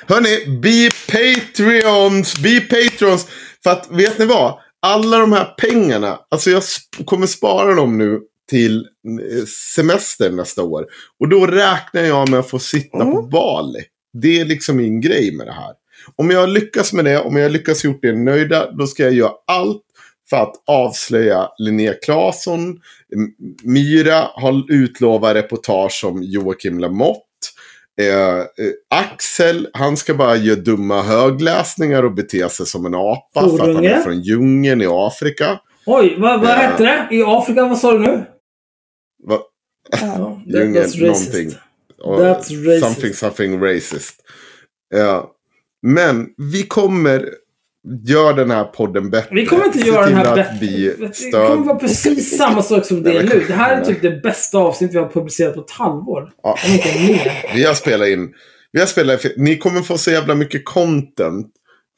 [0.07, 3.27] Hörni, be Patreons, be Patrons.
[3.63, 4.59] För att, vet ni vad?
[4.81, 6.63] Alla de här pengarna, alltså jag
[7.05, 8.21] kommer spara dem nu
[8.51, 10.85] till eh, semester nästa år.
[11.19, 13.29] Och då räknar jag med att få sitta på Mm.
[13.29, 13.79] Bali.
[14.13, 15.71] Det är liksom min grej med det här.
[16.15, 19.31] Om jag lyckas med det, om jag lyckas gjort er nöjda, då ska jag göra
[19.47, 19.81] allt
[20.29, 22.79] för att avslöja Linnea Claesson.
[23.63, 27.21] Myra har utlovat reportage om Joakim Lamotte.
[28.01, 28.43] Eh, eh,
[28.89, 33.75] Axel, han ska bara göra dumma högläsningar och bete sig som en apa för att
[33.75, 35.59] han är från djungeln i Afrika.
[35.85, 36.53] Oj, vad, vad Ja.
[36.53, 37.07] hette det?
[37.15, 38.23] I Afrika, vad sa du nu?
[39.27, 39.39] Va?
[40.01, 40.41] Ja.
[40.45, 41.33] Djungel, that's racist.
[41.33, 41.51] någonting.
[42.03, 42.85] That's racist.
[42.85, 44.15] Something, something racist.
[44.95, 45.31] Ja.
[45.81, 47.29] Men vi kommer
[48.05, 49.35] göra den här podden bättre.
[49.35, 50.67] Vi kommer inte Se göra den här bättre.
[51.31, 53.43] Det kommer vara precis samma sak som det är nu.
[53.47, 56.31] Det här är typ det bästa avsnitt vi har publicerat på ett halvår.
[56.43, 56.57] Ja.
[56.67, 57.31] Om inte mer.
[57.55, 58.33] Vi har spelat in...
[58.71, 61.47] Vi har spelat Ni kommer få så jävla mycket content.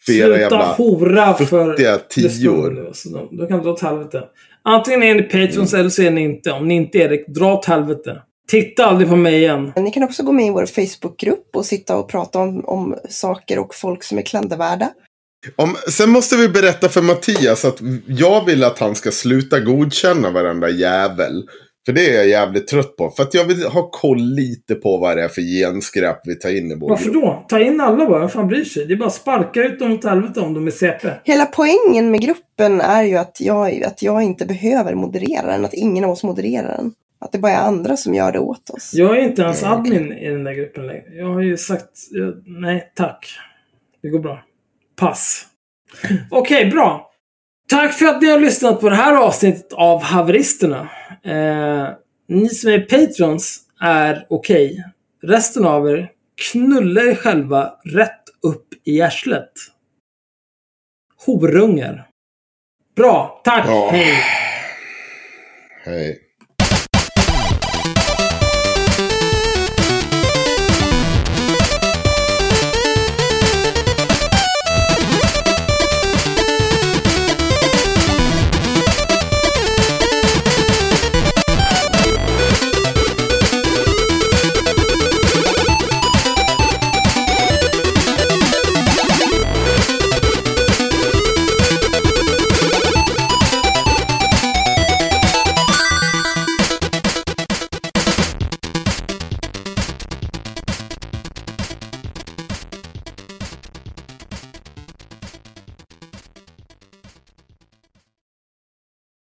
[0.06, 2.88] För era Sluta jävla hora för tior.
[2.88, 3.10] alltså.
[3.10, 4.24] Då- kan det dra åt helvete.
[4.64, 6.51] Antingen är ni Patreons eller så är ni inte.
[6.51, 8.22] Om ni inte är det, dra åt helvete.
[8.48, 9.74] Titta aldrig på mig igen.
[9.75, 13.59] Ni kan också gå med i vår Facebookgrupp och sitta och prata om, om saker
[13.59, 14.90] och folk som är klandervärda.
[15.56, 17.77] Om, sen måste vi berätta för Mattias att
[18.08, 21.43] jag vill att han ska sluta godkänna varenda jävel.
[21.86, 23.10] För det är jag jävligt trött på.
[23.10, 26.58] För att jag vill ha koll lite på vad det är för genskräp vi tar
[26.58, 27.24] in i vår Varför grupp.
[27.24, 27.45] då?
[27.50, 28.20] Ta in alla bara.
[28.20, 28.86] Vem fan bryr sig?
[28.86, 31.08] Det är bara att sparka ut dem åt helvete om de är CP.
[31.24, 35.74] Hela poängen med gruppen är ju att jag, att jag inte behöver moderera den, att
[35.74, 36.92] ingen av oss modererar den.
[37.22, 38.92] Att det bara är andra som gör det åt oss.
[38.94, 41.03] Jag är inte ens admin i den där gruppen längre.
[41.16, 43.28] Jag har ju sagt jag, nej tack.
[44.02, 44.44] Det går bra.
[44.95, 45.45] Pass.
[46.32, 47.10] Okej, bra.
[47.74, 50.90] Tack för att ni har lyssnat på det här avsnittet av Haveristerna.
[51.24, 51.90] Eh,
[52.27, 54.84] ni som är patrons är okej.
[55.24, 56.11] Resten av er,
[56.52, 59.52] knulla er själva rätt upp i arslet.
[61.26, 62.08] Horungar.
[62.95, 63.90] Bra, tack, Ja.
[63.92, 64.14] hej.
[65.84, 66.19] Hej.